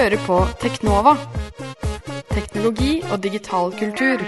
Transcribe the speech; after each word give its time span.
Hører 0.00 0.22
på 0.24 0.36
Teknova. 0.56 1.12
Teknologi 2.32 3.02
og 3.12 3.18
digital 3.20 3.74
kultur. 3.76 4.22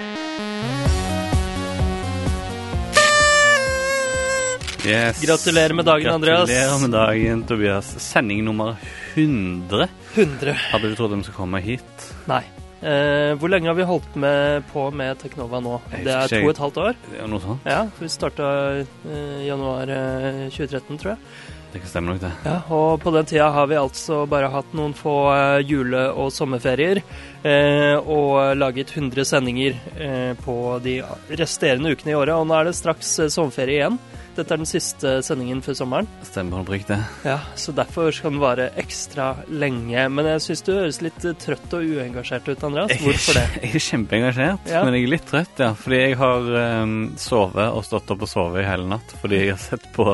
Yes. 4.85 5.23
Gratulerer 5.25 5.73
med 5.73 5.89
dagen, 5.89 6.11
Andreas. 6.13 6.45
Gratulerer 6.45 6.83
med 6.83 6.93
dagen, 6.93 7.45
Tobias. 7.49 7.89
Sending 8.05 8.45
nummer 8.45 8.77
100. 9.15 9.89
100. 10.13 10.59
Hadde 10.75 10.91
du 10.93 10.99
trodd 10.99 11.17
de 11.17 11.23
skulle 11.25 11.39
komme 11.39 11.65
hit? 11.65 12.05
Nei. 12.29 12.43
Eh, 12.83 13.33
hvor 13.41 13.49
lenge 13.49 13.73
har 13.73 13.79
vi 13.79 13.89
holdt 13.89 14.21
med 14.21 14.69
på 14.75 14.91
med 14.93 15.25
Teknova 15.25 15.63
nå? 15.65 15.79
Det 15.95 16.13
er 16.13 16.29
to 16.35 16.43
og 16.43 16.53
et 16.53 16.63
halvt 16.67 16.83
år? 16.85 17.01
Ja, 17.17 17.33
noe 17.33 17.41
sånt. 17.41 17.65
Ja, 17.65 17.87
vi 17.97 18.13
starta 18.13 18.53
eh, 18.83 19.41
januar 19.49 19.89
eh, 19.89 20.45
2013, 20.53 21.01
tror 21.01 21.15
jeg. 21.15 21.52
Det 21.73 21.81
stemmer 21.89 22.13
nok, 22.13 22.21
det. 22.21 22.31
Ja, 22.45 22.59
Og 22.69 23.01
på 23.01 23.11
den 23.15 23.29
tida 23.29 23.47
har 23.55 23.67
vi 23.71 23.79
altså 23.81 24.23
bare 24.29 24.51
hatt 24.53 24.75
noen 24.77 24.93
få 24.97 25.15
eh, 25.33 25.63
jule- 25.65 26.11
og 26.13 26.29
sommerferier. 26.35 27.01
Eh, 27.43 27.97
og 27.97 28.57
laget 28.61 28.93
100 28.93 29.25
sendinger 29.25 29.79
eh, 29.97 30.33
på 30.45 30.57
de 30.85 30.99
resterende 31.41 31.95
ukene 31.95 32.13
i 32.13 32.19
året. 32.19 32.37
Og 32.37 32.47
nå 32.47 32.59
er 32.59 32.69
det 32.69 32.77
straks 32.77 33.15
eh, 33.25 33.33
sommerferie 33.33 33.81
igjen. 33.81 33.97
Dette 34.33 34.55
er 34.55 34.61
den 34.63 34.69
siste 34.69 35.11
sendingen 35.27 35.61
før 35.65 35.77
sommeren. 35.77 36.07
Stemmer 36.25 36.63
på 36.65 36.73
riktig. 36.77 36.97
Ja, 37.27 37.39
så 37.59 37.75
derfor 37.77 38.09
skal 38.17 38.33
den 38.33 38.41
vare 38.41 38.71
ekstra 38.81 39.27
lenge. 39.53 40.07
Men 40.09 40.29
jeg 40.31 40.41
syns 40.47 40.63
du 40.65 40.71
høres 40.73 41.01
litt 41.05 41.25
eh, 41.29 41.35
trøtt 41.43 41.75
og 41.77 41.85
uengasjert 41.85 42.49
ut, 42.49 42.65
Andreas. 42.65 42.95
Hvorfor 43.03 43.37
det? 43.37 43.45
Jeg 43.67 43.75
er 43.77 43.85
kjempeengasjert, 43.89 44.71
Ja. 44.73 44.81
men 44.87 44.97
jeg 44.97 45.05
er 45.07 45.13
litt 45.13 45.27
trøtt, 45.29 45.61
ja. 45.61 45.71
Fordi 45.79 45.99
jeg 46.01 46.17
har 46.21 46.49
um, 46.83 46.95
sovet 47.21 47.69
og 47.77 47.85
stått 47.87 48.11
opp 48.15 48.25
og 48.25 48.31
sovet 48.31 48.63
i 48.63 48.67
hele 48.67 48.87
natt. 48.89 49.13
Fordi 49.21 49.39
jeg 49.43 49.53
har 49.53 49.61
sett 49.63 49.85
på 49.95 50.07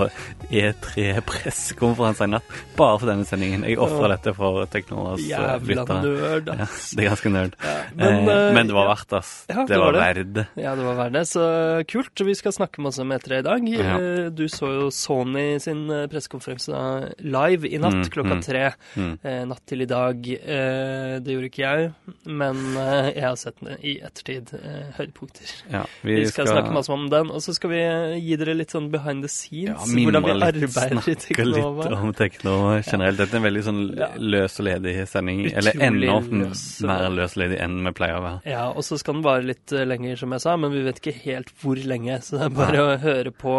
E3-pressekonferanse 0.49 2.27
i 2.27 2.33
natt 2.33 2.57
bare 2.79 2.99
for 2.99 3.11
denne 3.11 3.27
sendingen. 3.29 3.65
Jeg 3.69 3.79
ofra 3.83 4.11
dette 4.15 4.35
for 4.37 4.67
Teknolas 4.73 5.23
lyttere. 5.23 5.57
Jævla 5.63 5.87
nerd, 6.03 6.51
ass. 6.55 6.91
Ja, 6.93 6.99
det 6.99 7.05
er 7.05 7.09
ganske 7.13 7.33
nerd. 7.35 7.57
Men, 7.95 8.19
eh, 8.29 8.35
eh, 8.35 8.53
men 8.59 8.71
det 8.71 8.77
var 8.77 8.91
verdt 8.93 9.17
ass. 9.21 9.33
Ja, 9.49 9.63
det, 9.63 9.69
det 9.73 9.81
var 9.81 9.93
var 9.93 10.01
verdt 10.03 10.35
det. 10.39 10.47
Ja, 10.59 10.75
det 10.79 10.87
var 10.87 10.99
verdt 11.05 11.17
det. 11.19 11.25
Så 11.31 11.47
kult. 11.95 12.25
Vi 12.29 12.35
skal 12.39 12.55
snakke 12.57 12.83
masse 12.85 13.03
om 13.05 13.13
E3 13.15 13.41
i 13.41 13.47
dag. 13.47 13.69
Ja. 13.69 13.97
Eh, 14.09 14.31
Du 14.31 14.47
så 14.49 14.69
jo 14.73 14.89
Sony 14.95 15.59
sin 15.63 15.89
eh, 15.91 16.07
pressekonferanse 16.11 17.15
live 17.25 17.69
i 17.69 17.79
natt 17.81 17.97
Mm, 17.99 18.11
klokka 18.15 18.35
mm. 18.37 18.43
tre. 18.45 18.65
Mm. 18.95 19.13
Eh, 19.23 19.41
natt 19.49 19.63
til 19.67 19.83
i 19.83 19.87
dag. 19.89 20.21
Det 20.23 21.33
gjorde 21.35 21.49
ikke 21.49 21.65
jeg, 21.65 21.89
men 22.27 22.59
jeg 22.77 23.25
har 23.25 23.37
sett 23.41 23.57
den 23.61 23.79
i 23.83 23.95
ettertid. 24.05 24.53
Høydepunkter. 24.99 25.51
Ja, 25.73 25.83
Vi, 26.07 26.19
skal, 26.31 26.47
snakke 26.47 26.73
masse 26.75 26.93
om 26.93 27.09
den, 27.11 27.33
og 27.35 27.43
så 27.43 27.55
skal 27.57 27.73
vi 27.73 27.81
gi 28.23 28.37
dere 28.39 28.55
litt 28.59 28.75
sånn 28.75 28.91
behind 28.93 29.25
the 29.25 29.31
ja, 29.57 29.75
scenes. 29.75 29.95
hvordan 30.05 30.27
vi 30.27 30.35
arbeider 30.37 30.67
i 30.67 30.71
snakke 30.71 31.47
litt 31.49 31.97
om 31.99 32.13
Teknova 32.17 32.79
generelt. 32.83 33.19
Dette 33.19 33.37
er 33.37 33.41
en 33.41 33.47
veldig 33.49 33.65
sånn 33.67 33.83
løs 34.31 34.59
og 34.61 34.69
ledig 34.69 34.95
sending. 35.11 35.45
Eller 35.51 35.83
enda 35.89 36.21
mer 36.23 37.09
løs 37.19 37.35
og 37.37 37.43
ledig 37.43 37.61
enn 37.65 37.81
vi 37.89 37.95
pleier 37.99 38.21
å 38.21 38.25
være. 38.25 38.43
Ja, 38.49 38.65
og 38.71 38.87
så 38.87 38.99
skal 39.01 39.19
den 39.19 39.27
vare 39.27 39.47
litt 39.49 39.75
lenger, 39.75 40.17
som 40.23 40.37
jeg 40.37 40.45
sa, 40.45 40.57
men 40.61 40.75
vi 40.75 40.85
vet 40.87 41.03
ikke 41.03 41.17
helt 41.25 41.53
hvor 41.63 41.81
lenge. 41.83 42.21
Så 42.25 42.39
det 42.39 42.49
er 42.49 42.55
bare 42.57 42.85
å 42.85 42.97
høre 43.03 43.35
på 43.35 43.57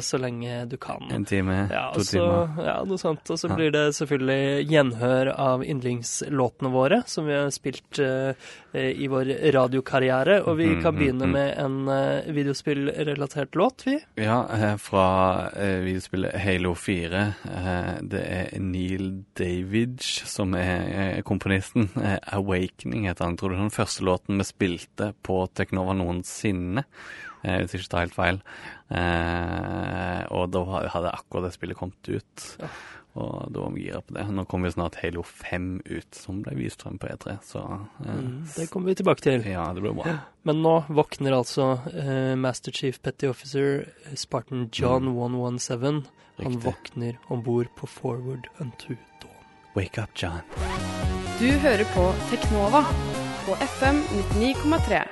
så 0.00 0.18
lenge 0.22 0.68
du 0.70 0.76
kan. 0.76 1.02
En 1.10 1.24
time, 1.26 1.68
Ja, 1.70 1.88
to 1.94 2.00
så, 2.06 2.12
timer. 2.12 2.64
ja, 2.66 2.76
noe 2.86 2.98
sånt. 3.00 3.30
Og 3.30 3.38
så 3.40 3.48
blir 3.50 3.72
det 3.74 3.88
selvfølgelig 3.96 4.68
gjenhør 4.70 5.32
av 5.34 5.64
yndlingslåtene 5.66 6.70
våre, 6.70 7.02
som 7.10 7.26
vi 7.26 7.34
har 7.34 7.50
spilt 7.50 7.98
uh, 7.98 8.32
i 8.74 9.08
vår 9.10 9.32
radiokarriere. 9.54 10.40
Og 10.46 10.56
vi 10.58 10.66
Mhm, 10.74 10.82
kan 10.82 10.94
begynne 10.96 11.26
mhm. 11.26 11.32
med 11.32 11.58
en 11.58 11.88
uh, 11.88 12.32
videospillrelatert 12.34 13.54
låt, 13.54 13.82
vi. 13.86 13.98
Ja, 14.16 14.46
eh, 14.54 14.76
fra 14.76 15.50
uh, 15.56 15.80
videospillet 15.84 16.34
Halo 16.40 16.74
4. 16.74 17.24
Eh, 17.44 17.92
det 18.02 18.22
er 18.24 18.60
Neil 18.60 19.24
Davidge 19.38 20.26
som 20.26 20.54
er 20.54 21.16
eh, 21.16 21.22
komponisten. 21.22 21.88
Eh, 21.96 22.18
'Awakening' 22.32 23.06
heter 23.08 23.24
han. 23.24 23.36
Tror 23.36 23.52
er 23.54 23.62
den 23.62 23.70
første 23.74 24.04
låten 24.04 24.38
vi 24.38 24.44
spilte 24.44 25.12
på 25.22 25.46
Teknova 25.54 25.94
noensinne. 25.94 26.84
Eh, 27.44 27.60
hvis 27.60 27.74
jeg 27.76 27.84
ikke 27.84 27.92
tar 27.94 28.06
helt 28.06 28.16
feil. 28.16 28.38
Eh, 29.14 30.20
og 30.34 30.50
da 30.54 30.62
hadde 30.94 31.12
akkurat 31.14 31.48
det 31.48 31.54
spillet 31.56 31.76
kommet 31.78 32.08
ut. 32.08 32.44
Ja. 32.62 32.68
Og 33.14 33.44
da 33.54 33.60
var 33.62 33.70
vi 33.76 33.84
gira 33.86 34.00
på 34.02 34.16
det. 34.16 34.24
Nå 34.34 34.42
kommer 34.50 34.66
jo 34.66 34.74
snart 34.74 34.96
Halo 34.98 35.22
5 35.22 35.66
ut, 35.86 36.16
som 36.18 36.40
ble 36.42 36.56
vist 36.58 36.82
frem 36.82 36.96
på 36.98 37.06
E3. 37.12 37.36
Så 37.46 37.60
eh, 37.62 38.10
Mm, 38.10 38.40
det 38.56 38.66
kommer 38.72 38.90
vi 38.90 38.96
tilbake 38.98 39.22
til. 39.22 39.44
ja, 39.46 39.68
det 39.76 39.84
blir 39.84 39.94
bra. 39.94 40.16
Men 40.44 40.62
nå 40.64 40.72
våkner 40.88 41.36
altså 41.36 41.68
eh, 41.94 42.34
Master 42.34 42.72
Chief 42.74 42.98
Petty 43.00 43.28
Officer 43.30 43.84
Spartan 44.18 44.66
John 44.72 45.06
117. 45.14 46.02
Han 46.42 46.58
våkner 46.64 47.20
om 47.30 47.42
bord 47.46 47.68
på 47.78 47.86
Forward 47.86 48.48
Unto 48.58 48.96
Dawn. 49.22 49.44
Wake 49.76 50.02
up, 50.02 50.10
John. 50.18 50.40
Du 51.38 51.46
hører 51.62 51.84
på 51.94 52.08
Teknova 52.30 52.82
på 53.46 53.54
FM 53.62 54.02
99,3. 54.42 55.04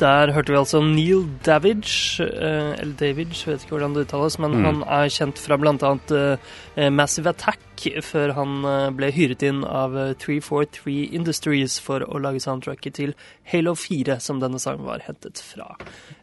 Der 0.00 0.30
hørte 0.32 0.52
vi 0.54 0.56
altså 0.56 0.78
Neil 0.80 1.26
Davidge, 1.44 2.24
eh, 2.24 2.70
eller 2.80 2.94
Davidge, 2.96 3.42
vet 3.50 3.64
ikke 3.66 3.74
hvordan 3.76 3.92
det 3.94 4.06
uttales, 4.06 4.38
men 4.40 4.54
Mm. 4.56 4.64
han 4.64 4.78
er 4.86 5.10
kjent 5.12 5.36
fra 5.38 5.58
bl.a. 5.60 5.90
Uh, 6.10 6.88
Massive 6.90 7.28
Attack, 7.34 7.60
før 8.04 8.32
han 8.36 8.64
eh, 8.64 8.90
ble 8.96 9.10
hyret 9.12 9.42
inn 9.44 9.60
av 9.64 9.94
eh, 9.96 10.14
343 10.14 11.12
Industries 11.12 11.78
for 11.84 12.00
å 12.00 12.18
lage 12.20 12.40
soundtracket 12.40 12.94
til 12.96 13.12
Halo 13.52 13.74
4, 13.76 14.16
som 14.20 14.40
denne 14.40 14.58
sangen 14.60 14.86
var 14.88 15.04
hentet 15.04 15.36
fra. 15.44 15.76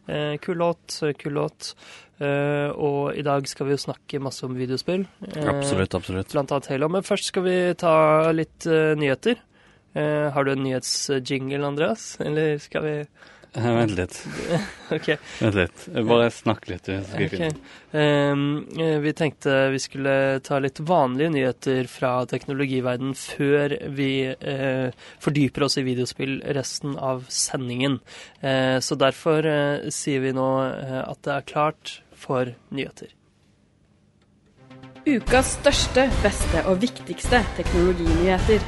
Eh, 0.08 0.34
kul 0.42 0.58
låt, 0.58 0.98
eh, 1.06 1.14
kul 1.18 1.32
låt. 1.38 1.74
Eh, 2.20 2.70
og 2.74 3.14
i 3.14 3.22
dag 3.22 3.46
skal 3.46 3.66
vi 3.70 3.76
jo 3.76 3.84
snakke 3.84 4.18
masse 4.20 4.42
om 4.42 4.54
videospill. 4.58 5.06
Eh, 5.36 5.46
Absolutt, 5.54 5.94
absolutt. 5.94 6.32
Blant 6.34 6.50
annet 6.50 6.66
Halo. 6.74 6.88
Men 6.88 7.02
først 7.06 7.30
skal 7.30 7.46
vi 7.46 7.56
ta 7.78 8.30
litt 8.34 8.66
eh, 8.66 8.94
nyheter. 8.98 9.38
Eh, 9.94 10.30
har 10.34 10.44
du 10.44 10.50
en 10.56 10.64
nyhetsjingle, 10.66 11.62
Andreas? 11.64 12.16
Eller 12.20 12.58
skal 12.58 12.82
vi 12.82 12.96
Eh, 12.98 13.37
Vent 13.54 13.94
litt. 13.96 14.16
OK. 14.96 15.08
Vent 15.40 15.56
litt. 15.56 15.84
Bare 16.08 16.28
snakk 16.34 16.68
litt. 16.68 16.84
du, 16.84 16.98
så 17.00 17.08
skal 17.08 17.24
jeg 17.24 17.30
Ok. 17.30 17.36
finne. 17.36 17.72
Ehm, 17.96 18.44
eh, 18.78 18.98
vi 19.00 19.12
tenkte 19.16 19.56
vi 19.72 19.80
skulle 19.82 20.14
ta 20.44 20.60
litt 20.60 20.80
vanlige 20.84 21.32
nyheter 21.32 21.88
fra 21.90 22.12
teknologiverden 22.28 23.14
før 23.16 23.76
vi 23.96 24.10
uh, 24.28 24.90
fordyper 25.24 25.64
oss 25.64 25.78
i 25.80 25.86
videospill 25.86 26.38
resten 26.56 26.96
av 26.98 27.24
sendingen. 27.32 28.00
Uh, 28.42 28.78
så 28.84 28.98
derfor 29.00 29.46
uh, 29.46 29.88
sier 29.94 30.22
vi 30.24 30.34
nå 30.36 30.48
eh, 30.68 31.00
at 31.02 31.22
det 31.24 31.34
er 31.38 31.48
klart 31.48 31.98
for 32.18 32.52
nyheter. 32.74 33.14
Ukas 35.08 35.54
største, 35.56 36.08
beste 36.22 36.64
og 36.68 36.82
viktigste 36.82 37.40
teknologinyheter. 37.56 38.64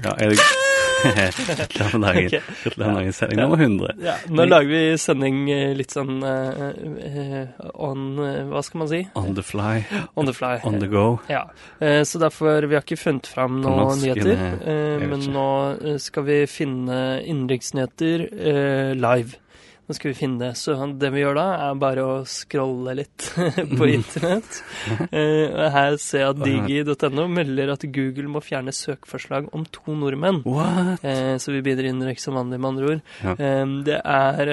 Ja, 0.00 0.16
er 0.16 0.32
det 0.32 0.63
Gratulerer 1.74 1.98
med 1.98 2.08
dagen. 2.08 2.30
Gratulerer 2.64 2.88
med 2.88 2.96
dagen. 2.96 3.12
Sending 3.12 3.40
nummer 3.40 3.62
100. 3.62 3.94
Ja, 4.04 4.14
nå 4.28 4.46
lager 4.48 4.70
vi 4.70 4.98
sending 4.98 5.50
eh, 5.52 5.74
litt 5.76 5.94
sånn 5.94 6.22
eh, 6.24 7.62
on 7.74 8.04
Hva 8.50 8.62
skal 8.64 8.82
man 8.82 8.90
si? 8.90 9.02
On 9.18 9.30
the 9.36 9.44
fly, 9.44 9.84
On 10.18 10.26
the 10.26 10.34
fly. 10.36 10.58
on 10.64 10.80
the 10.80 10.88
go. 10.90 11.06
Ja, 11.28 11.44
så 12.04 12.18
derfor 12.22 12.66
Vi 12.66 12.76
har 12.76 12.84
ikke 12.84 13.00
funnet 13.00 13.28
fram 13.30 13.60
noen 13.62 14.00
nyheter. 14.00 14.40
Men 15.04 15.24
nå 15.34 15.48
skal 16.02 16.26
vi 16.28 16.42
finne 16.50 17.00
innenriksnyheter 17.22 18.28
live. 18.98 19.38
Nå 19.84 19.96
skal 19.96 20.12
vi 20.12 20.16
finne 20.18 20.40
det. 20.40 20.52
Så 20.60 20.76
det 21.00 21.10
vi 21.14 21.22
gjør 21.22 21.38
da, 21.38 21.46
er 21.66 21.80
bare 21.80 22.04
å 22.04 22.14
scrolle 22.28 22.96
litt 23.00 23.30
på 23.78 23.90
internett. 23.90 24.62
Eh, 25.14 25.50
her 25.70 25.94
ser 26.00 26.20
jeg 26.20 26.32
at 26.32 26.40
digi.no 26.42 27.24
melder 27.30 27.70
at 27.74 27.84
Google 27.94 28.28
må 28.32 28.40
fjerne 28.44 28.72
søkeforslag 28.74 29.46
om 29.56 29.64
to 29.72 29.94
nordmenn. 29.96 30.40
What? 30.48 31.04
Eh, 31.06 31.36
så 31.40 31.52
vi 31.54 31.62
begynner 31.64 31.88
innenriks 31.88 32.26
som 32.26 32.36
vanlig, 32.36 32.58
med 32.60 32.68
andre 32.68 32.90
ord. 32.90 33.02
Ja. 33.22 33.34
Eh, 33.34 33.62
det 33.86 33.98
er 34.00 34.50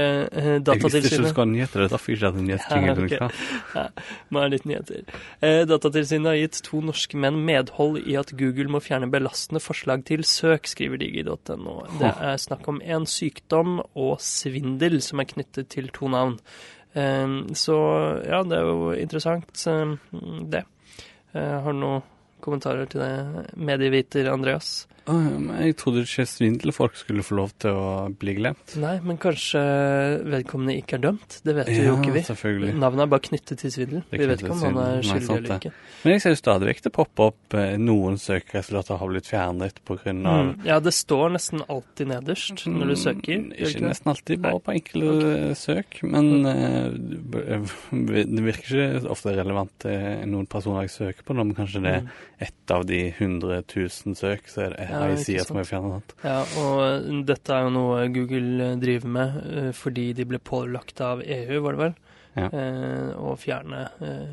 Datatilsynet 0.62 0.68
Jeg 0.68 0.84
visste 0.84 1.02
ikke 1.02 1.22
du 1.22 1.30
skal 1.32 1.32
skulle 1.32 1.48
ha 1.48 1.52
nyheter. 1.52 1.82
Det 1.82 1.88
er 1.88 1.94
derfor 1.96 2.12
jeg 2.12 2.20
ikke 2.20 2.30
hadde 2.30 2.46
nyhetsjingle. 2.48 3.08
Ja, 3.12 3.28
okay. 3.28 3.40
ja, 3.78 3.86
Nå 4.30 4.42
er 4.42 4.48
det 4.48 4.58
litt 4.58 4.68
nyheter. 4.70 5.20
Eh, 5.42 5.62
Datatilsynet 5.70 6.30
har 6.32 6.40
gitt 6.40 6.62
to 6.68 6.82
norske 6.86 7.22
menn 7.22 7.40
medhold 7.48 8.00
i 8.02 8.18
at 8.20 8.34
Google 8.40 8.76
må 8.76 8.82
fjerne 8.84 9.10
belastende 9.12 9.62
forslag 9.64 10.06
til 10.10 10.26
søk, 10.28 10.70
skriver 10.70 11.02
digi.no. 11.02 11.78
Det 12.02 12.12
er 12.12 12.42
snakk 12.42 12.68
om 12.72 12.82
en 12.84 13.08
sykdom 13.10 13.80
og 13.82 14.16
svindel 14.24 15.00
som 15.04 15.21
er 15.21 15.21
knyttet 15.30 15.70
til 15.74 15.90
to 15.94 16.10
navn. 16.12 16.38
Eh, 16.94 17.28
så 17.58 17.78
ja, 18.26 18.42
det 18.44 18.58
er 18.58 18.70
jo 18.70 18.92
interessant, 18.98 19.52
eh, 19.68 19.96
det. 20.52 20.66
Jeg 21.32 21.62
har 21.64 21.72
du 21.72 21.80
noen 21.80 22.08
kommentarer 22.44 22.90
til 22.90 23.04
det, 23.04 23.52
medieviter 23.56 24.32
Andreas? 24.34 24.88
Jeg 25.08 25.76
trodde 25.82 26.04
ikke 26.06 26.26
svindelfolk 26.30 26.98
skulle 27.00 27.26
få 27.26 27.38
lov 27.40 27.54
til 27.62 27.78
å 27.78 27.88
bli 28.22 28.36
glemt. 28.38 28.76
Nei, 28.82 28.98
men 29.06 29.18
kanskje 29.22 29.62
vedkommende 30.30 30.78
ikke 30.78 31.00
er 31.00 31.06
dømt? 31.08 31.40
Det 31.46 31.56
vet 31.58 31.72
jo 31.74 31.96
ikke 31.98 32.16
vi. 32.16 32.24
selvfølgelig. 32.28 32.76
Navnet 32.82 33.06
er 33.06 33.12
bare 33.16 33.26
knyttet 33.26 33.64
til 33.64 33.74
svindel. 33.74 34.04
Vi 34.12 34.22
vet 34.22 34.44
ikke 34.44 34.54
om 34.56 34.66
han 34.68 34.82
er 34.84 35.06
skyldig 35.06 35.38
eller 35.38 35.58
ikke. 35.58 35.74
Men 36.04 36.16
jeg 36.16 36.24
ser 36.26 36.36
jo 36.36 36.42
stadig 36.42 36.70
vekk 36.70 36.86
det 36.86 36.94
popper 36.96 37.32
opp 37.32 37.58
eh, 37.58 37.76
noen 37.82 38.20
søkeresultater 38.22 39.02
har 39.02 39.14
blitt 39.14 39.30
fjernet 39.30 39.82
av 39.82 39.92
Mm. 40.02 40.66
Ja, 40.66 40.80
det 40.80 40.94
står 40.96 41.34
nesten 41.36 41.62
alltid 41.70 42.10
nederst 42.12 42.64
når 42.70 42.92
du 42.92 42.96
søker. 43.00 43.42
Mm, 43.42 43.52
Ikke 43.58 43.84
nesten 43.84 44.12
alltid, 44.12 44.42
bare 44.44 44.62
på 44.64 44.74
enkle 44.76 45.12
okay. 45.12 45.56
søk. 45.60 46.00
Men 46.08 46.46
uh, 46.48 46.90
det 47.92 48.46
virker 48.46 48.68
ikke 48.72 49.12
ofte 49.12 49.36
relevant 49.36 49.74
til 49.84 50.26
noen 50.32 50.48
personer 50.50 50.88
jeg 50.88 50.96
søker 50.96 51.28
på, 51.28 51.36
men 51.38 51.54
kanskje 51.58 51.84
det 51.86 51.96
er 52.00 52.10
ett 52.42 52.74
av 52.74 52.86
de 52.90 53.02
100 53.10 53.62
000 53.76 54.18
søk, 54.18 54.48
så 54.50 54.66
er 54.66 54.76
det 54.76 54.88
Ja, 54.92 55.00
er. 55.08 56.14
Ja, 56.24 56.38
og 56.62 57.26
dette 57.28 57.56
er 57.56 57.64
jo 57.68 57.74
noe 57.74 58.06
Google 58.14 58.72
driver 58.82 59.08
med 59.18 59.42
eh, 59.52 59.72
fordi 59.78 60.10
de 60.18 60.26
ble 60.28 60.40
pålagt 60.40 61.02
av 61.02 61.24
EU, 61.26 61.62
var 61.66 61.78
det 61.78 61.84
vel, 61.86 61.96
Ja. 62.38 62.46
eh, 62.48 63.10
å 63.20 63.34
fjerne 63.40 63.90
eh, 64.02 64.28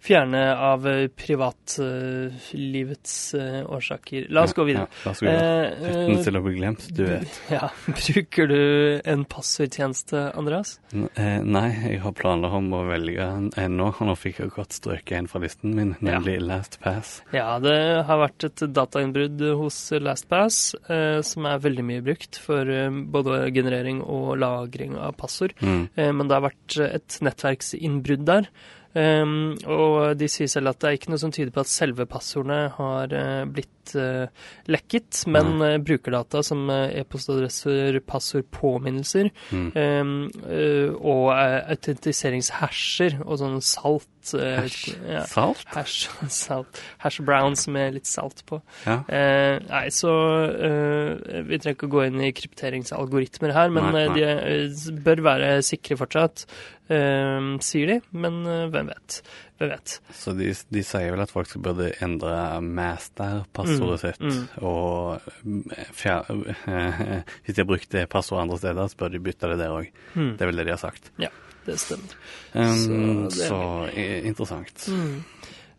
Fjerne 0.00 0.56
av 0.56 0.86
eh, 0.88 1.08
privatlivets 1.12 3.34
eh, 3.34 3.70
årsaker. 3.70 4.26
La 4.32 4.42
oss 4.46 4.54
gå 4.56 4.64
videre. 4.64 4.86
Ja, 5.04 5.10
oss 5.10 5.20
gå 5.20 5.26
videre. 5.26 5.66
Eh, 5.66 5.82
Retten 5.84 6.14
eh, 6.14 6.22
til 6.24 6.36
å 6.38 6.42
bli 6.44 6.54
glemt, 6.56 6.86
du 6.96 7.02
vet. 7.10 7.40
Ja, 7.52 7.68
Bruker 7.86 8.46
du 8.48 8.60
en 9.04 9.24
passordtjeneste, 9.28 10.22
Andreas? 10.40 10.78
Nei, 10.96 11.66
jeg 11.90 12.00
har 12.04 12.14
planer 12.16 12.56
om 12.60 12.70
å 12.78 12.82
velge 12.88 13.26
en 13.26 13.50
ennå, 13.60 13.90
nå 14.00 14.14
fikk 14.18 14.40
jeg 14.44 14.54
godt 14.56 14.72
strøket 14.78 15.18
en 15.18 15.28
fra 15.30 15.42
listen 15.44 15.76
min, 15.76 15.92
nemlig 16.00 16.38
LastPass. 16.46 17.08
Ja, 17.36 17.58
det 17.62 17.76
har 18.08 18.22
vært 18.24 18.48
et 18.48 18.60
datainnbrudd 18.76 19.44
hos 19.60 19.82
LastPass 20.00 20.62
eh, 20.88 21.20
som 21.26 21.46
er 21.50 21.60
veldig 21.62 21.84
mye 21.92 22.06
brukt 22.08 22.40
for 22.40 22.64
både 23.12 23.42
generering 23.54 24.00
og 24.02 24.32
lagring 24.40 24.96
av 24.96 25.12
passord. 25.20 25.52
Mm. 25.60 25.84
Eh, 25.94 26.12
men 26.16 26.24
det 26.30 26.38
har 26.40 26.48
vært 26.48 26.80
et 26.88 27.20
nettverksinnbrudd 27.28 28.24
der. 28.32 28.48
Um, 28.90 29.54
og 29.70 30.18
de 30.18 30.26
sier 30.26 30.50
selv 30.50 30.72
at 30.72 30.80
det 30.82 30.88
er 30.88 30.96
ikke 30.98 31.12
noe 31.12 31.22
som 31.22 31.30
tyder 31.30 31.52
på 31.54 31.62
at 31.62 31.70
selve 31.70 32.08
passordene 32.10 32.72
har 32.74 33.12
eh, 33.14 33.44
blitt 33.80 33.94
eh, 33.96 34.28
lekket, 34.70 35.22
men 35.26 35.60
eh, 35.62 35.78
brukerdata 35.78 36.42
som 36.44 36.68
eh, 36.70 37.00
e-postadresser, 37.00 38.00
passordpåminnelser 38.06 39.30
Mm. 39.50 39.72
um, 39.74 40.30
eh, 40.48 40.90
og 41.00 41.30
autentiseringshasher 41.34 43.20
og 43.24 43.38
sånn 43.40 43.60
salt 43.64 44.06
Hash. 44.30 44.90
ja, 45.08 45.22
Salt? 45.24 45.62
hash, 45.72 46.08
salt. 46.28 46.80
hash 47.00 47.22
browns 47.24 47.64
med 47.72 47.94
litt 47.96 48.06
salt 48.06 48.42
på. 48.46 48.58
Ja. 48.84 48.98
Eh, 49.08 49.56
nei, 49.64 49.86
så 49.96 50.12
eh, 50.52 51.40
Vi 51.48 51.56
trenger 51.58 51.78
ikke 51.78 51.88
å 51.88 51.94
gå 51.94 52.02
inn 52.04 52.20
i 52.26 52.32
krypteringsalgoritmer 52.36 53.54
her, 53.56 53.72
men 53.72 53.88
Nei, 53.94 54.04
nei. 54.12 54.58
de 54.76 54.98
bør 55.06 55.22
være 55.24 55.48
sikre 55.64 55.96
fortsatt, 56.02 56.44
eh, 56.92 57.48
sier 57.64 57.94
de. 57.94 57.98
Men 58.12 58.42
hvem 58.44 58.92
vet? 58.92 59.22
Hvem 59.60 59.72
vet? 59.72 59.96
Så 60.20 60.36
de, 60.36 60.52
de 60.68 60.84
sier 60.84 61.10
vel 61.16 61.24
at 61.24 61.32
folk 61.32 61.56
burde 61.64 61.88
endre 62.04 62.36
master-passordet 63.80 64.00
Mm, 64.00 64.04
sitt, 64.04 64.20
mm. 64.20 64.48
og 64.62 65.20
fjer, 65.96 66.30
hvis 67.44 67.54
de 67.56 67.60
har 67.62 67.68
brukt 67.68 67.90
det 67.94 68.08
passordet 68.12 68.42
andre 68.44 68.58
steder, 68.58 68.88
så 68.92 68.96
bør 69.00 69.08
de 69.14 69.20
bytte 69.20 69.48
det 69.52 69.58
der 69.58 69.74
òg. 69.76 69.88
Mm. 70.14 70.30
Det 70.36 70.40
er 70.46 70.50
vel 70.52 70.56
det 70.62 70.66
de 70.66 70.74
har 70.74 70.82
sagt. 70.82 71.10
Ja, 71.18 71.28
det 71.66 71.78
stemmer. 71.80 72.14
Um, 72.54 73.30
Så 73.30 73.46
så 73.48 73.60
det 73.94 73.98
i- 74.06 74.26
interessant. 74.28 74.88
Mm. 74.88 75.24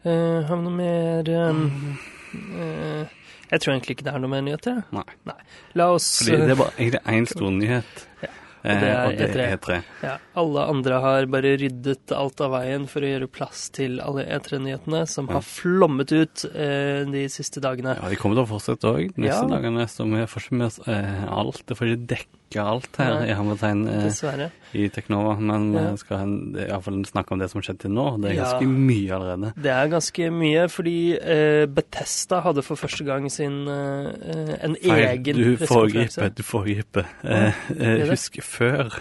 Uh, 0.05 0.41
har 0.47 0.55
vi 0.55 0.61
noe 0.63 0.73
mer 0.73 1.49
um, 1.49 1.97
uh, 2.33 3.05
Jeg 3.51 3.59
tror 3.61 3.73
egentlig 3.75 3.97
ikke 3.97 4.05
det 4.07 4.13
er 4.15 4.19
noe 4.23 4.29
mer 4.31 4.41
nyheter. 4.41 4.79
Nei. 4.95 5.03
Nei. 5.27 5.35
La 5.75 5.89
oss 5.93 6.07
Fordi 6.23 6.37
det 6.41 6.53
er 6.55 6.55
bare 6.61 6.71
egentlig 6.79 7.01
én 7.05 7.27
stor 7.29 7.51
nyhet, 7.51 8.07
Ja, 8.23 8.29
eh, 8.63 8.79
det 8.81 8.89
er 8.91 9.05
og 9.05 9.17
det 9.17 9.29
E3. 9.29 9.45
er 9.45 9.57
E3. 9.57 9.77
Ja, 10.03 10.15
alle 10.41 10.65
andre 10.73 10.99
har 11.01 11.25
bare 11.33 11.53
ryddet 11.61 12.11
alt 12.17 12.41
av 12.41 12.51
veien 12.51 12.87
for 12.87 13.01
å 13.05 13.11
gjøre 13.11 13.29
plass 13.31 13.69
til 13.73 13.99
alle 14.03 14.25
E3-nyhetene 14.25 15.07
som 15.07 15.27
Ja. 15.27 15.33
har 15.39 15.41
flommet 15.47 16.11
ut 16.11 16.45
eh, 16.53 17.05
de 17.05 17.25
siste 17.29 17.61
dagene. 17.63 17.97
Ja, 18.01 18.09
De 18.09 18.15
kommer 18.21 18.35
til 18.39 18.45
å 18.45 18.51
fortsette 18.53 18.91
òg 18.91 19.15
neste 19.17 19.45
Ja. 19.45 19.49
dagene, 19.55 19.87
så 19.87 20.05
vi 20.09 20.25
får 20.27 20.41
ikke 20.47 20.57
med 20.61 20.67
oss 20.67 20.79
eh, 20.87 21.25
alt. 21.27 21.63
Det 21.65 21.77
får 21.77 21.93
ikke 21.95 22.07
dekke 22.15 22.37
alt 22.59 22.97
her 22.97 23.23
i 23.23 23.33
hermetegn 23.33 23.87
eh, 23.87 24.49
i 24.73 24.89
Teknova, 24.89 25.39
men 25.39 25.73
Ja. 25.73 25.91
vi 25.91 25.97
skal 25.97 26.17
en- 26.19 26.51
det 26.53 26.63
er 26.63 26.67
iallfall 26.73 27.05
snakke 27.05 27.31
om 27.31 27.39
det 27.39 27.49
som 27.49 27.59
har 27.61 27.63
skjedd 27.73 27.79
til 27.79 27.91
nå. 27.91 28.21
Det 28.21 28.31
er 28.31 28.35
Ja. 28.35 28.43
ganske 28.43 28.67
mye 28.67 29.11
allerede. 29.13 29.53
Det 29.55 29.71
er 29.71 29.87
ganske 29.87 30.31
mye, 30.31 30.67
fordi 30.69 31.17
eh, 31.21 31.65
Betesta 31.67 32.41
hadde 32.41 32.61
for 32.63 32.75
første 32.75 33.03
gang 33.05 33.29
sin 33.31 33.67
eh, 33.67 34.57
en 34.63 34.75
egen 34.83 35.35
du 35.35 35.57
pressekonferanse. 35.57 35.67
foregriper, 35.67 36.29
du 36.35 36.43
foregriper. 36.43 37.05
Eh, 37.23 37.53
eh, 37.79 38.09
husk 38.09 38.41
før. 38.43 38.99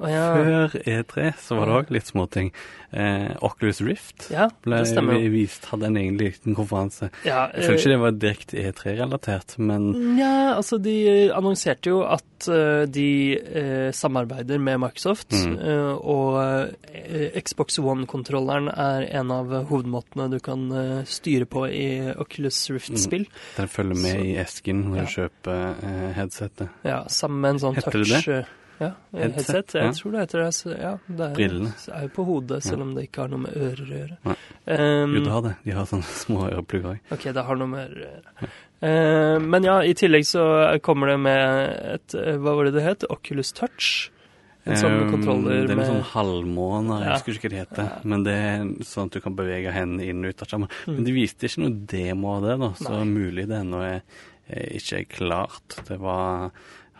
Å, 0.00 0.08
ja. 0.10 0.24
Før 0.34 0.74
E3 0.84 1.32
så 1.40 1.56
var 1.58 1.66
det 1.70 1.74
òg 1.80 1.90
litt 1.94 2.06
småting. 2.10 2.52
Eh, 2.94 3.32
Oculus 3.42 3.80
Rift 3.82 4.28
ja, 4.30 4.48
ble 4.62 4.76
det 4.84 5.30
vist, 5.32 5.64
hadde 5.72 5.88
en 5.88 5.96
egen 5.98 6.16
liten 6.20 6.54
konferanse. 6.54 7.08
Ja, 7.26 7.48
Jeg 7.50 7.64
føler 7.66 7.78
ikke 7.80 7.90
det 7.90 7.98
var 8.04 8.12
direkte 8.22 8.56
E3-relatert, 8.68 9.56
men 9.58 9.88
Nja, 10.14 10.54
altså 10.54 10.78
de 10.78 10.94
annonserte 11.34 11.90
jo 11.90 12.04
at 12.06 12.46
uh, 12.46 12.84
de 12.86 13.08
uh, 13.40 13.90
samarbeider 13.94 14.58
med 14.62 14.78
Microsoft, 14.84 15.32
Mm. 15.34 15.56
uh, 15.58 15.94
og 15.98 16.36
eh, 16.94 17.34
Xbox 17.42 17.78
One-kontrolleren 17.82 18.68
er 18.70 19.08
en 19.18 19.30
av 19.34 19.50
hovedmåtene 19.68 20.28
du 20.30 20.38
kan 20.44 20.68
eh, 20.70 21.02
styre 21.08 21.46
på 21.50 21.64
i 21.66 22.12
Oculus 22.14 22.60
Rift-spill. 22.70 23.26
den 23.56 23.68
følger 23.68 23.94
med 23.98 24.12
Så- 24.14 24.24
i 24.24 24.36
esken 24.38 24.84
når 24.84 24.96
Ja. 24.96 25.02
du 25.02 25.08
kjøper 25.16 25.74
eh, 25.82 26.12
headsetet. 26.14 26.68
Ja, 26.84 27.02
sammen 27.08 27.40
med 27.40 27.50
en 27.56 27.58
sånn 27.58 27.74
Heter 27.74 27.90
det 27.98 28.06
touch 28.12 28.28
eh, 28.28 28.44
Ja, 28.84 29.18
Headset, 29.20 29.48
headset. 29.54 29.74
Jeg 29.80 29.88
ja. 29.88 29.92
tror 29.98 30.12
det 30.14 30.20
heter 30.24 30.42
det. 30.44 30.48
Så, 30.58 30.70
ja, 30.76 30.92
det 31.08 31.26
er, 31.28 31.34
Brillene. 31.38 31.72
er 31.98 32.06
jo 32.06 32.12
på 32.16 32.24
hodet, 32.28 32.60
selv 32.66 32.84
om 32.86 32.94
det 32.96 33.06
ikke 33.08 33.24
har 33.24 33.32
noe 33.34 33.42
med 33.46 33.56
ører 33.56 33.84
å 33.84 33.98
gjøre. 34.00 34.18
Nei. 34.28 34.36
Um, 34.64 35.14
Jo, 35.18 35.24
det 35.26 35.32
har 35.34 35.42
det. 35.48 35.54
De 35.64 35.74
har 35.76 35.90
sånne 35.90 36.14
små 36.24 36.46
øreplugger 36.50 36.90
òg. 36.94 37.12
Ok, 37.18 37.28
det 37.36 37.44
har 37.50 37.60
noe 37.60 37.70
med 37.74 37.84
ører 37.84 38.00
å 38.00 38.08
gjøre. 38.08 38.50
Uh, 38.84 39.38
men 39.48 39.64
ja, 39.64 39.76
i 39.86 39.94
tillegg 39.96 40.26
så 40.28 40.44
kommer 40.84 41.14
det 41.14 41.20
med 41.24 41.70
et 41.94 42.14
eh, 42.20 42.34
Hva 42.36 42.52
var 42.58 42.66
det 42.68 42.74
det 42.76 42.82
het? 42.84 43.06
Oculus 43.14 43.54
Touch? 43.56 44.10
En 44.64 44.78
sånn 44.80 45.10
kontroller 45.12 45.66
med 45.66 45.68
det 45.68 45.74
er 45.74 45.76
noen 45.76 45.90
sånn 45.90 46.06
halvmåner, 46.14 47.02
jeg 47.02 47.08
Ja. 47.10 47.16
husker 47.18 47.34
ikke 47.36 47.48
hva 47.48 47.52
det 47.52 47.58
heter. 47.66 47.88
Ja. 47.90 47.98
Men 48.08 48.22
det 48.24 48.32
er 48.40 48.62
sånn 48.88 49.10
at 49.10 49.16
du 49.16 49.20
kan 49.20 49.34
bevege 49.36 49.72
hendene 49.76 50.06
inn 50.08 50.22
og 50.24 50.32
ut 50.32 50.40
av 50.44 50.48
skjermen. 50.48 50.70
Mm. 50.88 50.94
Men 50.96 51.04
de 51.04 51.12
viste 51.18 51.48
ikke 51.50 51.60
noe 51.66 51.74
demo 51.92 52.30
av 52.38 52.46
det, 52.46 52.54
da, 52.62 52.70
så 52.80 52.94
Nei. 52.94 53.02
mulig 53.10 53.44
det 53.50 53.58
ennå 53.60 53.82
er, 53.84 53.98
er 54.48 54.70
ikke 54.80 55.02
klart. 55.18 55.76
Det 55.88 55.98
var 56.00 56.48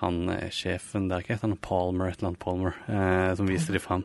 han 0.00 0.28
eh, 0.28 0.50
sjefen 0.50 1.08
der, 1.10 1.20
heter 1.26 1.48
han, 1.48 1.56
Palmer, 1.62 2.08
et 2.10 2.18
eller 2.18 2.28
annet 2.32 2.42
Palmer, 2.42 2.72
eh, 2.88 3.34
som 3.38 3.46
viste 3.48 3.72
de 3.74 3.78
fram. 3.82 4.04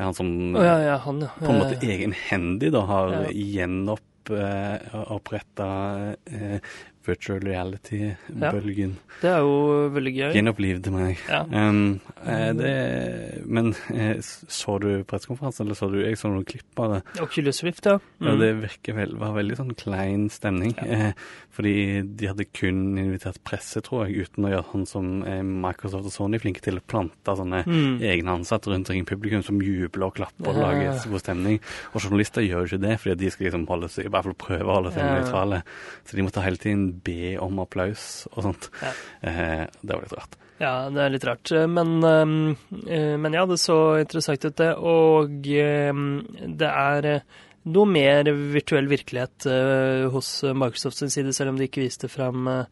Han 0.00 0.14
som 0.16 0.28
oh, 0.56 0.64
ja, 0.64 0.78
ja, 0.82 0.96
han, 1.04 1.20
ja. 1.22 1.28
på 1.38 1.50
en 1.52 1.58
måte 1.62 1.76
Eh, 1.80 1.88
egenhendig 1.94 2.72
da 2.74 2.80
har 2.88 3.06
Ja. 3.12 3.20
gjenoppretta 3.30 5.68
eh, 6.26 6.54
eh, 6.54 6.60
virtual 7.10 7.40
reality-bølgen. 7.44 8.96
Det 9.20 9.28
er 9.30 9.42
jo 9.44 9.90
veldig 9.92 10.12
gøy. 10.16 10.30
Gjenopplivde 10.36 10.92
meg. 10.94 11.18
Ja. 11.28 11.42
Um, 11.44 12.00
eh, 12.24 12.52
det, 12.56 12.74
men 13.50 13.72
eh, 13.92 14.16
så 14.22 14.78
du 14.80 14.88
pressekonferansen, 15.08 15.66
eller 15.66 15.76
så 15.78 15.90
du 15.92 15.98
Jeg 16.00 16.16
så 16.16 16.30
noen 16.32 16.46
klipp 16.48 16.80
av 16.80 16.94
det. 16.94 17.00
Oculus 17.22 17.62
Rift, 17.66 17.84
ja. 17.86 17.98
Ja, 18.20 18.30
Mm. 18.30 18.38
det 18.40 18.50
virker 18.62 18.94
vel, 18.94 19.14
var 19.18 19.32
veldig 19.34 19.56
sånn 19.58 19.74
klein 19.76 20.28
stemning. 20.32 20.74
Ja. 20.78 21.10
Eh, 21.10 21.12
fordi 21.50 22.02
de 22.16 22.26
hadde 22.30 22.44
kun 22.54 22.96
invitert 23.00 23.40
presse, 23.44 23.80
tror 23.84 24.06
jeg, 24.06 24.26
uten 24.28 24.44
å 24.46 24.50
gjøre 24.52 24.68
sånn 24.70 24.86
som 24.88 25.06
Microsoft 25.60 26.06
og 26.06 26.12
Sony 26.14 26.38
flinke 26.40 26.60
til 26.64 26.78
å 26.78 26.84
plante 26.86 27.34
sånne 27.36 27.64
Mm. 27.66 27.98
egne 28.00 28.30
ansatte 28.38 28.70
rundt 28.70 28.88
omkring 28.88 29.04
publikum 29.06 29.42
som 29.44 29.60
jubler 29.60 30.06
og 30.06 30.14
klapper 30.14 30.48
og 30.48 30.56
Ja. 30.56 30.62
lager 30.70 31.10
god 31.10 31.20
stemning. 31.20 31.60
Og 31.94 32.00
journalister 32.02 32.40
gjør 32.42 32.66
jo 32.66 32.76
ikke 32.76 32.80
det, 32.88 33.00
fordi 33.00 33.16
de 33.18 33.30
skal 33.30 33.46
liksom 33.46 33.66
holde 33.68 33.88
seg, 33.88 34.04
i 34.06 34.08
hvert 34.08 34.24
fall 34.24 34.34
prøve 34.34 34.64
å 34.68 34.74
holde 34.78 34.92
seg 34.92 35.02
Ja. 35.02 35.20
nøytrale. 35.20 35.62
Så 36.06 36.16
de 36.16 36.22
måtte 36.22 36.42
hele 36.42 36.56
tiden 36.56 36.99
be 37.04 37.34
om 37.42 37.58
applaus 37.62 38.26
og 38.34 38.42
sånt. 38.48 38.70
Ja. 38.82 38.92
Eh, 39.20 39.66
det 39.80 39.94
var 39.96 40.06
litt 40.06 40.16
rart. 40.18 40.38
Ja, 40.60 40.72
det 40.92 41.00
er 41.06 41.12
litt 41.14 41.24
rart. 41.24 41.50
Men, 41.72 41.94
ehm, 42.04 42.56
eh, 42.84 43.14
men 43.16 43.32
ja, 43.32 43.46
det 43.48 43.56
så 43.62 43.78
interessant 44.02 44.44
ut, 44.44 44.56
det. 44.60 44.74
Og 44.76 45.46
ehm, 45.48 46.10
det 46.60 46.68
er 46.68 47.08
eh, 47.14 47.38
noe 47.70 47.84
mer 47.84 48.24
virtuell 48.54 48.86
virkelighet 48.88 49.44
uh, 49.44 50.06
hos 50.14 50.30
Microsoft 50.56 50.96
sin 50.96 51.10
side, 51.12 51.34
selv 51.36 51.52
om 51.52 51.58
de 51.60 51.66
ikke 51.68 51.82
viste 51.82 52.08
fram 52.08 52.48
uh, 52.48 52.64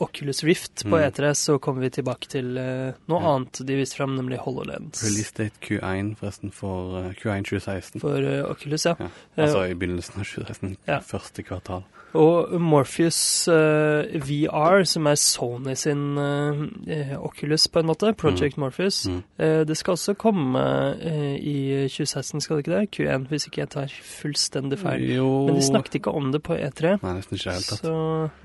Oculus 0.00 0.40
Rift 0.48 0.84
på 0.86 0.96
Mm. 0.96 1.04
E3, 1.10 1.32
så 1.36 1.58
kommer 1.60 1.84
vi 1.84 1.90
tilbake 1.90 2.28
til 2.32 2.56
uh, 2.56 2.96
noe 3.12 3.20
Ja. 3.20 3.34
annet 3.34 3.60
de 3.68 3.76
viste 3.76 3.96
fram, 4.00 4.16
nemlig 4.16 4.40
HoloLens. 4.40 5.04
Release 5.04 5.32
date 5.36 5.60
Q1 5.60 6.14
forresten 6.16 6.52
for 6.56 6.98
eh, 7.02 7.12
Q1 7.20 7.44
2016. 7.50 8.00
For 8.00 8.30
Oculus, 8.50 8.86
ja. 8.88 8.96
Ja. 8.98 9.10
Altså 9.36 9.66
i 9.68 9.74
begynnelsen 9.76 10.20
av 10.20 10.24
2016. 10.24 10.76
Ja. 10.88 11.00
Første 11.04 11.44
kvartal. 11.44 11.84
Og 12.18 12.54
Morpheus 12.60 13.18
uh, 13.50 14.06
VR, 14.26 14.84
som 14.88 15.06
er 15.06 15.18
Sony 15.20 15.74
sin 15.78 16.18
uh, 16.18 17.14
Oculus, 17.20 17.68
på 17.70 17.82
en 17.82 17.90
måte, 17.90 18.14
Project 18.18 18.58
Morpheus, 18.60 19.00
Mm. 19.10 19.22
Uh, 19.40 19.62
det 19.64 19.76
skal 19.78 19.94
også 19.94 20.12
komme 20.18 20.60
eh, 21.00 21.36
i 21.40 21.86
2016, 21.88 22.42
skal 22.42 22.58
det 22.58 22.64
ikke 22.64 22.72
det? 22.74 22.80
Q1, 22.96 23.26
hvis 23.30 23.46
ikke 23.48 23.62
jeg 23.62 23.70
tar 23.72 23.92
fullstendig 24.04 24.78
feil. 24.80 25.04
Jo 25.14 25.28
Men 25.46 25.56
de 25.56 25.62
snakket 25.64 25.96
ikke 26.00 26.12
om 26.16 26.28
det 26.34 26.42
på 26.44 26.56
E3. 26.58 26.96
Nei, 27.00 27.14
nesten 27.16 27.38
ikke 27.38 27.54
hele 27.54 27.64
tatt. 27.64 27.84
Så 27.86 27.94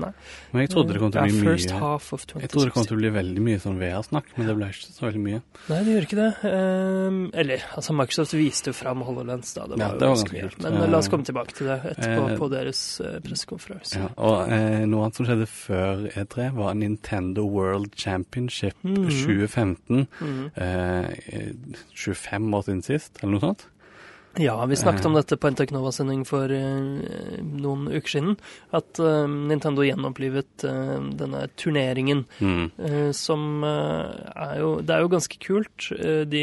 nei. 0.01 0.11
Men 0.53 0.63
jeg 0.63 0.71
trodde 0.73 0.95
det 0.95 1.01
kom 1.03 1.13
til 1.13 1.21
å 1.21 1.25
bli 1.27 1.41
first 1.49 1.73
mye 1.73 1.81
half 1.81 2.11
of 2.15 2.25
Jeg 2.29 2.51
trodde 2.53 2.69
det 2.69 2.75
kom 2.77 2.87
til 2.87 2.97
å 2.97 3.01
bli 3.01 3.11
veldig 3.17 3.45
mye 3.49 3.61
sånn 3.63 3.79
VR-snakk, 3.81 4.31
men 4.37 4.49
det 4.49 4.57
ble 4.59 4.69
ikke 4.73 4.95
så 4.95 5.07
veldig 5.07 5.23
mye. 5.25 5.41
Nei, 5.71 5.81
det 5.87 5.95
gjør 5.95 6.07
ikke 6.09 6.19
det. 6.21 6.29
Ehm, 6.51 7.21
eller, 7.43 7.67
altså, 7.75 7.97
Microsoft 7.99 8.37
viste 8.37 8.71
jo 8.71 8.77
fram 8.77 9.03
HoloLens, 9.07 9.53
da. 9.57 9.67
Det 9.67 9.79
var 9.79 9.83
Ja, 9.85 9.91
det 9.91 10.07
var 10.07 10.15
ganske 10.15 10.45
kult. 10.45 10.61
Men 10.63 10.79
eh, 10.79 10.89
la 10.89 11.01
oss 11.01 11.05
Eh, 11.05 11.11
komme 11.11 11.25
tilbake 11.25 11.55
til 11.55 11.69
det 11.69 11.77
etterpå 11.93 12.29
eh, 12.29 12.37
på 12.39 12.49
deres 12.51 12.81
uh, 13.01 13.17
pressekonferanse. 13.23 13.54
Ja, 13.95 14.07
og 14.17 14.51
eh, 14.51 14.85
noe 14.85 15.03
annet 15.05 15.15
som 15.15 15.25
skjedde 15.25 15.47
før 15.47 16.05
E3, 16.15 16.49
var 16.55 16.73
Nintendo 16.73 17.45
World 17.47 17.91
Championship 17.97 18.73
Mhm. 18.83 19.09
2015. 19.09 20.07
Mhm. 20.21 20.51
Eh, 20.55 21.53
25 21.95 22.53
år 22.53 22.61
siden 22.67 22.81
sist, 22.83 23.17
eller 23.21 23.31
noe 23.31 23.41
sånt. 23.41 23.67
Ja, 24.37 24.65
vi 24.67 24.75
snakket 24.75 25.05
om 25.07 25.13
dette 25.15 25.37
på 25.39 25.47
en 25.47 25.55
Teknova-sending 25.55 26.25
for 26.27 26.51
uh, 26.51 27.39
noen 27.39 27.85
uker 27.87 28.11
siden. 28.17 28.33
At 28.75 28.99
uh, 28.99 29.23
Nintendo 29.31 29.85
gjenopplivet 29.85 30.65
uh, 30.67 30.97
denne 31.15 31.45
turneringen, 31.55 32.25
Mm. 32.41 32.71
eh, 32.77 33.11
som 33.15 33.63
eh, 33.63 34.31
er 34.35 34.57
jo 34.59 34.81
Det 34.81 34.91
er 34.95 35.01
jo 35.05 35.09
ganske 35.13 35.37
kult. 35.39 35.87
Eh, 35.95 36.25
de 36.27 36.41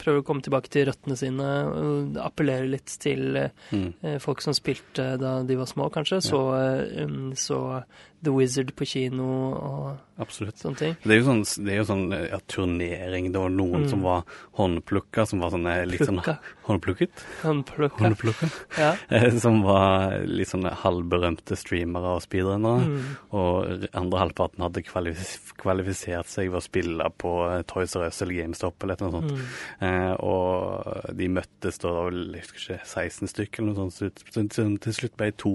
prøver 0.00 0.22
å 0.22 0.24
komme 0.24 0.40
tilbake 0.44 0.70
til 0.72 0.86
røttene 0.88 1.16
sine, 1.18 1.48
og 1.68 2.16
appellere 2.24 2.68
litt 2.70 2.96
til 3.02 3.36
eh, 3.36 3.50
Mm. 3.72 3.92
eh, 4.02 4.18
folk 4.22 4.40
som 4.40 4.54
spilte 4.56 5.18
da 5.20 5.42
de 5.42 5.56
var 5.56 5.66
små, 5.66 5.90
kanskje. 5.92 6.22
Så, 6.24 6.40
eh, 6.56 7.04
um, 7.04 7.32
så 7.36 7.82
The 8.22 8.32
Wizard 8.32 8.72
på 8.76 8.86
kino 8.88 9.28
og 9.52 9.98
Absolutt. 10.18 10.56
sånne 10.56 10.76
ting. 10.80 10.94
Det 11.02 11.12
er 11.12 11.18
jo 11.20 11.24
sånn, 11.26 11.42
det 11.66 11.72
er 11.74 11.76
jo 11.82 11.84
sånn 11.90 12.04
ja, 12.30 12.38
turnering. 12.48 13.32
Det 13.32 13.40
var 13.42 13.50
noen 13.52 13.82
Mm. 13.84 13.88
som 13.90 14.02
var 14.02 14.22
håndplukka, 14.56 15.26
som 15.28 15.40
var 15.40 15.50
sånne 15.52 15.74
litt 15.86 16.00
sånn. 16.00 16.22
Håndplukket? 16.66 17.10
Håndplukka. 17.42 17.98
Håndplukka. 18.04 18.48
Ja. 18.78 18.94
Eh, 19.10 19.30
Som 19.38 19.62
var 19.62 20.16
litt 20.24 20.48
sånne 20.48 20.72
halvberømte 20.82 21.56
streamere 21.56 22.14
og 22.16 22.22
speedrunnere. 22.24 22.86
Mm. 22.86 23.04
Og 23.36 23.86
andre 23.92 24.18
halvparten 24.24 24.64
hadde 24.64 24.82
kvalif 24.88 25.52
kvalifisert 25.60 26.26
seg 26.32 26.50
ved 26.50 26.60
å 26.60 26.64
spille 26.64 27.10
på 27.18 27.34
eh, 27.52 27.62
Toys 27.68 27.94
R 27.96 28.06
Us 28.08 28.22
eller 28.22 28.40
GameStop 28.40 28.82
eller 28.82 28.96
noe 29.04 29.12
sånt. 29.20 29.32
Mm. 29.32 29.46
Eh, 29.86 30.12
og 30.24 31.16
de 31.16 31.28
møttes 31.28 31.78
da, 31.82 31.92
jeg 32.10 32.42
husker 32.42 32.76
ikke, 32.76 32.80
16 32.86 33.28
stykker 33.36 33.62
eller 33.62 33.74
noe 33.76 33.90
sånt. 33.92 34.24
Så 34.32 34.48
til 34.80 34.92
slutt 34.96 35.16
ble 35.16 35.30
det 35.30 35.38
to 35.44 35.54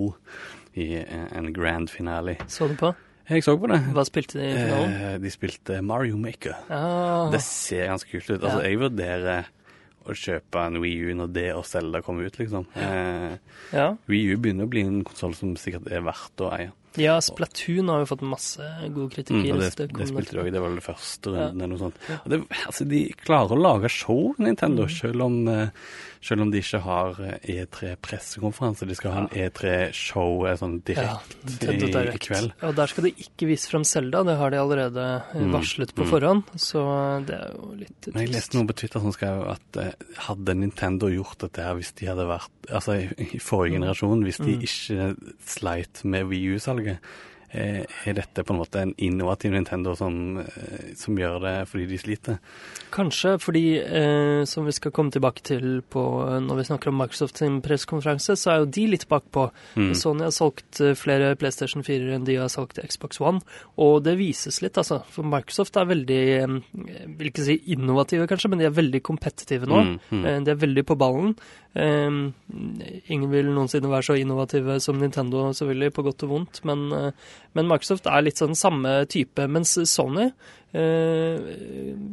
i 0.78 0.92
eh, 1.02 1.28
en 1.36 1.52
grand 1.54 1.90
finale. 1.92 2.38
Så 2.48 2.70
du 2.70 2.76
på? 2.80 2.94
Jeg 3.32 3.46
så 3.46 3.56
på 3.60 3.70
det. 3.72 3.80
Hva 3.96 4.04
spilte 4.08 4.38
de 4.42 4.50
i 4.50 4.58
finalen? 4.58 4.94
Eh, 5.08 5.18
de 5.24 5.32
spilte 5.34 5.80
Mario 5.88 6.18
Maker. 6.20 6.58
Ja. 6.70 7.30
Det 7.32 7.42
ser 7.46 7.88
ganske 7.94 8.12
kult 8.12 8.30
ut. 8.30 8.42
Altså, 8.44 8.60
Ja. 8.62 8.68
jeg 8.70 8.80
vurderer 8.82 9.46
å 10.02 10.16
kjøpe 10.18 10.66
en 10.66 10.80
Wii 10.82 11.12
U 11.12 11.16
når 11.16 11.32
det 11.34 11.48
og 11.56 11.64
Zelda 11.70 12.02
kommer 12.02 12.26
ut, 12.26 12.38
liksom. 12.42 12.66
Eh, 12.76 13.38
ja. 13.72 13.88
Wii 14.10 14.34
U 14.34 14.38
begynner 14.42 14.66
å 14.66 14.70
bli 14.70 14.82
en 14.82 15.04
konsoll 15.08 15.36
som 15.38 15.56
sikkert 15.56 15.90
er 15.92 16.02
verdt 16.02 16.42
å 16.44 16.52
eie. 16.58 16.72
Ja, 17.00 17.20
Splatoon 17.24 17.88
har 17.88 18.02
jo 18.02 18.08
fått 18.10 18.22
masse 18.28 18.60
gode 18.92 19.24
Mm, 19.32 19.46
og 19.54 19.60
det, 19.62 19.76
det 19.78 19.94
det 19.96 20.08
spilte 20.10 20.34
de 20.36 20.42
òg, 20.44 20.52
det 20.52 20.60
var 20.60 20.70
vel 20.74 20.82
første 20.84 21.32
Ja. 21.38 21.48
eller 21.54 21.68
noe 21.72 21.78
sånt. 21.80 21.96
Det, 22.28 22.42
altså, 22.68 22.86
de 22.90 23.14
klarer 23.24 23.56
å 23.56 23.62
lage 23.62 23.90
show, 23.90 24.36
Nintendo, 24.40 24.84
Mm. 24.84 25.00
selv, 25.00 25.22
om, 25.24 25.48
eh, 25.48 25.70
selv 26.22 26.44
om 26.46 26.52
de 26.54 26.60
ikke 26.62 26.80
har 26.86 27.18
eh, 27.26 27.38
E3-pressekonferanse. 27.56 28.86
De 28.90 28.96
skal 28.98 29.14
ha 29.16 29.22
en 29.24 29.30
E3-show 29.34 30.46
eh, 30.50 30.58
sånn 30.60 30.76
direkte 30.86 31.72
ja, 31.74 32.04
i, 32.14 32.20
kveld. 32.22 32.54
Og 32.68 32.76
der 32.78 32.92
skal 32.92 33.08
de 33.08 33.14
ikke 33.26 33.50
vise 33.50 33.72
fram 33.72 33.86
Selda, 33.88 34.22
det 34.28 34.38
har 34.38 34.54
de 34.54 34.60
allerede 34.62 35.08
eh, 35.18 35.40
Mm, 35.42 35.54
varslet 35.56 35.94
på 35.98 36.04
mm. 36.06 36.10
forhånd. 36.12 36.44
Så 36.62 36.82
det 37.26 37.38
er 37.40 37.56
jo 37.56 37.72
litt 37.80 37.96
trist. 37.98 38.14
Men 38.14 38.26
jeg 38.28 38.34
leste 38.36 38.60
noe 38.60 38.70
på 38.70 38.78
Twitter 38.84 39.02
som 39.02 39.16
skrev 39.16 39.42
at 39.56 39.82
hadde 40.28 40.56
Nintendo 40.60 41.10
gjort 41.10 41.40
dette 41.48 41.66
her 41.66 41.78
hvis 41.80 41.94
de 41.98 42.10
hadde 42.12 42.28
vært 42.30 42.50
Altså 42.72 42.94
i, 43.02 43.08
i 43.36 43.40
forrige 43.42 43.74
Mm. 43.74 43.82
generasjon, 43.82 44.22
hvis 44.28 44.38
de 44.40 44.54
Mm. 44.54 44.62
ikke 44.68 45.36
sleit 45.48 46.04
med 46.06 46.28
Wii 46.30 46.56
U-salget, 46.56 47.00
eh, 47.02 47.31
er 47.52 48.16
dette 48.16 48.44
på 48.48 48.54
en 48.54 48.60
måte 48.62 48.82
en 48.82 48.94
innovativ 48.98 49.52
Nintendo 49.52 49.96
som, 49.96 50.38
eh, 50.40 50.94
som 50.96 51.18
gjør 51.18 51.40
det 51.44 51.56
fordi 51.68 51.88
de 51.90 51.98
sliter? 52.00 52.40
Kanskje 52.92 53.38
fordi, 53.40 53.78
eh, 53.80 54.44
som 54.46 54.66
vi 54.66 54.72
skal 54.72 54.92
komme 54.92 55.12
tilbake 55.12 55.44
til 55.44 55.82
på, 55.82 56.04
når 56.42 56.56
vi 56.56 56.64
snakker 56.64 56.88
om 56.88 56.98
Microsoft 56.98 57.38
sin 57.38 57.62
pressekonferanse, 57.62 58.36
så 58.36 58.52
er 58.52 58.58
jo 58.60 58.66
de 58.66 58.88
litt 58.88 59.08
bakpå. 59.08 59.50
Mm. 59.76 59.94
Sony 59.96 60.24
har 60.24 60.32
solgt 60.36 60.82
eh, 60.82 60.96
flere 60.96 61.36
PlayStation 61.36 61.84
4 61.84 62.16
enn 62.16 62.28
de 62.28 62.36
har 62.36 62.52
solgt 62.52 62.80
Xbox 62.80 63.22
One, 63.22 63.42
og 63.78 64.04
det 64.04 64.18
vises 64.20 64.62
litt, 64.62 64.80
altså. 64.80 65.02
For 65.12 65.24
Microsoft 65.24 65.78
er 65.78 65.90
veldig, 65.92 66.22
eh, 66.38 66.60
jeg 66.88 67.16
vil 67.18 67.32
ikke 67.32 67.48
si 67.48 67.60
innovative 67.76 68.28
kanskje, 68.28 68.50
men 68.50 68.60
de 68.60 68.70
er 68.70 68.78
veldig 68.80 69.04
kompetitive 69.04 69.68
nå. 69.68 69.84
Mm, 69.84 70.00
mm. 70.12 70.26
Eh, 70.26 70.40
De 70.42 70.52
er 70.52 70.56
veldig 70.56 70.86
på 70.86 70.98
ballen. 70.98 71.36
Um, 71.72 72.34
ingen 73.08 73.30
vil 73.32 73.48
noensinne 73.48 73.88
være 73.88 74.04
så 74.04 74.18
innovative 74.20 74.76
som 74.84 74.98
Nintendo, 75.00 75.46
selvfølgelig, 75.56 75.94
på 75.96 76.04
godt 76.04 76.26
og 76.28 76.34
vondt, 76.34 76.60
men, 76.68 76.92
eh, 76.92 77.12
men 77.58 77.68
Microsoft 77.68 78.08
er 78.08 78.26
litt 78.26 78.40
sånn 78.42 78.56
samme 78.58 79.02
type, 79.12 79.48
mens 79.52 79.78
Sony 79.92 80.32
Uh, 80.72 81.36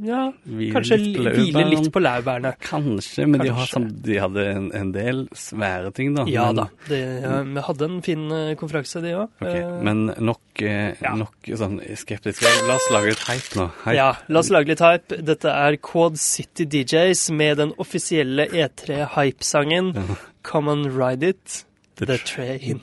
ja, 0.02 0.32
Hviler 0.42 0.72
kanskje 0.74 0.96
litt 0.98 1.18
hviler 1.22 1.68
litt 1.70 1.84
på 1.94 2.00
laurbærene. 2.02 2.50
Kanskje, 2.58 3.22
men 3.30 3.44
De, 3.44 3.52
har, 3.54 3.68
Kanskje. 3.70 4.00
de 4.08 4.16
hadde 4.18 4.46
en, 4.50 4.64
en 4.74 4.90
del 4.90 5.20
svære 5.30 5.92
ting, 5.94 6.10
da. 6.16 6.24
Ja 6.26 6.48
men, 6.48 6.58
da. 6.58 6.64
de, 6.88 6.98
ja, 7.22 7.36
vi 7.46 7.64
hadde 7.68 7.86
en 7.86 8.00
fin 8.02 8.24
eh, 8.34 8.50
konferanse, 8.58 8.98
de 9.04 9.14
òg. 9.14 9.30
ok, 9.38 9.78
Men 9.86 10.02
nok, 10.18 10.42
eh, 10.58 10.98
ja. 10.98 11.14
nok 11.20 11.52
sånn 11.62 11.78
skeptisk. 12.02 12.42
La 12.66 12.74
oss 12.80 12.90
lage 12.90 13.14
litt 13.14 13.22
hype 13.28 13.60
nå. 13.60 13.68
Hype. 13.84 13.94
Ja, 14.00 14.08
la 14.26 14.42
oss 14.42 14.50
lage 14.50 14.74
litt 14.74 14.82
hype. 14.82 15.22
Dette 15.30 15.54
er 15.54 15.78
Quad 15.78 16.18
City 16.18 16.66
DJs 16.66 17.28
med 17.38 17.62
den 17.62 17.76
offisielle 17.78 18.50
E3-hypesangen 18.50 19.94
Come 20.42 20.74
and 20.74 20.90
Ride 20.98 21.30
It, 21.30 21.60
The 21.94 22.10
The 22.10 22.18
Train. 22.26 22.82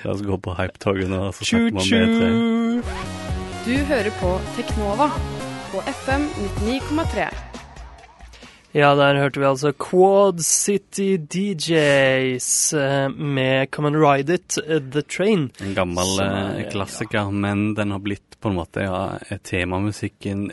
La 0.04 0.14
oss 0.14 0.22
gå 0.24 0.36
på 0.40 0.54
hypetoget 0.56 1.10
nå, 1.12 1.20
og 1.28 1.34
så 1.36 1.44
snakker 1.44 1.76
man 1.76 1.90
med 1.92 2.08
E3. 2.08 2.84
Du 3.66 3.74
hører 3.90 4.10
på 4.20 4.32
Teknova 4.56 5.10
på 5.70 5.82
FM 5.92 6.24
99,3. 6.64 7.49
Ja, 8.72 8.92
der 8.94 9.16
hørte 9.18 9.40
vi 9.42 9.46
altså 9.48 9.72
Quad 9.74 10.38
City 10.46 11.16
DJs 11.18 12.72
eh, 12.78 13.08
med 13.10 13.70
Come 13.74 13.88
and 13.90 13.96
Ride 13.98 14.34
It, 14.38 14.58
eh, 14.62 14.78
The 14.94 15.02
Train. 15.02 15.48
En 15.60 15.74
gammel 15.74 16.12
er- 16.22 16.68
klassiker, 16.70 16.70
klassiker, 16.70 17.32
men 17.34 17.74
den 17.74 17.90
har 17.90 17.98
blitt 18.04 18.22
på 18.40 18.48
en 18.48 18.56
måte 18.56 18.80
ja, 18.86 19.00
temamusikken 19.44 20.46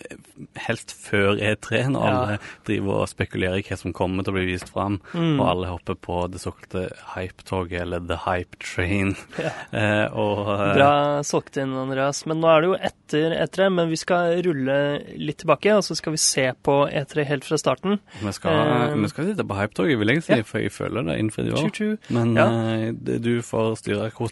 helt 0.65 0.91
før 0.91 1.37
E3, 1.39 1.85
når 1.93 2.01
Ja. 2.03 2.15
alle 2.17 2.39
driver 2.67 3.03
og 3.03 3.07
spekulerer 3.07 3.61
i 3.61 3.63
hva 3.63 3.77
som 3.79 3.93
kommer 3.95 4.25
til 4.25 4.33
å 4.33 4.35
bli 4.35 4.45
vist 4.49 4.67
fram, 4.73 4.97
Mm. 5.13 5.39
og 5.39 5.47
alle 5.47 5.67
hopper 5.71 5.95
på 5.95 6.17
det 6.31 6.41
såkalte 6.41 6.89
hypetoget, 7.13 7.81
eller 7.81 7.99
The 7.99 8.17
Hype 8.25 8.57
Train. 8.59 9.15
Ja. 9.37 9.51
Eh, 9.77 10.07
og 10.17 10.47
eh, 10.49 10.73
Bra 10.75 11.21
solgt 11.23 11.57
inn, 11.61 11.73
Andreas. 11.77 12.25
Men 12.25 12.41
nå 12.41 12.47
er 12.49 12.61
det 12.61 12.67
jo 12.71 12.77
etter 12.89 13.37
E3, 13.45 13.69
men 13.71 13.89
vi 13.89 13.95
skal 13.99 14.41
rulle 14.43 14.77
litt 15.17 15.37
tilbake, 15.43 15.75
og 15.77 15.83
så 15.85 15.95
skal 15.95 16.13
vi 16.13 16.17
se 16.17 16.51
på 16.63 16.89
E3 16.89 17.23
helt 17.29 17.45
fra 17.45 17.57
starten. 17.61 17.99
Vi, 18.21 18.31
skal, 18.31 18.91
um, 18.93 19.03
vi 19.03 19.09
skal 19.09 19.25
sitte 19.31 19.43
på 19.47 19.55
hypetoget, 19.61 19.99
vil 19.99 20.07
jeg 20.07 20.23
si, 20.23 20.33
Ja. 20.33 20.41
for 20.41 20.57
jeg 20.59 20.71
føler 20.71 21.01
det 21.03 21.17
innfridd 21.19 21.47
i 21.47 21.51
år. 21.51 21.97
Men 22.09 22.35
Ja. 22.37 22.47
uh, 22.89 22.93
du 23.23 23.41
får 23.41 23.75
styre 23.77 24.11
hvor. 24.11 24.29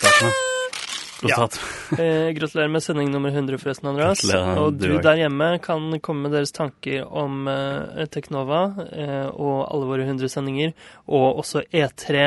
Ja. 1.24 1.48
Eh, 2.00 2.32
gratulerer 2.34 2.68
med 2.68 2.84
sending 2.84 3.12
nummer 3.12 3.30
100 3.30 3.58
forresten, 3.62 3.88
Andreas. 3.88 4.24
Og 4.58 4.74
du 4.74 4.98
der 5.00 5.20
hjemme 5.20 5.60
kan 5.64 6.00
komme 6.04 6.26
med 6.26 6.34
deres 6.34 6.52
tanker 6.52 7.06
om 7.06 7.46
eh, 7.48 8.08
Teknova 8.12 8.64
eh, 8.90 9.28
og 9.30 9.68
alle 9.70 9.88
våre 9.88 10.08
100 10.08 10.32
sendinger, 10.34 10.74
og 11.06 11.40
også 11.44 11.62
E3. 11.70 12.26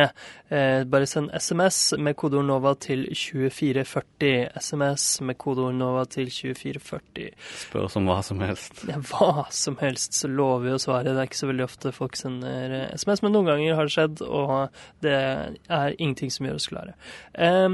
Eh, 0.49 0.85
bare 0.89 1.09
send 1.11 1.33
SMS 1.35 1.93
med 1.99 2.17
kodeord 2.17 2.47
NOVA 2.49 2.75
til 2.81 3.05
2440. 3.11 4.49
SMS 4.63 5.09
med 5.27 5.37
kodeord 5.43 5.75
NOVA 5.77 6.07
til 6.15 6.31
2440. 6.33 7.33
Spør 7.67 7.99
om 8.01 8.09
hva 8.09 8.21
som 8.25 8.41
helst. 8.47 8.85
Ja, 8.89 9.01
hva 9.11 9.49
som 9.53 9.77
helst, 9.83 10.17
så 10.17 10.31
lover 10.31 10.69
vi 10.69 10.77
å 10.77 10.83
svare. 10.83 11.11
Det 11.11 11.19
er 11.19 11.29
ikke 11.29 11.43
så 11.43 11.51
veldig 11.51 11.67
ofte 11.67 11.93
folk 11.97 12.17
sender 12.17 12.79
eh, 12.79 12.93
SMS, 12.95 13.27
men 13.27 13.37
noen 13.37 13.51
ganger 13.53 13.77
har 13.77 13.91
det 13.91 13.97
skjedd, 13.99 14.23
og 14.25 14.71
det 15.05 15.19
er 15.19 15.99
ingenting 15.99 16.33
som 16.33 16.49
gjør 16.49 16.63
oss 16.63 16.71
klare. 16.71 16.97
Eh, 17.35 17.67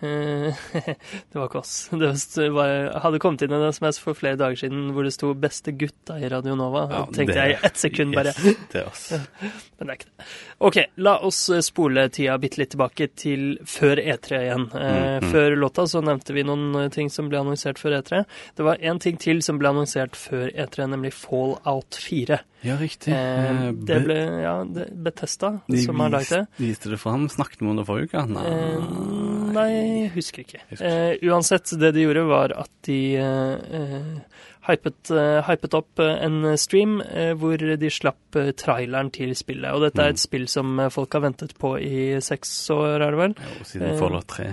det 0.02 1.34
var 1.38 1.46
ikke 1.48 1.58
oss. 1.60 1.88
Det 1.92 2.48
var, 2.54 2.72
hadde 3.02 3.18
kommet 3.22 3.42
inn 3.44 3.54
en 3.56 3.66
SMS 3.72 3.98
for 4.02 4.16
flere 4.18 4.38
dager 4.40 4.56
siden 4.60 4.90
hvor 4.94 5.06
det 5.06 5.12
sto 5.14 5.32
'Beste 5.34 5.72
gutta 5.78 6.18
i 6.22 6.28
Radio 6.30 6.54
Nova'. 6.58 6.84
Ja, 6.92 7.02
tenkte 7.06 7.34
det- 7.34 7.36
jeg 7.36 7.50
i 7.56 7.66
ett 7.66 7.76
sekund 7.76 8.14
bare 8.14 8.32
Yes, 8.44 8.56
det 8.72 8.80
er 8.82 8.86
oss. 8.86 9.04
men 9.78 9.86
det 9.86 9.88
er 9.88 9.98
ikke 9.98 10.10
det. 10.10 10.26
OK, 10.60 10.78
la 10.96 11.16
oss 11.26 11.40
eh, 11.50 11.60
spole 11.66 12.08
tida 12.08 12.38
bitte 12.38 12.58
litt 12.62 12.70
tilbake 12.74 13.08
til 13.16 13.58
før 13.66 13.96
E3 14.02 14.42
igjen. 14.44 14.68
Eh, 14.74 14.86
Mm, 14.98 15.24
mm. 15.24 15.30
Før 15.32 15.56
låta 15.56 15.84
så 15.86 16.00
nevnte 16.02 16.32
vi 16.34 16.42
noen 16.46 16.74
eh, 16.76 16.88
ting 16.94 17.10
som 17.10 17.28
ble 17.28 17.38
annonsert 17.40 17.78
før 17.78 17.98
E3. 18.00 18.24
Det 18.56 18.64
var 18.64 18.76
én 18.78 18.98
ting 19.00 19.16
til 19.20 19.42
som 19.42 19.58
ble 19.58 19.68
annonsert 19.68 20.16
før 20.16 20.48
E3, 20.54 20.86
nemlig 20.88 21.12
Fallout 21.14 21.94
4. 21.98 22.38
Ja, 22.66 22.74
riktig. 22.80 23.12
Eh, 23.14 23.70
det 23.86 24.00
ble 24.04 24.16
ja, 24.42 24.54
det, 24.66 24.88
Betesta 25.06 25.60
De 25.70 25.78
som 25.84 26.00
har 26.02 26.10
lagd 26.10 26.32
det. 26.32 26.40
De 26.58 26.66
viste 26.72 26.90
det 26.90 26.98
fram. 26.98 27.28
Snakket 27.30 27.60
vi 27.62 27.68
om 27.70 27.76
det 27.78 27.84
forrige 27.86 28.10
uke? 28.10 28.24
Eh, 28.42 28.88
nei, 29.54 29.68
jeg 29.76 30.10
husker 30.16 30.42
ikke. 30.42 30.62
Husker 30.72 30.86
Eh, 30.88 31.28
uansett, 31.30 31.70
det 31.78 31.92
de 31.94 32.02
gjorde, 32.08 32.24
var 32.26 32.54
at 32.58 32.70
de 32.88 32.98
eh, 33.16 33.78
eh, 33.78 34.42
hypet, 34.68 35.10
eh, 35.14 35.38
hypet 35.46 35.74
opp 35.78 36.02
en 36.02 36.40
stream 36.58 36.98
eh, 37.00 37.30
hvor 37.38 37.56
de 37.78 37.90
slapp 37.94 38.40
traileren 38.58 39.12
til 39.14 39.36
spillet. 39.38 39.70
Og 39.72 39.86
dette 39.86 40.02
er 40.02 40.10
Mm. 40.10 40.18
et 40.18 40.24
spill 40.26 40.48
som 40.48 40.80
folk 40.90 41.12
har 41.14 41.20
ventet 41.28 41.54
på 41.58 41.76
i 41.78 42.18
seks 42.20 42.50
år, 42.74 43.00
er 43.06 43.10
det 43.14 43.18
vel? 43.22 43.34
Ja, 43.38 43.64
siden 43.64 43.86
Eh, 43.92 43.98
Fallout 44.02 44.26
3. 44.34 44.50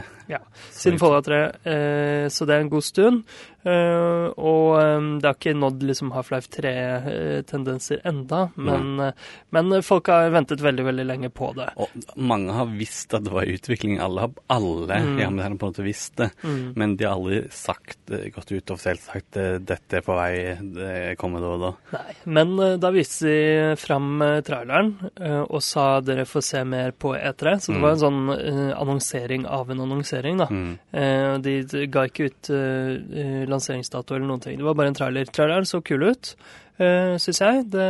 Siden 0.72 1.00
Fallout 1.00 1.26
3. 1.26 1.42
Eh, 1.64 2.28
så 2.30 2.46
det 2.46 2.56
er 2.56 2.64
en 2.66 2.70
god 2.70 2.84
stund. 2.84 3.24
Eh, 3.66 4.28
og 4.38 4.76
eh, 4.78 5.06
det 5.22 5.26
har 5.26 5.34
ikke 5.40 5.56
nådd 5.58 5.82
liksom 5.90 6.12
Half-Life 6.14 6.52
3-tendenser 6.54 8.02
enda, 8.06 8.50
men, 8.56 9.00
eh, 9.00 9.14
men 9.50 9.82
folk 9.84 10.08
har 10.08 10.30
ventet 10.30 10.62
veldig, 10.62 10.86
veldig 10.86 11.06
lenge 11.06 11.30
på 11.34 11.52
det. 11.58 11.72
Og 11.82 11.90
mange 12.18 12.54
har 12.54 12.70
visst 12.78 13.14
at 13.18 13.24
det 13.26 13.34
var 13.34 13.44
i 13.50 13.56
utvikling. 13.58 13.98
Alle 14.00 14.22
har 14.28 14.32
alle 14.54 14.86
Mm. 14.96 15.20
ja, 15.20 15.30
men 15.30 15.40
har 15.40 15.50
på 15.58 15.66
en 15.66 15.72
måte 15.74 15.84
visst 15.84 16.16
det. 16.18 16.30
Mm. 16.44 16.74
Men 16.76 16.96
de 16.96 17.06
har 17.06 17.14
aldri 17.16 17.50
sagt, 17.52 17.98
eh, 18.12 18.30
gått 18.30 18.52
ut 18.52 18.70
offisielt 18.72 19.02
sagt 19.02 19.38
eh, 19.38 19.58
dette 19.60 19.98
er 19.98 20.02
på 20.02 20.16
vei 20.16 20.56
det 20.62 21.18
kommer 21.18 21.40
da 21.42 21.48
og 21.48 21.60
da. 21.62 21.72
Nei. 21.98 22.14
Men 22.26 22.60
eh, 22.60 22.78
da 22.78 22.92
viste 22.92 23.26
de 23.26 23.76
fram 23.78 24.22
eh, 24.22 24.42
traileren 24.42 24.94
eh, 25.20 25.42
og 25.42 25.62
sa 25.64 26.00
dere 26.02 26.26
får 26.26 26.42
se 26.44 26.64
mer 26.64 26.92
på 26.92 27.16
E3. 27.18 27.60
Så 27.60 27.72
det 27.74 27.76
Mm. 27.76 27.82
var 27.82 27.90
en 27.92 27.98
sånn 27.98 28.30
eh, 28.40 28.80
annonsering 28.80 29.46
av 29.46 29.72
en 29.72 29.80
annonsering, 29.82 30.15
da. 30.24 30.48
Mm. 30.50 30.78
Eh, 30.92 31.38
de, 31.44 31.56
de 31.72 31.86
ga 31.92 32.06
ikke 32.08 32.30
ut 32.30 32.50
eh, 32.50 32.94
eh, 32.96 33.44
lanseringsdato 33.50 34.16
eller 34.16 34.28
noen 34.28 34.44
ting. 34.44 34.58
Det 34.60 34.66
var 34.66 34.78
bare 34.78 34.94
en 34.94 34.98
trailer. 34.98 35.26
Traileren 35.26 35.66
så 35.66 35.82
kul 35.82 36.04
ut, 36.10 36.36
uh, 36.80 37.16
syns 37.22 37.40
jeg. 37.42 37.64
Det, 37.72 37.86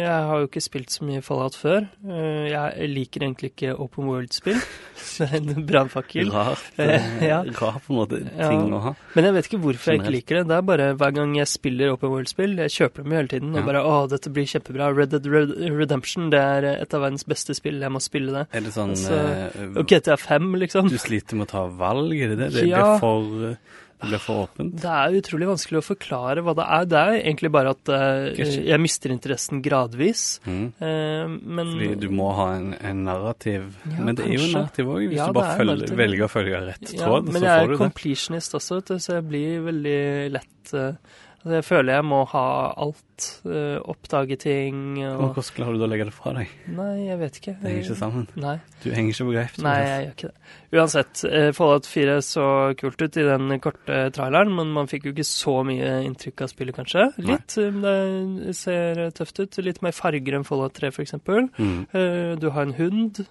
jeg 0.00 0.06
har 0.28 0.38
jo 0.42 0.46
ikke 0.48 0.62
spilt 0.64 0.90
så 0.94 1.04
mye 1.06 1.22
Fallout 1.22 1.56
før. 1.58 1.86
Eh, 2.06 2.48
jeg 2.52 2.88
liker 2.92 3.24
egentlig 3.26 3.50
ikke 3.52 3.74
Open 3.78 4.06
World-spill. 4.10 4.58
Det 5.16 5.26
er 5.30 5.36
en 5.38 5.64
brannfakkel. 5.68 6.30
Rart. 6.32 6.62
Eh, 6.82 7.04
ja. 7.24 7.38
Rar 7.60 7.78
på 7.84 7.92
en 7.94 7.98
måte 8.00 8.18
Ja. 8.36 8.48
ting 8.50 8.72
å 8.74 8.80
ha. 8.82 8.92
Men 9.14 9.24
jeg 9.28 9.34
vet 9.36 9.46
ikke 9.48 9.60
hvorfor 9.62 9.92
jeg 9.94 10.00
ikke 10.02 10.12
liker 10.16 10.36
det. 10.40 10.44
Det 10.50 10.56
er 10.58 10.66
bare 10.68 10.88
hver 10.98 11.14
gang 11.16 11.34
jeg 11.38 11.48
spiller 11.48 11.94
Open 11.94 12.10
World-spill, 12.12 12.56
jeg 12.60 12.74
kjøper 12.74 13.02
dem 13.04 13.12
jo 13.14 13.20
hele 13.22 13.28
tiden, 13.32 13.54
og 13.54 13.60
Ja. 13.62 13.66
bare 13.70 13.82
å, 13.86 13.94
dette 14.10 14.30
blir 14.34 14.44
kjempebra. 14.50 14.90
Red 14.96 15.10
Dead 15.14 15.26
Red 15.26 15.54
Redemption, 15.78 16.28
det 16.30 16.40
er 16.42 16.68
et 16.74 16.94
av 16.94 17.00
verdens 17.06 17.24
beste 17.24 17.54
spill, 17.56 17.80
jeg 17.80 17.90
må 17.94 18.02
spille 18.04 18.32
det. 18.34 18.46
Er 18.52 18.60
det 18.66 18.74
sånn 18.76 18.92
Altså, 18.96 19.16
eh, 19.56 19.72
Og 19.80 19.86
GTA 19.88 20.16
5, 20.20 20.52
liksom. 20.60 20.88
Du 20.92 20.98
sliter 20.98 21.36
med 21.36 21.48
å 21.48 21.50
ta 21.50 21.64
valg, 21.68 22.12
er 22.14 22.34
det 22.34 22.38
det? 22.44 22.52
Det 22.60 22.68
Ja. 22.68 22.82
blir 22.82 23.00
for, 23.00 23.50
eh, 23.50 23.56
det 24.00 24.10
blir 24.10 24.20
for 24.20 24.42
åpent? 24.44 24.74
Det 24.82 24.92
er 24.92 25.14
utrolig 25.18 25.48
vanskelig 25.48 25.80
å 25.80 25.84
forklare 25.86 26.42
hva 26.44 26.52
det 26.58 26.66
er. 26.76 26.88
Det 26.92 26.98
er 27.00 27.18
egentlig 27.22 27.50
bare 27.54 27.72
at 27.72 27.92
eh, 27.96 28.42
jeg 28.68 28.80
mister 28.82 29.14
interessen 29.14 29.62
gradvis. 29.64 30.24
Mm. 30.44 30.66
Eh, 30.78 31.24
men 31.32 31.70
Fordi 31.72 31.90
du 32.04 32.08
må 32.12 32.30
ha 32.36 32.48
en, 32.58 32.70
en 32.76 33.04
narrativ. 33.08 33.70
Ja, 33.88 34.00
men 34.04 34.18
det 34.18 34.26
er 34.28 34.34
jo 34.36 34.42
en 34.50 34.56
narrativ 34.58 34.90
òg, 34.92 35.06
hvis 35.08 35.16
Ja, 35.20 35.28
du 35.32 35.38
bare 35.40 35.54
er 35.54 35.62
følger, 35.62 35.94
velger 36.02 36.26
å 36.28 36.32
følge 36.32 36.64
rett 36.68 36.92
ja, 36.92 37.04
tråd, 37.06 37.30
men 37.32 37.40
så 37.40 37.46
jeg 37.48 37.54
får 37.54 37.62
er 37.64 37.70
du 37.72 37.76
det. 37.76 37.82
completionist 37.86 38.58
også, 38.60 38.82
så 39.00 39.16
jeg 39.18 39.28
blir 39.32 39.64
veldig 39.70 40.00
lett 40.36 40.74
eh, 40.76 41.16
Jeg 41.46 41.64
føler 41.66 41.98
jeg 41.98 42.04
må 42.06 42.24
ha 42.32 42.46
alt. 42.86 43.02
Uh, 43.46 43.78
oppdage 43.88 44.36
ting 44.36 44.98
og 45.00 45.30
Hvordan 45.32 45.46
klarer 45.56 45.78
du 45.80 45.84
å 45.86 45.88
legge 45.88 46.04
det 46.04 46.12
fra 46.12 46.34
deg? 46.36 46.50
Nei, 46.68 47.06
jeg 47.06 47.16
vet 47.22 47.38
ikke. 47.40 47.54
Det 47.62 47.70
henger 47.70 47.86
ikke 47.86 47.96
sammen. 47.96 48.26
Nei. 48.42 48.56
Du 48.82 48.90
henger 48.92 49.14
ikke 49.14 49.26
på 49.28 49.34
greip. 49.36 49.56
Nei, 49.64 49.76
jeg 49.80 50.02
gjør 50.02 50.12
ikke 50.12 50.28
det. 50.28 50.50
Uansett, 50.76 51.22
eh, 51.30 51.48
Fallout 51.56 51.88
4 51.88 52.18
så 52.26 52.48
kult 52.76 53.00
ut 53.00 53.16
i 53.16 53.24
den 53.24 53.56
korte 53.64 54.02
traileren, 54.12 54.52
men 54.58 54.74
man 54.76 54.90
fikk 54.90 55.08
jo 55.08 55.14
ikke 55.14 55.28
så 55.30 55.56
mye 55.64 55.94
inntrykk 56.04 56.44
av 56.44 56.52
spillet, 56.52 56.76
kanskje. 56.76 57.06
Litt. 57.24 57.56
Nei. 57.78 57.96
Det 58.42 58.56
ser 58.58 59.02
tøft 59.16 59.40
ut. 59.40 59.60
Litt 59.64 59.80
mer 59.86 59.96
farger 59.96 60.36
enn 60.36 60.44
Fallout 60.44 60.76
3, 60.76 60.92
f.eks. 60.92 61.16
Mm. 61.24 61.80
Uh, 61.96 62.36
du 62.42 62.50
har 62.52 62.68
en 62.68 62.76
hund. 62.76 63.24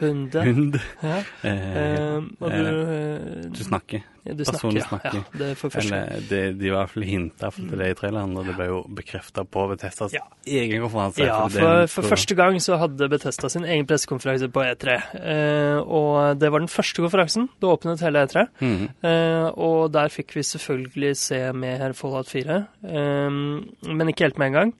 Hunde. 0.00 0.42
Hund. 0.46 0.78
Ja. 1.02 1.18
Eh, 1.44 1.66
Eh, 1.80 2.16
og 2.40 2.50
du 2.50 2.66
eh, 2.70 3.50
du 3.50 3.60
snakker. 3.64 4.02
ja, 4.26 4.34
du 4.36 4.42
personen 4.44 4.82
snakker. 4.84 5.14
Ja, 5.14 5.20
ja, 5.22 5.38
det 5.38 5.46
er 5.50 5.54
for. 5.58 5.72
Eller 5.80 6.20
det, 6.28 6.40
de 6.60 6.66
i 6.68 6.72
hvert 6.74 6.90
fall 6.92 7.04
hinta 7.08 7.50
til 7.56 7.70
det 7.80 7.88
i 7.90 7.96
traileren, 7.98 8.34
og 8.36 8.46
det 8.46 8.54
ble 8.58 8.66
jo 8.68 8.80
bekrefta 8.96 9.44
på 9.48 9.64
Betestas 9.72 10.12
Ja. 10.14 10.22
egen 10.46 10.82
konferanse. 10.84 11.24
Ja, 11.24 11.38
for, 11.52 11.86
for 11.94 12.08
første 12.12 12.36
gang 12.38 12.58
så 12.62 12.76
hadde 12.80 13.08
Bethesda 13.12 13.48
sin 13.52 13.64
egen 13.64 13.86
pressekonferanse 13.88 14.50
på 14.52 14.62
E3. 14.66 14.98
Eh, 15.20 15.78
og 15.80 16.38
det 16.40 16.52
var 16.52 16.60
den 16.64 16.68
første 16.72 17.02
konferansen. 17.04 17.48
Det 17.60 17.68
åpnet 17.72 18.00
hele 18.06 18.26
E3. 18.26 18.46
Mm 18.60 18.88
Eh, 19.10 19.46
og 19.56 19.90
der 19.92 20.08
fikk 20.12 20.34
vi 20.36 20.42
selvfølgelig 20.44 21.16
se 21.16 21.38
mer 21.56 21.92
Fallout 21.96 22.28
4, 22.30 22.56
eh, 22.84 23.30
men 23.30 24.08
ikke 24.12 24.26
helt 24.28 24.38
med 24.38 24.50
en 24.50 24.58
gang. 24.58 24.72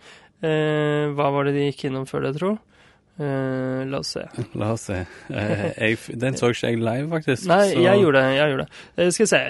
Eh, 0.43 1.09
hva 1.17 1.31
var 1.35 1.45
det 1.49 1.55
de 1.57 1.67
gikk 1.71 1.87
innom 1.89 2.07
før 2.09 2.27
det, 2.29 2.37
tro? 2.39 2.55
Eh, 3.21 3.81
la 3.91 3.99
oss 4.01 4.15
se. 4.17 4.23
La 4.61 4.71
oss 4.73 4.87
se. 4.89 5.03
Uh, 5.29 5.65
jeg, 5.77 5.99
den 6.23 6.39
så 6.41 6.49
ikke 6.55 6.71
jeg 6.71 6.81
live, 6.81 7.09
faktisk. 7.13 7.47
Nei, 7.51 7.63
så- 7.75 7.83
jeg 7.85 8.01
gjorde 8.01 8.23
det. 8.25 8.37
jeg 8.39 8.53
gjorde 8.55 8.65
det. 8.67 8.85
Uh, 8.97 9.11
skal 9.13 9.27
vi 9.27 9.31
se. 9.35 9.41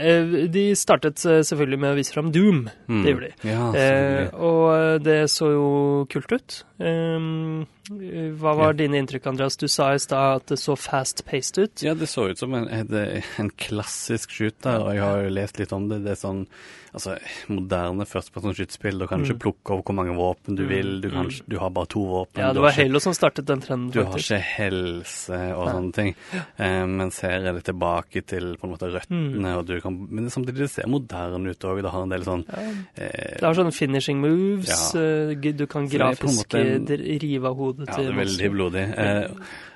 De 0.58 0.64
startet 0.76 1.26
selvfølgelig 1.50 1.78
med 1.84 1.92
å 1.92 1.98
vise 2.00 2.16
fram 2.16 2.32
Doom. 2.34 2.64
Mm. 2.90 3.02
Det 3.04 3.12
gjorde 3.14 3.28
de. 3.30 3.50
Ja, 3.50 4.30
og 4.34 5.04
det 5.06 5.20
så 5.30 5.52
jo 5.54 5.68
kult 6.10 6.32
ut. 6.34 6.62
Um, 6.82 7.66
hva 7.90 8.54
var 8.56 8.66
Ja. 8.70 8.72
dine 8.72 8.98
inntrykk, 9.02 9.26
Andreas? 9.26 9.56
Du 9.56 9.66
sa 9.68 9.92
i 9.94 9.98
stad 9.98 10.36
at 10.36 10.46
det 10.46 10.58
så 10.58 10.76
fast-paced 10.78 11.58
ut. 11.58 11.82
Ja, 11.82 11.94
det 11.94 12.06
så 12.08 12.28
ut 12.30 12.38
som 12.38 12.54
en, 12.54 12.68
en, 12.68 13.50
klassisk 13.56 14.30
shooter, 14.30 14.78
og 14.80 14.94
jeg 14.94 15.02
har 15.02 15.22
jo 15.24 15.30
lest 15.30 15.58
litt 15.58 15.72
om 15.72 15.88
det. 15.88 16.04
Det 16.04 16.12
er 16.12 16.20
sånn 16.20 16.46
altså, 16.94 17.16
moderne 17.48 18.02
førstepersons-skytespill. 18.06 18.98
Du 18.98 19.06
kan 19.06 19.20
Mm. 19.20 19.26
ikke 19.30 19.38
plukke 19.38 19.70
over 19.74 19.82
hvor 19.82 19.94
mange 19.94 20.14
våpen 20.16 20.56
du 20.56 20.62
Mm, 20.64 20.68
vil. 20.68 21.00
Du, 21.00 21.10
kan, 21.10 21.26
mm. 21.26 21.42
du 21.48 21.58
har 21.58 21.70
bare 21.70 21.86
to 21.86 22.00
våpen. 22.00 22.38
Ja, 22.42 22.52
det 22.52 22.60
var 22.62 22.70
Halo 22.72 22.98
som 22.98 23.12
startet 23.12 23.44
den 23.46 23.60
trenden, 23.60 23.90
Du 23.92 24.02
har 24.04 24.12
ikke 24.18 24.40
helse 24.40 25.54
og 25.54 25.66
Nei. 25.66 25.74
sånne 25.74 25.92
ting. 25.94 26.14
Eh, 26.58 26.86
men 26.86 27.10
ser 27.10 27.38
litt 27.52 27.64
tilbake 27.64 28.24
til 28.26 28.56
på 28.56 28.64
en 28.66 28.70
måte 28.74 28.90
røttene. 28.90 29.34
Mm. 29.38 29.58
Og 29.58 29.66
du 29.66 29.80
kan, 29.80 30.06
men 30.10 30.26
samtidig 30.30 30.58
det 30.58 30.70
ser 30.70 30.86
moderne 30.88 31.46
ut 31.50 31.58
òg. 31.60 31.82
Det 31.82 31.90
har 31.90 32.02
en 32.02 32.08
del 32.08 32.22
sånn 32.24 32.44
Ja. 32.48 32.58
eh, 32.96 33.36
Det 33.38 33.42
har 33.42 33.54
sånne 33.54 33.72
finishing 33.74 34.20
moves. 34.20 34.94
Ja. 34.94 35.00
eh, 35.00 35.34
Du 35.60 35.66
kan 35.66 35.84
er 35.84 35.88
grafisk 35.88 36.54
en- 36.54 36.86
rive 36.86 37.44
av 37.46 37.56
hodet 37.56 37.79
Ja, 37.88 37.94
til 37.96 38.04
det 38.06 38.12
er 38.12 38.18
veldig 38.20 38.50
blodig. 38.54 38.84
Eh, 38.98 39.30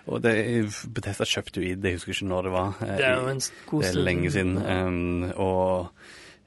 og 0.07 0.21
det, 0.23 0.35
Bethesda 0.93 1.25
kjøpte 1.25 1.61
jo 1.63 1.69
id, 1.73 1.85
jeg 1.89 1.97
husker 1.97 2.13
ikke 2.13 2.29
når 2.29 2.43
det 2.49 2.53
var. 2.53 2.75
Eh, 2.83 2.97
Det 2.99 3.05
er 3.09 3.15
jo 3.23 3.29
en 3.33 3.41
god 3.71 3.83
det 3.83 3.91
stund. 3.93 4.05
lenge 4.05 4.31
siden. 4.35 4.55
Ja. 4.61 4.87
Um, 4.87 5.33
og 5.37 5.89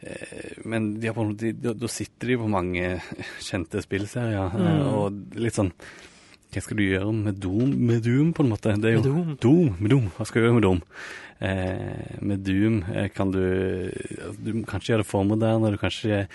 eh, 0.03 0.51
Men 0.65 0.99
de 0.99 1.07
har 1.07 1.15
på 1.17 1.21
en 1.25 1.31
måte, 1.33 1.53
da, 1.61 1.87
sitter 1.87 2.27
de 2.27 2.37
på 2.37 2.47
mange 2.49 3.01
kjente 3.41 3.81
spillserier. 3.81 4.51
eh, 4.53 4.67
Mm. 4.77 4.93
og 4.93 5.39
litt 5.41 5.53
sånn 5.57 5.71
Hva 6.53 6.61
skal 6.63 6.77
du 6.77 6.83
gjøre 6.83 7.11
med 7.13 7.39
Doom, 7.43 7.73
med 7.87 8.03
Doom 8.03 8.33
på 8.33 8.43
en 8.45 8.49
måte? 8.53 8.71
Det 8.79 8.85
er 8.91 8.95
jo 8.97 9.01
Doom? 9.03 9.37
Doom, 9.41 9.75
med 9.81 9.89
Doom. 9.91 10.11
Hva 10.17 10.25
skal 10.25 10.41
du 10.41 10.47
gjøre 10.47 10.53
med 10.61 10.63
Doom? 10.63 10.81
Eh, 11.41 12.21
med 12.21 12.39
Doom 12.45 12.83
eh, 12.95 13.09
kan 13.09 13.31
du 13.31 13.91
Du 14.39 14.63
kan 14.63 14.79
ikke 14.79 14.93
gjøre 14.93 15.03
det 15.03 15.05
for 15.09 15.23
moderne. 15.27 15.71
Du 15.73 15.77
kan 15.77 15.89
ikke 15.91 16.27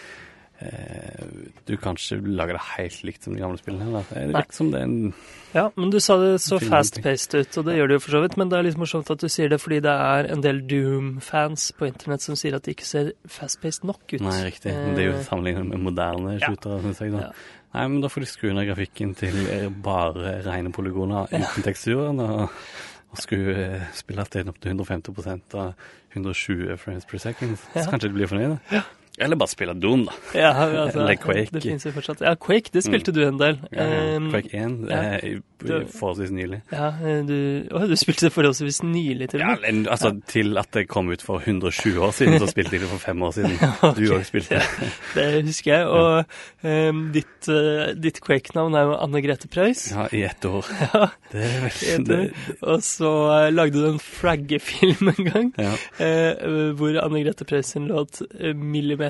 Du 1.66 1.76
kanskje 1.80 2.18
lager 2.22 2.56
det 2.58 2.62
helt 2.76 3.04
likt 3.06 3.24
som 3.24 3.34
de 3.36 3.40
gamle 3.42 3.58
spillene. 3.60 4.02
Det 4.10 4.26
virker 4.34 4.56
som 4.56 4.70
det 4.72 4.80
er 4.82 4.88
en 4.88 5.14
Ja, 5.52 5.64
men 5.76 5.90
du 5.92 5.98
sa 6.00 6.16
det 6.20 6.38
så 6.40 6.58
fast-paced 6.62 7.34
ut, 7.36 7.58
og 7.60 7.66
det 7.68 7.74
gjør 7.76 7.90
det 7.90 7.96
jo 7.98 8.02
for 8.04 8.16
så 8.16 8.20
vidt. 8.24 8.36
Men 8.40 8.52
det 8.52 8.58
er 8.58 8.66
litt 8.68 8.78
morsomt 8.80 9.10
at 9.12 9.20
du 9.20 9.28
sier 9.32 9.52
det, 9.52 9.60
fordi 9.62 9.80
det 9.84 9.92
er 9.92 10.30
en 10.32 10.44
del 10.44 10.62
Doom-fans 10.68 11.70
på 11.78 11.88
internett 11.90 12.24
som 12.24 12.38
sier 12.40 12.56
at 12.56 12.64
det 12.66 12.76
ikke 12.76 12.88
ser 12.88 13.10
fast-paced 13.28 13.84
nok 13.88 14.02
ut. 14.14 14.22
Nei, 14.24 14.38
riktig. 14.48 14.72
Men 14.72 14.94
det 14.96 15.04
er 15.04 15.10
jo 15.10 15.18
Eh, 15.22 15.26
sammenlignet 15.28 15.68
med 15.68 15.82
moderne 15.84 16.38
ja. 16.38 16.46
shootere, 16.46 16.80
syns 16.86 17.02
jeg. 17.04 17.12
da. 17.12 17.26
Ja. 17.28 17.58
Nei, 17.72 17.84
men 17.88 18.00
da 18.04 18.08
får 18.12 18.24
de 18.24 18.28
skru 18.28 18.50
ned 18.52 18.66
grafikken 18.68 19.14
til 19.16 19.36
eh, 19.48 19.68
bare 19.84 20.38
rene 20.44 20.72
polygoner 20.74 21.30
uten 21.32 21.64
teksturen. 21.64 22.20
Og, 22.20 22.48
og 23.12 23.20
skulle 23.20 23.84
at 24.24 24.32
det 24.32 24.42
er 24.42 24.50
opp 24.52 24.60
til 24.62 24.72
150% 24.76 25.56
av 25.60 25.72
120 26.16 26.76
frames 26.80 27.06
per 27.08 27.22
second. 27.22 27.56
Ja. 27.74 27.84
Så 27.84 27.90
kanskje 27.92 28.08
de 28.10 28.16
blir 28.18 28.28
fornøyde. 28.30 28.58
Eller 29.20 29.36
bare 29.36 29.48
spille 29.52 29.74
Doom, 29.76 30.06
da. 30.08 30.12
Ja, 30.40 30.50
altså, 30.64 31.02
Eller 31.02 31.18
Quake. 31.20 31.50
Det 31.52 31.60
finnes 31.62 31.84
jo 31.84 31.92
fortsatt. 31.92 32.22
Ja, 32.24 32.32
Quake, 32.40 32.72
det 32.72 32.80
spilte 32.86 33.12
du 33.12 33.20
en 33.26 33.36
del. 33.40 33.58
Ja, 33.68 33.84
ja. 33.84 34.16
Um, 34.16 34.30
Quake 34.32 34.56
1 34.56 34.78
ja. 34.88 35.00
eh, 35.20 35.82
forholdsvis 35.92 36.32
nylig. 36.32 36.62
Ja, 36.72 36.88
eh, 36.96 37.18
du, 37.28 37.36
å, 37.76 37.82
du 37.90 37.92
spilte 38.00 38.26
det 38.26 38.32
forholdsvis 38.32 38.80
nylig 38.86 39.28
til 39.34 39.44
og 39.44 39.50
med. 39.52 39.66
men, 39.66 39.82
altså 39.92 40.14
Til 40.32 40.56
at 40.58 40.72
det 40.72 40.86
kom 40.90 41.12
ut 41.12 41.22
for 41.22 41.44
120 41.44 42.00
år 42.00 42.14
siden, 42.16 42.38
så 42.40 42.48
spilte 42.50 42.78
jeg 42.78 42.86
det 42.86 42.90
for 42.94 43.04
fem 43.04 43.20
år 43.28 43.36
siden. 43.36 43.58
Du 43.98 44.02
òg 44.16 44.24
spilte 44.24 44.56
det. 44.62 44.88
Det 45.18 45.26
husker 45.44 45.74
jeg. 45.74 45.86
Og 45.92 46.64
um, 46.64 47.04
ditt, 47.12 47.50
uh, 47.52 47.92
ditt 47.92 48.22
Quake-navn 48.24 48.78
er 48.80 48.88
jo 48.88 48.96
Anne 48.96 49.22
Grete 49.24 49.50
Preus. 49.52 49.84
Ja, 49.92 50.06
i 50.08 50.24
ett 50.24 50.48
år. 50.48 50.72
Ja, 50.80 51.04
Det 51.34 51.44
er 51.44 51.62
vel 51.66 52.06
det, 52.08 52.18
Og 52.64 52.80
så 52.86 53.12
uh, 53.28 53.52
lagde 53.52 53.76
du 53.76 53.90
en 53.90 54.00
fraggefilm 54.02 55.12
en 55.12 55.28
gang, 55.28 55.52
ja. 55.60 55.76
eh, 56.00 56.72
hvor 56.78 56.96
Anne 57.02 57.22
Grete 57.26 57.44
Preus 57.48 57.74
sin 57.74 57.90
låt 57.92 58.22
uh, 58.24 58.52
'Millimeter' 58.56 59.01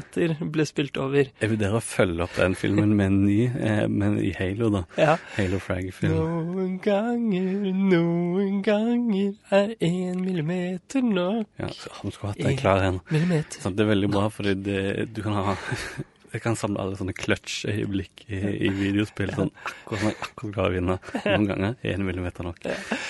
ble 0.55 0.67
spilt 0.69 0.99
over. 1.01 1.29
Jeg 1.41 1.53
vurderer 1.53 1.79
å 1.79 1.83
følge 1.85 2.27
opp 2.27 2.37
den 2.39 2.57
filmen 2.59 2.95
med 2.99 3.11
en 3.11 3.19
ny, 3.27 3.39
eh, 3.49 3.85
men 3.89 4.19
i 4.23 4.33
Halo, 4.39 4.71
da. 4.75 4.85
Ja. 5.01 5.17
Halo 5.37 5.61
Frag-film. 5.63 6.15
Noen 6.15 6.79
ganger, 6.85 7.69
noen 7.77 8.63
ganger 8.67 9.35
er 9.51 9.75
én 9.81 10.23
millimeter 10.25 11.05
nok. 11.05 11.51
Ja, 11.61 11.69
så 11.75 11.93
han 12.01 12.15
skulle 12.15 12.35
hatt 12.35 12.45
den 12.45 12.61
klar 12.61 12.83
igjen. 12.85 13.03
Millimeter. 13.13 13.61
Så 13.63 13.75
det 13.75 13.87
er 13.87 13.93
veldig 13.95 14.13
bra, 14.13 14.29
det, 14.53 14.81
du 15.15 15.23
kan 15.25 15.39
ha 15.39 15.57
Jeg 16.33 16.41
kan 16.45 16.57
samle 16.57 16.81
alle 16.81 16.97
sånne 16.97 17.13
clutch-øyeblikk 17.17 18.25
i, 18.29 18.39
i 18.67 18.71
videospill. 18.73 19.33
Sånn 19.37 19.51
akkurat 19.67 20.01
som 20.01 20.09
jeg 20.09 20.17
akkurat 20.17 20.55
klarer 20.57 20.73
å 20.73 20.77
vinne. 20.79 20.97
Noen 21.27 21.49
ganger 21.51 21.75
Én 21.83 21.99
en 21.99 22.07
millimeter 22.09 22.47
nok. 22.47 22.63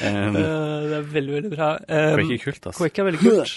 Um, 0.02 0.40
Eh, 0.42 0.88
det 0.88 0.96
er 0.96 1.06
veldig, 1.12 1.35
veldig 1.37 1.52
bra. 1.52 1.68
Um, 1.87 2.16
Quake 2.18 2.35
er 2.35 2.42
kult, 2.42 2.66
altså. 2.70 2.82
Quake 2.82 3.02
er 3.02 3.08
veldig 3.11 3.22
kult. 3.22 3.54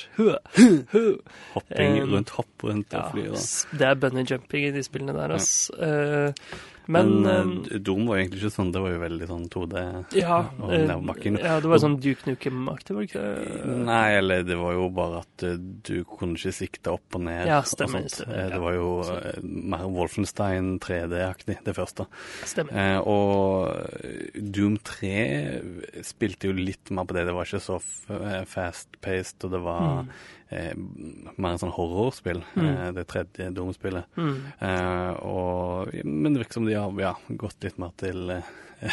Hopping 1.56 1.98
um, 2.04 2.14
rundt, 2.14 2.34
hopp 2.38 2.66
rundt 2.68 2.96
og 2.96 3.12
fly. 3.16 3.26
Da. 3.34 3.44
det 3.82 3.90
er 3.90 4.00
bunny 4.06 4.26
jumping 4.30 4.70
i 4.70 4.72
de 4.76 4.84
spillene 4.86 5.16
der, 5.18 5.36
ass. 5.40 5.52
Eh, 5.74 6.56
Men, 6.88 7.10
men, 7.24 7.42
um, 7.50 7.52
eh, 7.72 7.80
Doom 7.80 8.06
var 8.08 8.18
jo 8.20 8.24
egentlig 8.26 8.42
ikke 8.44 8.54
sånn. 8.56 8.72
Det 8.76 8.82
var 8.84 8.92
jo 8.94 9.00
veldig 9.02 9.28
sånn 9.30 9.46
2D. 9.54 9.84
ja, 10.20 10.38
og 10.60 10.74
eh, 10.74 10.84
nedoverbakken. 10.86 11.40
ja, 11.42 11.56
det 11.64 11.72
var 11.72 11.82
sånn 11.82 11.96
Duke 12.04 12.30
Nukem-aktig, 12.30 12.96
var 12.96 13.02
det 13.06 13.10
ikke 13.10 13.24
det? 13.26 13.78
Nei, 13.88 14.10
eller 14.20 14.44
det 14.46 14.58
var 14.60 14.74
jo 14.78 14.86
bare 14.94 15.22
at 15.24 15.46
eh, 15.48 15.56
du 15.90 16.04
kunne 16.10 16.38
ikke 16.38 16.54
sikte 16.54 16.94
opp 16.94 17.18
og 17.18 17.26
ned. 17.26 17.48
Ja, 17.50 17.60
og 17.64 17.72
stemmer, 17.72 18.06
sånt. 18.06 18.20
stemmer, 18.20 18.36
Eh, 18.36 18.44
ja. 18.46 18.54
Det 18.56 18.62
var 18.62 18.78
jo 18.78 18.90
eh, 19.16 19.42
mer 19.76 19.86
Wolfenstein 19.96 20.72
3D-aktig, 20.84 21.58
det 21.66 21.76
første. 21.78 22.06
Stemmer. 22.46 22.74
Eh, 22.76 23.00
og 23.02 23.74
eh, 24.04 24.40
Doom 24.42 24.78
3 24.86 25.14
spilte 26.06 26.50
jo 26.50 26.56
litt 26.58 26.92
mer 26.94 27.06
på 27.10 27.18
det. 27.18 27.26
Det 27.30 27.36
var 27.36 27.50
ikke 27.50 27.64
så 27.64 27.80
eh, 28.16 28.44
fast-paced, 28.50 29.44
og 29.50 29.56
det 29.58 29.64
var 29.66 29.84
Mm. 29.86 30.10
Eh, 30.50 30.74
mer 30.76 31.52
en 31.56 31.62
sånn 31.62 31.74
horrorspill. 31.76 32.44
Mm. 32.56 32.68
Eh, 32.70 32.92
det 32.98 33.08
tredje 33.08 33.50
Doom-spillet. 33.56 34.06
Mm. 34.18 34.36
Eh, 34.60 36.04
men 36.06 36.34
det 36.34 36.44
virker 36.44 36.54
som 36.60 36.66
de 36.70 36.74
har 36.78 36.92
ja, 37.02 37.14
gått 37.30 37.64
litt 37.66 37.78
mer 37.82 37.92
til 37.98 38.30
eh, 38.38 38.54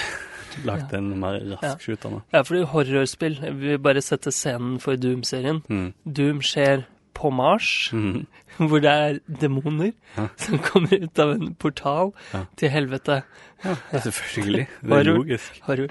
Lagt 0.69 0.93
en 0.95 1.11
mer 1.21 1.41
rask 1.41 1.62
Ja. 1.65 1.77
shooter 1.81 2.11
nå. 2.12 2.23
Ja, 2.33 2.43
fordi 2.45 2.62
horrorspill 2.71 3.38
Vi 3.59 3.77
bare 3.83 4.03
setter 4.05 4.31
scenen 4.31 4.79
for 4.81 4.97
Doom-serien. 5.01 5.62
Mm. 5.69 5.93
Doom 6.05 6.43
skjer 6.45 6.85
på 7.17 7.31
Mars, 7.33 7.91
mm. 7.93 8.27
hvor 8.69 8.81
det 8.85 8.91
er 8.93 9.19
demoner 9.29 9.93
Ja. 10.17 10.29
som 10.37 10.59
kommer 10.65 10.93
ut 11.03 11.19
av 11.19 11.31
en 11.35 11.55
portal 11.55 12.12
Ja. 12.33 12.45
til 12.57 12.71
helvete. 12.73 13.23
Ja, 13.65 13.75
selvfølgelig. 13.93 14.67
Det 14.83 14.91
er 14.91 14.97
Horror. 14.97 15.19
logisk. 15.19 15.61
Horror. 15.67 15.88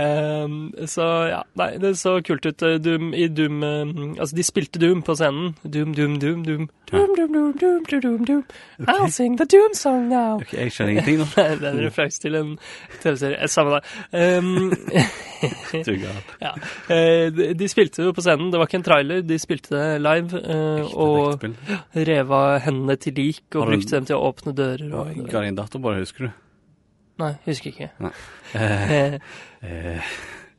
Ehm, 0.00 0.70
så 0.88 1.04
ja, 1.28 1.42
nei, 1.60 1.74
det 1.82 1.98
så 2.00 2.14
kult 2.24 2.46
ut. 2.48 2.62
eh, 2.64 2.78
Doom 2.80 3.10
i 3.12 3.26
Doom 3.28 3.58
eh, 3.62 4.20
Altså, 4.20 4.36
de 4.36 4.44
spilte 4.46 4.80
Doom 4.80 5.02
på 5.04 5.12
scenen. 5.18 5.52
Doom, 5.64 5.92
Doom, 5.94 6.14
Doom, 6.18 6.44
Doom. 6.46 6.68
Doom, 6.88 7.14
Doom, 7.16 7.32
Doom, 7.32 7.52
Doom, 7.60 7.82
Doom, 7.90 8.00
Doom, 8.00 8.24
Doom. 8.24 8.44
I'll 8.88 9.10
sing 9.10 9.36
the 9.36 9.44
Doom 9.44 9.74
song 9.74 10.08
now. 10.08 10.36
Ok, 10.40 10.54
jeg 10.56 10.72
skjønner 10.72 10.94
ingenting 10.96 11.18
nå. 11.20 11.26
Det 11.36 11.68
er 11.68 11.68
en 11.74 11.82
referanse 11.84 12.20
til 12.24 12.38
en 12.40 12.54
TV-serie. 13.02 13.36
Eh, 13.42 13.48
Samme 13.52 13.76
det. 13.76 13.82
Um, 14.16 14.72
ja. 16.46 16.54
Eh, 16.88 17.28
de, 17.34 17.50
de 17.58 17.68
spilte 17.68 18.06
jo 18.06 18.12
på 18.16 18.24
scenen. 18.24 18.48
Det 18.52 18.60
var 18.60 18.70
ikke 18.70 18.80
en 18.80 18.86
trailer, 18.86 19.20
de 19.26 19.38
spilte 19.42 19.74
det 19.76 20.00
live. 20.04 20.40
Uh, 20.40 20.94
og 20.96 21.44
reva 21.96 22.42
hendene 22.64 22.96
til 22.96 23.16
lik 23.18 23.44
og 23.58 23.68
brukte 23.68 23.98
dem 23.98 24.08
til 24.08 24.16
å 24.16 24.30
åpne 24.30 24.56
dører. 24.56 24.88
Og, 24.92 25.20
Ga 25.28 25.44
din 25.44 25.58
datter 25.58 25.82
bare, 25.82 26.00
husker 26.04 26.30
du? 26.30 26.32
Nei, 27.18 27.34
husker 27.44 27.72
ikke. 27.74 27.90
Nei. 28.00 28.12
Eh, 28.54 29.14
eh, 29.62 30.00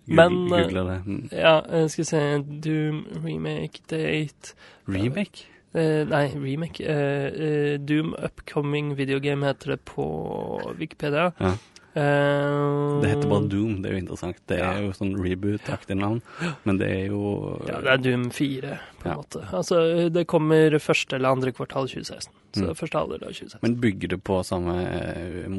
Men, 0.05 0.31
Google, 0.49 0.63
Google 0.63 0.93
det. 0.93 1.01
Mm. 1.05 1.29
ja, 1.31 1.59
eh, 1.59 1.89
skal 1.89 2.01
vi 2.01 2.05
se 2.05 2.21
Doom 2.63 3.05
remake 3.23 3.79
date 3.89 4.55
Remake? 4.87 5.45
Eh, 5.73 6.03
nei, 6.05 6.27
remake. 6.35 6.83
Eh, 6.85 7.27
eh, 7.73 7.79
Doom 7.79 8.15
Upcoming 8.25 8.97
Video 8.97 9.19
Game 9.19 9.45
heter 9.45 9.71
det 9.71 9.79
på 9.85 10.73
Wikipedia. 10.77 11.31
Ja. 11.39 11.53
Eh, 11.95 13.01
Det 13.01 13.09
heter 13.09 13.29
bare 13.29 13.47
Doom, 13.49 13.81
det 13.81 13.91
er 13.91 13.95
jo 13.97 14.01
interessant. 14.05 14.37
Det 14.47 14.57
er 14.59 14.63
Ja. 14.63 14.79
jo 14.81 14.91
sånn 14.91 15.15
reboot-aktig 15.15 15.95
navn, 15.97 16.21
men 16.65 16.77
det 16.77 16.89
er 16.89 17.07
jo 17.09 17.59
Ja, 17.67 17.81
det 17.81 17.87
er 17.91 17.97
Doom 17.97 18.29
4, 18.31 18.79
på 18.99 19.05
en 19.05 19.11
Ja. 19.11 19.15
måte. 19.17 19.45
Altså, 19.51 20.09
det 20.11 20.27
kommer 20.27 20.69
første 20.79 21.13
eller 21.15 21.29
andre 21.29 21.51
kvartal 21.51 21.87
2016. 21.87 22.31
Så 22.53 22.61
Mm. 22.69 22.75
første 22.75 22.99
halvdel 22.99 23.23
av 23.23 23.29
2016. 23.33 23.59
Men 23.63 23.75
bygger 23.81 24.07
det 24.09 24.23
på 24.23 24.43
samme 24.45 24.75
eh, 24.85 25.49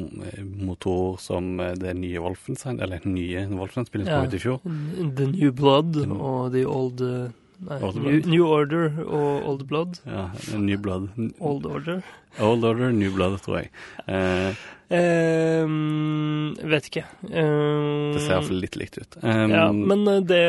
motor 0.43 1.17
som 1.19 1.59
eh, 1.59 1.73
det 1.75 1.93
nye 1.95 2.19
Wolfenstein, 2.19 2.79
eller 2.81 2.99
nye 3.05 3.47
Wolfenstein-spillet 3.49 4.07
som 4.07 4.15
kom 4.15 4.27
ut 4.27 4.33
i 4.33 4.39
fjor? 4.39 5.15
The 5.15 5.27
New 5.27 5.51
Blood 5.51 5.97
og 6.11 6.51
The 6.53 6.63
Old 6.65 7.01
uh, 7.01 7.29
Nei, 7.59 7.79
New, 7.95 8.21
New 8.27 8.45
Order 8.47 8.91
og 9.05 9.47
Old 9.47 9.67
Blood. 9.69 9.99
Ja, 10.05 10.29
New 10.57 10.77
Blood. 10.77 11.09
Old 11.39 11.65
Order. 11.65 12.01
Old 12.39 12.65
Order, 12.67 12.91
New 12.91 13.13
Blood, 13.15 13.39
tror 13.45 13.61
jeg. 13.63 13.69
Eh, 14.07 14.65
Ehm, 14.93 16.53
vet 16.61 16.89
ikke. 16.91 17.05
Ehm, 17.31 18.13
det 18.13 18.21
ser 18.21 18.35
iallfall 18.35 18.61
litt 18.61 18.77
likt 18.77 18.99
ut. 19.01 19.17
Um, 19.23 19.49
Ja, 19.49 19.65
men 19.73 20.05
eh, 20.07 20.21
det, 20.21 20.41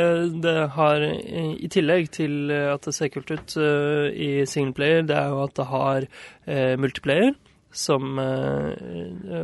det 0.44 0.56
har 0.76 1.00
eh, 1.06 1.54
I 1.56 1.70
tillegg 1.72 2.10
til 2.12 2.52
eh, 2.52 2.68
at 2.74 2.84
det 2.84 2.94
ser 2.94 3.08
kult 3.14 3.32
ut 3.32 3.56
uh, 3.56 4.12
i 4.12 4.44
singleplayer, 4.44 5.06
det 5.08 5.16
er 5.16 5.32
jo 5.32 5.42
at 5.46 5.56
det 5.56 5.68
har 5.70 6.08
uh, 6.10 6.74
multiplayer, 6.80 7.32
som 7.72 8.20
uh, 8.20 8.72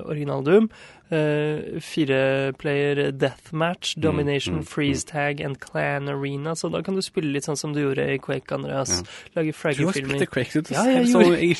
original 0.05 0.45
Doom. 0.45 0.69
Eh, 1.13 1.79
Fireplayer 1.81 3.13
deathmatch, 3.13 3.95
domination, 4.01 4.61
mm, 4.61 4.65
freeze 4.67 5.05
tag 5.05 5.43
and 5.43 5.59
clan 5.61 6.09
arena. 6.09 6.55
Så 6.57 6.71
da 6.73 6.81
kan 6.83 6.95
du 6.97 7.03
spille 7.03 7.33
litt 7.35 7.45
sånn 7.45 7.59
som 7.59 7.75
du 7.75 7.83
gjorde 7.83 8.07
i 8.15 8.19
Quake, 8.19 8.51
Andreas. 8.57 9.03
Lage 9.37 9.53
Du 9.53 9.53
har 9.53 9.59
fraggerfilmer. 9.75 10.17
spilt 10.17 10.31
Quake, 10.31 10.63
du 10.63 10.75
Ja, 10.75 10.85
jeg 10.89 11.07
gjorde- 11.13 11.39
jeg 11.39 11.57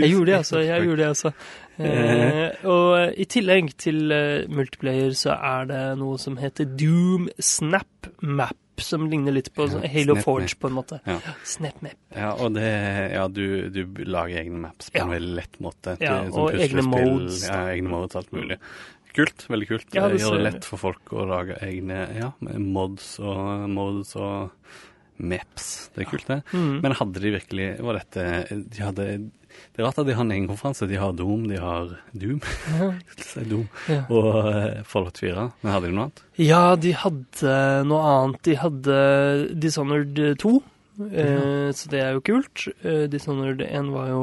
Jeg 0.02 0.10
gjorde 0.10 0.26
det, 0.26 0.34
altså. 0.40 0.58
Jeg 0.66 0.82
gjorde 0.82 0.96
det, 0.96 1.06
altså. 1.06 1.32
Eh, 1.80 2.66
og 2.68 3.14
i 3.16 3.24
tillegg 3.30 3.70
til 3.80 4.12
eh, 4.12 4.48
multiplayer 4.52 5.14
så 5.16 5.34
er 5.36 5.68
det 5.70 5.84
noe 6.00 6.18
som 6.20 6.36
heter 6.40 6.68
Doom 6.78 7.28
Snap 7.40 8.10
Map, 8.20 8.56
som 8.80 9.06
ligner 9.12 9.34
litt 9.36 9.50
på 9.56 9.66
Ja, 9.66 9.74
sånn 9.74 9.88
Halo 9.92 10.16
Forge, 10.24 10.56
på 10.60 10.70
en 10.70 10.76
måte. 10.78 11.00
Ja. 11.08 11.18
Snap 11.48 11.82
Map. 11.84 11.96
Ja, 12.16 12.30
og 12.36 12.54
det 12.56 12.68
Ja, 13.14 13.26
du, 13.28 13.68
du 13.72 13.82
lager 14.06 14.40
egne 14.44 14.62
maps 14.66 14.92
på 14.92 15.02
en 15.04 15.12
veldig 15.16 15.34
lett 15.40 15.60
måte. 15.60 15.96
til 16.00 16.06
Ja, 16.08 16.22
sånn 16.28 16.40
og 16.46 16.56
egne 16.68 16.86
modes, 16.86 17.42
Ja, 17.48 17.60
egne 17.74 17.92
modes, 17.92 18.16
alt 18.20 18.32
mulig. 18.36 18.60
Kult. 19.16 19.42
Veldig 19.50 19.66
kult. 19.66 19.88
Det 19.90 19.98
gjør 20.20 20.36
det 20.38 20.44
lett 20.46 20.66
for 20.68 20.78
folk 20.78 21.10
å 21.18 21.24
lage 21.26 21.56
egne 21.66 22.04
ja, 22.14 22.28
mods 22.46 23.16
og 23.18 23.66
modes 23.72 24.14
og 24.16 24.52
maps. 25.20 25.90
Det 25.94 26.04
er 26.06 26.10
kult, 26.10 26.26
det. 26.30 26.40
Mm. 26.54 26.80
Men 26.84 26.96
hadde 26.98 27.20
de 27.22 27.32
virkelig 27.36 27.68
Var 27.84 27.98
dette 28.00 28.24
de 28.72 28.82
hadde, 28.82 29.06
Det 29.50 29.80
er 29.82 29.86
rart 29.86 29.98
at 29.98 30.06
de 30.06 30.14
har 30.14 30.24
en 30.24 30.30
egen 30.34 30.46
konferanse. 30.48 30.86
De 30.88 30.96
har 31.00 31.12
Doom, 31.18 31.48
de 31.50 31.58
har 31.60 31.90
Doom, 32.14 32.40
Doom 33.50 33.66
Ja. 33.90 34.04
og 34.08 34.28
uh, 34.46 34.82
Fallout 34.86 35.18
4. 35.20 35.48
Men 35.62 35.72
hadde 35.74 35.90
de 35.90 35.94
noe 35.96 36.06
annet? 36.08 36.22
ja, 36.40 36.62
de 36.80 36.92
hadde 36.96 37.54
noe 37.90 38.02
annet. 38.14 38.42
De 38.46 38.54
hadde 38.56 38.98
Dishonored 39.60 40.20
2. 40.40 40.52
Eh, 40.98 41.70
så 41.76 41.88
det 41.92 42.00
er 42.02 42.14
jo 42.16 42.22
kult. 42.24 42.64
Eh, 42.84 43.04
Dishonored 43.10 43.62
1 43.64 43.90
var 43.94 44.08
jo 44.10 44.22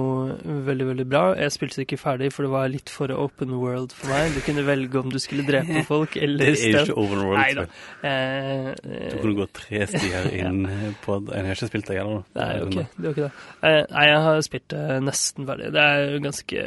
veldig, 0.67 0.87
veldig 0.91 1.05
bra. 1.09 1.21
Jeg 1.39 1.53
spilte 1.55 1.79
det 1.79 1.85
ikke 1.87 1.99
ferdig, 2.01 2.29
for 2.35 2.45
det 2.47 2.51
var 2.53 2.67
litt 2.73 2.91
for 2.93 3.11
open 3.15 3.55
world 3.57 3.95
for 3.95 4.11
meg. 4.11 4.35
Du 4.35 4.41
kunne 4.45 4.65
velge 4.67 4.99
om 4.99 5.09
du 5.13 5.19
skulle 5.23 5.45
drepe 5.47 5.83
folk 5.91 6.17
eller 6.19 6.51
Det 6.51 6.57
er 6.67 6.75
jo 6.75 6.83
ikke 6.85 6.97
Open 7.01 7.23
World. 7.25 7.41
Neida. 7.41 7.67
Eh, 8.03 9.11
Du 9.13 9.17
kunne 9.23 9.37
gå 9.39 9.47
tre 9.57 9.83
stier 9.89 10.29
inn 10.41 10.61
på 11.05 11.17
Jeg 11.31 11.47
har 11.47 11.55
ikke 11.57 11.71
spilt 11.71 11.89
det, 11.91 11.97
heller. 12.01 12.25
Nei, 12.37 12.49
okay. 12.65 12.85
det 12.97 13.07
var 13.07 13.15
ikke 13.15 13.25
det. 13.27 13.31
Eh, 13.71 13.79
nei, 13.95 14.05
jeg 14.11 14.21
har 14.27 14.41
spilt 14.49 14.67
det 14.75 14.99
nesten 15.07 15.49
ferdig. 15.49 15.71
Det 15.77 15.85
er 15.87 16.03
jo 16.13 16.21
ganske 16.27 16.65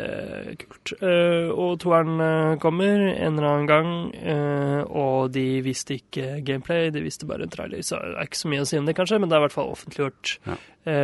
kult. 0.65 0.95
Eh, 1.01 1.51
og 1.55 1.77
toeren 1.85 2.25
kommer 2.63 3.07
en 3.11 3.39
eller 3.39 3.49
annen 3.51 3.69
gang, 3.71 3.93
eh, 4.17 4.81
og 4.91 5.31
de 5.35 5.47
viste 5.65 5.97
ikke 6.01 6.41
gameplay, 6.47 6.91
de 6.95 7.03
viste 7.05 7.29
bare 7.29 7.47
en 7.47 7.53
trailer, 7.53 7.83
så 7.87 8.01
det 8.01 8.17
er 8.17 8.29
ikke 8.29 8.41
så 8.41 8.51
mye 8.53 8.65
å 8.65 8.69
si 8.69 8.79
om 8.81 8.89
det, 8.89 8.95
kanskje, 8.99 9.19
men 9.23 9.31
det 9.31 9.37
er 9.37 9.43
i 9.43 9.47
hvert 9.47 9.55
fall 9.57 9.71
offentliggjort. 9.91 10.39
Ja. 10.47 10.57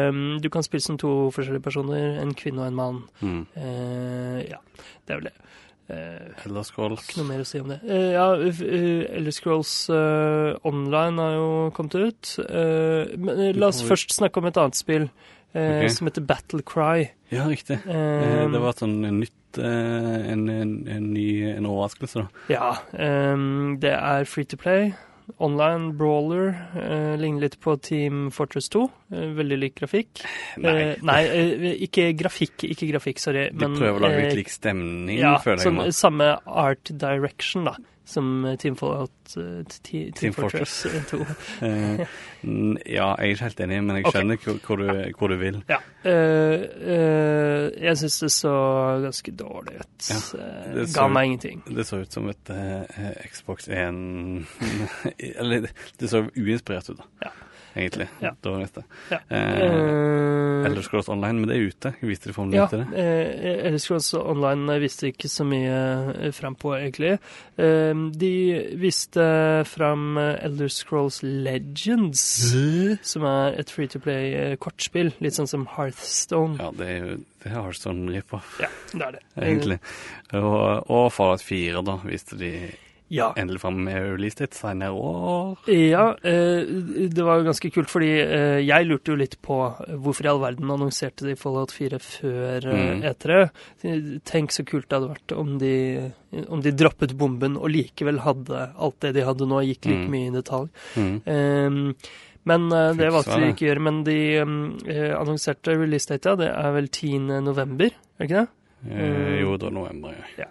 Um, 0.09 0.39
du 0.41 0.49
kan 0.51 0.65
spille 0.65 0.81
som 0.83 0.97
to 0.99 1.31
forskjellige 1.35 1.63
personer, 1.67 2.17
en 2.23 2.33
kvinne 2.39 2.63
og 2.65 2.71
en 2.71 2.79
mann. 2.79 3.03
Mm. 3.21 3.43
Uh, 3.57 4.39
ja, 4.47 4.63
det 5.07 5.13
er 5.13 5.21
vel 5.21 5.29
det. 5.29 5.35
Uh, 5.87 6.47
Elder 6.49 6.65
Scrolls. 6.67 7.05
ikke 7.07 7.21
noe 7.21 7.29
mer 7.29 7.45
å 7.45 7.47
si 7.47 7.61
om 7.63 7.69
det. 7.71 7.77
Uh, 7.87 8.09
ja, 8.17 8.25
Elder 9.21 9.35
Scrolls 9.37 9.75
uh, 9.93 10.57
Online 10.67 11.23
har 11.23 11.37
jo 11.37 11.49
kommet 11.77 11.95
ut. 11.95 12.33
Men 12.43 13.45
la 13.61 13.69
oss 13.71 13.85
først 13.87 14.17
snakke 14.17 14.41
om 14.43 14.49
et 14.51 14.59
annet 14.59 14.75
spill 14.81 15.07
eh, 15.55 15.85
Ok. 15.85 15.91
som 15.95 16.09
heter 16.11 16.25
Battle 16.27 16.63
Cry. 16.67 17.07
Ja, 17.31 17.47
riktig. 17.47 17.79
Eh, 17.87 17.95
Eh, 17.97 18.49
det 18.51 18.61
var 18.61 18.73
et 18.75 18.83
sånn 18.83 18.99
nytt 19.21 19.61
en, 19.63 20.43
en, 20.53 20.73
en 20.93 21.05
ny 21.15 21.29
en 21.49 21.65
overraskelse, 21.71 22.27
da. 22.27 22.27
Ja. 22.53 22.67
Um, 23.33 23.79
det 23.81 23.95
er 23.95 24.27
free 24.29 24.45
to 24.45 24.59
play. 24.61 24.91
Online 25.43 25.93
brawler. 25.99 26.55
eh, 26.79 27.17
ligner 27.19 27.41
litt 27.47 27.59
på 27.61 27.75
Team 27.83 28.31
Fortress 28.31 28.69
2. 28.73 28.85
eh, 29.13 29.27
veldig 29.37 29.59
lik 29.59 29.75
grafikk. 29.81 30.23
Nei. 30.63 30.75
Eh, 30.83 31.03
nei 31.03 31.19
eh, 31.27 31.67
ikke 31.87 32.13
grafikk, 32.17 32.65
ikke 32.65 32.89
grafikk, 32.93 33.19
sorry. 33.23 33.49
De 33.51 33.67
prøver 33.75 33.99
å 33.99 34.05
lage 34.07 34.21
eh, 34.21 34.29
litt 34.29 34.41
lik 34.45 34.53
stemning, 34.55 35.19
ja, 35.19 35.37
føler 35.43 35.63
jeg. 35.63 35.69
sånn, 35.69 35.93
samme 35.93 36.31
art 36.47 36.93
direction, 36.95 37.67
da. 37.69 37.77
Som 38.07 38.45
eh, 38.47 38.55
Team 38.63 38.77
Fallout 38.79 39.33
eh, 39.37 39.65
Team, 39.83 40.13
Team 40.15 40.33
Fortress 40.37 40.87
2. 41.11 41.19
Eh, 41.67 42.03
ja, 42.87 43.07
jeg 43.19 43.27
er 43.27 43.33
ikke 43.33 43.43
helt 43.49 43.61
enig, 43.65 43.79
men 43.83 43.97
jeg 43.99 44.13
skjønner 44.13 44.39
hvor, 44.45 44.59
hvor, 44.67 44.77
du, 44.83 44.91
hvor 45.19 45.33
du 45.33 45.37
vil. 45.41 45.57
Ja. 45.71 45.79
Uh, 46.07 46.63
uh, 46.87 47.65
jeg 47.83 47.97
syns 47.99 48.19
det 48.23 48.31
så 48.37 48.53
ganske 49.03 49.33
dårlig 49.41 49.81
ut. 49.81 50.11
Ja, 50.13 50.21
det 50.77 50.85
Ga 50.95 51.09
meg 51.11 51.33
ingenting. 51.33 51.65
Det 51.67 51.87
så 51.89 51.99
ut 52.05 52.13
som 52.15 52.29
et 52.31 52.53
uh, 52.55 53.09
Xbox 53.33 53.67
1 53.69 54.47
Eller 55.41 55.67
det- 55.67 55.75
det 55.99 56.11
så 56.13 56.23
uinspirert 56.37 56.91
ut, 56.93 57.01
da. 57.03 57.11
Ja. 57.27 57.35
Egentlig. 57.77 58.07
Ja. 58.25 58.31
Det 58.41 58.51
var 58.51 58.63
neste. 58.63 58.83
Ja. 59.13 59.19
Eh, 59.29 59.65
Eh, 60.57 60.67
Elder 60.67 60.83
Scrolls 60.83 61.09
Online, 61.13 61.39
men 61.41 61.49
det 61.51 61.57
er 61.59 61.67
ute. 61.69 61.91
Viste 62.01 62.31
det 62.31 62.35
for 62.35 62.49
meg 62.49 62.57
ja, 62.59 62.65
til 62.73 62.81
det. 62.81 62.87
eh, 62.99 63.67
Elder 63.69 63.79
Scrolls 63.83 64.09
Online 64.17 64.79
viste 64.83 65.11
ikke 65.13 65.29
så 65.31 65.45
mye 65.47 65.77
eh, 66.17 66.33
fram 66.35 66.57
på, 66.59 66.73
egentlig. 66.79 67.13
Eh, 67.61 67.93
de 68.19 68.33
viste 68.81 69.27
fram 69.69 70.17
eh, 70.19 70.39
Elder 70.49 70.73
Scrolls 70.73 71.21
Legends, 71.23 72.25
som 73.07 73.27
er 73.29 73.61
et 73.61 73.71
free 73.71 73.87
to 73.93 74.01
play-kortspill. 74.03 75.13
Litt 75.23 75.37
sånn 75.39 75.51
som 75.51 75.69
Hearthstone. 75.77 76.57
Ja, 76.63 76.73
det 76.75 76.89
er 76.97 76.99
jo 77.05 77.19
det 77.47 77.53
har 77.55 77.77
sånn 77.79 78.09
rip-off, 78.11 78.57
Ja, 78.59 78.67
det 78.91 79.05
er 79.07 79.13
det. 79.19 79.21
egentlig. 79.39 79.77
Og, 80.35 80.89
og 80.91 81.13
Fallout 81.15 81.45
4, 81.47 81.85
da, 81.87 81.99
viste 82.09 82.35
de 82.41 82.51
Ja. 83.09 83.29
endelig 83.39 83.61
fram 83.63 83.77
med 83.87 83.95
release 84.17 84.35
date 84.41 84.57
senere 84.59 84.91
år. 84.99 85.57
Ja, 85.71 86.09
eh, 86.27 86.67
det 87.07 87.23
var 87.23 87.39
jo 87.39 87.45
ganske 87.47 87.71
kult, 87.71 87.89
fordi 87.93 88.09
eh, 88.25 88.59
jeg 88.67 88.89
lurte 88.89 89.13
jo 89.13 89.19
litt 89.21 89.37
på 89.47 89.59
hvorfor 90.03 90.27
i 90.27 90.31
all 90.33 90.41
verden 90.43 90.73
annonserte 90.75 91.23
de 91.29 91.37
Fallout 91.39 91.71
4 91.71 92.01
før 92.03 92.67
eh, 92.73 92.85
Mm. 92.97 93.03
E3. 93.07 93.39
Tenk 94.27 94.51
så 94.51 94.65
kult 94.67 94.89
det 94.91 94.99
hadde 94.99 95.13
vært 95.15 95.37
om 95.39 95.55
de, 95.63 95.73
om 96.49 96.61
de 96.65 96.73
droppet 96.75 97.15
bomben 97.19 97.57
og 97.57 97.71
likevel 97.71 98.19
hadde 98.27 98.65
alt 98.75 98.99
det 99.07 99.15
de 99.15 99.25
hadde 99.29 99.47
nå, 99.47 99.63
gikk 99.69 99.87
like 99.87 100.07
Mm. 100.07 100.11
mye 100.11 100.27
i 100.31 100.35
detalj. 100.35 100.69
Mm. 100.97 101.17
Um, 101.27 101.95
Men 102.47 102.69
uh, 102.73 102.93
det 102.95 103.09
valgte 103.11 103.39
de 103.41 103.47
det. 103.47 103.55
ikke 103.55 103.65
å 103.67 103.71
gjøre. 103.73 103.83
Men 103.83 104.03
de 104.07 104.19
um, 104.43 104.59
annonserte 105.19 105.75
release 105.79 106.07
date, 106.11 106.27
ja. 106.31 106.37
Det 106.39 106.51
er 106.53 106.73
vel 106.77 106.87
10. 106.89 107.41
november, 107.43 107.87
er 107.91 108.19
det 108.23 108.29
ikke 108.31 108.43
det? 108.45 108.49
Eh, 108.87 109.41
jo, 109.41 109.57
da 109.59 109.71
november, 109.75 110.15
ja. 110.39 110.47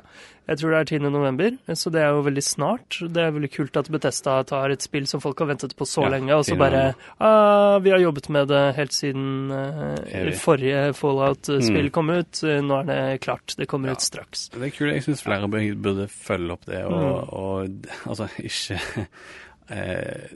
Jeg 0.48 0.58
tror 0.62 0.70
det 0.72 0.80
er 0.80 0.90
10. 1.00 1.10
november, 1.10 1.56
så 1.74 1.90
det 1.92 2.02
er 2.04 2.12
jo 2.14 2.22
veldig 2.22 2.44
snart. 2.46 3.00
Det 3.02 3.18
er 3.24 3.32
veldig 3.34 3.50
kult 3.56 3.78
at 3.82 3.88
Betesta 3.90 4.36
tar 4.46 4.70
et 4.70 4.82
spill 4.86 5.08
som 5.10 5.20
folk 5.24 5.40
har 5.42 5.48
ventet 5.50 5.74
på 5.76 5.88
så 5.90 6.04
Ja, 6.06 6.10
lenge, 6.14 6.36
og 6.38 6.46
så 6.46 6.56
bare 6.60 6.94
ah, 7.20 7.80
Vi 7.80 7.90
har 7.90 8.00
jobbet 8.04 8.30
med 8.30 8.48
det 8.48 8.76
helt 8.78 8.94
siden 8.94 9.50
uh, 9.52 10.32
forrige 10.38 10.94
Fallout-spill 10.94 11.88
Mm. 11.90 11.92
kom 11.92 12.10
ut. 12.14 12.42
Nå 12.44 12.80
er 12.80 12.86
det 12.86 13.22
klart. 13.22 13.56
Det 13.58 13.68
kommer 13.68 13.90
Ja. 13.90 13.94
ut 13.94 14.02
straks. 14.02 14.50
Det 14.50 14.62
er 14.62 14.70
kult. 14.70 14.94
Jeg 14.94 15.04
syns 15.04 15.24
flere 15.26 15.48
burde 15.50 16.08
følge 16.08 16.52
opp 16.52 16.66
det, 16.66 16.84
og, 16.86 16.94
Mm. 16.94 17.30
og 17.34 17.70
altså 18.06 18.30
ikke 18.38 19.08
eh, 19.70 20.30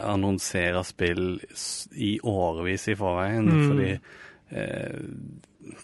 annonsere 0.00 0.82
spill 0.84 1.40
i 1.94 2.18
årevis 2.22 2.88
i 2.88 2.94
forveien, 2.98 3.46
Mm. 3.48 3.68
fordi 3.68 4.00
eh, 4.52 4.98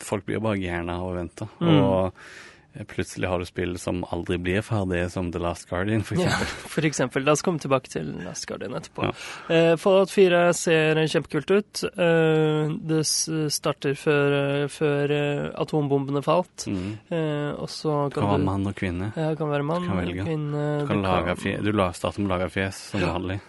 folk 0.03 0.27
blir 0.27 0.41
bare 0.41 0.59
gærne 0.59 0.91
av 0.91 1.07
å 1.07 1.15
vente. 1.17 1.49
Mm. 1.61 1.83
Og 1.83 2.13
plutselig 2.87 3.29
har 3.29 3.39
du 3.43 3.45
spill 3.49 3.79
som 3.81 4.05
aldri 4.15 4.37
blir 4.39 4.63
ferdige, 4.63 5.09
som 5.11 5.33
The 5.33 5.41
Last 5.43 5.69
Guardian, 5.71 6.03
for 6.07 6.15
Ja, 6.21 6.29
eksempel. 6.29 6.69
for 6.75 6.87
eksempel. 6.87 7.25
La 7.27 7.33
oss 7.33 7.43
komme 7.43 7.59
tilbake 7.59 7.91
til 7.91 8.11
Last 8.25 8.47
Guardian 8.47 8.77
etterpå. 8.79 9.09
Ja. 9.09 9.13
Eh, 9.55 9.77
Fallout 9.77 10.11
4 10.15 10.43
ser 10.55 10.95
kjempekult 11.11 11.51
ut. 11.51 11.83
Eh, 11.91 12.75
det 12.93 13.03
starter 13.51 13.95
før, 13.99 14.69
før 14.71 15.11
eh, 15.11 15.45
atombombene 15.59 16.23
falt. 16.23 16.69
Mm. 16.71 16.99
Eh, 17.11 17.53
og 17.59 17.69
så 17.73 17.97
kan 18.13 18.23
kan 18.23 18.31
være 18.31 18.39
du 18.45 18.49
mann 18.53 18.67
og 18.71 18.75
kvinne. 18.79 19.13
Ja, 19.17 19.35
kan 19.35 19.51
være 19.51 19.67
mann, 19.67 19.87
kan 19.89 20.03
velge. 20.05 20.25
kvinne 20.29 20.67
Du 20.83 20.87
kan 20.87 21.03
du 21.03 21.09
lage 21.09 21.37
fje, 21.41 21.57
du 21.63 21.73
starter 21.93 22.21
med 22.21 22.31
å 22.31 22.37
lage 22.39 22.51
fjes, 22.53 22.75
som 22.93 23.01
vanlig. 23.01 23.41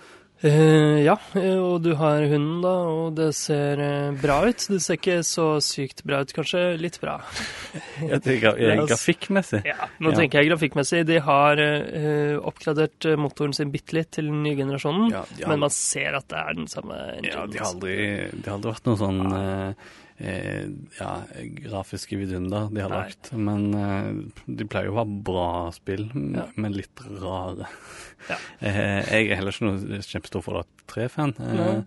Eh, 0.41 1.01
ja, 1.03 1.17
eh, 1.35 1.57
og 1.59 1.81
du 1.83 1.89
har 1.99 2.21
hunden, 2.31 2.61
da, 2.63 2.71
og 2.87 3.09
det 3.17 3.33
ser 3.35 3.81
eh, 3.83 4.11
bra 4.21 4.37
ut. 4.47 4.63
Det 4.71 4.77
ser 4.79 4.95
ikke 4.95 5.17
så 5.27 5.47
sykt 5.63 6.05
bra 6.07 6.21
ut, 6.23 6.31
kanskje 6.37 6.61
litt 6.79 6.95
bra. 7.03 7.17
Jeg 8.13 8.21
tenker, 8.23 8.55
La 8.55 8.77
Grafikkmessig. 8.87 9.59
Ja, 9.67 9.89
Nå 9.99 10.13
Ja. 10.13 10.17
tenker 10.21 10.39
jeg 10.39 10.49
grafikkmessig. 10.53 11.01
De 11.09 11.17
har 11.21 11.59
uh, 11.59 12.39
oppgradert 12.47 13.05
motoren 13.19 13.51
sin 13.53 13.69
bitte 13.73 13.97
litt 13.99 14.13
til 14.15 14.29
den 14.31 14.39
nye 14.45 14.55
generasjonen, 14.55 15.11
Ja, 15.11 15.25
har- 15.27 15.51
men 15.51 15.59
man 15.67 15.73
ser 15.75 16.15
at 16.21 16.29
det 16.31 16.39
er 16.39 16.55
den 16.55 16.67
samme 16.71 16.95
Ja, 17.27 17.43
de 17.45 17.59
har 17.59 17.67
aldri, 17.73 17.97
de 18.31 18.45
har 18.49 18.55
aldri 18.55 18.71
vært 18.71 18.87
noe 18.87 18.97
sånn 19.03 19.21
eh, 19.35 19.89
ja, 20.19 21.11
grafiske 21.63 22.17
vidunder 22.19 22.67
de 22.75 22.81
har 22.83 22.91
Nei. 22.91 22.97
lagt. 23.05 23.29
Men 23.39 23.69
eh, 23.73 24.09
de 24.45 24.65
pleier 24.67 24.89
jo 24.89 24.95
å 24.97 24.99
være 24.99 25.19
bra 25.29 25.45
spill, 25.71 26.09
Ja. 26.35 26.47
men 26.59 26.75
litt 26.75 27.03
rare. 27.21 27.69
Ja. 28.29 28.35
Eh, 28.59 28.99
jeg 29.07 29.29
er 29.31 29.37
heller 29.39 29.55
ikke 29.55 29.69
noe 29.69 30.01
kjempestor 30.03 30.41
Fallout 30.43 30.81
3-fan. 30.91 31.31
Eh, 31.39 31.77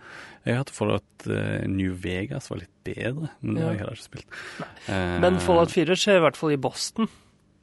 jeg 0.49 0.57
hørte 0.57 0.73
Fallout 0.73 1.27
eh, 1.29 1.67
New 1.69 1.93
Vegas 2.01 2.49
var 2.49 2.63
litt 2.63 2.73
bedre, 2.89 3.29
men 3.43 3.59
det 3.59 3.63
har 3.67 3.75
jeg 3.75 3.81
heller 3.83 3.99
ikke 4.01 4.07
spilt. 4.09 4.39
Eh, 4.89 5.19
Men 5.21 5.37
Fallout 5.45 5.75
4 5.75 5.99
skjer 6.01 6.23
i 6.23 6.25
hvert 6.25 6.41
fall 6.41 6.55
i 6.57 6.61
Boston. 6.65 7.11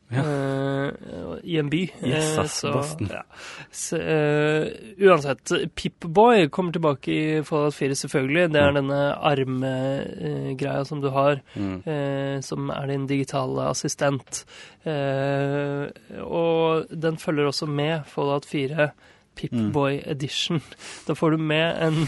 Ja. 0.10 0.24
Eh, 0.26 0.92
I 1.44 1.58
en 1.62 1.70
by. 1.70 1.84
Yes, 2.02 2.32
uh, 2.38 2.46
så, 2.50 2.72
Boston. 2.74 3.10
Ja. 3.14 3.22
Så, 3.72 3.98
uh, 4.02 4.66
uansett, 5.06 5.52
Pip-Boy 5.78 6.48
kommer 6.50 6.74
tilbake 6.74 7.14
i 7.14 7.44
Fallout 7.46 7.76
4, 7.78 7.96
selvfølgelig. 7.96 8.48
Det 8.54 8.62
er 8.64 8.72
Mm. 8.72 8.80
denne 8.80 9.00
armgreia 9.32 10.86
som 10.86 11.02
du 11.02 11.10
har. 11.14 11.42
mm. 11.56 11.84
eh, 11.86 12.40
som 12.42 12.70
er 12.70 12.88
din 12.88 13.06
digitale 13.08 13.70
assistent. 13.70 14.46
Eh, 14.84 15.88
og 16.24 16.86
den 16.90 17.18
følger 17.18 17.46
også 17.52 17.68
med 17.68 18.02
Fallout 18.08 18.46
4 18.46 18.90
Pip-Boy 19.40 20.02
Edition. 20.10 20.62
Da 21.08 21.16
får 21.18 21.36
du 21.36 21.44
med 21.52 21.80
en, 21.86 22.02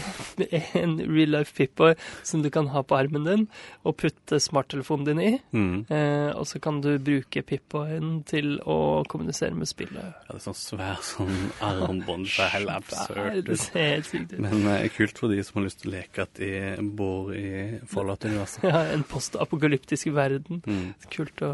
en 0.78 0.96
real 1.00 1.32
life 1.38 1.56
Pip-Boy 1.56 1.96
som 2.22 2.42
du 2.44 2.50
kan 2.52 2.68
ha 2.74 2.82
på 2.84 2.98
armen 2.98 3.26
din 3.28 3.46
og 3.88 3.96
putte 4.00 4.40
smarttelefonen 4.42 5.08
din 5.08 5.22
i. 5.22 5.32
Mm. 5.56 5.76
Eh, 5.88 6.30
og 6.36 6.46
så 6.50 6.60
kan 6.62 6.80
du 6.84 6.90
bruke 7.02 7.44
Pip-Boyen 7.46 8.22
til 8.28 8.58
å 8.68 9.02
kommunisere 9.10 9.56
med 9.58 9.70
spillet. 9.70 9.98
Ja, 10.02 10.28
det 10.28 10.38
er 10.40 10.44
sånn 10.46 10.58
svær 10.58 11.02
sånn 11.06 11.34
armbånd. 11.64 12.28
Det 12.32 12.46
er 12.46 12.54
helt 12.58 12.74
absurd. 12.76 13.42
Det 13.48 13.58
ser 13.60 13.88
helt 13.96 14.10
sykt 14.10 14.36
ut. 14.36 14.40
Men 14.44 14.68
eh, 14.74 14.86
kult 14.94 15.20
for 15.20 15.32
de 15.32 15.42
som 15.46 15.60
har 15.60 15.68
lyst 15.68 15.82
til 15.82 15.92
å 15.92 15.96
leke 15.96 16.26
at 16.26 16.38
de 16.38 16.52
bor 16.98 17.32
i 17.36 17.80
Fallout-universet. 17.90 18.66
Ja, 18.68 18.84
en 18.92 19.04
postapokalyptisk 19.08 20.12
verden. 20.14 20.62
Mm. 20.66 20.92
Kult 21.12 21.42
å, 21.46 21.52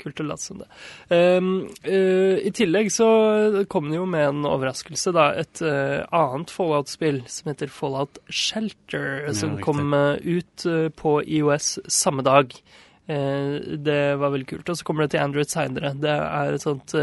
kult 0.00 0.22
å 0.22 0.26
late 0.26 0.44
som 0.44 0.60
det. 0.62 0.68
Um, 1.12 1.50
uh, 1.86 2.36
I 2.40 2.52
tillegg 2.56 2.90
så 2.94 3.08
kom 3.72 3.90
det 3.90 3.98
jo 4.00 4.06
med 4.10 4.26
en 4.28 4.48
overraskelse, 4.48 5.14
da. 5.16 5.30
Et 5.40 5.62
uh, 5.64 6.02
annet 6.16 6.52
Fallout-spill 6.54 7.22
som 7.30 7.52
heter 7.52 7.72
Fallout 7.72 8.20
Shelter, 8.28 9.26
Ja, 9.28 9.34
som 9.36 9.58
kom 9.62 9.94
uh, 9.94 10.16
ut 10.20 10.66
på 10.96 11.16
IOS 11.24 11.78
samme 11.90 12.26
dag. 12.26 12.54
Det 13.10 14.02
var 14.20 14.30
veldig 14.30 14.46
kult. 14.46 14.68
Og 14.70 14.76
så 14.78 14.84
kommer 14.86 15.02
det 15.02 15.16
til 15.16 15.22
Android 15.24 15.50
seinere. 15.50 15.90
Det 15.98 16.12
er 16.14 16.54
et 16.54 16.62
sånt 16.62 16.94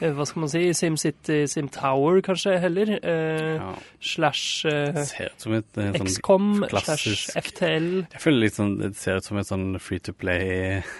hva 0.00 0.24
skal 0.26 0.40
man 0.44 0.48
si, 0.52 0.62
SimCity, 0.72 1.40
SimTower 1.50 2.20
kanskje 2.22 2.58
heller, 2.62 2.92
eh, 3.02 3.54
Ja. 3.58 3.72
slash 4.00 4.64
eh, 4.70 4.94
ser 5.04 5.32
ut 5.32 5.40
som 5.42 5.52
et 5.58 5.78
eh, 5.78 5.92
sånn 5.92 6.06
XCOM, 6.06 6.48
klassisk- 6.70 7.32
slash 7.32 7.42
FTL. 7.48 7.88
Jeg 8.12 8.20
føler 8.22 8.40
litt 8.44 8.54
sånn, 8.54 8.76
Det 8.78 8.92
ser 8.96 9.16
ut 9.18 9.24
som 9.24 9.38
et 9.38 9.46
sånn 9.48 9.66
free 9.80 9.98
to 9.98 10.12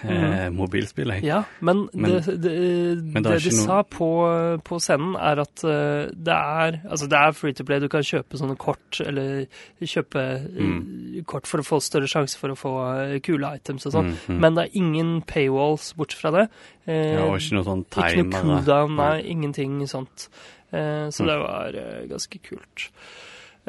play-mobilspill. 0.02 1.12
jeg. 1.14 1.24
Ja, 1.24 1.44
men, 1.60 1.88
Men- 1.92 2.10
det, 2.10 2.24
det, 2.42 3.02
men 3.04 3.22
det 3.22 3.32
det, 3.32 3.42
de 3.44 3.50
noe- 3.56 3.66
sa 3.66 3.82
på, 3.82 4.60
på 4.64 4.78
scenen, 4.82 5.14
er 5.16 5.40
at 5.44 5.64
uh, 5.64 6.08
det 6.12 6.34
er 6.34 6.80
Altså, 6.88 7.06
det 7.08 7.18
er 7.18 7.32
free 7.32 7.52
to 7.52 7.64
play. 7.64 7.78
Du 7.80 7.88
kan 7.88 8.02
kjøpe 8.02 8.38
sånne 8.38 8.56
kort, 8.58 9.00
eller 9.04 9.46
kjøpe 9.80 10.22
mm. 10.48 11.24
kort 11.28 11.46
for 11.46 11.60
å 11.62 11.66
få 11.66 11.78
større 11.84 12.08
sjanse 12.10 12.38
for 12.38 12.52
å 12.52 12.56
få 12.58 12.72
eh, 13.14 13.18
kule 13.24 13.50
items 13.54 13.86
og 13.88 13.92
sånn. 13.94 14.10
Mm, 14.12 14.18
mm. 14.34 14.40
Men 14.44 14.54
det 14.58 14.64
er 14.66 14.76
ingen 14.78 15.10
paywalls 15.28 15.92
bortsett 15.98 16.20
fra 16.22 16.30
det. 16.34 16.44
Eh, 16.88 17.14
ja, 17.18 17.24
og 17.28 17.36
ikke 17.38 17.56
noe 17.58 17.66
sånn 17.66 17.82
ikke 17.84 18.22
noe 18.24 18.42
cooldown, 18.42 18.87
nei, 18.96 19.22
ingenting 19.30 19.88
sånt. 19.88 20.30
Eh, 20.70 21.10
så 21.10 21.24
det 21.24 21.38
var 21.38 21.74
eh, 21.74 22.06
ganske 22.08 22.38
kult. 22.38 22.90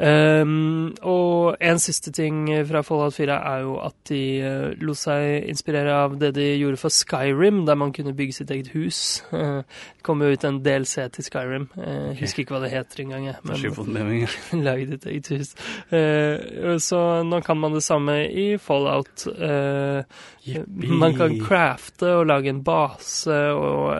Um, 0.00 0.94
og 1.04 1.58
en 1.60 1.78
siste 1.82 2.08
ting 2.16 2.46
fra 2.64 2.80
Fallout 2.80 3.12
4 3.18 3.34
er 3.36 3.64
jo 3.66 3.74
at 3.84 3.96
de 4.08 4.20
uh, 4.40 4.70
lot 4.80 4.96
seg 4.96 5.44
inspirere 5.50 5.92
av 6.06 6.14
det 6.20 6.30
de 6.38 6.46
gjorde 6.56 6.80
for 6.80 6.94
Skyrim, 6.94 7.66
der 7.68 7.76
man 7.76 7.92
kunne 7.92 8.14
bygge 8.16 8.38
sitt 8.38 8.52
eget 8.54 8.70
hus. 8.72 9.20
Uh, 9.32 9.60
det 9.96 10.04
kom 10.06 10.24
jo 10.24 10.30
ut 10.32 10.46
en 10.48 10.62
DLC 10.64 11.04
til 11.12 11.26
Skyrim. 11.26 11.68
Uh, 11.76 11.84
okay. 11.84 12.20
Husker 12.22 12.44
ikke 12.44 12.56
hva 12.56 12.62
det 12.64 12.72
heter 12.72 13.04
engang. 13.04 13.28
Men 13.44 13.98
meg. 13.98 14.38
lage 14.68 14.98
eget 15.12 15.28
hus. 15.34 15.52
Uh, 15.92 16.78
så 16.80 17.02
nå 17.26 17.42
kan 17.44 17.60
man 17.60 17.76
det 17.76 17.84
samme 17.84 18.22
i 18.30 18.54
Fallout. 18.56 19.26
Man 20.80 21.14
kan 21.18 21.36
crafte 21.44 22.14
og 22.16 22.26
lage 22.30 22.48
en 22.54 22.64
base 22.64 23.36
og 23.52 23.90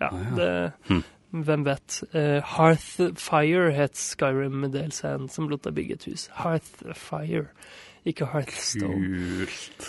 Ja, 0.00 0.10
Ah, 0.10 0.20
ja. 0.20 0.36
det 0.36 0.72
Hm. 0.88 1.02
Hvem 1.34 1.64
vet? 1.66 2.04
Uh, 2.14 2.38
Hearthfire 2.56 3.72
het 3.74 3.98
Skyrim-delscenen 3.98 5.26
som 5.32 5.48
lot 5.50 5.64
deg 5.66 5.74
bygge 5.74 5.98
et 5.98 6.06
hus. 6.06 6.28
Hearthfire, 6.38 7.48
ikke 8.06 8.28
Hearthstone. 8.30 9.42
Kult. 9.42 9.88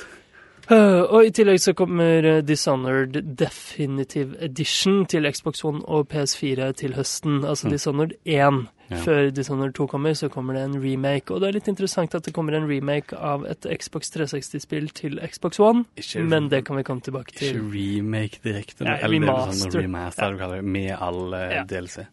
Uh, 0.72 1.04
og 1.14 1.26
i 1.28 1.30
tillegg 1.36 1.60
så 1.62 1.74
kommer 1.78 2.26
uh, 2.26 2.40
Dishonored 2.42 3.20
Definitive 3.38 4.36
Edition 4.42 5.04
til 5.06 5.28
Xbox 5.32 5.62
One 5.66 5.84
og 5.86 6.08
PS4 6.14 6.72
til 6.80 6.96
høsten. 6.98 7.44
Altså 7.46 7.68
Mm. 7.68 7.72
Dishonored 7.76 8.12
1. 8.26 8.66
Ja. 8.90 8.98
Før 9.02 9.30
Dishonored 9.34 9.74
2 9.74 9.88
kommer, 9.88 10.14
så 10.14 10.28
kommer 10.30 10.54
det 10.54 10.64
en 10.64 10.76
remake. 10.84 11.32
Og 11.34 11.42
det 11.42 11.48
er 11.48 11.54
litt 11.58 11.68
interessant 11.68 12.14
at 12.16 12.26
det 12.26 12.34
kommer 12.34 12.54
en 12.58 12.68
remake 12.70 13.18
av 13.18 13.46
et 13.50 13.66
Xbox 13.82 14.10
360-spill 14.14 14.90
til 14.94 15.20
Xbox 15.26 15.60
One, 15.60 15.86
Ikke, 15.98 16.24
men 16.24 16.50
det 16.50 16.64
kan 16.66 16.78
vi 16.78 16.84
komme 16.84 17.02
tilbake 17.02 17.34
til. 17.34 17.56
ikke 17.56 17.72
remake 17.74 18.40
direkte, 18.44 18.84
Nei, 18.86 19.00
eller 19.02 19.18
er 19.18 19.22
remaster. 19.22 19.72
sånn 19.72 19.82
remaster 19.82 20.38
det, 20.56 20.64
med 20.64 20.92
all 21.00 21.34
eh, 21.34 21.56
Ja. 21.56 21.64
DLC. 21.64 22.06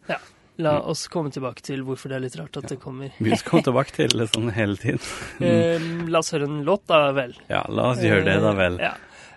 La 0.57 0.75
Mm. 0.79 0.87
oss 0.91 1.07
komme 1.09 1.31
tilbake 1.33 1.61
til 1.65 1.81
hvorfor 1.83 2.09
det 2.09 2.15
er 2.17 2.19
litt 2.27 2.35
rart 2.37 2.57
at 2.57 2.67
det 2.69 2.79
kommer. 2.79 3.09
Vi 3.19 3.35
skal 3.35 3.49
komme 3.49 3.63
tilbake 3.63 3.91
til 3.95 4.07
det 4.19 4.27
sånn 4.29 4.51
hele 4.59 4.75
tiden. 4.77 4.99
Eh, 5.41 5.79
la 6.09 6.19
oss 6.19 6.29
høre 6.31 6.45
en 6.45 6.63
låt, 6.63 6.85
da 6.87 7.11
vel. 7.11 7.33
Ja, 7.49 7.63
la 7.69 7.89
oss 7.91 7.99
gjøre 8.05 8.23
det, 8.27 8.37
da 8.41 8.53
vel. 8.53 8.77
Eh, 8.79 8.83
Ja. 8.85 8.93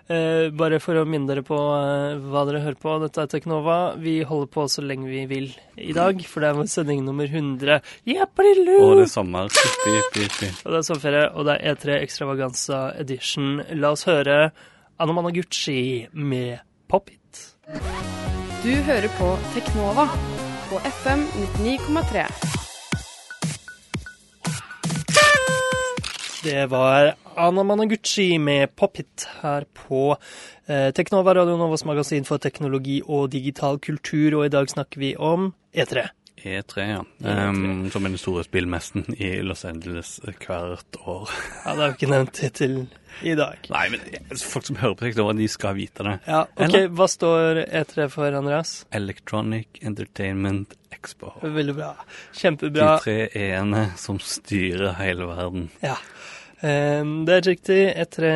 Eh, 0.09 0.49
bare 0.55 0.77
for 0.79 0.95
å 0.95 1.01
minne 1.05 1.27
dere 1.27 1.41
på 1.43 1.57
eh, 1.57 2.15
hva 2.31 2.45
dere 2.47 2.61
hører 2.63 2.77
på. 2.79 2.93
Dette 3.01 3.25
er 3.25 3.27
Teknova. 3.27 3.97
Vi 3.99 4.21
holder 4.23 4.47
på 4.47 4.63
så 4.71 4.79
lenge 4.85 5.09
vi 5.09 5.25
vil 5.27 5.49
i 5.75 5.91
dag, 5.91 6.21
for 6.23 6.39
det 6.39 6.47
er 6.47 6.55
vår 6.61 6.69
sending 6.71 7.01
nummer 7.03 7.27
100. 7.27 7.81
Jeppelilu! 8.07 8.77
Og 8.85 8.95
det 9.01 9.07
er 9.09 9.11
sommer. 9.11 9.49
Yppi, 9.51 9.97
yppi, 9.99 10.23
yppi. 10.29 10.51
Og 10.63 10.71
det 10.71 10.79
er 10.79 10.87
sommerferie, 10.87 11.25
og 11.35 11.45
det 11.49 11.57
er 11.59 11.75
E3 11.75 11.97
Extravaganza 12.05 12.79
Edition. 13.03 13.57
La 13.81 13.91
oss 13.97 14.05
høre 14.07 14.51
Anna 14.97 15.11
Managuchi 15.17 16.07
med 16.13 16.61
Pop 16.87 17.09
It. 17.11 17.43
Du 18.63 18.71
hører 18.87 19.11
på 19.19 19.33
Teknova 19.57 20.07
på 20.77 20.87
FM 20.87 21.19
99,3. 21.57 22.25
Det 26.43 26.65
var 26.65 27.15
Anna 27.35 27.63
Managuchi 27.63 28.39
med 28.39 28.75
Pop 28.75 28.99
It 28.99 29.27
her 29.41 29.65
på 29.73 30.17
eh, 30.65 30.93
Teknova, 30.93 31.35
Radio 31.35 31.57
Novas 31.57 31.85
magasin 31.85 32.25
for 32.25 32.37
teknologi 32.37 33.01
og 33.05 33.31
digital 33.31 33.79
kultur, 33.79 34.37
og 34.37 34.45
i 34.45 34.53
dag 34.53 34.69
snakker 34.69 34.99
vi 34.99 35.15
om 35.15 35.53
E3. 35.73 36.07
E3, 36.47 36.85
ja. 36.89 37.01
E3. 37.21 37.35
Um, 37.49 37.89
som 37.93 38.05
er 38.05 38.13
den 38.13 38.21
store 38.21 38.45
spillmesten 38.47 39.05
i 39.17 39.35
Los 39.45 39.65
Angeles 39.67 40.17
hvert 40.23 41.01
år. 41.03 41.29
Ja, 41.65 41.73
det 41.75 41.81
har 41.81 41.91
vi 41.91 41.97
ikke 41.97 42.11
nevnt 42.13 42.41
til 42.55 42.77
i 43.25 43.33
dag. 43.35 43.67
Nei, 43.73 43.85
men 43.91 44.03
folk 44.39 44.67
som 44.67 44.77
hører 44.79 44.95
på 44.97 45.07
Teknova, 45.07 45.33
de 45.37 45.47
skal 45.51 45.75
vite 45.77 46.05
det. 46.05 46.17
Ja, 46.27 46.43
ok, 46.47 46.63
Eller? 46.67 46.89
Hva 46.95 47.07
står 47.11 47.63
E3 47.65 48.07
for, 48.13 48.37
Andreas? 48.39 48.73
Electronic 48.95 49.81
Entertainment 49.81 50.77
Expo. 50.93 51.33
Veldig 51.41 51.75
bra. 51.77 51.91
Kjempebra. 52.37 52.91
De 52.97 53.03
tre 53.03 53.17
e-ene 53.33 53.87
som 53.99 54.19
styrer 54.23 54.95
hele 55.01 55.27
verden. 55.29 55.67
Ja. 55.83 55.97
Det 56.61 57.33
er 57.35 57.43
riktig. 57.45 57.75
E3 58.01 58.29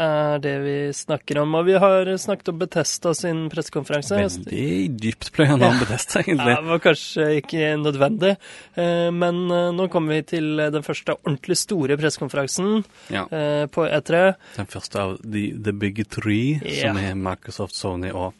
er 0.00 0.38
det 0.40 0.54
vi 0.64 0.76
snakker 0.96 1.40
om. 1.42 1.52
Og 1.58 1.66
vi 1.66 1.74
har 1.76 2.08
snakket 2.16 2.48
om 2.48 2.58
Betesta 2.62 3.12
sin 3.14 3.42
pressekonferanse. 3.52 4.16
Veldig 4.16 4.70
dyptpløyende 5.02 5.68
om 5.68 5.76
Bethesda, 5.82 6.22
egentlig. 6.22 6.54
Ja, 6.54 6.62
det 6.64 6.70
var 6.72 6.80
kanskje 6.86 7.26
ikke 7.42 7.68
nødvendig, 7.82 8.32
men 9.20 9.42
eh, 9.52 9.68
nå 9.76 9.88
kommer 9.92 10.16
vi 10.16 10.22
til 10.32 10.48
den 10.72 10.86
første 10.86 11.18
ordentlig 11.18 11.58
store 11.60 11.98
pressekonferansen 12.00 12.84
Ja. 13.12 13.26
eh, 13.28 13.66
på 13.68 13.84
E3. 13.84 14.22
Den 14.56 14.66
første 14.72 15.02
av 15.04 15.18
the, 15.22 15.50
the 15.60 15.72
big 15.76 16.00
three, 16.08 16.60
Ja. 16.64 16.88
som 16.94 16.96
er 17.04 17.14
Microsoft, 17.14 17.76
Sony 17.76 18.10
og 18.14 18.32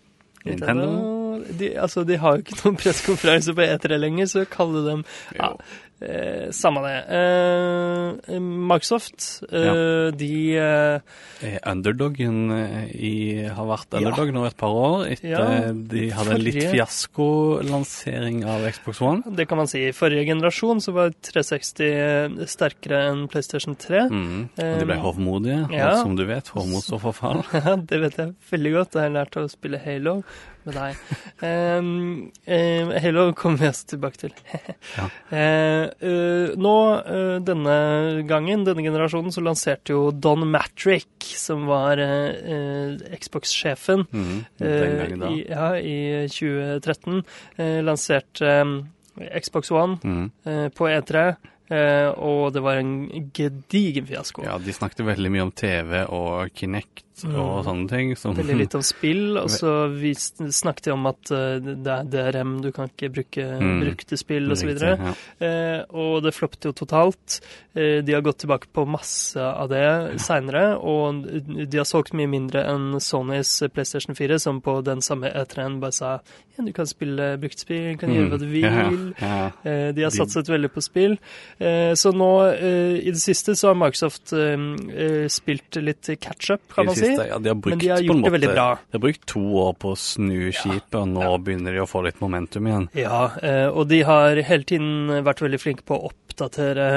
Nintendo. 0.47 1.45
De, 1.59 1.69
altså, 1.79 2.03
de 2.09 2.17
har 2.19 2.39
jo 2.39 2.43
ikke 2.47 2.57
noen 2.65 2.77
pressekonferanse 2.83 3.53
på 3.55 3.63
E3 3.69 3.99
lenger, 4.01 4.27
så 4.33 4.47
kalle 4.51 4.83
dem 4.89 5.05
ja. 5.37 5.53
Eh, 6.01 6.51
Samme 6.55 6.83
det. 6.85 6.97
Eh, 7.19 8.41
Microsoft, 8.41 9.43
eh, 9.51 10.11
de 10.19 10.31
eh, 10.57 11.01
Er 11.45 11.59
underdogen 11.71 12.51
eh, 12.55 12.91
i, 12.95 13.13
har 13.47 13.69
vært 13.69 13.99
underdog 13.99 14.33
nå 14.35 14.45
et 14.49 14.59
par 14.59 14.75
år, 14.75 15.07
etter 15.15 15.33
Ja, 15.33 15.45
de 15.73 16.09
hadde 16.15 16.37
en 16.37 16.45
litt 16.45 16.61
fiaskolansering 16.73 18.43
av 18.49 18.67
Xbox 18.73 19.03
One. 19.05 19.37
Det 19.39 19.49
kan 19.49 19.61
man 19.61 19.71
si. 19.71 19.87
I 19.89 19.97
forrige 19.97 20.27
generasjon 20.31 20.83
så 20.85 20.95
var 20.97 21.15
360 21.15 22.47
sterkere 22.51 23.05
enn 23.13 23.27
PlayStation 23.31 23.77
3. 23.79 24.05
Mm. 24.11 24.45
Og 24.55 24.79
de 24.83 24.89
ble 24.89 24.99
Um, 24.99 25.05
hovmodige, 25.05 25.61
ja. 25.71 25.93
og 25.93 26.01
som 26.03 26.17
du 26.19 26.25
vet, 26.27 26.49
hovmod 26.55 26.83
står 26.83 27.03
for 27.07 27.17
fall. 27.17 27.45
Ja, 27.59 27.75
det 27.77 27.99
vet 28.01 28.17
jeg 28.19 28.35
veldig 28.51 28.71
godt. 28.75 28.97
Jeg 28.97 29.09
har 29.09 29.15
lært 29.15 29.37
å 29.39 29.45
spille 29.51 29.81
Halo 29.83 30.21
med 30.67 30.75
deg. 30.77 30.97
Um, 31.43 32.31
eh, 32.45 32.91
Halo 33.03 33.29
kommer 33.39 33.59
vi 33.63 33.69
oss 33.71 33.85
tilbake 33.89 34.19
til. 34.25 34.35
Ja. 34.99 35.05
Eh, 35.31 35.85
eh, 36.09 36.55
nå, 36.59 36.75
eh, 36.99 37.37
denne 37.45 37.77
gangen, 38.29 38.65
denne 38.67 38.83
generasjonen, 38.85 39.33
så 39.35 39.43
lanserte 39.45 39.93
jo 39.95 40.11
Don 40.13 40.47
Matrick, 40.51 41.09
som 41.39 41.67
var 41.71 42.01
Xbox-sjefen 43.19 44.07
Mm. 44.13 44.45
Da. 44.59 45.29
i, 45.31 45.45
ja, 45.49 45.69
i 45.77 46.29
2013, 46.29 47.23
eh, 47.57 47.79
lanserte 47.85 48.47
eh, 48.47 49.41
Xbox 49.41 49.71
One 49.71 49.99
Mm. 50.05 50.31
eh, 50.47 50.69
på 50.69 50.89
E3. 50.89 51.37
Eh, 51.71 52.09
og 52.17 52.53
det 52.55 52.63
var 52.65 52.79
en 52.81 53.31
gedigen 53.37 54.07
fiasko. 54.09 54.43
Ja, 54.47 54.57
de 54.59 54.73
snakket 54.73 55.05
veldig 55.05 55.31
mye 55.35 55.43
om 55.43 55.51
TV 55.53 55.99
og 56.09 56.49
Kinect 56.57 57.05
Mm. 57.25 57.35
og 57.41 57.65
sånne 57.67 57.89
ting. 57.89 58.17
Som, 58.17 58.35
Veldig 58.39 58.57
litt 58.59 58.75
om 58.79 58.83
spill, 58.83 59.37
og 59.41 59.49
så 59.51 59.73
vi 59.93 60.13
snakket 60.15 60.93
om 60.93 61.07
at 61.11 61.31
eh, 61.35 61.59
det 61.59 61.87
er 61.97 62.05
DRM, 62.33 62.61
du 62.63 62.71
kan 62.73 62.89
ikke 62.89 63.11
bruke 63.13 63.47
Mm. 63.59 63.81
brukte 63.83 64.17
spill 64.19 64.51
osv. 64.53 64.69
Riktig, 64.69 64.99
ja. 64.99 65.15
Eh, 65.47 65.85
og 65.91 66.23
det 66.23 66.35
floppet 66.35 66.65
jo 66.69 66.73
totalt. 66.73 67.41
Eh, 67.75 68.03
de 68.03 68.13
har 68.13 68.23
gått 68.23 68.39
tilbake 68.45 68.67
på 68.75 68.87
masse 68.87 69.37
av 69.39 69.69
det 69.71 70.21
seinere, 70.21 70.77
og 70.79 71.25
de 71.71 71.79
har 71.79 71.85
solgt 71.89 72.13
mye 72.15 72.29
mindre 72.29 72.65
enn 72.69 72.99
Sonys 73.01 73.63
PlayStation 73.73 74.15
4, 74.15 74.39
som 74.39 74.61
på 74.61 74.79
den 74.85 75.01
samme 75.01 75.31
E3-en 75.33 75.81
bare 75.81 75.93
sa 75.93 76.13
ja, 76.59 76.65
du 76.65 76.73
kan 76.73 76.87
spille 76.91 77.37
bruktspill, 77.39 77.93
du 77.95 77.99
kan 78.01 78.11
gjøre 78.11 78.31
hva 78.33 78.39
du 78.41 78.47
vil. 78.51 78.65
Mm. 78.67 79.15
Ja, 79.21 79.35
ja. 79.39 79.51
Eh, 79.71 79.93
De 79.95 80.03
har 80.03 80.11
satset 80.11 80.49
veldig 80.51 80.71
på 80.75 80.83
spill. 80.83 81.19
Eh, 81.61 81.93
Så 81.95 82.11
nå 82.13 82.31
i 82.59 83.11
det 83.11 83.21
siste 83.23 83.55
så 83.57 83.69
har 83.73 83.75
Microsoft 83.79 84.33
spilt 85.33 85.77
litt 85.83 86.09
catch-up, 86.21 86.61
kan 86.75 86.87
man 86.87 86.97
si. 86.97 87.08
Siste, 87.09 87.29
ja, 87.33 87.41
de 87.43 87.57
brukt, 87.57 87.75
Men 87.75 87.85
de 87.85 87.93
har 87.95 88.05
gjort 88.05 88.21
måte, 88.21 88.29
det 88.29 88.37
veldig 88.39 88.53
bra. 88.55 88.69
De 88.89 88.99
har 88.99 89.05
brukt 89.07 89.27
to 89.35 89.45
år 89.65 89.75
på 89.83 89.95
å 89.95 89.99
snu 89.99 90.39
skipet, 90.53 91.01
og 91.01 91.11
nå 91.17 91.35
begynner 91.45 91.77
de 91.77 91.85
å 91.85 91.89
få 91.91 92.05
litt 92.07 92.23
momentum 92.25 92.71
igjen. 92.71 92.89
Ja, 92.99 93.25
eh, 93.43 93.67
og 93.69 93.89
de 93.93 94.03
har 94.09 94.43
hele 94.49 94.69
tiden 94.69 95.23
vært 95.27 95.45
veldig 95.45 95.63
flinke 95.63 95.87
på 95.89 95.99
å 95.99 96.13
oppdatere 96.13 96.89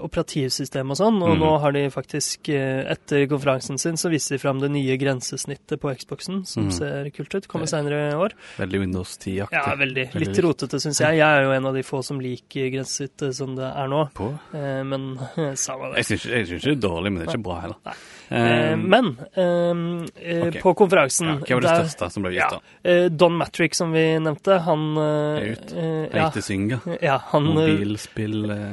operativsystemet 0.00 0.20
operativsystem 0.20 0.90
og 0.92 0.98
sånn, 0.98 1.18
og 1.22 1.34
mm. 1.34 1.40
nå 1.42 1.50
har 1.62 1.74
de 1.74 1.82
faktisk, 1.92 2.48
eh, 2.52 2.82
etter 2.90 3.26
konferansen 3.30 3.78
sin, 3.78 3.96
så 4.00 4.10
viser 4.10 4.36
de 4.36 4.42
fram 4.42 4.60
det 4.60 4.70
nye 4.72 4.96
grensesnittet 5.00 5.80
på 5.80 5.92
Xboxen, 5.94 6.44
som 6.46 6.68
mm. 6.68 6.72
ser 6.76 7.10
kult 7.14 7.34
ut. 7.34 7.48
Kommer 7.50 7.70
senere 7.70 8.10
i 8.10 8.14
år. 8.14 8.34
Veldig 8.58 8.80
Windows 8.80 9.16
10-aktig. 9.18 9.56
Ja, 9.56 9.74
veldig. 9.78 10.06
Litt 10.20 10.42
rotete, 10.44 10.80
syns 10.82 11.00
jeg. 11.00 11.20
Jeg 11.20 11.26
er 11.26 11.46
jo 11.46 11.54
en 11.56 11.70
av 11.70 11.76
de 11.76 11.84
få 11.86 12.02
som 12.06 12.20
liker 12.22 12.70
grensesnittet 12.74 13.36
som 13.36 13.54
det 13.58 13.68
er 13.68 13.90
nå, 13.90 14.06
På. 14.16 14.32
eh, 14.56 14.82
men 14.86 15.12
samme 15.66 15.92
det. 15.92 16.04
Jeg 16.04 16.10
syns 16.12 16.26
ikke 16.26 16.66
det 16.70 16.76
er 16.76 16.82
dårlig, 16.88 17.12
men 17.12 17.22
det 17.22 17.28
er 17.28 17.34
ikke 17.34 17.48
bra 17.50 17.60
heller. 17.66 17.80
Nei. 17.88 17.98
Eh, 18.30 18.70
Eh, 18.70 18.76
men 18.76 19.16
eh, 19.34 20.44
eh, 20.46 20.50
på 20.62 20.72
konferansen 20.78 21.26
ja, 21.26 21.34
hva 21.40 21.54
var 21.56 21.60
det 21.60 21.70
der- 21.70 21.84
største 21.88 22.10
som 22.12 22.22
ble 22.22 22.30
gitt, 22.32 22.50
da? 22.50 22.60
eh, 22.84 23.08
Don 23.08 23.32
Matrick, 23.36 23.74
som 23.74 23.90
vi 23.92 24.04
nevnte, 24.22 24.60
han 24.62 24.96
Er 24.98 25.56
ut. 25.56 26.42
Synga. 26.44 26.80
ja, 27.02 27.18
han 27.32 27.46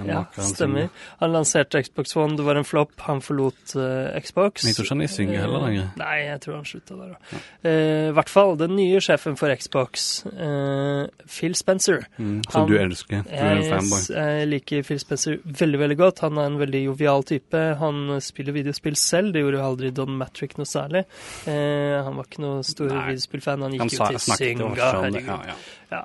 Ja, 0.07 0.25
stemmer. 0.37 0.89
Han 1.19 1.31
lanserte 1.33 1.81
Xbox 1.83 2.15
One, 2.15 2.35
det 2.37 2.45
var 2.45 2.55
en 2.55 2.63
flopp. 2.63 2.91
Han 3.07 3.19
forlot 3.21 3.73
Xbox. 4.21 4.63
Men 4.63 4.73
jeg 4.73 4.75
tror 4.77 4.85
ikke 4.85 4.93
han 4.95 5.01
er 5.01 5.05
i 5.05 5.07
Synga 5.07 5.39
heller 5.41 5.65
lenger. 5.65 5.89
Nei, 5.97 6.17
jeg 6.27 6.39
tror 6.41 6.55
han 6.55 6.63
slutta 6.65 6.95
der 6.97 7.15
òg. 7.15 7.41
I 7.67 8.13
hvert 8.13 8.29
fall 8.29 8.55
den 8.57 8.75
nye 8.75 8.99
sjefen 9.03 9.37
for 9.37 9.53
Xbox, 9.55 10.25
eh, 10.37 11.07
Phil 11.27 11.55
Spencer. 11.55 12.05
Mm, 12.19 12.43
som 12.49 12.61
Han- 12.61 12.69
du 12.69 12.77
elsker. 12.77 13.23
Du 13.23 13.29
er 13.33 13.57
en 13.57 13.63
fanboy. 13.63 14.05
jeg 14.15 14.47
liker 14.47 14.83
Phil 14.83 14.99
Spencer 14.99 15.37
veldig 15.45 15.79
veldig 15.79 15.97
godt. 15.97 16.19
Han 16.21 16.37
er 16.37 16.45
en 16.45 16.57
veldig 16.59 16.83
jovial 16.85 17.23
type. 17.23 17.75
Han 17.79 18.19
spiller 18.21 18.53
videospill 18.53 18.95
selv, 18.95 19.33
det 19.33 19.46
gjorde 19.47 19.61
jo 19.63 19.65
aldri 19.71 19.91
Don 19.95 20.13
Matrick 20.19 20.57
noe 20.59 20.67
særlig. 20.69 21.05
Eh, 21.47 21.97
han 22.03 22.19
var 22.19 22.27
ikke 22.29 22.43
noe 22.43 22.61
stor 22.67 22.91
videospillfan. 22.91 23.63
Han 23.65 23.77
Han 23.79 23.87
gikk 23.89 23.97
sa, 23.97 24.11
jo 24.11 24.19
til 24.19 24.37
Synga, 24.37 24.71
herregud. 24.77 25.25
Ja, 25.31 25.39
ja. 25.53 25.57
Ja. 25.87 26.01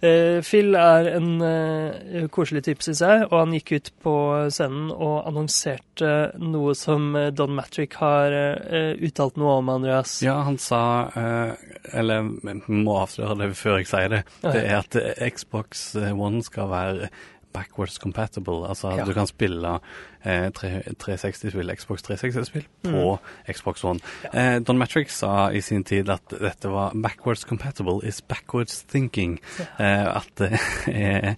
Eh, 0.00 0.38
Phil 0.40 0.72
er 0.80 1.10
en 1.12 1.42
eh, 1.44 2.24
koselig 2.32 2.62
type, 2.64 2.80
syns 2.84 3.02
jeg, 3.04 3.26
og 3.28 3.34
han 3.42 3.52
gikk 3.52 3.74
ut 3.76 3.90
på 4.00 4.14
scenen 4.52 4.88
og 4.94 5.26
annonserte 5.28 6.12
noe 6.40 6.72
som 6.76 7.10
eh, 7.20 7.28
Don 7.36 7.52
Matrick 7.56 7.98
har 8.00 8.32
eh, 8.32 8.94
uttalt 9.04 9.36
noe 9.40 9.58
om, 9.60 9.68
Andreas. 9.76 10.18
Ja, 10.24 10.38
han 10.48 10.56
sa 10.62 10.80
eh, 11.12 11.52
Eller 12.00 12.24
må 12.72 12.96
avsløre 13.02 13.36
det 13.44 13.50
før 13.60 13.76
jeg 13.82 13.90
sier 13.92 14.12
det. 14.16 14.22
Det 14.40 14.64
er 14.64 14.78
at 14.80 14.96
Xbox 15.36 15.90
One 16.16 16.40
skal 16.44 16.72
være 16.72 17.10
backwards 17.56 17.96
compatible. 18.00 18.66
Altså 18.68 18.96
Ja. 18.98 19.04
du 19.04 19.12
kan 19.16 19.26
spille 19.28 19.78
eh, 20.26 20.48
360-spill, 20.50 21.70
Xbox 21.78 22.02
360-spill 22.08 22.66
på 22.88 23.18
Xbox 23.52 23.84
One. 23.84 24.00
Eh, 24.32 24.58
Don 24.66 24.78
Matrick 24.78 25.10
sa 25.14 25.50
i 25.54 25.60
sin 25.64 25.84
tid 25.86 26.10
at 26.12 26.34
dette 26.40 26.68
var 26.72 26.92
backwards 26.94 27.44
compatible 27.48 28.00
is 28.06 28.20
backwards 28.20 28.82
thinking. 28.90 29.38
Eh, 29.78 30.16
at 30.16 30.28
det 30.38 30.52
er 30.86 31.34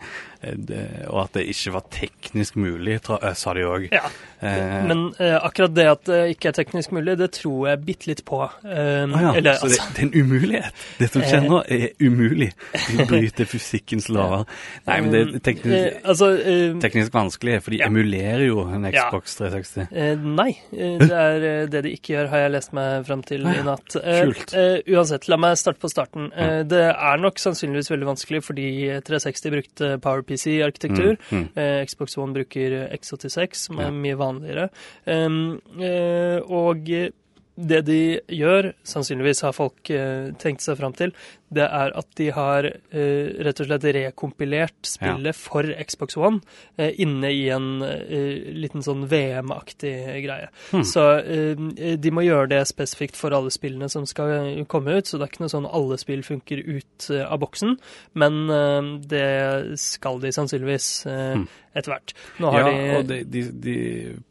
Og 1.10 1.16
at 1.24 1.32
det 1.34 1.48
ikke 1.50 1.72
var 1.74 1.82
teknisk 1.90 2.54
mulig, 2.62 3.00
sa 3.34 3.54
de 3.58 3.64
òg. 3.66 3.88
Ja, 3.92 4.06
Eh, 4.38 4.84
Men 4.86 5.00
eh, 5.18 5.34
akkurat 5.42 5.72
det 5.74 5.84
at 5.90 6.04
det 6.06 6.18
ikke 6.36 6.52
er 6.52 6.54
teknisk 6.54 6.92
mulig, 6.94 7.16
det 7.18 7.32
tror 7.34 7.64
jeg 7.72 7.80
bitte 7.82 8.06
litt 8.06 8.20
på. 8.24 8.36
Um, 8.62 9.10
Ah, 9.16 9.22
ja. 9.24 9.32
eller, 9.34 9.56
så 9.58 9.66
det, 9.66 9.80
altså, 9.80 9.88
det 9.96 9.98
er 9.98 10.06
en 10.06 10.12
umulighet. 10.14 10.84
Det 11.00 11.08
som 11.10 11.24
skjer 11.26 11.42
nå, 11.48 11.58
er 11.66 11.88
umulig. 12.06 12.52
De 12.86 13.06
bryter 13.10 13.48
fysikkens 13.50 14.06
lover. 14.14 14.44
Nei, 14.86 15.00
men 15.02 15.10
det 15.10 15.20
er 15.24 15.32
eh, 15.34 15.40
teknisk, 15.48 15.98
altså, 16.12 16.28
eh, 16.38 16.78
teknisk 16.86 17.16
vanskelig, 17.18 17.56
for 17.66 17.74
de 17.74 17.80
Ja. 17.82 17.88
emulerer 17.90 18.44
jo 18.46 18.62
en. 18.78 18.92
Xbox 19.10 19.36
360. 19.38 19.88
Eh, 19.92 20.16
nei, 20.22 20.50
eh, 20.72 20.96
det 21.00 21.10
er 21.10 21.46
eh, 21.48 21.66
det 21.70 21.82
de 21.86 21.92
ikke 21.96 22.14
gjør, 22.14 22.30
har 22.32 22.44
jeg 22.44 22.54
lest 22.54 22.74
meg 22.76 23.06
fram 23.08 23.22
til 23.26 23.46
i 23.48 23.54
natt. 23.66 23.96
Eh, 24.00 24.20
Kult. 24.28 24.54
eh, 24.54 24.78
uansett, 24.94 25.28
la 25.28 25.38
meg 25.40 25.56
starte 25.60 25.82
på 25.82 25.90
starten. 25.92 26.30
Eh, 26.32 26.62
det 26.68 26.82
er 26.90 27.22
nok 27.22 27.40
sannsynligvis 27.42 27.90
veldig 27.92 28.10
vanskelig 28.10 28.42
fordi 28.46 28.68
360 29.06 29.54
brukte 29.54 29.92
PowerPC-arkitektur. 30.04 31.18
Mm, 31.30 31.46
mm. 31.54 31.86
Xbox 31.88 32.18
One 32.18 32.36
bruker 32.36 32.76
X86, 32.96 33.64
som 33.68 33.80
er 33.82 33.94
mye 33.94 34.18
vanligere. 34.18 34.68
Og 36.48 36.92
det 37.58 37.80
de 37.88 38.00
gjør, 38.30 38.72
sannsynligvis 38.86 39.42
har 39.42 39.56
folk 39.56 39.90
tenkt 40.38 40.62
seg 40.62 40.78
fram 40.78 40.94
til, 40.94 41.14
det 41.54 41.64
er 41.64 41.92
at 41.96 42.08
de 42.18 42.28
har 42.34 42.66
uh, 42.68 43.26
rett 43.46 43.60
og 43.62 43.68
slett 43.68 43.86
rekompilert 43.96 44.88
spillet 44.88 45.36
for 45.38 45.68
Xbox 45.80 46.16
One 46.20 46.40
uh, 46.78 46.90
inne 47.00 47.30
i 47.32 47.46
en 47.54 47.68
uh, 47.82 48.50
liten 48.58 48.84
sånn 48.84 49.06
VM-aktig 49.10 49.94
greie. 50.24 50.50
Hmm. 50.72 50.84
Så 50.84 51.04
de 51.98 52.10
må 52.14 52.24
gjøre 52.24 52.50
det 52.52 52.60
spesifikt 52.68 53.16
for 53.18 53.34
alle 53.36 53.50
spillene 53.54 53.88
som 53.92 54.04
skal 54.08 54.64
komme 54.70 54.98
ut, 54.98 55.08
så 55.08 55.18
det 55.18 55.26
er 55.26 55.32
ikke 55.32 55.44
noe 55.44 55.52
sånn 55.52 55.68
alle 55.70 55.98
spill 56.00 56.24
funker 56.26 56.60
ut 56.66 57.08
av 57.24 57.38
boksen, 57.42 57.76
men 58.18 58.38
det 59.08 59.78
skal 59.80 60.20
de 60.22 60.32
sannsynligvis 60.34 60.90
Hmm. 61.08 61.46
etter 61.76 61.92
hvert. 61.92 62.12
Nå 62.42 62.50
har 62.52 62.58
Ja, 62.60 62.68
de 62.68 62.96
og 62.98 63.06
de, 63.08 63.18
de, 63.24 63.42
de, 63.62 63.74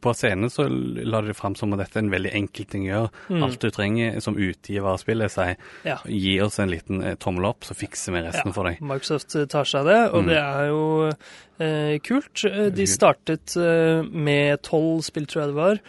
på 0.03 0.11
scenen 0.17 0.49
så 0.51 0.65
la 0.67 1.21
de 1.23 1.35
fram 1.37 1.55
som 1.55 1.73
at 1.75 1.83
dette 1.83 1.99
er 1.99 2.05
en 2.05 2.11
veldig 2.11 2.33
enkel 2.35 2.67
ting 2.67 2.87
å 2.87 2.91
gjøre. 2.91 3.11
Mm. 3.29 3.43
Alt 3.47 3.61
du 3.63 3.69
trenger 3.71 4.19
som 4.25 4.37
utgiver 4.37 4.89
av 4.91 4.99
spillet, 5.01 5.31
sier 5.31 5.55
Ja. 5.87 5.97
gi 6.05 6.39
oss 6.43 6.59
en 6.59 6.71
liten 6.73 7.01
tommel 7.15 7.45
opp, 7.45 7.63
så 7.63 7.73
fikser 7.73 8.11
vi 8.13 8.21
resten 8.27 8.53
for 8.53 8.63
deg. 8.67 8.81
Microsoft 8.81 9.35
eh, 9.35 9.45
tar 9.45 9.63
seg 9.63 9.79
av 9.81 9.85
det, 9.85 10.11
og 10.13 10.23
Mm. 10.23 10.27
det 10.27 10.37
er 10.37 10.67
jo 10.67 11.11
eh, 11.59 11.97
kult. 11.99 12.43
Eh, 12.45 12.69
De 12.69 12.85
startet 12.85 13.55
eh, 13.57 14.03
med 14.03 14.61
tolv 14.61 15.01
spill, 15.03 15.25
tror 15.25 15.41
jeg 15.45 15.49
det 15.53 15.55
var, 15.55 15.71
eh, 15.73 15.81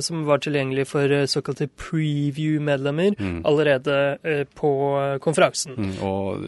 som 0.00 0.24
var 0.28 0.38
tilgjengelig 0.44 0.86
for 0.90 1.10
eh, 1.12 1.26
såkalte 1.30 1.68
preview-medlemmer 1.78 3.14
Mm. 3.20 3.42
allerede 3.44 4.18
eh, 4.24 4.44
på 4.54 4.70
eh, 5.00 5.18
konferansen. 5.18 5.74
Mm, 5.76 6.02
og 6.02 6.46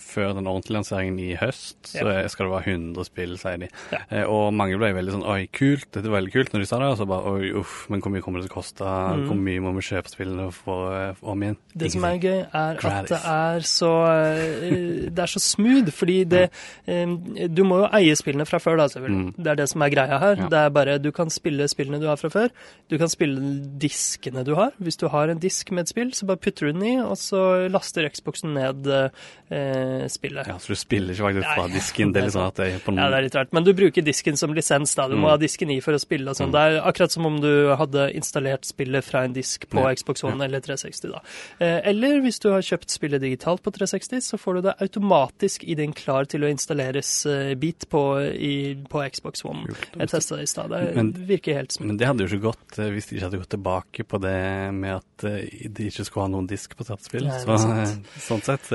før 0.00 0.34
den 0.34 0.46
ordentlige 0.46 0.76
lanseringen 0.78 1.18
i 1.20 1.34
høst, 1.36 1.76
så 1.84 2.04
Ja. 2.22 2.28
skal 2.28 2.46
det 2.46 2.52
være 2.54 2.66
100 2.74 3.04
spill, 3.04 3.36
sier 3.38 3.58
de. 3.58 3.68
Ja. 3.92 3.98
Eh, 4.10 4.24
og 4.24 4.52
mange 4.54 4.78
ble 4.78 4.92
veldig 4.94 5.12
sånn 5.12 5.26
Oi, 5.30 5.46
kult, 5.52 5.86
dette 5.92 6.06
er 6.06 6.14
veldig 6.16 6.32
kult, 6.32 6.52
når 6.52 6.60
de 6.60 6.66
sa 6.66 6.78
det. 6.78 6.88
Og 6.90 6.98
så 6.98 7.06
bare 7.06 7.30
oi, 7.34 7.50
uff, 7.60 7.86
men 7.90 8.00
hvor 8.00 8.10
mye 8.12 8.22
kommer 8.22 8.40
det 8.40 8.48
til 8.48 8.54
å 8.56 8.60
koste? 8.60 8.84
Mm. 8.84 9.26
Hvor 9.28 9.36
mye 9.36 9.60
må 9.60 9.74
vi 9.76 9.84
kjøpe 9.86 10.10
spillene 10.10 10.48
for 10.52 10.94
eh, 10.94 11.14
om 11.22 11.42
igjen? 11.42 11.56
Det 11.76 11.92
som 11.92 12.04
er 12.04 12.18
gøy, 12.18 12.40
er 12.52 12.80
at 12.80 13.08
det 13.08 13.20
er 13.24 13.60
så 13.60 13.92
eh, 14.10 15.10
Det 15.10 15.18
er 15.18 15.30
så 15.30 15.38
smooth, 15.40 15.90
fordi 15.92 16.24
det 16.24 16.50
eh, 16.86 17.06
Du 17.48 17.62
må 17.64 17.82
jo 17.84 17.88
eie 17.92 18.16
spillene 18.16 18.46
fra 18.48 18.58
før, 18.58 18.76
da, 18.80 18.88
selvfølgelig. 18.88 19.26
Mm. 19.30 19.34
Det 19.44 19.46
er 19.52 19.54
det 19.60 19.68
som 19.68 19.82
er 19.82 19.90
greia 19.90 20.18
her. 20.18 20.36
Ja. 20.36 20.48
Det 20.48 20.58
er 20.64 20.68
bare 20.70 20.98
Du 20.98 21.10
kan 21.12 21.30
spille 21.30 21.68
spillene 21.68 22.00
du 22.00 22.06
har 22.08 22.16
fra 22.16 22.28
før. 22.32 22.48
Du 22.90 22.96
kan 22.98 23.06
spille 23.08 23.38
diskene 23.78 24.42
du 24.44 24.54
har. 24.58 24.72
Hvis 24.82 24.96
du 24.98 25.04
har 25.12 25.30
en 25.30 25.38
disk 25.38 25.68
med 25.70 25.84
et 25.86 25.88
spill, 25.92 26.08
så 26.16 26.26
bare 26.26 26.40
putter 26.42 26.66
du 26.66 26.72
den 26.72 26.82
i, 26.82 26.96
og 26.98 27.14
så 27.20 27.68
laster 27.70 28.08
Xboxen 28.10 28.50
ned 28.56 28.88
eh, 28.90 30.06
spillet. 30.10 30.46
Ja, 30.50 30.56
Så 30.58 30.74
du 30.74 30.78
spiller 30.80 31.14
ikke 31.14 31.22
faktisk 31.28 31.54
fra 31.54 31.66
disken? 31.70 32.12
Det 32.12 32.20
er 32.22 32.26
litt 32.26 32.34
sånn 32.34 32.48
at 32.48 32.58
det 32.58 32.66
er 32.74 32.82
på 32.82 32.90
noen... 32.94 33.02
Ja, 33.04 33.10
det 33.12 33.18
er 33.20 33.26
litt 33.28 33.36
rart. 33.38 33.52
Men 33.54 33.66
du 33.66 33.72
bruker 33.78 34.02
disken 34.06 34.36
som 34.40 34.54
lisens, 34.56 34.94
da. 34.98 35.06
Du 35.10 35.14
må 35.14 35.28
Mm. 35.28 35.30
ha 35.30 35.36
disken 35.38 35.70
i 35.70 35.78
for 35.84 35.92
å 35.94 36.00
spille 36.02 36.30
og 36.32 36.34
sånn. 36.38 36.50
Mm. 36.50 36.56
Det 36.56 36.60
er 36.66 36.80
akkurat 36.90 37.12
som 37.14 37.26
om 37.28 37.38
du 37.42 37.50
hadde 37.78 38.08
installert 38.18 38.64
spillet 38.66 39.04
fra 39.06 39.22
en 39.26 39.32
disk 39.36 39.68
på 39.70 39.84
Ja, 39.84 39.94
Xbox 39.94 40.24
One 40.26 40.42
eller 40.44 40.60
360, 40.64 41.12
da. 41.14 41.20
Eh, 41.60 41.80
eller 41.92 42.20
hvis 42.24 42.40
du 42.42 42.48
har 42.50 42.60
kjøpt 42.66 42.90
spillet 42.90 43.20
digitalt 43.22 43.62
på 43.62 43.70
360, 43.70 44.18
så 44.32 44.38
får 44.40 44.54
du 44.54 44.60
det 44.66 44.74
automatisk 44.82 45.62
i 45.64 45.74
din 45.78 45.92
klar 45.94 46.26
til 46.26 46.42
å 46.42 46.50
installeres 46.50 47.12
eh, 47.26 47.54
bit 47.54 47.86
på, 47.88 48.02
i, 48.34 48.74
på 48.90 49.04
Xbox 49.14 49.44
One. 49.44 49.70
Jeg 49.94 50.08
testa 50.10 50.36
det 50.36 50.48
i 50.48 50.50
stad. 50.50 50.70
Det 50.74 51.26
virker 51.30 51.54
helt 51.60 51.72
smitt. 51.76 51.86
Men 51.86 51.96
det 52.00 52.06
hadde 52.10 52.26
jo 52.26 52.32
ikke 52.34 52.48
gått 52.50 52.59
eh, 52.78 52.90
hvis 52.94 53.06
de 53.08 53.16
ikke 53.16 53.24
hadde 53.28 53.38
gått 53.42 53.50
tilbake 53.54 54.04
på 54.06 54.20
det 54.22 54.34
med 54.76 54.96
at 55.00 55.24
eh, 55.26 55.66
de 55.68 55.88
ikke 55.90 56.04
skulle 56.06 56.26
ha 56.26 56.32
noen 56.32 56.46
disk 56.50 56.76
på 56.78 56.84
hvert 56.86 57.02
spill. 57.06 57.26
Nei, 57.26 57.38
det 57.42 57.58
Så 57.60 57.72
eh, 57.74 57.94
sånn 58.28 58.42
sett 58.46 58.70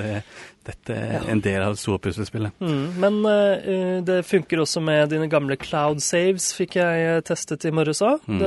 dette 0.65 0.95
er 0.97 1.13
Ja. 1.19 1.21
en 1.29 1.41
del 1.45 1.61
av 1.61 1.75
det 1.75 1.79
store 1.79 1.99
puslespillet. 2.01 2.55
Mm, 2.59 2.85
men 2.99 3.19
uh, 3.25 4.01
det 4.01 4.15
funker 4.25 4.63
også 4.63 4.81
med 4.81 5.11
dine 5.13 5.27
gamle 5.29 5.55
cloud 5.61 6.01
saves, 6.01 6.47
fikk 6.57 6.79
jeg 6.79 7.21
testet 7.29 7.67
i 7.69 7.71
morges 7.71 8.01
òg. 8.01 8.23
Mm. 8.25 8.41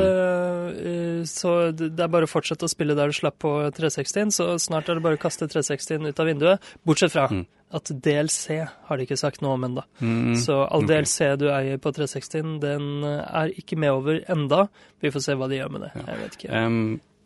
Så 1.28 1.53
det, 1.78 1.93
det 1.95 2.05
er 2.05 2.11
bare 2.12 2.26
å 2.26 2.30
fortsette 2.30 2.66
å 2.66 2.72
spille 2.72 2.97
der 2.99 3.12
du 3.12 3.16
slapp 3.16 3.39
på 3.43 3.53
360-en, 3.76 4.32
så 4.34 4.51
snart 4.59 4.89
er 4.91 4.99
det 4.99 5.05
bare 5.07 5.18
å 5.18 5.22
kaste 5.22 5.47
360-en 5.51 6.11
ut 6.11 6.18
av 6.22 6.26
vinduet. 6.32 6.72
Bortsett 6.86 7.14
fra 7.14 7.28
Mm. 7.28 7.45
At 7.75 7.91
DLC 8.05 8.62
har 8.89 8.97
de 8.97 9.05
ikke 9.05 9.19
sagt 9.21 9.43
noe 9.45 9.57
om 9.59 9.66
ennå. 9.69 9.83
Mm, 10.01 10.35
Så 10.41 10.55
all 10.64 10.85
okay. 10.85 11.03
DLC 11.03 11.29
du 11.41 11.49
eier 11.53 11.77
på 11.83 11.93
360-en, 11.93 12.55
den 12.62 13.05
er 13.05 13.53
ikke 13.61 13.77
med 13.77 13.91
over 13.93 14.23
enda. 14.33 14.69
Vi 15.05 15.11
får 15.12 15.25
se 15.27 15.37
hva 15.37 15.49
de 15.51 15.59
gjør 15.61 15.71
med 15.75 15.85
det. 15.87 15.91
Ja. 15.99 16.07
Jeg 16.14 16.23
vet 16.23 16.39
ikke. 16.41 16.53
Um, 16.64 16.79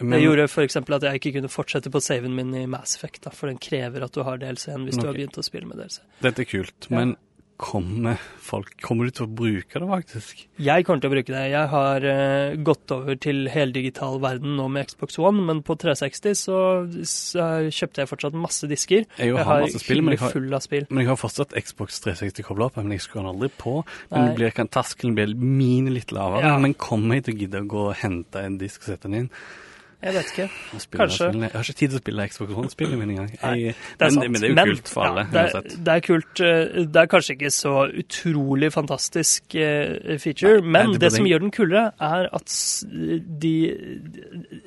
men, 0.03 0.17
Det 0.17 0.23
gjorde 0.25 0.49
f.eks. 0.51 0.77
at 0.83 1.03
jeg 1.07 1.21
ikke 1.21 1.33
kunne 1.39 1.49
fortsette 1.53 1.91
på 1.95 2.01
saven 2.03 2.35
min 2.35 2.55
i 2.59 2.65
Mass 2.67 2.97
Effect, 2.99 3.21
da, 3.23 3.31
for 3.31 3.47
den 3.53 3.61
krever 3.63 4.03
at 4.03 4.13
du 4.17 4.25
har 4.27 4.41
DLC-en 4.43 4.89
hvis 4.89 4.99
du 4.99 5.07
har 5.07 5.15
begynt 5.15 5.39
å 5.39 5.45
spille 5.47 5.69
med 5.71 5.79
DLC. 5.79 6.01
Dette 6.25 6.43
er 6.43 6.51
kult, 6.51 6.89
Ja. 6.91 6.97
men 6.99 7.15
kommer 7.63 8.21
folk 8.43 8.73
Kommer 8.83 9.07
du 9.07 9.15
til 9.15 9.27
å 9.27 9.31
bruke 9.31 9.81
det, 9.81 9.87
faktisk? 9.89 10.41
Jeg 10.61 10.85
kommer 10.87 11.03
til 11.03 11.11
å 11.11 11.15
bruke 11.15 11.33
det. 11.33 11.43
Jeg 11.53 11.71
har 11.73 12.05
uh, 12.05 12.57
gått 12.67 12.93
over 12.95 13.19
til 13.23 13.47
heldigital 13.53 14.19
verden 14.23 14.57
nå 14.59 14.67
med 14.73 14.91
Xbox 14.91 15.19
One, 15.23 15.45
men 15.47 15.63
på 15.67 15.77
360 15.79 16.37
så, 16.43 16.59
så 17.09 17.47
kjøpte 17.71 18.03
jeg 18.03 18.11
fortsatt 18.11 18.39
masse 18.39 18.69
disker. 18.71 19.07
Jeg, 19.17 19.31
Jeg 19.31 19.49
har 19.49 19.65
masse 19.65 19.83
spill, 19.85 20.03
men 20.03 20.17
jeg 20.17 20.25
har, 20.25 20.35
full 20.35 20.59
av 20.59 20.67
spill. 20.67 20.89
men 20.91 21.05
jeg 21.05 21.13
har 21.13 21.21
fortsatt 21.23 21.57
Xbox 21.63 22.03
360 22.05 22.49
kobla 22.51 22.69
opp, 22.69 22.79
men 22.83 22.97
jeg 22.97 23.07
skrur 23.07 23.23
den 23.23 23.33
aldri 23.33 23.53
på. 23.63 23.79
Men 24.13 24.33
blir, 24.39 24.55
kan 24.57 24.71
terskelen 24.73 25.17
blir 25.19 25.37
mine 25.39 25.95
litt 25.95 26.15
lavere. 26.15 26.55
Ja. 26.55 26.61
Men 26.63 26.75
kommer 26.75 27.21
jeg 27.21 27.29
til 27.29 27.37
å 27.37 27.43
gidde 27.45 27.63
å 27.63 27.71
gå 27.77 27.85
og 27.91 28.01
hente 28.03 28.43
en 28.43 28.59
disk 28.61 28.83
og 28.83 28.93
sette 28.93 29.09
den 29.09 29.25
inn? 29.25 29.31
Jeg 30.03 30.15
vet 30.15 30.31
ikke. 30.33 30.47
Kanskje. 30.99 31.27
Jeg 31.33 31.51
har 31.53 31.63
ikke 31.63 31.77
tid 31.79 31.89
til 31.93 31.99
å 31.99 32.03
spille 32.03 32.25
Xbox 32.29 32.51
One-spill, 32.59 32.97
mine 32.99 33.13
engang. 33.15 33.29
Jeg- 33.31 33.75
Det 33.99 34.01
er 34.01 34.05
Men, 34.05 34.11
sant. 34.13 34.31
men 34.33 34.41
det 34.41 34.43
er 34.51 34.67
jo 34.67 34.75
kult 34.75 34.89
for 34.89 35.03
alle, 35.07 35.21
ja, 35.23 35.31
det, 35.31 35.55
er, 35.55 35.77
det 35.85 35.93
er 35.95 36.01
kult. 36.01 36.41
eh, 36.41 36.85
Det 36.87 36.97
er 37.03 37.07
kanskje 37.07 37.37
ikke 37.37 37.53
så 37.55 37.75
utrolig 38.03 38.73
fantastisk 38.73 39.55
eh, 39.55 40.19
feature, 40.19 40.61
Nei, 40.61 40.71
men 40.71 40.93
det 40.93 41.01
det 41.01 41.13
som 41.13 41.25
gjør 41.25 41.41
den 41.41 41.51
kulere, 41.53 41.93
er 42.01 42.29
at 42.33 42.49
de 43.41 43.55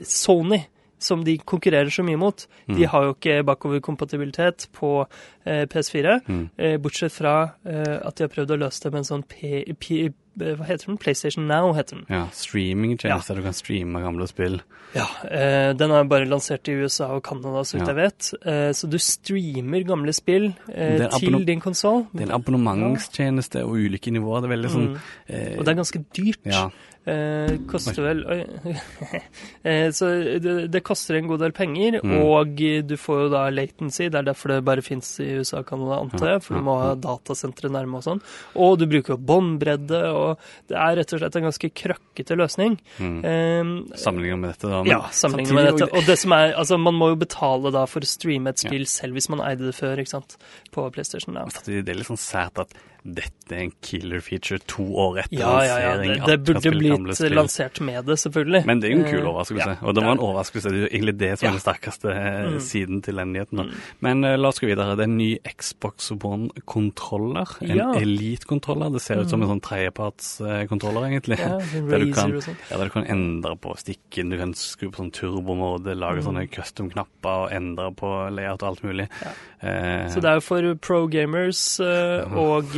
Sony 0.04 0.66
som 0.98 1.24
de 1.24 1.38
konkurrerer 1.38 1.92
så 1.92 2.02
mye 2.08 2.18
mot, 2.18 2.48
de 2.68 2.74
Mm. 2.74 2.88
har 2.88 3.04
jo 3.04 3.14
ikke 3.14 3.44
bakoverkompatibilitet 3.46 4.68
på 4.74 5.06
eh, 5.46 5.66
PS4. 5.68 6.22
Mm. 6.28 6.50
Eh, 6.58 6.78
bortsett 6.78 7.12
fra 7.12 7.52
eh, 7.66 8.00
at 8.08 8.16
de 8.16 8.24
har 8.24 8.30
prøvd 8.30 8.56
å 8.56 8.58
løse 8.58 8.82
det 8.82 8.92
med 8.94 9.00
en 9.04 9.22
sånn 9.22 9.28
P, 9.28 9.66
P, 9.80 10.10
Hva 10.38 10.66
heter 10.68 10.88
den? 10.88 10.98
PlayStation 10.98 11.48
Now 11.48 11.74
heter 11.74 11.96
den. 12.02 12.06
Ja, 12.10 12.26
streamingtjeneste 12.36 13.34
der 13.34 13.42
du 13.42 13.46
kan 13.48 13.54
streame 13.56 14.02
gamle 14.04 14.28
spill. 14.28 14.58
Ja, 14.96 15.06
eh, 15.30 15.74
Den 15.74 15.92
er 15.92 16.04
bare 16.08 16.26
lansert 16.28 16.68
i 16.68 16.76
USA 16.84 17.08
og 17.16 17.24
Canada, 17.24 17.64
så 17.64 17.78
vidt 17.78 17.88
Ja. 17.88 17.94
jeg 17.94 17.96
vet. 17.96 18.34
Eh, 18.46 18.72
så 18.76 18.90
du 18.90 18.98
streamer 18.98 19.84
gamle 19.88 20.14
spill 20.14 20.54
eh, 20.74 21.08
til 21.20 21.46
din 21.46 21.62
konsoll. 21.62 22.06
Det 22.14 22.22
er 22.28 22.32
en 22.34 22.40
abonnementstjeneste 22.42 23.64
og 23.66 23.76
ulike 23.80 24.12
nivåer. 24.12 24.42
Det 24.42 24.52
er 24.52 24.56
veldig 24.58 24.72
sånn 24.72 24.88
Mm. 24.96 25.00
eh, 25.30 25.58
Og 25.58 25.66
det 25.66 25.68
er 25.70 25.82
ganske 25.84 26.06
dyrt. 26.14 26.40
Ja. 26.46 26.70
Eh, 27.06 27.52
koster 27.70 28.02
vel 28.02 28.24
eh, 29.64 29.92
så 29.94 30.08
det, 30.42 30.54
det 30.74 30.82
koster 30.86 31.20
en 31.20 31.28
god 31.30 31.44
del 31.44 31.54
penger, 31.54 32.00
Mm. 32.06 32.16
og 32.26 32.58
du 32.90 32.96
får 33.00 33.20
jo 33.24 33.28
da 33.32 33.44
latency. 33.54 34.08
Det 34.10 34.20
er 34.20 34.26
derfor 34.28 34.52
det 34.52 34.58
bare 34.66 34.82
fins 34.86 35.08
i 35.24 35.28
USA 35.40 35.60
og 35.62 35.68
Canada, 35.70 36.00
antar 36.02 36.32
jeg. 36.34 36.42
For 36.46 36.58
du 36.58 36.66
må 36.66 36.76
ha 36.82 36.88
ja. 36.92 36.98
datasentre 37.06 37.70
nærme 37.74 38.00
og 38.00 38.06
sånn. 38.06 38.22
Og 38.62 38.78
du 38.82 38.86
bruker 38.90 39.16
jo 39.16 39.20
båndbredde, 39.22 40.02
og 40.14 40.42
det 40.72 40.78
er 40.82 40.98
rett 41.00 41.14
og 41.16 41.22
slett 41.22 41.38
en 41.40 41.48
ganske 41.48 41.70
krøkkete 41.82 42.38
løsning. 42.42 42.78
Mm. 43.00 43.18
Eh, 43.22 43.72
Sammenlignet 44.02 44.42
med 44.42 44.54
dette, 44.56 44.70
da. 44.72 44.82
men 44.84 44.92
ja, 44.92 45.02
sammenlignet 45.16 45.58
med 45.58 45.70
dette. 45.72 45.90
Og 45.94 46.10
det 46.10 46.18
som 46.22 46.36
er, 46.38 46.54
altså 46.58 46.78
Man 46.82 46.98
må 47.00 47.12
jo 47.14 47.22
betale 47.22 47.72
da 47.74 47.86
for 47.90 48.06
å 48.06 48.10
streame 48.10 48.52
et 48.54 48.62
spill 48.62 48.86
selv 48.90 49.18
hvis 49.18 49.30
man 49.34 49.42
eide 49.46 49.70
det 49.70 49.76
før, 49.78 50.02
ikke 50.02 50.16
sant, 50.18 50.38
på 50.76 50.86
PlayStation 50.94 51.38
Da. 51.38 51.46
Det 51.66 51.82
er 51.86 51.98
litt 51.98 52.10
sånn 52.10 52.22
sært 52.22 52.62
at 52.66 52.74
dette 53.06 53.54
er 53.54 53.60
en 53.68 53.72
killer 53.86 54.20
feature 54.26 54.58
to 54.66 54.82
år 54.98 55.20
etter 55.22 55.38
Ja, 55.38 55.52
ja, 55.62 55.76
ja. 55.78 55.90
Det, 56.02 56.16
det 56.26 56.38
burde 56.48 56.72
blitt 56.74 57.20
lansert 57.32 57.80
med 57.86 58.06
det, 58.10 58.16
selvfølgelig. 58.18 58.64
Men 58.66 58.80
det 58.82 58.90
er 58.90 58.96
jo 58.96 59.04
en 59.04 59.12
kul 59.12 59.20
Eh, 59.22 59.30
overraskelse. 59.30 59.68
ja, 59.70 59.76
og 59.86 59.94
det 59.94 60.04
var 60.04 60.12
en 60.16 60.18
er 60.18 60.24
overraskelse. 60.26 60.70
Det 60.72 60.76
er 60.80 60.82
jo 60.88 60.90
egentlig 60.92 61.18
det 61.20 61.30
som 61.40 61.48
er 61.48 61.52
den 61.52 61.62
sterkeste 61.62 62.10
eh, 62.16 62.50
Mm. 62.50 62.60
siden 62.66 63.02
til 63.06 63.16
den 63.22 63.34
nyheten. 63.34 63.62
Mm. 63.62 63.72
Men 64.02 64.24
uh, 64.26 64.36
la 64.38 64.48
oss 64.50 64.60
gå 64.60 64.68
videre. 64.68 64.96
Det 64.98 65.06
er 65.06 65.12
en 65.12 65.18
ny 65.18 65.38
Xbox 65.58 66.12
One-kontroller. 66.12 67.48
En 67.62 67.76
Ja. 67.78 67.94
Elite-kontroller. 68.00 68.90
Det 68.94 69.02
ser 69.02 69.22
ut 69.22 69.30
som 69.30 69.42
en 69.44 69.50
sånn 69.50 69.62
tredjepartskontroller, 69.62 71.06
egentlig. 71.10 71.38
Ja, 71.40 71.58
Der 71.90 72.00
du 72.00 72.12
kan, 72.14 72.32
ja, 72.34 72.78
der 72.78 72.84
du 72.86 72.90
kan 72.90 73.06
endre 73.06 73.56
på 73.58 73.76
stikken, 73.78 74.30
du 74.32 74.38
kan 74.38 74.54
skru 74.54 74.90
på 74.90 75.04
sånn 75.04 75.12
turbomåte, 75.14 75.94
lage 75.96 76.22
Mm. 76.22 76.26
sånne 76.26 76.48
custom-knapper 76.50 77.46
og 77.46 77.52
endre 77.54 77.92
på 77.94 78.10
layout 78.34 78.64
og 78.64 78.70
alt 78.70 78.84
mulig. 78.84 79.08
Ja. 79.22 79.32
Eh, 79.62 80.08
Så 80.10 80.22
det 80.22 80.30
er 80.30 80.36
jo 80.36 80.42
for 80.42 80.76
pro 80.76 81.08
gamers 81.08 81.80
eh, 81.80 82.24
og 82.34 82.74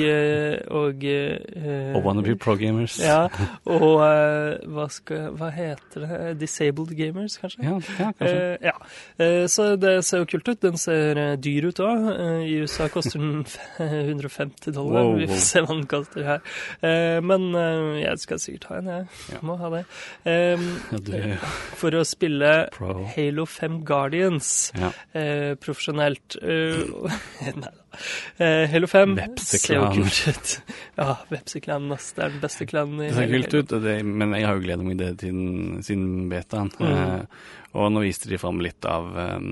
og 0.73 1.03
uh, 1.07 1.99
wannabe 2.05 2.37
pro 2.39 2.57
gamers. 2.59 2.99
Ja, 3.07 3.27
og 3.65 4.01
uh, 4.01 4.57
hva, 4.73 4.87
skal, 4.91 5.29
hva 5.37 5.51
heter 5.53 6.03
det? 6.03 6.21
Disabled 6.41 6.91
gamers, 6.97 7.37
kanskje? 7.41 7.63
ja, 7.63 7.77
ja 7.99 8.11
kanskje. 8.17 8.35
Uh, 8.35 8.67
ja. 8.67 8.75
Eh, 9.17 9.47
så 9.47 9.75
det 9.75 10.05
ser 10.05 10.23
jo 10.23 10.27
kult 10.29 10.47
ut. 10.47 10.61
Den 10.61 10.77
ser 10.79 11.17
eh, 11.21 11.33
dyr 11.41 11.69
ut 11.69 11.79
òg. 11.83 12.07
I 12.47 12.57
USA 12.63 12.87
koster 12.91 13.21
den 13.21 13.45
150 13.79 14.73
dollar. 14.75 15.03
Wow, 15.03 15.17
Vi 15.19 15.27
får 15.31 15.41
se 15.43 15.63
hva 15.63 15.73
den 15.73 15.87
koster 15.89 16.27
her. 16.27 16.43
Eh, 16.81 17.17
men 17.25 17.49
eh, 17.55 18.01
jeg 18.03 18.23
skal 18.23 18.41
sikkert 18.43 18.69
ha 18.71 18.81
en, 18.81 18.91
jeg. 18.93 19.07
Ja. 19.33 19.41
Må 19.47 19.57
ha 19.61 19.71
det. 19.73 19.83
Eh, 20.27 20.67
er 21.17 21.35
for 21.77 21.97
å 21.97 22.03
spille 22.07 22.53
pro. 22.75 22.99
Halo 23.15 23.47
5 23.49 23.81
Guardians 23.87 24.53
eh, 24.77 25.53
profesjonelt. 25.61 26.39
Uh, 26.41 27.07
nei 27.61 27.71
da. 27.71 27.86
Eh, 28.37 28.69
Halo 28.69 28.87
5 28.87 29.15
ser 29.41 29.77
jo 29.79 29.85
kult 29.95 30.23
ut. 30.29 30.55
Ja, 30.97 31.13
Vepseklan, 31.29 31.91
ass. 31.93 32.11
Det 32.17 32.25
er 32.25 32.33
den 32.33 32.41
beste 32.41 32.67
klanen 32.69 33.01
i 33.01 33.11
Det 33.11 33.15
ser 33.17 33.31
kult 33.31 33.55
ut, 33.55 33.77
det, 33.83 33.95
men 34.05 34.33
jeg 34.37 34.47
har 34.47 34.57
jo 34.57 34.65
gledet 34.65 34.87
meg 34.87 34.99
til 34.99 35.13
det 35.13 35.85
siden, 35.85 36.09
betaen. 36.31 36.71
Mm. 36.81 36.91
Eh, 36.91 37.47
og 37.77 37.91
nå 37.93 38.01
viste 38.01 38.29
de 38.31 38.39
fram 38.41 38.61
litt 38.63 38.85
av 38.89 39.09
um, 39.13 39.49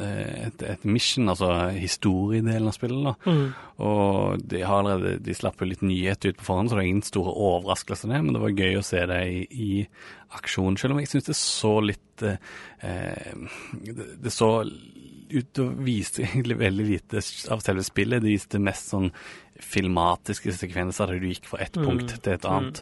et, 0.00 0.62
et 0.64 0.84
mission, 0.88 1.28
altså 1.28 1.50
historiedelen 1.74 2.70
av 2.70 2.76
spillet. 2.76 3.02
da. 3.04 3.14
Mm. 3.28 3.48
Og 3.84 4.44
de 4.48 4.62
har 4.64 4.78
allerede, 4.80 5.18
de 5.24 5.36
slapp 5.36 5.60
jo 5.60 5.68
litt 5.68 5.84
nyhet 5.84 6.24
ut 6.24 6.38
på 6.38 6.46
forhånd, 6.46 6.70
så 6.70 6.78
det 6.78 6.84
er 6.84 6.90
ingen 6.94 7.04
store 7.04 7.34
overraskelser 7.34 8.14
der. 8.14 8.24
men 8.24 8.38
det 8.38 8.44
var 8.46 8.56
gøy 8.56 8.78
å 8.78 8.86
se 8.86 9.04
det 9.10 9.20
i, 9.28 9.42
i 9.52 9.70
aksjon, 10.38 10.78
selv 10.80 10.96
om 10.96 11.02
jeg 11.02 11.10
syns 11.12 11.28
det 11.28 11.36
så 11.38 11.74
litt 11.84 12.24
eh, 12.24 12.40
det, 13.84 14.08
det 14.22 14.32
så 14.32 14.50
ut 15.32 15.58
og 15.64 15.76
viste 15.84 16.22
egentlig 16.26 16.58
veldig 16.58 16.86
lite 16.88 17.22
av 17.52 17.60
selve 17.64 17.84
spillet. 17.86 18.22
Det 18.22 18.30
viste 18.34 18.58
mest 18.62 18.90
sånn 18.94 19.10
filmatiske 19.58 20.52
sekvenser 20.54 21.10
der 21.10 21.18
du 21.18 21.24
gikk 21.32 21.48
fra 21.50 21.58
ett 21.64 21.74
Mm. 21.74 21.84
punkt 21.88 22.12
til 22.22 22.32
et 22.32 22.44
annet. 22.46 22.80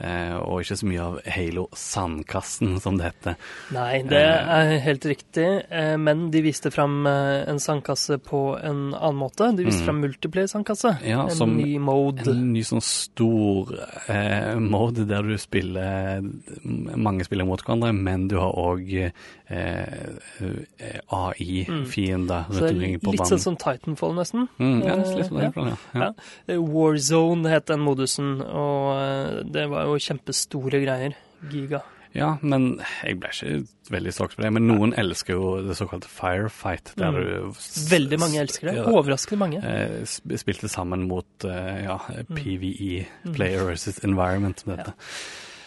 Eh, 0.00 0.32
og 0.40 0.62
ikke 0.62 0.76
så 0.80 0.86
mye 0.88 1.00
av 1.04 1.18
Halo 1.28 1.68
Sandkassen, 1.76 2.78
som 2.84 2.96
det 2.96 3.10
heter. 3.12 3.36
Nei, 3.76 3.98
det 4.08 4.22
er 4.24 4.78
helt 4.80 5.04
riktig, 5.04 5.66
eh, 5.70 5.96
men 6.00 6.30
de 6.32 6.40
viste 6.46 6.72
fram 6.72 7.06
eh, 7.06 7.44
en 7.46 7.60
sandkasse 7.60 8.16
på 8.24 8.40
en 8.56 8.94
annen 8.94 9.20
måte. 9.20 9.50
De 9.54 9.64
viste 9.68 9.82
Mm. 9.82 9.86
fram 9.86 10.00
multiplayer-sandkasse. 10.00 10.94
Ja, 11.04 11.26
en 11.28 11.56
ny 11.58 11.76
mode. 11.78 12.26
En 12.30 12.52
ny 12.54 12.62
sånn 12.62 12.80
stor 12.82 13.74
eh, 14.08 14.54
mode 14.58 15.04
der 15.06 15.22
du 15.22 15.36
spiller 15.36 16.22
Mange 16.64 17.24
spiller 17.24 17.44
mot 17.44 17.60
hverandre, 17.60 17.92
men 17.94 18.28
du 18.28 18.36
har 18.38 18.52
òg 18.56 19.12
eh, 19.48 21.00
AI-fiender 21.12 22.44
Mm. 22.48 22.54
Så 22.54 22.60
det 22.60 22.70
er 22.70 22.74
litt 22.80 23.02
banen. 23.02 23.26
sånn 23.28 23.40
som 23.40 23.56
Titanfall, 23.56 24.14
nesten. 24.16 24.48
Mm, 24.58 24.84
ja, 24.84 24.96
nesten 24.96 25.16
litt 25.18 25.28
sånn, 25.30 25.40
Eh, 25.40 25.52
ja. 25.54 25.76
Ja. 25.94 26.00
ja. 26.00 26.12
Eh, 26.48 26.56
Warzone 26.58 27.48
het 27.50 27.66
den 27.66 27.80
modusen, 27.80 28.40
og 28.42 28.96
eh, 28.98 29.42
det 29.50 29.68
var 29.70 29.84
jo 29.84 29.96
kjempestore 29.98 30.82
greier. 30.84 31.14
Giga. 31.50 31.82
ja, 32.14 32.38
men 32.42 32.80
jeg 33.04 33.18
ble 33.20 33.28
ikke 33.28 33.66
veldig 33.90 34.12
solgt 34.14 34.36
på 34.36 34.42
det. 34.42 34.52
Men 34.52 34.66
noen 34.68 34.94
elsker 34.96 35.34
jo 35.34 35.66
det 35.66 35.74
såkalte 35.76 36.06
firefight, 36.08 36.92
der 36.96 37.10
Mm. 37.10 37.14
du 37.14 37.52
Veldig 37.90 38.18
mange 38.20 38.38
elsker 38.40 38.68
det. 38.70 38.76
ja, 38.76 38.84
Overraskende 38.84 39.38
mange. 39.38 39.58
eh, 39.64 40.04
spilte 40.38 40.68
sammen 40.70 41.08
mot 41.08 41.26
eh, 41.44 41.82
ja, 41.84 41.98
Mm. 41.98 42.36
PVE, 42.36 43.06
Player 43.34 43.64
versus 43.66 43.98
Environment, 44.04 44.58
som 44.60 44.70
det 44.76 44.78
heter. 44.86 44.94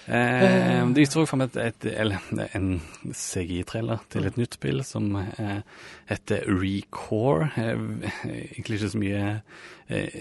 Eh, 0.08 0.88
det 0.96 1.06
så 1.12 1.26
fram 1.28 1.42
et, 1.44 1.58
et, 1.60 1.86
eller, 1.92 2.24
en 2.56 2.78
CGI-trailer 3.12 4.06
til 4.12 4.28
et 4.30 4.38
nytt 4.40 4.56
spill 4.56 4.80
som 4.88 5.18
eh, 5.20 5.60
heter 6.08 6.48
Recore. 6.48 7.50
Eh, 7.60 8.14
egentlig 8.54 8.80
ikke 8.80 8.92
så 8.94 9.02
mye 9.02 9.24
eh, 9.92 10.16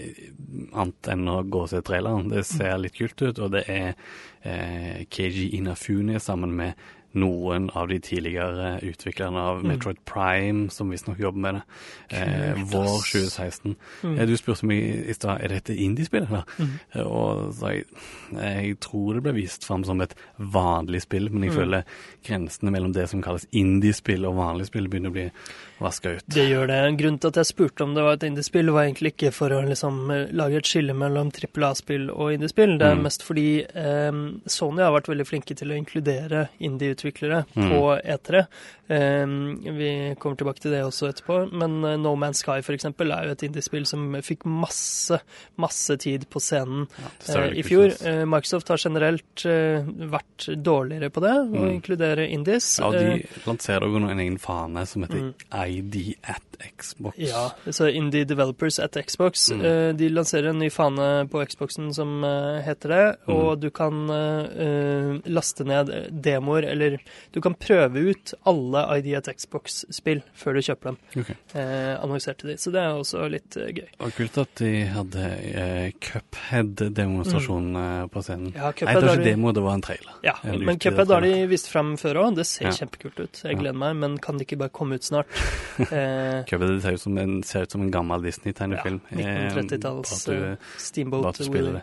annet 0.73 1.11
enn 1.13 1.31
å 1.31 1.39
gå 1.47 1.63
og 1.63 1.71
se 1.71 1.79
traileren. 1.87 2.27
Det 2.33 2.43
ser 2.49 2.75
litt 2.83 2.97
kult 2.99 3.23
ut, 3.23 3.39
og 3.39 3.55
det 3.55 3.63
er 3.71 3.93
eh, 4.43 5.05
KG 5.07 5.53
Inafune 5.55 6.19
sammen 6.23 6.57
med 6.59 6.87
noen 7.13 7.69
av 7.73 7.87
de 7.87 7.99
tidligere 7.99 8.79
utviklerne 8.83 9.39
av 9.39 9.63
Metroid 9.65 9.97
Prime, 10.05 10.69
som 10.69 10.89
visstnok 10.91 11.19
jobber 11.19 11.39
med 11.39 11.55
det. 11.55 11.61
Eh, 12.17 12.59
vår 12.71 12.99
2016. 13.01 13.75
Mm. 14.03 14.19
Eh, 14.19 14.25
Du 14.27 14.35
spurte 14.37 14.65
meg 14.67 15.07
i 15.09 15.13
stad 15.13 15.41
er 15.41 15.47
dette 15.47 15.75
indiespill, 15.75 16.27
eller? 16.27 16.43
Mm. 16.59 16.69
Eh, 16.93 17.01
Og 17.07 17.53
så 17.55 17.71
jeg, 17.73 17.85
jeg 18.33 18.79
tror 18.79 19.13
det 19.13 19.23
ble 19.23 19.33
vist 19.33 19.65
fram 19.65 19.83
som 19.83 20.01
et 20.01 20.13
vanlig 20.37 21.01
spill, 21.01 21.29
men 21.31 21.43
jeg 21.43 21.51
Mm. 21.51 21.57
føler 21.57 21.83
grensene 22.27 22.71
mellom 22.71 22.93
det 22.93 23.09
som 23.09 23.21
kalles 23.21 23.47
indiespill 23.51 24.25
og 24.25 24.35
vanlig 24.35 24.67
spill 24.67 24.87
begynner 24.87 25.09
å 25.09 25.13
bli 25.13 25.31
vaska 25.79 26.11
ut. 26.17 26.23
Det 26.27 26.47
gjør 26.49 26.67
det. 26.67 26.97
Grunnen 26.97 27.19
til 27.19 27.27
at 27.27 27.35
jeg 27.41 27.45
spurte 27.51 27.83
om 27.83 27.93
det 27.93 28.03
var 28.03 28.13
et 28.17 28.23
indiespill, 28.23 28.71
var 28.73 28.85
egentlig 28.87 29.13
ikke 29.15 29.31
for 29.33 29.49
å 29.49 29.61
liksom 29.67 29.99
lage 30.33 30.57
et 30.57 30.65
skille 30.65 30.93
mellom 30.97 31.31
trippel 31.31 31.63
A-spill 31.69 32.09
og 32.09 32.33
indiespill. 32.33 32.77
Det 32.79 32.87
er 32.87 32.95
Mm. 32.95 33.03
mest 33.03 33.23
fordi 33.23 33.65
eh, 33.75 34.11
Sony 34.47 34.81
har 34.81 34.91
vært 34.93 35.07
veldig 35.11 35.27
flinke 35.27 35.55
til 35.55 35.69
å 35.69 35.77
inkludere 35.77 36.47
indie-utviklere 36.59 37.45
Mm. 37.55 37.69
på 37.71 38.01
E3. 38.03 38.47
Eh, 38.89 39.25
vi 39.77 40.15
kommer 40.19 40.35
tilbake 40.37 40.59
til 40.61 40.71
det 40.71 40.81
også 40.83 41.09
etterpå. 41.11 41.51
Men 41.51 41.83
eh, 41.85 41.97
No 41.97 42.15
Man's 42.15 42.41
Sky 42.43 42.61
eksempel 42.61 43.11
er 43.11 43.25
jo 43.25 43.31
et 43.31 43.43
indiespill 43.43 43.85
som 43.85 44.13
fikk 44.21 44.45
masse, 44.45 45.19
masse 45.57 45.97
tid 45.99 46.27
på 46.29 46.39
scenen 46.39 46.87
Ja, 47.27 47.35
eh, 47.43 47.53
i 47.59 47.63
fjor. 47.63 47.91
Eh, 48.05 48.23
Microsoft 48.25 48.67
har 48.69 48.77
generelt 48.77 49.45
eh, 49.45 49.83
vært 50.07 50.47
dårligere 50.63 51.09
på 51.11 51.21
det, 51.21 51.33
å 51.33 51.67
Mm. 51.67 51.81
inkludere 51.81 52.29
indies. 52.31 52.79
Ja, 52.79 52.87
og 52.87 52.93
de 52.93 53.25
lanserer 53.45 53.81
jo 53.87 53.97
en 54.09 54.19
egen 54.19 54.37
fane 54.37 54.85
som 54.87 55.03
heter 55.03 55.17
Mm. 55.17 55.33
ID 55.67 56.15
at 56.23 56.46
Xbox. 56.77 57.17
Ja, 57.17 57.51
så 57.69 57.87
Indie 57.89 58.25
Developers 58.25 58.79
at 58.79 58.97
Xbox. 59.07 59.49
Mm. 59.51 59.61
eh, 59.65 59.93
de 59.97 60.09
lanserer 60.09 60.49
en 60.49 60.59
ny 60.59 60.69
fane 60.73 61.27
på 61.29 61.43
Xboxen 61.45 61.93
som 61.93 62.23
eh, 62.23 62.61
heter 62.65 62.89
det, 62.89 63.03
Mm. 63.27 63.33
og 63.35 63.59
du 63.59 63.69
kan 63.69 64.09
eh, 64.09 65.17
laste 65.29 65.63
ned 65.67 65.89
demoer, 66.23 66.63
eller 66.71 66.97
du 67.33 67.41
kan 67.41 67.53
prøve 67.55 67.99
ut 68.09 68.33
alle 68.47 68.83
ID 68.97 69.13
at 69.17 69.29
Xbox-spill 69.37 70.21
før 70.33 70.53
du 70.53 70.61
kjøper 70.61 70.89
dem. 70.93 70.97
Okay. 71.23 71.35
Annonserte 72.01 72.47
de, 72.47 72.57
så 72.57 72.71
det 72.71 72.81
er 72.81 72.95
også 72.97 73.27
litt 73.29 73.57
gøy. 73.57 73.87
Og 73.99 74.11
kult 74.17 74.37
at 74.37 74.55
de 74.61 74.71
hadde 74.85 75.93
Cuphead-demonstrasjon 76.01 77.67
mm. 77.73 78.09
på 78.09 78.21
scenen. 78.23 78.53
Ja, 78.55 78.71
Cuphead 78.71 78.93
Nei, 78.93 79.01
det 79.01 79.07
var 79.09 79.17
ikke 79.17 79.23
de, 79.23 79.31
demo, 79.31 79.51
det 79.55 79.63
var 79.65 79.73
en 79.77 79.81
trailer. 79.85 80.13
ja, 80.23 80.35
En 80.43 80.65
men 80.65 80.79
Cuphead 80.79 81.11
har 81.13 81.21
de 81.25 81.33
vist 81.51 81.69
frem 81.71 81.95
før 81.99 82.21
òg. 82.25 82.35
Det 82.39 82.45
ser 82.47 82.65
Ja. 82.67 82.71
kjempekult 82.71 83.19
ut. 83.19 83.41
Jeg 83.43 83.53
Ja. 83.53 83.59
gleder 83.59 83.77
meg, 83.77 83.95
men 83.95 84.17
kan 84.17 84.37
det 84.37 84.47
ikke 84.47 84.57
bare 84.59 84.69
komme 84.69 84.95
ut 84.95 85.03
snart? 85.03 85.27
Eh, 85.77 86.43
Cuphead 86.47 86.81
ser 86.83 86.95
ut 86.97 87.01
som 87.03 87.17
en, 87.21 87.37
ser 87.43 87.65
ut 87.67 87.71
som 87.75 87.81
en 87.83 87.91
gammel 87.91 88.23
Disney-tegnefilm. 88.23 89.01
Ja, 89.11 89.17
1930-talls, 89.51 90.27
Eh, 90.27 90.33
bare 90.33 90.49
at 90.49 90.53
eh, 90.53 90.55
du- 90.55 90.81
Steamboat 90.87 91.39
Willie. 91.51 91.81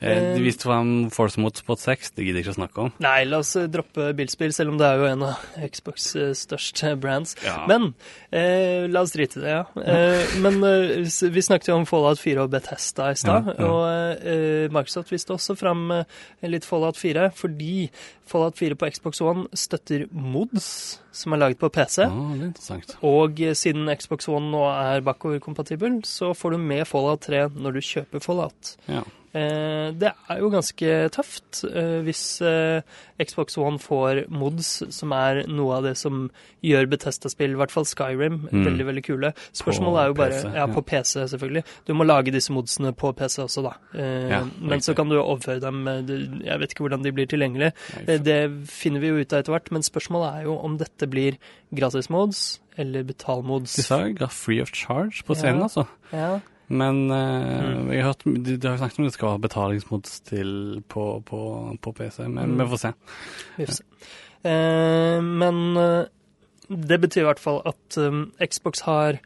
Eh, 0.00 0.08
de 0.08 0.40
Eh, 0.40 0.42
viste 0.42 0.64
fram 0.66 1.10
Force 1.12 1.38
Motorsport 1.40 1.78
6, 1.78 2.10
det 2.16 2.24
gidder 2.24 2.40
jeg 2.40 2.46
ikke 2.48 2.54
å 2.54 2.58
snakke 2.60 2.78
om. 2.86 2.92
Nei, 3.04 3.24
la 3.28 3.38
oss 3.42 3.54
eh, 3.56 3.66
droppe 3.68 4.10
bilspill, 4.16 4.52
selv 4.56 4.70
om 4.72 4.78
det 4.80 4.86
er 4.88 4.96
jo 5.02 5.08
en 5.10 5.22
av 5.28 5.44
Xbox 5.70 6.10
eh, 6.16 6.30
største 6.34 6.94
brands. 7.00 7.36
Ja. 7.44 7.66
Men 7.70 7.90
eh, 8.32 8.86
la 8.90 9.02
oss 9.04 9.12
drite 9.12 9.38
i 9.38 9.44
det, 9.44 9.50
ja. 9.58 9.64
Eh, 9.84 10.36
men 10.40 10.58
eh, 10.64 11.04
vi 11.30 11.42
snakket 11.44 11.68
jo 11.70 11.76
om 11.80 11.86
Fallout 11.86 12.18
4 12.22 12.42
og 12.46 12.50
Bethesda 12.54 13.10
i 13.12 13.18
stad, 13.20 13.52
Ja, 13.58 13.68
og 13.68 14.24
eh, 14.24 14.66
Microsoft 14.72 15.12
viste 15.12 15.36
også 15.36 15.56
fram 15.60 15.86
eh, 16.00 16.04
litt 16.48 16.64
Fallout 16.68 16.96
4, 17.00 17.28
fordi 17.36 17.90
Fallout 18.30 18.56
4 18.56 18.76
på 18.78 18.88
Xbox 18.94 19.20
One 19.20 19.46
støtter 19.58 20.06
mods 20.12 21.00
som 21.12 21.34
er 21.34 21.40
laget 21.42 21.60
på 21.60 21.70
PC. 21.74 22.04
Ja, 22.04 22.10
det 22.10 22.42
er 22.42 22.50
interessant. 22.50 22.96
Og 23.06 23.40
eh, 23.42 23.54
siden 23.58 23.90
Xbox 23.98 24.28
One 24.30 24.50
nå 24.52 24.64
er 24.70 25.04
bakoverkompatibel, 25.06 26.00
så 26.08 26.32
får 26.36 26.54
du 26.54 26.62
med 26.62 26.86
Fallout 26.88 27.26
3 27.26 27.48
når 27.56 27.78
du 27.78 27.80
kjøper 27.84 28.22
Fallout. 28.24 28.74
Ja. 28.88 29.02
Eh, 29.32 29.92
det 29.94 30.08
er 30.28 30.38
jo 30.40 30.48
ganske 30.50 30.88
tøft 31.14 31.60
eh, 31.70 32.00
hvis 32.02 32.40
eh, 32.42 32.80
Xbox 33.22 33.54
One 33.62 33.78
får 33.78 34.24
mods, 34.28 34.82
som 34.90 35.12
er 35.14 35.44
noe 35.46 35.76
av 35.76 35.84
det 35.86 35.92
som 36.00 36.24
gjør 36.66 36.88
Betesta-spill, 36.90 37.52
i 37.54 37.58
hvert 37.60 37.70
fall 37.70 37.86
Skyrim, 37.86 38.40
Mm. 38.50 38.64
veldig 38.66 38.86
veldig 38.88 39.04
kule. 39.06 39.30
Spørsmålet 39.54 40.00
er 40.02 40.06
jo 40.10 40.14
bare 40.18 40.34
PC, 40.40 40.54
Ja, 40.56 40.66
på 40.66 40.82
PC, 40.84 41.14
selvfølgelig. 41.30 41.64
Du 41.86 41.94
må 41.94 42.04
lage 42.04 42.32
disse 42.34 42.50
modsene 42.52 42.92
på 42.92 43.12
PC 43.14 43.38
også, 43.44 43.62
da. 43.62 43.74
Ja, 43.94 44.42
men 44.60 44.80
så 44.80 44.96
kan 44.96 45.08
du 45.08 45.16
overføre 45.20 45.60
dem 45.60 45.84
Jeg 45.86 46.58
vet 46.58 46.70
ikke 46.74 46.88
hvordan 46.88 47.02
de 47.04 47.12
blir 47.12 47.26
tilgjengelige. 47.30 47.72
Det 48.24 48.40
finner 48.68 49.00
vi 49.00 49.08
jo 49.12 49.20
ut 49.22 49.32
av 49.32 49.40
etter 49.44 49.52
hvert, 49.54 49.70
men 49.70 49.82
spørsmålet 49.82 50.40
er 50.40 50.42
jo 50.50 50.58
om 50.58 50.76
dette 50.76 51.06
blir 51.08 51.38
gratismods 51.72 52.58
eller 52.76 53.02
betalmods. 53.04 53.76
De 53.76 53.82
sa 53.82 54.02
jo 54.08 54.26
free 54.28 54.60
of 54.60 54.72
charge 54.72 55.22
på 55.26 55.36
scenen, 55.36 55.58
Ja. 55.60 55.68
altså. 55.68 55.86
Ja. 56.12 56.40
Men 56.70 57.00
uh, 57.10 57.16
Mm. 57.60 57.90
jeg 57.92 58.02
har 58.04 58.12
hørt, 58.12 58.24
de, 58.24 58.56
de 58.56 58.68
har 58.68 58.76
snakket 58.78 58.98
om 59.02 59.04
det 59.08 59.12
skal 59.16 59.28
være 59.32 59.42
betalingsmods 59.48 60.20
til 60.30 60.82
på, 60.88 61.04
på, 61.26 61.40
på 61.82 61.92
PC, 61.92 62.20
men 62.28 62.54
Mm. 62.54 62.60
vi 62.62 62.68
får 62.70 62.80
se. 62.84 62.92
Vi 63.58 63.66
får 63.66 63.78
se. 63.80 63.84
Uh, 64.44 65.18
men 65.24 65.76
eh, 65.76 66.04
det 66.70 67.00
betyr 67.02 67.24
i 67.24 67.28
hvert 67.28 67.42
fall 67.42 67.60
at 67.66 67.98
um, 67.98 68.32
Xbox 68.46 68.80
har 68.86 69.18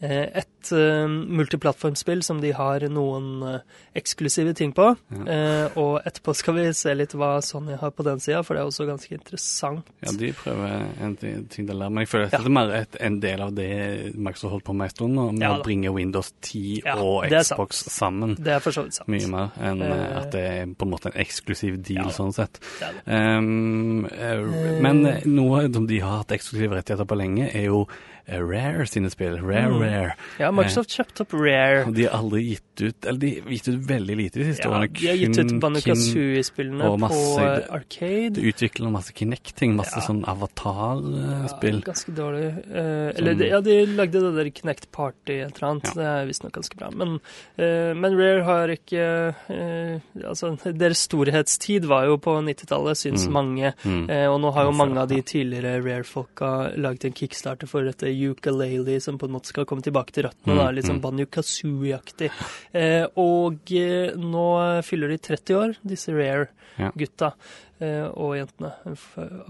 et 0.00 0.70
eh, 0.72 1.06
multiplattformspill 1.08 2.22
som 2.24 2.40
de 2.40 2.52
har 2.56 2.86
noen 2.88 3.42
eh, 3.46 3.60
eksklusive 4.00 4.54
ting 4.56 4.72
på. 4.76 4.86
Ja. 5.12 5.24
Eh, 5.34 5.78
og 5.80 6.00
etterpå 6.08 6.34
skal 6.38 6.56
vi 6.56 6.66
se 6.76 6.94
litt 6.96 7.12
hva 7.18 7.34
Sony 7.44 7.76
har 7.80 7.92
på 7.94 8.06
den 8.06 8.20
sida, 8.22 8.40
for 8.46 8.56
det 8.56 8.64
er 8.64 8.70
også 8.72 8.86
ganske 8.88 9.12
interessant. 9.14 9.86
Ja, 10.04 10.14
de 10.16 10.32
prøver 10.36 10.86
en 11.04 11.16
ting 11.20 11.68
der, 11.68 11.76
men 11.88 12.02
jeg 12.04 12.08
føler 12.12 12.30
at 12.30 12.32
Ja. 12.32 12.42
det 12.42 12.50
er 12.50 12.56
mer 12.56 12.74
et, 12.80 12.96
en 13.00 13.20
del 13.20 13.40
av 13.44 13.54
det 13.54 13.70
Max 14.16 14.42
har 14.42 14.50
holdt 14.56 14.64
på 14.64 14.74
med 14.76 14.88
en 14.88 14.94
stund, 14.96 15.14
med 15.20 15.42
Ja 15.42 15.54
å 15.58 15.62
bringe 15.62 15.92
Windows 15.94 16.32
10 16.40 16.82
Ja, 16.84 16.96
og 16.96 17.24
er 17.26 17.42
sant. 17.42 17.58
Xbox 17.58 17.84
sammen. 17.92 18.36
Det 18.40 18.54
er 18.56 18.60
for 18.64 18.72
så 18.72 18.84
vidt 18.86 18.94
sant. 18.94 19.08
Mye 19.12 19.28
mer 19.28 19.50
enn 19.60 19.82
eh, 19.82 19.90
Eh, 20.00 20.16
at 20.20 20.30
det 20.32 20.40
er 20.40 20.70
på 20.76 20.86
en 20.86 20.92
måte 20.94 21.10
en 21.10 21.18
eksklusiv 21.20 21.80
deal, 21.84 22.10
sånn 22.14 22.32
sett. 22.32 22.60
Det 22.80 22.90
det. 22.96 23.02
Um, 23.10 24.06
eh, 24.06 24.80
men 24.80 25.04
eh, 25.06 25.26
noe 25.28 25.66
som 25.72 25.86
de 25.86 26.00
har 26.00 26.22
hatt 26.22 26.32
eksklusive 26.36 26.78
rettigheter 26.78 27.08
på 27.08 27.18
lenge, 27.18 27.50
er 27.52 27.66
jo 27.68 27.82
eh, 27.84 28.09
Rare 28.38 28.86
sine 28.86 29.10
spill. 29.10 29.36
Rare, 29.42 29.68
Mm. 29.70 29.80
Rare. 29.82 30.14
Ja, 30.38 30.50
Microsoft 30.50 30.90
kjøpte 30.94 31.20
opp 31.26 31.32
Rare. 31.34 31.84
De 31.92 32.04
har 32.04 32.18
aldri 32.18 32.42
gitt 32.50 32.62
ut 32.80 33.04
Eller 33.06 33.18
de 33.18 33.30
har 33.40 33.50
gitt 33.50 33.68
ut 33.68 33.80
veldig 33.88 34.16
lite 34.16 34.38
de 34.38 34.44
siste 34.54 34.64
Ja, 34.64 34.70
årene. 34.70 34.92
de 34.94 35.06
har 35.08 35.16
gitt 35.16 35.38
ut 35.38 35.46
Kun- 35.50 35.60
Banjo 35.60 35.80
kun- 35.80 35.92
Kazooie-spillene 35.92 36.98
på 37.00 37.40
eh, 37.40 37.74
Arcade. 37.74 38.30
De 38.34 38.42
utvikler 38.52 38.90
masse 38.90 39.12
Kinect-ting, 39.12 39.74
masse 39.76 39.96
Ja. 39.98 40.02
sånn 40.06 40.22
avatar-spill. 40.24 41.80
Ja, 41.80 41.92
ganske 41.92 42.12
dårlig. 42.14 42.48
Eh, 42.70 43.12
eller 43.18 43.34
de, 43.34 43.48
ja, 43.48 43.60
de 43.60 43.86
lagde 43.86 44.20
det 44.20 44.34
der 44.36 44.50
Kinect 44.50 44.90
Party 44.92 45.40
et 45.40 45.56
eller 45.58 45.68
annet. 45.70 45.84
Ja. 45.84 45.92
Det 45.94 46.06
er 46.06 46.26
visstnok 46.30 46.52
ganske 46.52 46.76
bra. 46.76 46.90
Men, 46.90 47.20
eh, 47.58 47.92
men 47.94 48.16
Rare 48.16 48.42
har 48.44 48.68
ikke 48.68 49.34
eh, 49.50 50.00
Altså, 50.30 50.56
deres 50.76 50.98
storhetstid 51.08 51.84
var 51.84 52.04
jo 52.06 52.16
på 52.18 52.36
90-tallet, 52.44 52.96
syns 52.96 53.26
Mm. 53.26 53.32
mange. 53.32 53.72
Mm. 53.84 54.10
Eh, 54.10 54.26
og 54.30 54.40
nå 54.40 54.52
har 54.52 54.64
jo 54.64 54.72
mange 54.72 54.98
av 54.98 55.08
de 55.08 55.20
tidligere 55.22 55.82
Rare-folka 55.84 56.76
laget 56.76 57.04
en 57.06 57.12
kickstarter 57.12 57.66
for 57.68 57.82
dette 57.84 58.06
ukulele, 58.28 59.00
som 59.00 59.18
på 59.18 59.26
en 59.26 59.34
måte 59.36 59.50
skal 59.50 59.66
komme 59.68 59.82
tilbake 59.82 60.12
til 60.12 60.28
røttene. 60.28 60.52
Mm, 60.54 60.60
da, 60.60 60.68
Litt 60.76 60.86
sånn 60.88 61.00
mm. 61.00 61.04
Banjo 61.06 61.26
Kazooie-aktig. 61.32 62.30
Eh, 62.76 63.06
og 63.18 63.72
eh, 63.72 64.12
nå 64.20 64.46
fyller 64.86 65.08
de 65.14 65.18
30 65.30 65.58
år, 65.58 65.74
disse 65.82 66.14
Rare-gutta. 66.14 67.32
eh, 67.80 68.06
og 68.12 68.36
jentene, 68.36 68.72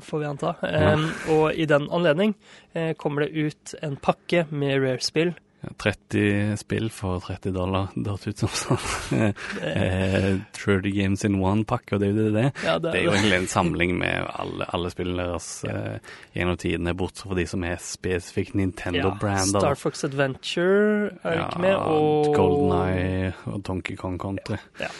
får 0.06 0.22
vi 0.22 0.28
anta. 0.30 0.54
Eh, 0.62 1.06
og 1.34 1.46
i 1.54 1.66
den 1.66 1.90
anledning 1.90 2.34
eh, 2.72 2.94
kommer 2.94 3.26
det 3.26 3.34
ut 3.34 3.74
en 3.82 3.96
pakke 4.00 4.46
med 4.50 4.78
Rare-spill 4.84 5.34
Ja, 5.34 5.49
30 5.80 6.56
spill 6.60 6.90
for 6.92 7.24
30 7.24 7.54
dollar, 7.56 7.88
det 7.96 8.12
hørtes 8.12 8.28
ut 8.28 8.44
som 8.44 8.54
sånn. 8.60 9.32
eh, 9.64 10.30
30 10.60 10.92
games 10.96 11.24
in 11.24 11.40
one-pakke, 11.40 11.96
og 11.96 12.04
det 12.04 12.12
er 12.12 12.20
jo 12.20 12.30
det. 12.36 12.46
Ja, 12.66 12.76
Det 12.78 12.94
er 12.94 13.06
jo 13.08 13.14
egentlig 13.16 13.40
en 13.40 13.50
samling 13.50 13.96
med 14.00 14.28
alle, 14.36 14.68
alle 14.76 14.92
spillene 14.92 15.30
deres 15.30 15.50
gjennom 15.64 16.50
gjennom 16.50 16.56
tidene, 16.56 16.94
bortsett 16.94 17.26
fra 17.28 17.36
de 17.38 17.46
som 17.46 17.64
er 17.64 17.76
spesifikt 17.82 18.54
Nintendo-brander. 18.58 19.60
Star 19.60 19.78
Fox 19.78 20.04
Adventure 20.04 21.10
er 21.22 21.36
ja, 21.36 21.46
ikke 21.48 21.62
med, 21.62 21.76
og 21.76 22.34
Golden 22.34 22.74
Eye 22.76 23.32
og 23.46 23.62
Donkey 23.66 23.96
Kong 23.96 24.18
Country. 24.20 24.58
Ja, 24.80 24.90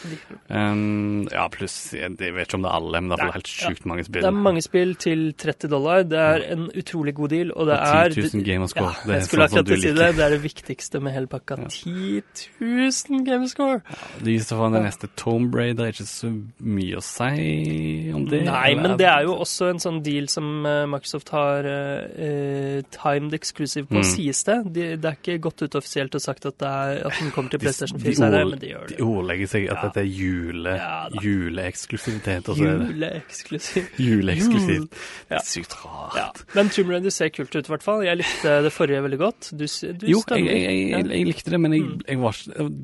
Um, 0.51 1.29
ja, 1.31 1.45
pluss 1.53 1.93
Jeg 1.95 2.11
jeg 2.19 2.35
vet 2.35 2.49
ikke 2.49 2.59
om 2.59 2.65
det 2.65 2.71
er 2.71 2.77
alle, 2.81 3.01
men 3.01 3.13
det 3.13 3.19
er 3.23 3.33
helt 3.37 3.51
sjukt 3.51 3.85
mange 3.87 4.03
spill. 4.07 4.25
det 4.25 4.29
er 4.31 4.35
mange 4.35 4.63
spill 4.65 4.95
til 4.99 5.21
30 5.39 5.71
dollar. 5.71 6.03
Det 6.03 6.19
er 6.19 6.45
en 6.55 6.65
utrolig 6.75 7.15
god 7.15 7.29
deal, 7.31 7.53
og 7.55 7.69
det 7.69 7.77
Og 7.79 7.97
er 8.01 8.15
10 8.17 8.25
000 8.35 8.45
gamerscore. 8.47 8.91
Ja, 8.91 9.07
det 9.07 9.17
er 9.17 9.29
sånn 9.29 9.55
som 9.55 9.65
du 9.65 9.75
liker. 9.77 9.95
det. 9.95 10.09
Det 10.17 10.25
er 10.25 10.35
det 10.35 10.41
viktigste 10.51 11.01
med 11.01 11.15
hele 11.15 11.27
pakka. 11.31 11.57
10 11.71 12.23
000 12.61 13.25
gamescore! 13.27 13.81
Det 14.21 14.27
viser 14.35 14.57
for 14.59 14.69
den 14.75 14.85
neste 14.85 15.09
Tomb 15.17 15.55
Raider 15.55 15.87
er 15.89 15.95
ikke 15.95 16.07
så 16.11 16.31
mye 16.61 16.99
å 16.99 17.05
si 17.05 18.11
om 18.15 18.27
det. 18.29 18.43
Nei, 18.47 18.71
eller? 18.73 18.83
men 18.83 18.99
det 19.01 19.07
er 19.09 19.25
jo 19.29 19.37
også 19.45 19.71
en 19.71 19.81
sånn 19.83 20.03
deal 20.07 20.29
som 20.33 20.51
eh, 20.67 20.85
Microsoft 20.91 21.31
har 21.35 21.65
eh, 21.71 22.83
timed 22.95 23.35
exclusive 23.39 23.87
på, 23.87 24.01
Mm. 24.01 24.07
sies 24.07 24.43
det. 24.47 24.59
De, 24.73 24.85
det 24.97 25.05
er 25.11 25.17
ikke 25.19 25.39
gått 25.45 25.63
ut 25.63 25.75
offisielt 25.77 26.15
og 26.17 26.23
sagt 26.25 26.47
at, 26.49 26.57
det 26.61 26.69
er, 26.69 27.01
at 27.07 27.19
den 27.21 27.31
kommer 27.35 27.51
til 27.53 27.59
De- 27.61 27.65
PlayStation 27.67 27.99
de 27.99 28.05
4 28.07 28.15
senere, 28.21 28.45
men 28.49 28.59
de 28.63 28.71
gjør 28.73 28.87
De 28.97 29.03
ordlegger 29.05 29.51
seg 29.55 29.67
at 29.71 29.77
Ja. 29.77 29.83
dette 29.89 30.01
er 30.01 30.09
jule, 30.11 30.75
Ja 30.81 31.09
juleeksklusivitet. 31.21 32.47
det 32.47 32.57
Juleeksklusiv. 32.61 33.87
Juleeksklusivt. 34.01 34.91
Det 35.29 35.37
er 35.39 35.45
sykt 35.45 35.75
rart. 35.85 36.17
Ja. 36.17 36.29
Men 36.55 36.71
Tomb 36.73 36.91
Raider 36.91 37.11
ser 37.15 37.29
kult 37.35 37.55
ut, 37.55 37.67
i 37.69 37.73
hvert 37.73 37.83
fall. 37.85 38.03
Jeg 38.07 38.17
likte 38.21 38.57
det 38.65 38.73
forrige 38.73 39.03
veldig 39.05 39.19
godt. 39.21 39.51
Du, 39.53 39.65
du 39.67 40.07
Jo, 40.11 40.23
jeg. 40.31 40.40
Jeg, 40.47 40.61
jeg, 40.65 40.89
jeg, 40.91 41.07
jeg 41.11 41.27
likte 41.29 41.51
det, 41.51 41.61
men 41.61 41.73
jeg, 41.77 41.83
Mm. 41.91 42.01
jeg 42.09 42.19
var, 42.23 42.37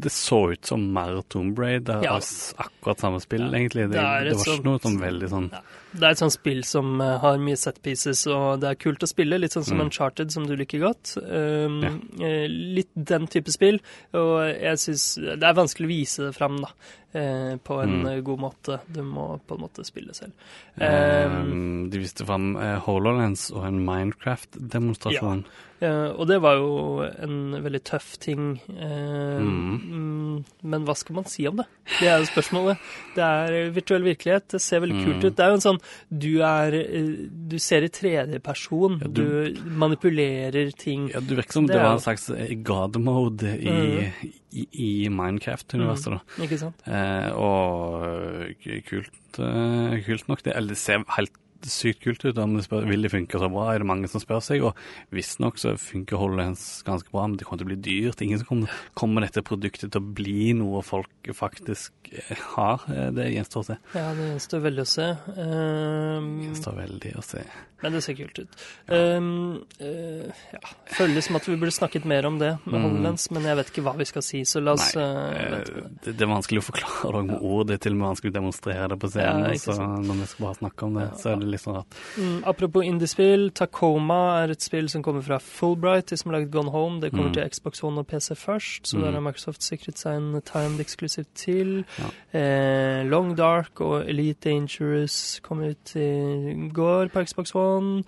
det 0.05 0.13
så 0.13 0.39
ut 0.53 0.67
som 0.67 0.93
mer 0.93 1.23
Tomb 1.29 1.59
Raider. 1.59 2.03
Ja. 2.05 2.19
Akkurat 2.59 2.99
samme 3.01 3.21
spill, 3.23 3.47
egentlig. 3.55 3.89
Det, 3.91 3.97
det, 4.01 4.37
var 4.37 4.55
ikke 4.57 4.65
noe 4.67 4.79
sånn 4.83 5.01
veldig 5.01 5.29
sånn 5.33 5.51
Ja. 5.53 5.61
Det 5.93 6.03
er 6.03 6.11
et 6.11 6.19
sånt 6.19 6.33
spill 6.35 6.63
som 6.65 7.01
eh, 7.01 7.19
har 7.23 7.39
mye 7.39 7.57
set 7.57 7.81
pieces, 7.83 8.27
og 8.27 8.61
det 8.61 8.69
er 8.69 8.75
kult 8.75 9.01
å 9.03 9.09
spille. 9.09 9.39
Litt 9.41 9.53
sånn 9.53 9.65
som 9.65 9.79
Mm. 9.79 9.85
Uncharted, 9.87 10.31
som 10.33 10.47
du 10.47 10.55
liker 10.57 10.81
godt. 10.81 11.17
Um, 11.23 11.81
ja. 12.19 12.47
litt 12.49 12.91
den 12.95 13.27
type 13.29 13.49
spill. 13.53 13.81
Og 14.13 14.45
jeg 14.61 14.77
syns 14.79 15.15
det 15.17 15.43
er 15.43 15.55
vanskelig 15.55 15.87
å 15.87 15.89
vise 15.95 16.27
det 16.27 16.35
fram, 16.35 16.61
da. 16.61 16.69
eh, 17.15 17.57
på 17.65 17.83
en 17.83 18.03
Mm. 18.03 18.07
eh, 18.13 18.21
god 18.21 18.39
måte. 18.41 18.81
Du 18.93 19.01
må 19.03 19.41
på 19.49 19.55
en 19.57 19.63
måte 19.63 19.83
spille 19.87 20.13
selv. 20.13 20.33
eh, 20.79 21.25
Um, 21.25 21.89
De 21.89 21.99
viste 21.99 22.27
fram 22.27 22.57
eh, 22.57 22.79
HoloLens 22.81 23.51
og 23.53 23.65
en 23.65 23.79
Minecraft-demonstrasjon. 23.87 25.45
eh, 25.81 26.09
og 26.13 26.27
det 26.29 26.41
var 26.43 26.57
jo 26.57 27.01
en 27.23 27.53
veldig 27.63 27.83
tøff 27.85 28.19
ting. 28.19 28.61
eh, 28.69 29.41
Mm. 29.41 29.81
mm, 29.81 30.45
men 30.65 30.85
hva 30.85 30.95
skal 30.97 31.15
man 31.15 31.25
si 31.25 31.47
om 31.47 31.57
det? 31.57 31.67
Det 32.01 32.09
er 32.09 32.19
jo 32.19 32.27
spørsmålet. 32.27 32.79
Det 33.15 33.23
er 33.25 33.71
virtuell 33.71 34.03
virkelighet. 34.03 34.49
Det 34.49 34.61
ser 34.61 34.81
veldig 34.81 35.05
kult 35.05 35.17
Mm. 35.17 35.25
ut. 35.25 35.37
Det 35.37 35.41
er 35.45 35.49
jo 35.49 35.55
en 35.55 35.61
sånn 35.61 35.76
Du 36.11 36.41
er 36.47 36.75
eh, 36.79 37.09
Du 37.49 37.59
ser 37.63 37.83
i 37.87 37.89
tredjeperson. 37.93 38.99
Ja, 39.03 39.09
du, 39.09 39.23
du- 39.55 39.61
manipulerer 39.83 40.71
ting. 40.77 41.09
Ja, 41.15 41.21
du 41.21 41.35
virker 41.39 41.53
som 41.61 41.67
Det 41.69 41.77
det, 41.77 41.83
var 41.83 41.97
en 41.99 42.05
slags 42.05 42.29
eh, 42.31 42.55
god-mode 42.67 43.55
i, 43.61 44.11
i, 44.53 44.67
i 44.73 45.09
Minecraft-universet. 45.09 46.17
da. 46.19 46.21
Ikke 46.47 46.59
sant? 46.61 46.87
Eh, 46.87 47.31
og 47.37 48.07
eh, 48.67 48.81
kult, 48.89 49.11
kult 49.37 50.29
nok. 50.29 50.43
Det, 50.47 50.55
eller 50.57 50.69
det 50.75 50.79
ser 50.81 51.05
helt 51.17 51.33
sykt 51.65 52.03
kult 52.05 52.25
ut. 52.25 52.39
Om 52.39 52.57
det 52.59 52.65
spør, 52.67 52.85
vil 52.89 53.03
det 53.07 53.11
funke 53.13 53.39
så 53.41 53.49
bra, 53.53 53.69
er 53.75 53.79
det 53.83 53.87
mange 53.89 54.09
som 54.13 54.21
spør 54.21 54.43
seg. 54.45 54.63
Og 54.69 54.75
visstnok 55.15 55.57
så 55.59 55.77
funker 55.81 56.17
HoloLens 56.21 56.83
ganske 56.87 57.09
bra, 57.11 57.27
men 57.27 57.37
det 57.41 57.47
kommer 57.49 57.63
til 57.65 57.69
å 57.69 57.73
bli 57.73 57.81
dyrt. 57.83 58.21
Ingen 58.23 58.39
som 58.43 58.47
kommer, 58.51 58.69
kommer 58.95 59.27
dette 59.27 59.43
produktet 59.47 59.93
til 59.95 60.03
å 60.03 60.13
bli 60.17 60.53
noe 60.59 60.83
folk 60.87 61.31
faktisk 61.35 61.93
eh, 62.13 62.37
har. 62.57 62.85
Eh, 62.93 63.11
Det 63.17 63.31
gjenstår 63.33 63.65
å 63.65 63.69
se. 63.71 63.79
Ja, 63.97 64.09
det 64.15 64.29
gjenstår 64.35 64.61
veldig 64.69 64.85
å 64.85 64.91
se. 64.91 65.09
Um, 65.37 66.29
Gjenstår 66.45 66.77
veldig 66.83 67.15
å 67.19 67.23
se. 67.25 67.43
men 67.83 67.93
det 67.93 68.01
ser 68.03 68.17
kult 68.19 68.39
ut. 68.41 68.55
Um, 68.89 69.63
uh, 69.81 70.31
ja. 70.55 70.61
Føles 70.97 71.27
som 71.29 71.37
at 71.39 71.45
vi 71.49 71.57
burde 71.61 71.75
snakket 71.75 72.07
mer 72.09 72.27
om 72.27 72.39
det 72.41 72.55
med 72.65 72.77
Mm. 72.77 72.83
HoloLens, 72.87 73.31
men 73.33 73.43
jeg 73.49 73.57
vet 73.57 73.71
ikke 73.73 73.83
hva 73.87 73.93
vi 73.97 74.05
skal 74.09 74.23
si, 74.23 74.41
så 74.45 74.61
la 74.61 74.73
oss 74.77 74.91
Nei, 74.97 75.03
eh, 75.03 75.11
eh, 75.41 75.51
med 75.51 75.67
det. 75.67 75.83
det, 76.05 76.13
det 76.19 76.25
er 76.27 76.29
vanskelig 76.31 76.61
å 76.61 76.67
forklare 76.67 77.23
det 77.23 77.31
med 77.31 77.41
ord. 77.43 77.67
Det 77.71 77.75
er 77.79 77.83
til 77.87 77.93
og 77.95 77.99
med 78.01 78.09
vanskelig 78.11 78.33
å 78.33 78.37
demonstrere 78.37 78.89
det 78.93 78.99
på 79.01 79.11
scenen. 79.13 79.47
Ja, 79.47 79.59
så 79.63 79.77
når 79.81 80.21
vi 80.21 80.27
skal 80.33 80.47
bare 80.47 80.59
snakke 80.61 80.87
om 80.89 80.99
det, 81.01 81.07
så 81.23 81.31
er 81.33 81.41
det 81.41 81.46
litt 81.51 81.61
sånn 81.63 81.79
at 81.79 81.87
Mm, 82.19 82.43
apropos 82.47 82.83
indiespill, 82.85 83.51
Tacoma 83.53 84.43
er 84.45 84.51
et 84.53 84.63
spill 84.63 84.89
som 84.89 85.03
kommer 85.03 85.23
fra 85.23 85.39
Fulbright, 85.39 86.07
de 86.07 86.17
som 86.17 86.31
har 86.33 86.41
laget 86.41 86.51
Gone 86.53 86.71
Home. 86.71 87.01
Det 87.01 87.13
kommer 87.13 87.29
Mm. 87.29 87.35
til 87.35 87.51
Xbox 87.51 87.83
One 87.85 87.99
og 88.01 88.07
PC 88.07 88.35
først, 88.35 88.87
så 88.87 88.97
Mm. 88.97 89.03
der 89.03 89.13
har 89.13 89.21
Microsoft 89.21 89.63
sikret 89.63 89.99
seg 89.99 90.17
en 90.17 90.43
timed 90.43 90.81
exclusive 90.81 91.27
til. 91.35 91.85
Ja. 91.99 92.39
Eh, 92.39 93.05
Long 93.09 93.37
Dark 93.37 93.81
og 93.81 94.09
Elite 94.09 94.51
Dangerous 94.51 95.41
kom 95.43 95.61
ut 95.61 95.97
i 95.97 96.69
går 96.73 97.09
på 97.09 97.25
Xbox 97.27 97.55
One. 97.55 98.05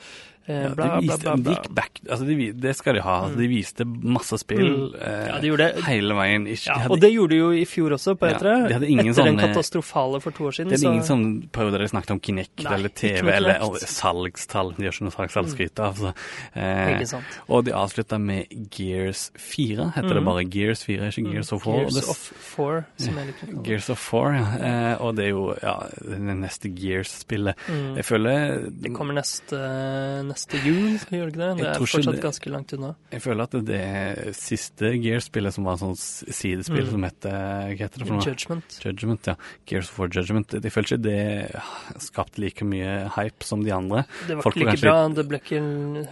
Eh, 0.48 0.68
bla, 0.72 1.00
bla, 1.00 1.16
bla, 1.20 1.34
de 1.36 1.56
bla. 1.68 1.84
altså 2.08 2.24
de, 2.24 2.52
det 2.56 2.74
skal 2.76 2.96
de 2.96 3.02
ha. 3.04 3.16
Altså, 3.26 3.36
de 3.42 3.48
viste 3.50 3.84
masse 3.84 4.38
spill 4.40 4.94
eh, 4.96 5.26
Ja, 5.28 5.38
de 5.42 5.68
hele 5.84 6.16
veien. 6.16 6.46
Og 6.88 6.96
det 7.02 7.10
gjorde 7.12 7.34
de 7.34 7.40
jo 7.42 7.50
i 7.52 7.66
fjor 7.68 7.96
også, 7.98 8.14
på 8.18 8.30
Ja, 8.30 8.38
E3. 8.38 8.54
de 8.68 8.78
hadde 8.78 8.88
ingen 8.88 9.12
etter 9.12 9.28
den 9.28 9.40
katastrofale 9.42 10.22
for 10.24 10.32
to 10.32 10.48
år 10.48 10.56
siden. 10.56 10.72
det 10.72 10.80
er 10.80 10.88
ingen 10.92 11.04
som 11.06 11.24
prøvde 11.52 11.82
å 11.84 11.90
snakke 11.92 12.16
om 12.16 12.20
Kinect 12.24 12.64
eller 12.64 12.88
TV 12.88 13.28
eller 13.34 13.60
salgstall. 13.84 14.72
De 14.78 14.86
gjør 14.86 14.96
ikke 14.96 15.08
noe 15.08 15.28
salgsskryt 15.36 15.82
av. 15.84 16.02
Eh, 16.54 17.04
og 17.48 17.64
de 17.68 17.74
avslutta 17.76 18.18
med 18.22 18.48
Gears 18.74 19.28
4. 19.36 19.90
Heter 19.98 20.18
det 20.18 20.24
bare 20.26 20.44
Gears 20.48 20.84
4, 20.88 21.10
ikke 21.12 21.34
Gears 21.34 21.52
of 21.52 21.66
War? 21.68 21.84
Gears 21.84 22.08
of 22.08 22.24
Four, 22.48 22.84
som 22.96 23.20
er 23.20 23.30
litt. 23.30 23.44
Gears 23.66 23.90
of 23.92 24.00
4, 24.00 24.32
ja. 24.38 24.46
Eh, 24.68 25.04
og 25.04 25.16
det 25.18 25.28
er 25.28 25.32
jo 25.34 25.44
det 25.58 26.38
neste 26.40 26.72
Gears-spillet. 26.72 27.58
Mm. 27.68 27.96
Jeg 28.00 28.08
føler 28.08 28.56
Det 28.84 28.94
kommer 28.96 29.18
neste, 29.18 29.60
neste 30.38 30.60
jul, 30.62 30.94
gjør 31.10 31.26
det 31.26 31.34
ikke 31.34 31.42
det? 31.42 31.50
Det 31.58 31.66
er 31.68 31.82
fortsatt 31.82 32.20
ganske 32.22 32.50
langt 32.54 32.72
unna. 32.78 32.94
Jeg 33.10 33.22
føler 33.26 33.42
at 33.48 33.56
det 33.66 34.34
siste 34.38 34.92
Gears-spillet 35.02 35.52
som 35.58 35.66
var 35.66 35.76
sånn 35.82 35.96
sidespill 35.98 36.86
Mm. 36.86 36.90
som 36.94 37.02
het 37.08 37.20
Hva 37.28 37.74
heter 37.74 37.98
det 37.98 38.06
for 38.06 38.14
noe? 38.14 38.24
Judgment. 38.24 38.78
Judgment, 38.84 39.26
ja. 39.26 39.34
Gears 39.66 39.88
for 39.90 40.06
Judgment. 40.08 40.52
Jeg 40.54 40.70
føler 40.72 40.86
ikke 40.86 41.02
det 41.02 41.62
skapte 42.02 42.38
like 42.38 42.64
mye 42.64 43.08
hype 43.16 43.42
som 43.44 43.62
de 43.64 43.72
andre. 43.74 44.04
Det 44.28 44.36
var 44.38 44.42
Folk 44.46 44.56
ikke 44.56 44.66
var 44.68 44.76
like 44.76 44.84
bra. 44.86 45.08
Det 45.18 45.24
ble 45.28 45.40
ikke 45.42 45.60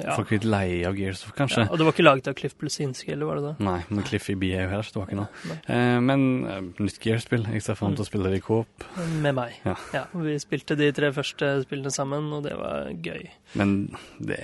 ja. 0.03 0.17
Folk 0.17 0.29
ble 0.33 0.39
litt 0.41 0.49
leie 0.51 0.87
av 0.89 0.97
Gears 0.99 1.23
kanskje. 1.37 1.65
ja. 1.65 1.71
Og 1.71 1.79
det 1.79 1.87
var 1.87 1.93
ikke 1.95 2.07
laget 2.07 2.29
av 2.33 2.35
Cliff 2.39 2.57
Blesinski, 2.59 3.13
eller 3.13 3.27
var 3.31 3.37
det 3.41 3.45
det? 3.47 3.55
Nei, 3.67 3.79
men 3.91 4.05
Cliffy 4.09 4.35
B 4.35 4.51
er 4.57 4.65
jo 4.67 4.71
heller 4.75 4.87
ikke 4.87 4.97
tilbake 4.97 5.19
nå. 5.21 5.27
Eh, 5.69 6.01
men 6.01 6.27
eh, 6.47 6.61
nytt 6.83 6.99
Gears-spill. 7.03 7.47
Jeg 7.53 7.63
ser 7.63 7.79
fram 7.79 7.95
til 7.97 8.05
å 8.05 8.09
spille 8.09 8.31
det 8.33 8.41
i 8.41 8.45
Coop. 8.45 8.87
Med 9.23 9.35
meg. 9.39 9.57
Ja. 9.65 10.05
Vi 10.17 10.37
spilte 10.43 10.77
de 10.79 10.91
tre 10.97 11.13
første 11.13 11.53
spillene 11.65 11.93
sammen, 11.95 12.33
og 12.33 12.43
det 12.49 12.57
var 12.59 12.91
gøy. 12.91 13.29
Men 13.55 13.77
det, 14.21 14.41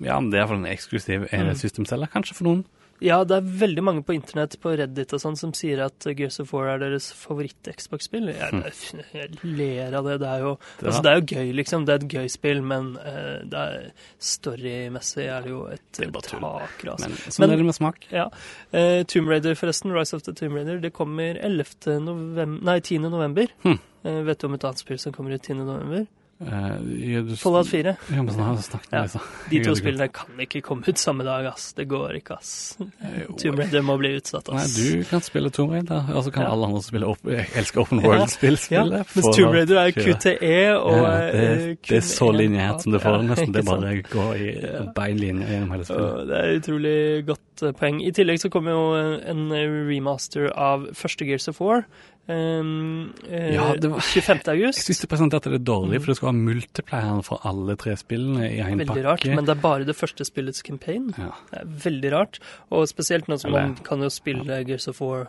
ja, 0.00 0.18
det 0.20 0.34
er 0.34 0.42
iallfall 0.42 0.60
en 0.64 0.72
eksklusiv 0.72 1.28
Mm. 1.32 2.10
kanskje 2.12 2.34
for 2.34 2.44
noen. 2.44 2.64
Ja, 3.00 3.22
det 3.22 3.36
er 3.36 3.42
veldig 3.60 3.82
mange 3.86 4.02
på 4.02 4.10
internett, 4.16 4.56
på 4.58 4.72
Reddit 4.76 5.12
og 5.14 5.20
sånn, 5.22 5.36
som 5.38 5.52
sier 5.54 5.84
at 5.84 6.02
Gears 6.18 6.40
of 6.42 6.50
War 6.52 6.66
er 6.72 6.80
deres 6.82 7.12
favoritt-Xbox-spill. 7.14 8.26
Jeg, 8.34 8.72
jeg 9.14 9.28
ler 9.44 9.94
av 9.94 10.04
det. 10.08 10.16
Det 10.18 10.26
er 10.26 10.40
jo 10.42 10.58
Det 10.80 10.88
altså, 10.88 11.02
det 11.04 11.12
er 11.12 11.20
jo 11.20 11.26
gøy, 11.38 11.52
liksom. 11.60 11.84
Det 11.86 11.94
er 11.94 12.02
et 12.02 12.08
gøy 12.16 12.26
spill, 12.34 12.62
men 12.66 12.88
uh, 12.98 13.38
det 13.46 13.92
storymessig 14.18 15.28
er 15.30 15.46
det 15.46 15.52
jo 15.52 15.60
et 15.70 16.00
takras. 16.26 17.00
Men 17.06 17.14
sånn 17.22 17.38
Men- 17.44 17.50
er 17.54 17.56
det 17.62 17.66
med 17.70 17.78
smak. 17.78 18.06
Ja. 18.10 18.26
Uh, 18.74 19.04
Tomb 19.04 19.28
Raider, 19.30 19.54
forresten. 19.54 19.92
Rise 19.94 20.14
of 20.14 20.22
the 20.26 20.32
Tomb 20.32 20.54
Raider. 20.58 20.80
Det 20.80 20.92
kommer 20.92 21.38
11. 21.38 22.00
november 22.02 22.64
Nei, 22.64 22.80
10. 22.80 22.98
november. 23.08 23.46
Hmm. 23.62 23.78
Uh, 24.04 24.22
vet 24.26 24.38
du 24.40 24.46
om 24.48 24.54
et 24.54 24.64
annet 24.64 24.78
spill 24.82 24.98
som 24.98 25.12
kommer 25.12 25.34
ut 25.34 25.42
10. 25.42 25.54
november? 25.62 26.06
Eh, 26.40 27.10
ja, 27.10 27.20
du- 27.26 27.34
Fallout 27.36 27.66
4. 27.66 27.96
Ja, 28.14 28.22
men 28.22 28.28
sånn 28.34 28.58
snakket 28.62 28.92
Ja. 28.92 29.00
med 29.02 29.10
deg. 29.10 29.22
De 29.50 29.64
to 29.64 29.72
spillene 29.74 30.06
kan 30.12 30.28
ikke 30.38 30.62
komme 30.62 30.86
ut 30.86 30.94
samme 30.96 31.24
dag, 31.24 31.46
ass. 31.46 31.72
Det 31.74 31.88
går 31.88 32.14
ikke, 32.20 32.36
ass. 32.38 32.76
Tomb 33.42 33.58
Raider 33.58 33.82
må 33.82 33.96
bli 33.98 34.12
utsatt, 34.20 34.46
Nei, 34.54 34.62
du 34.76 35.02
kan 35.10 35.20
spille 35.20 35.50
Tomb 35.50 35.72
Raider, 35.72 36.04
og 36.14 36.22
så 36.24 36.32
kan 36.32 36.44
Ja. 36.44 36.52
alle 36.52 36.66
andre 36.66 36.82
som 36.82 37.02
opp, 37.02 37.18
elsker 37.26 37.80
Open 37.80 38.02
World-spill, 38.02 38.52
Ja, 38.70 38.84
spille. 38.84 39.04
mens 39.16 39.36
Tomb 39.36 39.52
Raider 39.52 39.78
er 39.78 39.90
QTE 39.90 40.76
og 40.78 41.02
ja, 41.02 41.18
det, 41.18 41.34
eh, 41.34 41.76
det 41.88 41.96
er 41.96 42.06
så 42.06 42.30
linjehet 42.32 42.82
som 42.82 42.92
det 42.92 43.00
får 43.02 43.22
nesten. 43.28 43.52
Det 43.52 43.64
bare 43.64 44.02
går 44.02 44.34
i 44.36 44.48
Ja. 44.62 44.92
bein 44.94 45.18
linje 45.18 45.46
gjennom 45.48 45.70
hele 45.74 45.84
spillet. 45.84 46.28
Det 46.28 46.38
er 46.38 46.60
utrolig 46.60 47.26
godt 47.26 47.62
eh, 47.66 47.72
poeng. 47.72 48.00
I 48.06 48.12
tillegg 48.12 48.38
så 48.38 48.48
kommer 48.48 48.70
jo 48.70 48.94
en 49.26 49.50
remaster 49.90 50.52
av 50.56 50.86
første 50.94 51.26
Gears 51.26 51.48
of 51.48 51.60
War. 51.60 51.84
Um, 52.28 53.14
eh, 53.26 53.54
Ja, 53.54 53.74
var- 53.80 54.00
25. 54.00 54.42
Jeg 54.44 54.60
august. 54.60 54.84
syns 54.86 55.00
de 55.00 55.06
presenterte 55.06 55.50
det 55.50 55.64
dårlig, 55.64 56.00
for 56.02 56.06
det 56.12 56.16
skulle 56.16 56.32
ha 56.32 56.38
multiplayer 56.38 57.22
for 57.24 57.40
alle 57.42 57.74
tre 57.76 57.94
spillene 57.96 58.50
i 58.50 58.58
én 58.60 58.76
Veldig 58.84 59.04
rart, 59.04 59.24
men 59.24 59.44
det 59.46 59.56
er 59.56 59.62
bare 59.62 59.84
det 59.84 59.96
første 59.96 60.24
spillets 60.26 60.62
campaign. 60.62 61.14
ja. 61.16 61.30
Det 61.50 61.60
er 61.62 61.64
veldig 61.90 62.12
rart, 62.12 62.38
og 62.70 62.86
spesielt 62.86 63.26
nå 63.28 63.38
som 63.40 63.52
man 63.52 63.76
kan 63.76 64.00
jo 64.00 64.08
spille 64.10 64.64
Gears 64.66 64.88
of 64.88 65.00
War 65.00 65.28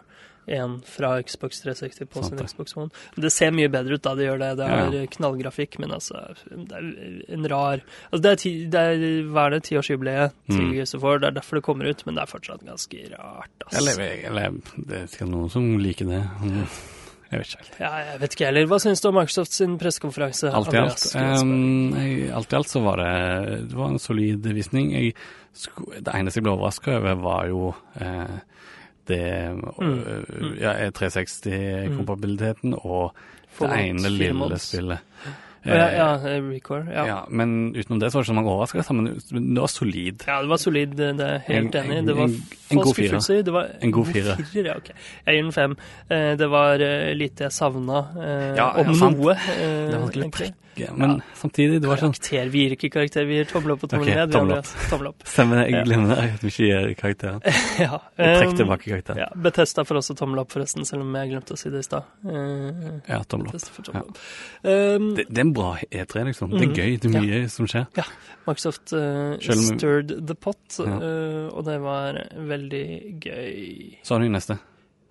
en 0.57 0.77
fra 0.85 1.11
Xbox 1.21 1.61
360 1.63 2.09
på 2.09 2.23
Sant 2.23 2.35
sin. 2.39 2.47
Xbox 2.49 2.75
One. 2.77 2.89
Det 3.15 3.31
ser 3.33 3.51
mye 3.55 3.69
bedre 3.71 3.97
ut 3.99 4.03
da 4.05 4.13
det 4.17 4.27
gjør 4.27 4.41
det. 4.41 4.51
Det 4.59 4.67
er 4.67 4.97
ja. 4.97 5.05
knallgrafikk, 5.15 5.79
men 5.83 5.93
altså 5.95 6.21
Det 6.49 6.75
er 6.79 7.33
en 7.37 7.49
rar 7.51 7.81
Altså, 8.09 8.21
det 8.25 8.31
er, 8.31 8.39
ti, 8.43 8.53
det 8.71 8.83
er 8.93 9.07
hva 9.29 9.47
er 9.47 9.57
det, 9.57 9.63
tiårsjubileet 9.69 10.37
til 10.49 10.59
Mm. 10.59 10.71
Gears. 10.75 10.91
Det 10.97 11.27
er 11.29 11.35
derfor 11.39 11.59
det 11.59 11.63
kommer 11.65 11.89
ut, 11.89 12.05
men 12.05 12.15
det 12.15 12.23
er 12.23 12.31
fortsatt 12.31 12.63
ganske 12.65 13.03
rart, 13.15 13.67
Eller, 13.71 13.99
altså. 13.99 14.29
eller 14.29 14.61
det 14.89 15.03
er 15.21 15.29
noen 15.29 15.49
som 15.53 15.67
liker 15.79 16.09
det. 16.09 16.23
Jeg 17.29 17.39
vet 17.43 17.49
ikke 17.51 17.59
helt. 17.61 17.75
Ja, 17.77 17.89
jeg 18.07 18.19
vet 18.23 18.33
ikke 18.35 18.45
heller. 18.47 18.67
Hva 18.71 18.79
syns 18.81 19.03
du 19.03 19.07
om 19.11 19.17
Microsoft 19.19 19.53
sin 19.53 19.75
pressekonferanse? 19.77 20.49
Alt 20.49 20.73
i 20.73 20.79
alt, 20.81 21.03
um, 21.45 21.91
jeg, 21.93 22.31
alt 22.33 22.53
i 22.53 22.57
alt 22.57 22.71
så 22.71 22.81
var 22.81 22.97
det, 23.03 23.11
det 23.69 23.77
var 23.77 23.91
en 23.93 24.01
solid 24.01 24.47
visning. 24.57 24.89
Jeg, 24.95 25.13
det 25.99 26.15
eneste 26.15 26.41
jeg 26.41 26.47
ble 26.47 26.55
overraska 26.55 26.95
over, 26.97 27.19
var 27.21 27.45
jo 27.51 27.67
eh, 28.01 28.39
det 29.09 29.21
Mm. 29.79 29.99
øh, 30.07 30.61
ja, 30.61 30.89
360-kompabiliteten 30.95 32.73
og 32.79 33.13
det 33.59 33.69
ene 33.89 33.99
4 34.07 34.09
lille 34.33 34.59
spillet. 34.59 34.99
Ja, 35.65 35.75
Eh, 35.75 35.93
ja, 35.97 36.39
record, 36.39 36.85
Ja. 36.87 37.03
ja, 37.05 37.15
men 37.29 37.73
utenom 37.75 37.99
det 37.99 38.11
så 38.13 38.17
var 38.17 38.23
det 38.23 38.25
ikke 38.25 38.31
så 38.31 38.33
mange 38.33 38.49
overraskelser, 38.51 38.93
men 38.93 39.05
det 39.55 39.59
var 39.61 39.67
solid. 39.67 40.23
Ja, 40.27 40.37
det 40.41 40.49
var 40.49 40.57
solid, 40.57 40.87
det 40.95 41.19
er 41.19 41.39
helt 41.47 41.75
En- 41.75 41.83
enig 41.91 42.07
Det 42.07 42.15
var 42.15 42.27
få 42.71 42.93
skuffelser. 42.93 43.43
Det 43.43 43.53
var 43.53 43.67
En 43.81 43.91
god 43.91 44.05
firer. 44.05 44.39
ja, 44.55 44.77
ok. 44.77 44.89
Jeg 45.27 45.35
gir 45.35 45.43
den 45.43 45.51
fem. 45.51 45.75
Eh, 46.09 46.37
Det 46.37 46.49
var 46.49 46.77
litt 46.77 47.17
lite 47.17 47.43
jeg 47.43 47.51
savna, 47.51 47.99
eh, 48.23 48.55
Ja, 48.55 48.69
om 48.79 48.85
noe. 48.87 49.35
Det 49.35 49.99
var 49.99 50.09
egentlig. 50.15 50.53
Trekke, 50.79 50.97
men 50.97 51.21
samtidig, 51.35 51.81
det 51.83 51.87
var 51.91 51.97
sånn 52.01 52.13
Karakter. 52.15 52.49
Vi 52.49 52.63
gir 52.65 52.75
ikke 52.75 52.89
karakter, 52.95 53.25
vi 53.27 53.35
gir 53.39 53.45
tommel 53.51 53.71
opp 53.75 53.83
og 53.83 53.89
tommel 53.91 54.07
ned. 54.09 54.31
tommel 54.89 55.07
opp. 55.11 55.23
Stemmer, 55.33 55.61
jeg 55.65 55.71
Ja. 55.75 55.83
glemmer 55.83 56.17
at 56.17 56.41
vi 56.41 56.49
ikke 56.49 56.67
gir 56.69 56.95
karakteren. 56.95 57.41
ja. 57.85 57.99
trekk 58.17 58.51
um, 58.53 58.57
tilbake 58.57 58.83
karakteren. 58.89 59.17
Ja, 59.23 59.27
Betesta 59.35 59.83
får 59.85 60.01
også 60.01 60.15
tommel 60.17 60.39
opp, 60.43 60.51
forresten, 60.51 60.85
selv 60.85 61.01
om 61.05 61.13
jeg 61.19 61.29
glemte 61.33 61.53
å 61.53 61.59
si 61.59 61.69
det 61.69 61.79
i 61.83 61.87
stad. 61.89 62.03
Uh, 62.25 62.99
Ja, 63.07 63.21
tommel 63.27 63.47
opp. 63.53 63.83
Tommel 63.83 64.03
opp. 64.09 64.17
Um, 64.63 65.13
Det, 65.15 65.25
det 65.29 65.37
er 65.37 65.45
en 65.47 65.53
bra 65.53 65.75
E3, 65.91 66.25
liksom. 66.31 66.49
Det 66.51 66.61
er 66.61 66.67
Mhm. 66.69 66.75
gøy, 66.75 66.99
det 66.99 67.05
er 67.15 67.21
mye 67.21 67.49
som 67.49 67.65
skjer. 67.67 67.87
Microsoft 68.47 68.93
uh, 68.93 69.37
stirred 69.39 70.15
the 70.27 70.35
pot, 70.35 70.57
Ja. 70.79 70.85
eh, 70.99 71.47
og 71.53 71.65
det 71.65 71.79
var 71.81 72.13
veldig 72.35 73.19
gøy. 73.19 73.97
Så 74.03 74.15
har 74.15 74.19
du 74.23 74.29
neste. 74.29 74.57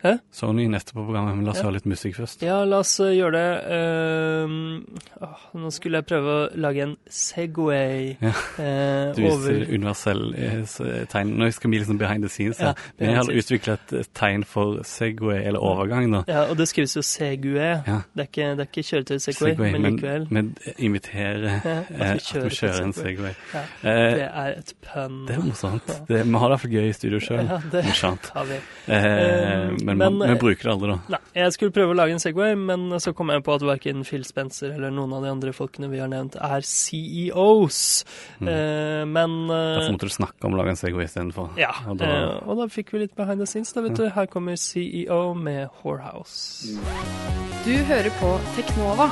Hæ? 0.02 0.12
Sony 0.30 0.68
neste 0.70 0.92
på 0.94 1.02
programmet, 1.04 1.34
men 1.36 1.44
la 1.44 1.50
oss 1.50 1.58
Ja. 1.58 1.64
høre 1.66 1.74
litt 1.80 1.86
musikk 1.90 2.14
først. 2.20 2.42
Ja, 2.46 2.60
la 2.64 2.78
oss 2.84 2.92
eh, 3.00 3.16
gjøre 3.18 3.32
det. 3.34 3.48
Uh, 3.66 5.24
åh, 5.26 5.40
nå 5.58 5.70
skulle 5.74 5.98
jeg 5.98 6.06
prøve 6.06 6.34
å 6.36 6.44
lage 6.54 6.84
en 6.84 6.92
Segway 7.10 8.12
Ja. 8.22 8.30
uh, 8.30 9.14
Du 9.16 9.22
viser 9.24 9.32
over 9.34 9.64
universell 9.74 10.22
eh, 10.38 11.04
tegn. 11.10 11.32
Nå 11.40 11.48
skal 11.52 11.70
vi 11.72 11.80
liksom 11.82 11.98
behind 11.98 12.22
the 12.22 12.30
scenes. 12.30 12.60
Ja, 12.62 12.74
her. 12.78 12.92
Vi 12.98 13.10
har 13.16 13.32
utvikla 13.42 13.74
et 13.78 14.08
tegn 14.14 14.44
for 14.46 14.82
Segway, 14.86 15.42
eller 15.48 15.58
overgang, 15.58 16.06
da. 16.14 16.22
Ja, 16.30 16.44
og 16.50 16.56
det 16.60 16.68
skrives 16.70 16.94
jo 16.96 17.02
Segway. 17.02 17.82
Ja. 17.86 17.98
Det, 18.14 18.22
er 18.22 18.30
ikke, 18.30 18.48
det 18.54 18.66
er 18.66 18.70
ikke 18.70 18.86
kjøretøy 18.92 19.18
Segway, 19.18 19.50
Segway, 19.56 19.72
men 19.72 19.82
men, 19.82 19.96
likevel. 19.98 20.26
men 20.30 20.52
inviterer 20.78 21.48
Ja, 21.48 21.74
eh, 21.90 22.14
at 22.14 22.30
vi 22.44 22.54
kjører 22.54 22.84
en 22.86 22.92
Segway. 22.96 23.34
Ja, 23.54 23.64
det 23.82 24.28
er 24.30 24.54
et 24.58 24.72
pønn. 24.86 25.24
det 25.26 25.36
er 25.36 25.42
morsomt. 25.42 25.90
Ja. 25.90 25.98
Vi 26.06 26.22
har 26.22 26.24
det 26.24 26.54
iallfall 26.54 26.70
gøy 26.78 26.88
i 26.88 26.94
studio 26.96 27.18
sjøl. 27.22 27.44
Ja, 27.50 27.58
det 27.72 27.84
har 27.90 28.48
vi. 28.48 28.62
Eh, 28.86 29.87
Men 29.96 30.18
men, 30.18 30.28
vi 30.28 30.34
eh, 30.34 30.40
bruker 30.40 30.62
det 30.68 30.72
aldri, 30.74 30.88
da. 30.90 30.98
Nei, 31.16 31.20
jeg 31.40 31.52
skulle 31.56 31.72
prøve 31.72 31.94
å 31.94 31.96
lage 31.96 32.12
en 32.12 32.18
Segway, 32.22 32.54
men 32.58 32.88
så 33.00 33.14
kom 33.16 33.30
jeg 33.32 33.42
på 33.46 33.54
at 33.54 33.62
verken 33.62 34.04
Phil 34.04 34.24
Spencer 34.24 34.74
eller 34.74 34.90
noen 34.90 35.12
av 35.16 35.22
de 35.22 35.30
andre 35.30 35.52
folkene 35.56 35.88
vi 35.88 35.98
har 36.02 36.08
nevnt, 36.12 36.36
er 36.36 36.60
CEOs. 36.66 37.80
Mm. 38.40 38.48
Eh, 38.48 39.04
men 39.06 39.38
eh, 39.50 39.74
Derfor 39.78 39.94
måtte 39.96 40.10
du 40.10 40.14
snakke 40.18 40.44
om 40.48 40.54
å 40.54 40.60
lage 40.60 40.74
en 40.74 40.80
Segway 40.80 41.04
istedenfor. 41.08 41.50
Ja, 41.60 41.72
Og 41.88 41.96
da- 41.98 42.04
eh, 42.04 42.48
og 42.48 42.56
da 42.58 42.66
fikk 42.72 42.92
vi 42.92 42.98
litt 43.06 43.14
behind 43.16 43.40
the 43.40 43.46
scenes, 43.46 43.72
da, 43.72 43.80
vet 43.82 43.96
du. 43.96 44.08
Her 44.08 44.26
kommer 44.26 44.56
CEO 44.56 45.34
med 45.34 45.68
Whorehouse. 45.82 46.66
Du 47.64 47.74
hører 47.88 48.10
på 48.20 48.34
Teknova 48.56 49.10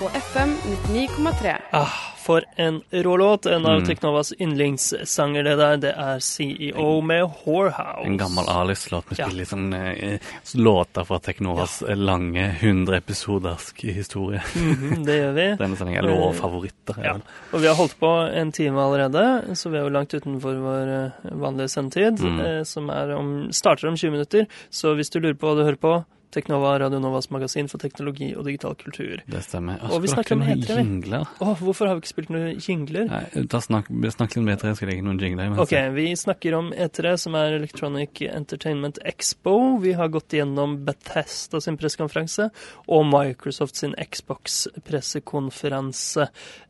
på 0.00 0.08
FM 0.08 0.50
99,3. 0.88 1.56
Ah, 1.70 1.86
for 2.16 2.42
en 2.56 2.82
rå 2.90 3.16
låt. 3.16 3.46
En 3.46 3.66
av 3.66 3.72
Mm. 3.76 3.86
Teknovas 3.86 4.32
yndlingssanger, 4.40 5.42
det 5.44 5.56
der. 5.56 5.76
Det 5.76 5.94
er 5.96 6.18
CEO 6.20 7.00
med 7.00 7.22
Whorehouse. 7.46 8.04
En 8.06 8.16
gammel 8.18 8.44
Alice-låt. 8.48 9.04
Vi 9.08 9.16
Ja. 9.18 9.26
spiller 9.26 9.38
litt 9.40 9.48
sånn 9.48 9.72
eh, 9.74 10.18
låter 10.54 11.04
fra 11.04 11.18
Teknovas 11.18 11.82
lange 11.88 12.56
100 12.60 12.96
episodersk 12.96 13.80
historie. 13.94 14.42
Mhm, 14.54 15.04
det 15.04 15.14
gjør 15.20 15.32
vi. 15.34 15.56
Denne 15.64 15.76
sendingen 15.76 16.04
er 16.04 16.08
lov 16.08 16.34
favoritter. 16.34 16.94
Ja. 16.98 17.04
Ja. 17.04 17.14
Og 17.52 17.60
vi 17.60 17.66
har 17.66 17.74
holdt 17.74 17.98
på 18.00 18.34
en 18.34 18.52
time 18.52 18.78
allerede, 18.80 19.54
så 19.56 19.70
vi 19.70 19.78
er 19.78 19.82
jo 19.82 19.88
langt 19.90 20.14
utenfor 20.14 20.60
vår 20.60 20.88
eh, 21.06 21.30
vanlige 21.32 21.68
sendetid, 21.68 22.18
Mm. 22.20 22.40
eh, 22.40 22.62
som 22.64 22.90
er 22.90 23.14
om, 23.16 23.52
starter 23.52 23.88
om 23.88 23.96
20 23.96 24.10
minutter. 24.10 24.46
Så 24.70 24.94
hvis 24.96 25.10
du 25.10 25.20
lurer 25.20 25.34
på 25.38 25.46
hva 25.46 25.56
du 25.56 25.64
hører 25.64 25.76
på, 25.80 26.04
Teknova, 26.34 26.78
Radio 26.80 26.98
Novas 27.00 27.30
magasin 27.30 27.68
for 27.70 27.78
teknologi 27.82 28.34
og 28.36 28.44
digital 28.48 28.74
kultur. 28.78 29.16
Det 29.26 29.42
stemmer. 29.44 29.74
Og 29.90 30.02
vi 30.04 30.08
snakker 30.12 30.34
om 30.36 30.42
E3, 30.42 30.46
noen 30.56 30.62
jingler? 30.80 31.22
Åh, 31.40 31.56
hvorfor 31.62 31.84
har 31.88 31.94
vi 31.96 32.00
ikke 32.04 32.12
spilt 32.12 32.30
noen 32.34 32.60
jingler? 32.62 33.04
Nei, 33.10 33.24
da 33.52 33.58
snakk, 33.64 33.86
snakk 34.14 34.30
litt 34.36 34.62
dere, 34.62 34.74
skal 34.76 34.86
jeg 34.86 34.92
legge 34.94 35.06
noen 35.06 35.20
jingler. 35.22 35.44
Ok, 35.62 35.74
vi 35.96 36.06
snakker 36.18 36.52
om 36.58 36.66
E3, 36.74 36.96
som 37.22 37.32
er 37.38 37.48
Electronic 37.58 38.12
Entertainment 38.28 38.96
Expo. 39.06 39.54
Vi 39.82 39.92
har 39.98 40.08
gått 40.14 40.30
gjennom 40.36 40.70
Bethesda 40.86 41.56
sin 41.64 41.76
pressekonferanse 41.80 42.44
og 42.86 43.02
Microsoft 43.10 43.74
sin 43.80 43.94
Xbox-pressekonferanse. 44.00 46.24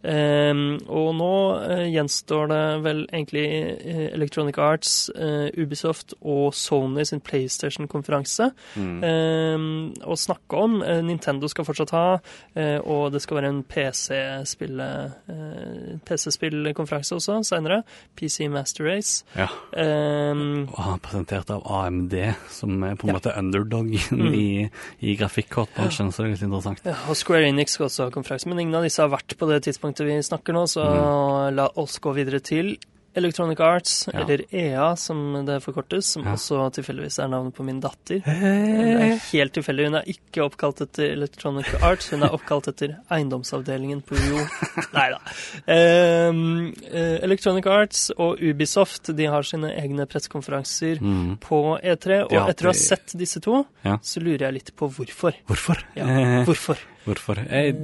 Um, 0.07 0.79
og 0.87 1.09
nå 1.19 1.35
uh, 1.63 1.87
gjenstår 1.91 2.45
det 2.53 2.65
vel 2.85 3.01
egentlig 3.11 3.47
uh, 3.81 4.07
Electronic 4.13 4.57
Arts, 4.63 4.91
uh, 5.17 5.49
Ubisoft 5.57 6.15
og 6.21 6.55
Sony 6.55 7.05
sin 7.09 7.21
PlayStation-konferanse 7.25 8.47
Mm. 8.77 9.01
Ehm, 9.47 9.95
å 10.05 10.17
snakke 10.19 10.59
om. 10.59 10.83
Eh, 10.83 11.01
Nintendo 11.07 11.49
skal 11.49 11.65
fortsatt 11.65 11.91
ha, 11.95 12.19
eh, 12.57 12.79
og 12.85 13.13
det 13.13 13.23
skal 13.23 13.39
være 13.41 13.49
en 13.53 13.63
PC-spillkonferanse 13.65 15.15
eh, 15.29 15.99
PC-spillkonferanse 16.07 17.17
også 17.17 17.39
senere. 17.47 17.83
PC 18.17 18.49
Master 18.53 18.85
Race. 18.85 19.25
Ja. 19.37 19.47
Um, 19.77 20.67
Og 20.73 20.79
han 20.83 20.95
er 20.95 21.03
presentert 21.05 21.51
av 21.55 21.63
AMD, 21.67 22.15
som 22.51 22.83
er 22.85 22.95
på 22.97 23.07
en 23.09 23.15
Ja. 23.15 23.19
måte 23.21 23.35
underdogen 23.39 23.87
Mm. 24.11 24.35
i, 24.35 24.71
i 25.03 25.17
grafikkortbransjen, 25.17 26.11
så 26.13 26.23
det 26.23 26.27
er 26.27 26.35
litt 26.35 26.43
interessant. 26.43 26.81
ja, 26.85 26.95
og 27.09 27.17
Square 27.17 27.47
Enix 27.49 27.71
skal 27.77 27.87
også 27.87 28.05
ha 28.05 28.11
konferanse, 28.11 28.47
men 28.49 28.59
ingen 28.61 28.75
av 28.75 28.83
disse 28.83 29.01
har 29.03 29.09
vært 29.11 29.37
på 29.39 29.47
det 29.49 29.63
tidspunktet 29.65 30.07
vi 30.07 30.19
snakker 30.23 30.53
nå, 30.53 30.65
så 30.67 30.83
Mm. 30.87 31.55
la 31.57 31.69
oss 31.77 31.99
gå 31.99 32.15
videre 32.15 32.41
til 32.41 32.77
Electronic 33.17 33.61
Arts, 33.61 34.09
Ja. 34.13 34.21
eller 34.21 34.43
EA 34.53 34.95
som 34.97 35.45
det 35.47 35.63
forkortes, 35.65 36.05
som 36.13 36.25
Ja. 36.25 36.33
også 36.35 36.71
tilfeldigvis 36.77 37.19
er 37.23 37.29
navnet 37.33 37.55
på 37.57 37.65
min 37.65 37.81
datter. 37.81 38.21
Det 38.21 38.27
er 38.27 39.17
helt 39.33 39.53
tilfeldig. 39.57 39.87
Hun 39.87 39.95
er 40.01 40.05
ikke 40.13 40.45
oppkalt 40.45 40.81
etter 40.85 41.13
Electronic 41.13 41.67
Arts, 41.83 42.11
hun 42.11 42.23
er 42.23 42.29
oppkalt 42.37 42.69
etter 42.69 42.97
eiendomsavdelingen 43.11 44.03
på 44.05 44.15
UiO. 44.21 44.45
Nei 44.95 45.09
da. 45.15 45.19
Eh, 45.67 47.21
Electronic 47.25 47.67
Arts 47.67 48.11
og 48.19 48.41
Ubisoft 48.41 49.11
de 49.17 49.27
har 49.33 49.43
sine 49.43 49.73
egne 49.77 50.07
pressekonferanser 50.07 51.01
Mm. 51.01 51.39
på 51.41 51.79
E3, 51.83 52.23
og 52.25 52.33
ja, 52.33 52.47
etter 52.51 52.67
å 52.69 52.73
ha 52.73 52.79
sett 52.79 53.13
disse 53.19 53.41
to, 53.41 53.65
så 54.03 54.21
lurer 54.23 54.47
jeg 54.49 54.53
litt 54.61 54.71
på 54.77 54.89
hvorfor. 54.93 55.35
Hvorfor? 55.49 55.83
Ja, 55.97 56.05
hvorfor? 56.45 56.77
hvorfor? 57.07 57.41
Jeg 57.51 57.75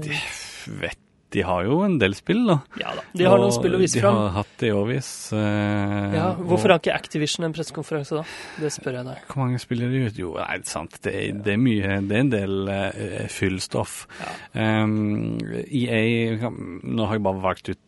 vet 0.69 0.99
De 1.33 1.41
har 1.49 1.65
jo 1.65 1.79
en 1.87 1.95
del 1.99 2.13
spill, 2.15 2.43
da. 2.47 2.59
Ja 2.81 2.91
da. 2.95 3.03
De 3.17 3.25
har 3.25 3.39
noen 3.41 3.53
spill 3.55 3.73
å 3.75 3.81
vise 3.81 3.97
de 3.97 4.03
fram. 4.05 4.15
har 4.21 4.31
hatt 4.37 4.51
det 4.61 4.69
i 4.69 4.73
årevis. 4.77 5.09
eh, 5.33 6.17
Ja, 6.19 6.27
hvorfor 6.37 6.69
og- 6.69 6.71
har 6.75 6.79
ikke 6.83 6.95
Activision 6.95 7.45
en 7.47 7.55
pressekonferanse 7.57 8.19
da? 8.21 8.25
Det 8.61 8.71
spør 8.73 8.99
jeg 9.01 9.05
deg. 9.07 9.19
Hvor 9.29 9.37
mange 9.47 9.59
spiller 9.61 9.89
de 9.91 10.03
ut? 10.07 10.19
Jo, 10.19 10.35
nei, 10.37 10.59
det 10.59 10.67
er 10.67 10.71
sant. 10.71 10.99
Det 11.03 11.15
er, 11.15 11.33
det 11.43 11.55
er 11.55 11.57
mye 11.57 12.01
Det 12.09 12.17
er 12.17 12.21
en 12.21 12.31
del 12.31 12.69
uh, 12.69 13.27
fyllstoff. 13.33 14.07
Ja. 14.55 14.83
Um, 14.85 15.39
EA 15.67 16.37
Nå 16.51 17.07
har 17.07 17.15
jeg 17.17 17.23
bare 17.25 17.43
valgt 17.43 17.69
ut 17.73 17.79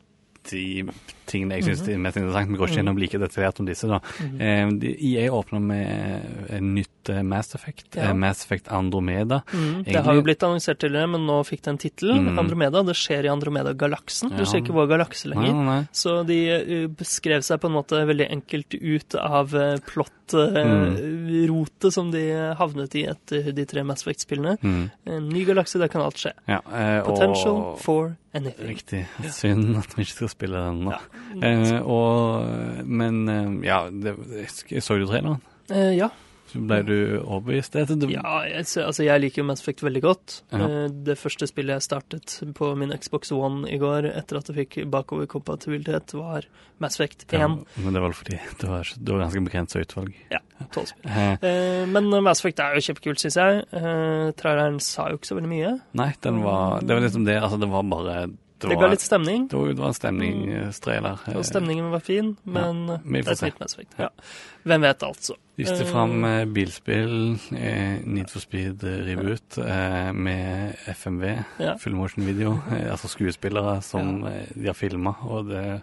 de 0.50 0.84
tingene 1.30 1.58
jeg 1.58 1.66
syns 1.68 1.84
er 1.88 2.00
mest 2.00 2.18
interessant. 2.20 2.50
Vi 2.50 2.58
går 2.60 2.70
ikke 2.70 2.80
gjennom 2.80 3.00
like 3.00 3.20
detaljert 3.20 3.60
om 3.60 3.66
disse. 3.68 3.88
da. 3.88 4.00
Mm 4.20 4.38
-hmm. 4.38 4.96
EA 5.08 5.32
åpner 5.32 5.60
med 5.60 6.20
en 6.50 6.74
nytt 6.74 7.10
uh, 7.10 7.22
Mass 7.22 7.54
Effect. 7.54 7.86
Ja. 7.94 8.02
eh, 8.02 8.14
Mass 8.14 8.44
Effect 8.44 8.68
Andromeda. 8.68 9.42
Mm, 9.52 9.84
det 9.84 10.04
har 10.04 10.14
jo 10.14 10.22
blitt 10.22 10.42
annonsert 10.42 10.78
tidligere, 10.78 11.06
men 11.06 11.26
nå 11.26 11.44
fikk 11.44 11.62
det 11.62 11.70
en 11.70 11.78
tittel. 11.78 12.12
Mm. 12.12 12.38
Andromeda. 12.38 12.82
Det 12.82 12.94
skjer 12.94 13.24
i 13.24 13.28
Andromeda-galaksen. 13.28 14.30
Ja. 14.30 14.36
Det 14.38 14.46
skjer 14.46 14.62
ikke 14.62 14.76
vår 14.76 14.86
galakse 14.86 15.28
lenger. 15.28 15.52
nei, 15.52 15.64
nei. 15.64 15.86
Så 15.92 16.26
de 16.26 16.38
eh, 16.50 16.86
beskrev 16.88 17.42
seg 17.42 17.60
på 17.60 17.66
en 17.70 17.76
måte 17.78 18.04
veldig 18.06 18.30
enkelt 18.30 18.74
ut 18.74 19.14
av 19.14 19.54
plott-rotet 19.86 21.94
som 21.94 22.10
de 22.10 22.54
havnet 22.58 22.94
i 22.94 23.04
etter 23.10 23.52
de 23.52 23.64
tre 23.68 23.84
Mass 23.86 24.04
Effect-spillene. 24.04 24.56
Mm. 24.62 24.90
En 25.04 25.28
ny 25.28 25.44
galakse, 25.44 25.78
der 25.78 25.90
kan 25.92 26.04
alt 26.04 26.20
skje. 26.20 26.32
Ja, 26.48 26.60
eh, 26.72 27.00
Potential 27.04 27.54
og, 27.54 27.78
for 27.82 28.14
anything. 28.34 28.68
Riktig. 28.68 29.04
Synd 29.32 29.76
at 29.78 29.96
vi 29.96 30.06
ikke 30.06 30.18
skal 30.18 30.32
spille 30.32 30.64
den 30.66 30.84
nå. 30.88 30.96
Ja. 30.96 31.13
Eh, 31.42 31.80
og, 31.82 32.84
men 32.86 33.24
eh, 33.28 33.48
ja, 33.66 33.84
det, 33.90 34.16
så 34.80 34.98
du 35.00 35.06
traileren? 35.10 35.40
Eh, 35.70 35.94
ja. 35.98 36.10
Så 36.54 36.60
ble 36.62 36.76
du 36.86 36.92
overbevist? 37.24 37.74
Det, 37.74 37.96
Ja, 38.12 38.44
jeg, 38.46 38.62
altså 38.84 39.02
jeg 39.02 39.22
liker 39.24 39.40
jo 39.42 39.46
Mass 39.48 39.62
Effect 39.64 39.80
veldig 39.82 40.02
godt. 40.04 40.34
Ja. 40.54 40.60
Eh, 40.68 40.84
Det 41.08 41.16
første 41.18 41.48
spillet 41.50 41.74
jeg 41.80 41.82
startet 41.88 42.36
på 42.54 42.68
min 42.78 42.92
Xbox 42.94 43.32
One 43.34 43.66
i 43.74 43.78
går, 43.82 44.06
etter 44.12 44.38
at 44.38 44.52
jeg 44.52 44.60
fikk 44.60 44.76
bakoverkompatibilitet, 44.92 46.14
var 46.14 46.46
Mass 46.78 47.00
Effect 47.00 47.26
1. 47.32 47.40
ja, 47.40 47.48
men 47.82 47.96
det 47.96 48.02
var 48.04 48.14
fordi 48.14 48.38
det 48.60 48.68
var, 48.70 48.86
det 48.94 49.12
var 49.16 49.24
ganske 49.24 49.42
begrensa 49.48 49.82
utvalg. 49.82 50.14
Ja, 50.30 50.38
12 50.70 50.86
spill. 50.92 51.10
Eh, 51.10 51.82
Men 51.90 52.12
Mass 52.22 52.44
Effect 52.44 52.62
er 52.62 52.78
jo 52.78 52.84
kjempekult, 52.86 53.24
syns 53.24 53.40
jeg. 53.40 53.64
Traileren 54.38 54.78
sa 54.84 55.08
jo 55.10 55.18
ikke 55.18 55.32
så 55.32 55.40
veldig 55.40 55.50
mye. 55.50 55.74
nei, 55.98 56.12
den 56.22 56.42
var 56.44 56.80
Det 56.86 56.94
var 56.94 57.02
liksom 57.08 57.26
det. 57.26 57.40
Altså, 57.42 57.58
det 57.58 57.70
var 57.74 57.82
bare 57.90 58.16
Det 58.68 58.74
Det 58.74 58.80
ga 58.80 58.88
litt 58.90 59.00
stemning. 59.00 59.48
det 59.48 59.58
var, 59.58 59.66
det 59.68 59.78
var 59.78 59.88
en 59.88 59.94
Mm. 61.26 61.36
Og 61.36 61.44
stemningen 61.44 61.90
var 61.90 62.00
fin, 62.00 62.36
men 62.44 62.86
ja, 62.88 62.96
det 62.96 63.30
er 63.30 63.46
nytt 63.50 63.58
Ja. 63.98 64.08
Hvem 64.64 64.80
vet, 64.80 65.02
altså. 65.02 65.34
Viste 65.56 65.80
Eh, 65.84 65.86
fram 65.92 66.24
eh, 66.24 66.44
bilspill, 66.46 67.38
eh, 67.54 67.98
Need 68.04 68.30
for 68.30 68.40
Speed 68.40 68.82
eh, 68.84 69.04
reboot 69.06 69.58
eh, 69.58 70.12
med 70.12 70.74
FMV, 70.88 71.44
Ja. 71.60 71.76
full 71.76 71.94
motion 71.94 72.24
video. 72.26 72.58
Eh, 72.72 72.90
altså 72.90 73.08
skuespillere 73.08 73.82
som 73.82 74.24
eh, 74.26 74.46
de 74.54 74.66
har 74.66 74.74
filma, 74.74 75.14
og 75.22 75.46
det 75.48 75.82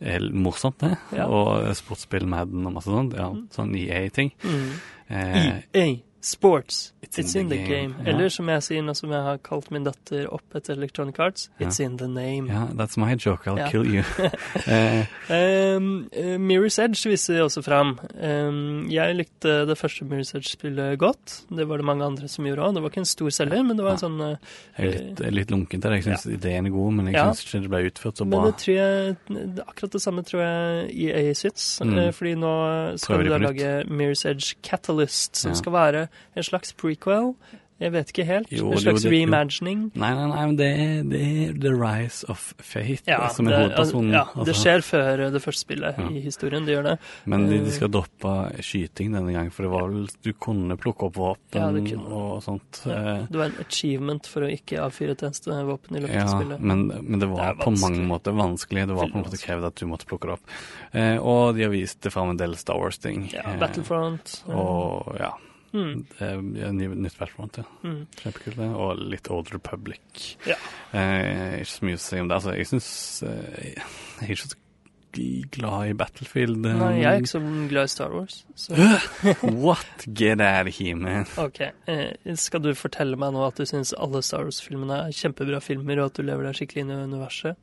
er 0.00 0.30
morsomt, 0.32 0.78
det. 0.80 0.96
Og 1.26 1.76
sportsspill 1.76 2.26
Madden 2.26 2.66
og 2.66 2.72
masse 2.72 2.88
sånt. 2.90 3.14
Ja, 3.14 3.32
sånn 3.50 3.74
EA-ting. 3.76 4.32
Mm. 4.44 4.70
Eh, 5.10 5.62
EA 5.74 5.96
Sports. 6.20 6.92
It's, 7.02 7.34
in, 7.34 7.48
the 7.48 7.56
game. 7.56 7.94
Ja. 8.04 8.10
Eller 8.12 8.28
som 8.28 8.46
jeg 8.52 8.62
sier 8.62 8.82
nå 8.84 8.92
som 8.94 9.10
jeg 9.10 9.22
har 9.24 9.38
kalt 9.42 9.70
min 9.72 9.82
datter 9.86 10.26
opp 10.30 10.54
etter 10.54 10.76
Electronic 10.76 11.18
Arts, 11.18 11.48
it's 11.58 11.80
in 11.80 11.96
the 11.96 12.06
name. 12.06 12.46
ja, 12.46 12.66
that's 12.76 12.98
my 13.00 13.14
joke, 13.16 13.46
I'll 13.48 13.58
Ja. 13.58 13.68
kill 13.70 13.86
you. 13.86 14.02
eh, 14.66 15.06
Um, 15.30 16.08
eh, 16.12 16.36
Mirror's 16.38 16.78
Edge 16.82 17.08
viser 17.08 17.40
også 17.44 17.62
fram. 17.64 17.92
Um, 18.20 18.88
jeg 18.90 19.14
likte 19.16 19.64
det 19.68 19.76
første 19.78 20.04
Mirror's 20.04 20.34
Edge-spillet 20.36 20.98
godt. 20.98 21.44
Det 21.50 21.66
var 21.68 21.78
det 21.78 21.86
mange 21.86 22.04
andre 22.04 22.28
som 22.28 22.44
gjorde 22.46 22.64
òg. 22.66 22.74
Det 22.74 22.82
var 22.82 22.90
ikke 22.92 23.02
en 23.04 23.08
stor 23.10 23.30
selger, 23.30 23.62
men 23.66 23.76
det 23.78 23.84
var 23.86 23.96
en 23.96 24.02
sånn 24.02 24.20
uh, 24.20 24.36
litt, 24.82 25.22
litt 25.32 25.50
lunkent 25.54 25.82
til. 25.86 25.96
Jeg 25.98 26.04
syns 26.08 26.26
ideen 26.26 26.66
er 26.66 26.74
god, 26.74 26.92
men 26.98 27.06
jeg 27.10 27.14
Ja. 27.16 27.26
syns 27.30 27.46
ikke 27.46 27.62
det 27.62 27.70
ble 27.70 27.82
utført 27.90 28.16
så 28.20 28.26
Men 28.28 28.44
det 28.44 28.56
tror 28.60 28.76
jeg, 28.76 29.16
akkurat 29.66 29.92
det 29.96 30.02
samme 30.02 30.22
tror 30.26 30.42
jeg 30.44 30.90
EA 31.08 31.34
syns. 31.34 31.66
Mm. 31.80 32.12
Fordi 32.12 32.34
nå 32.36 32.54
skal 33.00 33.24
de 33.24 33.30
da 33.30 33.38
lage 33.38 33.72
Mirror's 33.88 34.26
Edge 34.28 34.54
Catalyst, 34.62 35.36
som 35.36 35.52
Ja. 35.52 35.54
skal 35.62 35.72
være 35.72 36.08
en 36.36 36.42
slags 36.42 36.72
prequel. 36.72 37.34
Jeg 37.80 37.92
vet 37.94 38.10
ikke 38.12 38.24
helt. 38.28 38.50
Jo, 38.52 38.66
en 38.66 38.74
jo, 38.76 38.80
slags 38.82 39.06
reimagining. 39.08 39.86
jo. 39.94 40.00
Nei, 40.02 40.10
nei, 40.12 40.26
nei, 40.28 40.40
men 40.50 40.56
det 40.58 40.66
er, 40.68 40.96
det 41.08 41.20
er 41.24 41.54
The 41.62 41.70
Rise 41.72 42.26
of 42.28 42.42
Fate 42.60 43.06
Ja, 43.08 43.28
som 43.32 43.46
er 43.48 43.54
det, 43.54 43.60
hovedpersonen. 43.62 44.10
ja, 44.12 44.24
det 44.34 44.42
altså. 44.42 44.54
skjer 44.60 44.84
før 44.84 45.22
eh, 45.24 45.30
det 45.32 45.40
første 45.40 45.64
spillet 45.64 45.96
Ja. 45.96 46.08
i 46.12 46.20
historien. 46.20 46.66
Det 46.66 46.74
gjør 46.76 46.82
det. 46.90 46.98
Men 47.24 47.46
de, 47.48 47.56
Eh. 47.56 47.64
de 47.64 47.70
skal 47.72 47.88
droppe 47.88 48.34
skyting 48.60 49.14
denne 49.16 49.32
gang, 49.32 49.48
for 49.50 49.62
det 49.64 49.70
var 49.72 49.88
vel 49.88 50.06
Du 50.22 50.32
kunne 50.34 50.76
plukke 50.76 51.08
opp 51.08 51.14
våpen 51.16 51.56
Ja, 51.56 51.70
det 51.72 51.96
og 51.96 52.42
sånt. 52.44 52.82
Ja. 52.84 52.92
eh, 53.16 53.24
Det 53.30 53.38
var 53.40 53.46
en 53.46 53.64
achievement 53.64 54.26
for 54.26 54.42
å 54.42 54.52
ikke 54.52 54.76
avfyre 54.84 55.12
et 55.16 55.22
eneste 55.22 55.48
våpen 55.64 55.96
i 55.96 56.00
løpet 56.04 56.14
Ja, 56.20 56.28
av 56.28 56.36
spillet. 56.36 56.60
men, 56.60 56.86
men 57.00 57.18
det 57.18 57.28
var 57.32 57.54
Det 57.56 57.64
på 57.64 57.70
mange 57.80 58.04
måter 58.06 58.36
vanskelig. 58.36 58.86
Det 58.88 58.94
var 58.94 59.08
på 59.08 59.16
en 59.16 59.24
måte 59.24 59.40
krevd 59.40 59.64
at 59.64 59.74
du 59.76 59.86
måtte 59.86 60.04
plukke 60.04 60.28
det 60.28 60.36
opp. 60.36 60.44
Eh, 60.92 61.16
og 61.16 61.54
de 61.56 61.62
har 61.62 61.70
vist 61.72 62.02
det 62.02 62.12
fram 62.12 62.28
en 62.28 62.36
del 62.36 62.54
Star 62.56 62.76
Wars-ting. 62.76 63.30
Ja, 63.32 63.40
Eh, 63.54 63.58
Battlefront. 63.58 64.42
eh, 64.46 64.54
og 64.54 65.16
ja. 65.18 65.32
Mm, 65.72 65.92
Det 66.12 66.30
er 66.30 66.72
ny, 66.76 66.88
nytt 67.06 67.18
Battlefront, 67.18 67.60
ja. 67.62 67.66
mm. 67.84 68.00
Kjempekult, 68.22 68.56
det. 68.60 68.70
Og 68.84 69.04
litt 69.12 69.30
Old 69.32 69.52
Republic. 69.54 70.32
Ja. 70.48 70.56
Eh, 70.92 71.60
ikke 71.60 71.74
så 71.74 71.86
mye 71.88 72.00
å 72.00 72.02
si 72.06 72.22
om 72.22 72.30
det. 72.30 72.40
Altså, 72.40 72.56
jeg 72.58 72.70
syns 72.72 72.90
eh, 73.28 73.70
Jeg 73.74 74.26
er 74.26 74.34
ikke 74.34 74.50
så 74.50 74.58
glad 75.50 75.88
i 75.90 75.94
Battlefield. 75.98 76.66
Um... 76.66 76.78
Nei, 76.78 76.90
jeg 77.00 77.08
er 77.10 77.22
ikke 77.22 77.32
så 77.32 77.40
glad 77.70 77.88
i 77.88 77.92
Star 77.92 78.12
Wars. 78.14 78.44
What? 79.42 80.06
Get 80.06 80.40
out 80.40 80.68
of 80.68 80.76
here, 80.76 80.94
man. 80.94 81.26
Ok, 81.40 81.60
eh, 81.90 82.36
Skal 82.38 82.62
du 82.62 82.70
fortelle 82.78 83.18
meg 83.18 83.34
nå 83.34 83.42
at 83.46 83.58
du 83.58 83.66
syns 83.68 83.92
alle 83.98 84.22
Star 84.26 84.46
Wars-filmene 84.46 85.02
er 85.08 85.16
kjempebra 85.16 85.60
filmer, 85.64 86.00
og 86.00 86.12
at 86.12 86.20
du 86.20 86.26
lever 86.26 86.46
deg 86.46 86.60
skikkelig 86.60 86.84
inn 86.86 86.94
i 86.94 87.00
universet? 87.10 87.58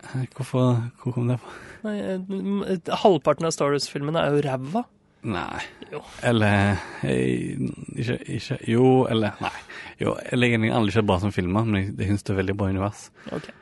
Eh, 0.00 0.24
Hvorfor 0.36 0.90
Hvor 1.00 1.16
kom 1.16 1.28
det 1.32 1.40
på? 1.40 1.56
Nei, 1.86 1.96
eh, 2.04 2.94
Halvparten 3.02 3.48
av 3.48 3.56
Star 3.56 3.72
Wars-filmene 3.72 4.24
er 4.26 4.36
jo 4.36 4.44
ræva. 4.48 4.84
Nei. 5.22 5.60
Jo. 5.92 6.00
Eller 6.22 6.78
jeg, 7.02 7.58
ikke, 7.96 8.18
ikke 8.36 8.58
Jo, 8.70 8.84
eller 9.10 9.40
Nei. 9.42 9.56
Jo, 10.00 10.14
jeg 10.24 10.38
liker 10.38 10.62
aldri 10.72 10.94
ikke 10.94 11.08
bra 11.10 11.18
som 11.20 11.32
filmer, 11.34 11.66
men 11.66 11.82
jeg, 11.82 11.90
jeg 11.98 12.12
syns 12.12 12.24
det 12.24 12.34
er 12.34 12.40
veldig 12.40 12.56
bra 12.56 12.70
univers. 12.72 13.08
Okay. 13.28 13.52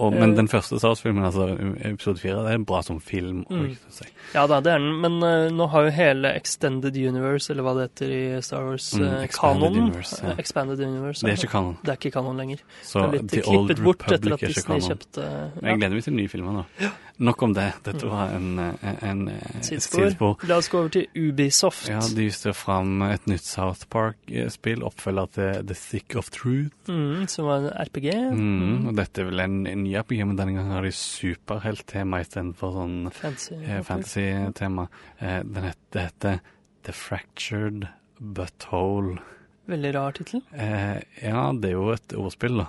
Og, 0.00 0.14
men 0.14 0.30
uh, 0.32 0.36
den 0.36 0.48
første 0.48 0.78
Star 0.80 0.94
Wars-filmen, 0.94 1.24
altså 1.24 1.50
episode 1.84 2.20
fire, 2.22 2.40
det 2.46 2.54
er 2.54 2.62
bra 2.64 2.80
som 2.84 3.00
film. 3.04 3.42
Mm. 3.50 3.74
Synes. 3.90 4.12
Ja 4.32 4.46
da, 4.48 4.60
det 4.64 4.72
er 4.72 4.80
den, 4.80 4.94
men 5.02 5.18
uh, 5.20 5.50
nå 5.52 5.66
har 5.68 5.84
jo 5.84 5.92
hele 5.92 6.30
Extended 6.38 6.96
Universe, 6.96 7.52
eller 7.52 7.66
hva 7.66 7.74
det 7.76 7.88
heter 7.90 8.14
i 8.16 8.22
Star 8.44 8.62
Mm, 8.62 8.70
Wars-kanonen 8.72 9.26
Expanded 9.26 9.76
Universe, 9.82 10.18
ja. 10.22 10.34
Expanded 10.38 10.80
Universe. 10.80 11.26
Det 11.26 11.32
er 11.32 11.40
ikke 11.42 11.52
kanon. 11.52 11.76
Det 11.82 11.92
er 11.92 12.00
ikke 12.00 12.14
kanon 12.14 12.40
lenger. 12.40 12.62
Så 12.86 13.04
The 13.20 13.42
Old 13.52 13.72
Republic 13.74 14.46
er 14.46 14.54
ikke 14.54 14.66
kanon. 14.70 14.86
kjøpte 14.86 15.26
Men 15.58 15.72
jeg 15.72 15.80
gleder 15.82 15.96
meg 15.98 16.06
til 16.06 16.16
nye 16.16 16.32
filmer 16.32 16.60
nå. 16.60 16.92
Nok 17.18 17.42
om 17.42 17.52
det. 17.54 17.66
Dette 17.84 18.06
var 18.08 18.32
en, 18.34 18.58
en, 18.58 18.96
en, 19.04 19.20
Sidespor. 19.62 20.00
sidespor. 20.06 20.44
La 20.48 20.56
oss 20.58 20.68
gå 20.72 20.78
over 20.80 20.88
til 20.94 21.06
Ubisoft. 21.14 21.88
Ja, 21.90 21.98
de 22.00 22.24
viste 22.24 22.52
fram 22.56 23.02
et 23.06 23.26
nytt 23.30 23.44
South 23.44 23.84
Park-spill, 23.92 24.82
oppfølger 24.82 25.28
til 25.36 25.60
The 25.68 25.74
Thick 25.76 26.16
of 26.18 26.30
Truth. 26.34 26.72
mm, 26.88 27.26
som 27.28 27.46
var 27.46 27.58
en 27.66 27.68
RPG. 27.86 28.08
Mm, 28.32 28.86
og 28.88 28.96
dette 28.96 29.20
er 29.22 29.28
vel 29.28 29.40
en, 29.44 29.60
en 29.66 29.84
ny 29.84 29.92
RPG, 30.00 30.22
men 30.26 30.36
denne 30.40 30.56
gangen 30.56 30.72
har 30.72 30.82
de 30.88 30.90
superhelttema 30.96 32.22
istedenfor 32.24 32.72
sånn 32.80 32.96
Fancy. 33.14 33.54
eh, 33.60 33.82
fantasy-tema. 33.86 34.88
Eh, 35.20 35.42
den 35.44 35.68
het, 35.68 35.78
det 35.92 36.08
heter 36.08 36.40
The 36.88 36.92
Fractured 36.96 37.86
Butthole. 38.18 39.18
Veldig 39.70 39.92
rar 39.94 40.12
tittel. 40.16 40.42
Eh, 40.52 40.98
ja, 41.22 41.44
det 41.54 41.70
er 41.70 41.76
jo 41.76 41.92
et 41.94 42.16
ordspill, 42.18 42.64
da. 42.64 42.66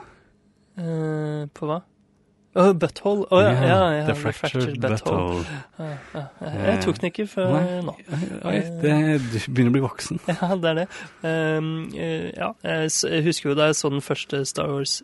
Eh, 0.77 1.47
på 1.53 1.67
hva? 1.69 1.79
Å, 2.53 2.63
butthole. 2.77 3.23
Å 3.33 3.39
ja, 3.41 3.51
ja, 3.57 3.77
ja, 3.95 4.01
The 4.05 4.13
The 4.13 4.31
Fractured 4.37 4.75
Butthole. 4.81 5.39
Ja. 5.79 6.23
Jeg 6.67 6.81
tok 6.83 6.99
den 7.01 7.09
ikke 7.09 7.25
før 7.31 7.49
Nei. 7.55 7.79
nå. 7.87 7.95
Oi, 8.45 8.59
det, 8.83 8.93
du 9.31 9.37
begynner 9.49 9.71
å 9.71 9.75
bli 9.77 9.81
voksen. 9.87 10.19
Ja, 10.29 10.49
det 10.61 10.69
er 10.69 10.77
det. 10.83 10.85
Um, 11.25 11.71
eh, 11.97 12.27
ja, 12.37 12.51
jeg 12.61 13.23
husker 13.25 13.49
jo 13.51 13.57
da 13.57 13.71
jeg 13.71 13.79
så 13.81 13.89
den 13.93 14.05
første 14.05 14.43
Star 14.45 14.69
Wars 14.69 14.99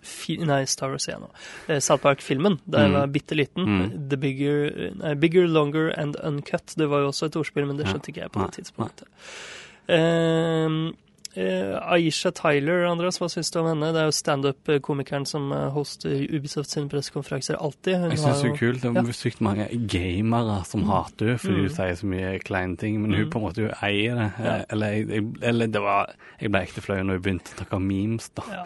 Nei, 0.45 0.61
Star 0.69 0.93
Wars 0.93 1.09
igjen 1.09 1.25
nå. 1.25 1.31
Eh, 1.73 1.81
South 1.81 2.03
Park-filmen, 2.05 2.59
da 2.69 2.85
jeg 2.85 2.93
Mm. 2.93 2.99
var 2.99 3.11
bitte 3.17 3.35
liten. 3.41 3.65
Mm. 3.65 4.09
The 4.13 4.17
bigger, 4.17 4.69
nei, 5.01 5.15
bigger, 5.15 5.47
Longer 5.49 5.89
and 5.97 6.15
Uncut. 6.23 6.75
Det 6.77 6.87
var 6.89 7.01
jo 7.01 7.09
også 7.11 7.31
et 7.31 7.35
ordspill, 7.41 7.65
men 7.65 7.77
det 7.81 7.89
skjønte 7.89 8.13
ikke 8.13 8.27
jeg 8.27 8.31
på 8.37 8.45
det 8.45 8.59
tidspunktet. 8.61 9.09
Um, 9.89 10.89
eh, 10.89 10.93
Aisha 11.37 12.31
Tyler, 12.33 12.85
Andreas, 12.89 13.19
hva 13.21 13.27
syns 13.29 13.51
du 13.53 13.59
om 13.61 13.67
henne? 13.69 13.91
Det 13.93 14.01
er 14.01 14.07
jo 14.09 14.15
standup-komikeren 14.17 15.27
som 15.29 15.51
eh, 15.53 15.67
hoster 15.75 16.23
Ubisoft 16.33 16.71
sine 16.73 16.89
pressekonferanser 16.89 17.59
alltid. 17.61 17.99
Hun 18.01 18.09
Jeg 18.11 18.19
syns 18.23 18.41
det 18.41 18.47
jo- 18.49 18.53
er 18.53 18.57
kult. 18.57 18.81
Det 18.81 18.93
Ja. 18.95 19.01
er 19.01 19.13
sykt 19.13 19.41
mange 19.41 19.67
gamere 19.87 20.65
som 20.65 20.83
hater 20.89 21.25
henne 21.27 21.37
fordi 21.39 21.55
Mm. 21.55 21.61
hun 21.61 21.69
sier 21.69 21.95
så 21.95 22.05
mye 22.05 22.39
kleine 22.43 22.77
ting, 22.77 23.01
men 23.01 23.11
hun 23.13 23.25
Mm. 23.25 23.29
på 23.29 23.35
en 23.37 23.43
måte 23.45 23.61
hun 23.61 23.73
eier 23.83 24.15
det. 24.15 24.31
Ja. 24.39 24.55
Eh, 24.55 24.65
Eller, 24.69 24.87
jeg, 24.91 25.23
eller 25.41 25.67
det 25.67 25.81
var 25.81 26.13
Jeg 26.41 26.51
ble 26.51 26.61
ekte 26.61 26.81
flau 26.81 26.95
når 27.03 27.13
hun 27.13 27.21
begynte 27.21 27.51
å 27.51 27.57
snakke 27.65 27.81
memes, 27.81 28.29
da. 28.33 28.43
Ja. 28.49 28.63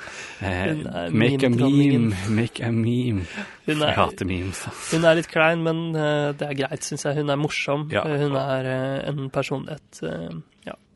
Eh, 0.47 0.67
Hun 0.75 0.87
er 0.87 1.09
make 1.09 1.43
a 1.43 1.49
meme 1.49 1.63
a 1.63 1.69
meme, 1.69 2.29
make 2.29 2.59
a 2.61 2.71
meme. 2.71 3.25
Hun 3.65 3.77
Jeg 3.79 3.89
er, 3.89 3.93
hater 3.95 4.25
memes. 4.25 4.91
Hun 4.91 5.03
er 5.05 5.15
litt 5.15 5.27
klein, 5.27 5.63
men 5.63 5.95
eh, 5.95 6.31
det 6.33 6.41
er 6.49 6.53
greit, 6.67 6.81
syns 6.83 7.03
jeg. 7.03 7.15
Hun 7.15 7.29
er 7.31 7.35
morsom. 7.35 7.91
Ja. 7.91 8.03
Eh, 8.05 8.17
Hun 8.19 8.35
er 8.35 8.65
eh, 8.65 9.09
en 9.09 9.29
personlighet 9.31 10.03
eh, 10.03 10.29
Ja, 10.29 10.31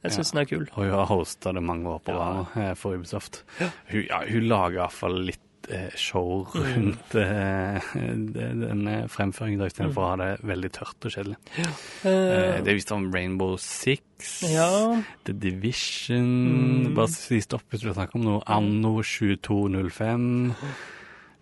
jeg 0.03 0.11
syns 0.13 0.31
den 0.31 0.41
er 0.41 0.45
kul. 0.45 0.67
Og 0.75 0.83
hun 0.85 0.93
har 0.93 1.05
hosta 1.09 1.53
det 1.53 1.63
mange 1.63 1.87
år 1.89 1.99
på 2.05 2.11
Ja. 2.13 2.17
rad 2.17 2.55
eh, 2.63 2.73
for 2.75 2.95
Ubisoft. 2.95 3.43
Hun, 3.59 4.01
ja, 4.09 4.21
hun 4.29 4.47
lager 4.47 4.81
iallfall 4.83 5.19
litt 5.25 5.39
eh, 5.69 5.89
show 5.99 6.45
Mm. 6.55 6.63
rundt 6.63 7.13
mm. 7.13 8.33
det- 8.33 8.53
den 8.61 8.87
eh, 8.87 9.07
fremføringen, 9.11 9.59
da, 9.59 9.65
istedenfor 9.67 10.01
å 10.05 10.09
ha 10.13 10.15
det 10.21 10.29
veldig 10.47 10.69
tørt 10.71 11.03
og 11.05 11.11
kjedelig. 11.11 11.35
Ja. 11.57 11.71
Uh, 12.05 12.63
det 12.63 12.67
er 12.71 12.77
visst 12.77 12.91
om 12.95 13.09
Rainbow 13.11 13.57
Six. 13.57 14.43
ja. 14.53 15.01
The 15.25 15.33
Division 15.33 16.87
Mm. 16.87 16.95
Bare 16.95 17.07
si 17.11 17.41
stopp 17.41 17.63
hvis 17.69 17.81
du 17.81 17.87
vil 17.89 17.95
snakke 17.97 18.15
om 18.15 18.21
noe. 18.23 18.41
Anno 18.47 19.01
2205. 19.03 20.55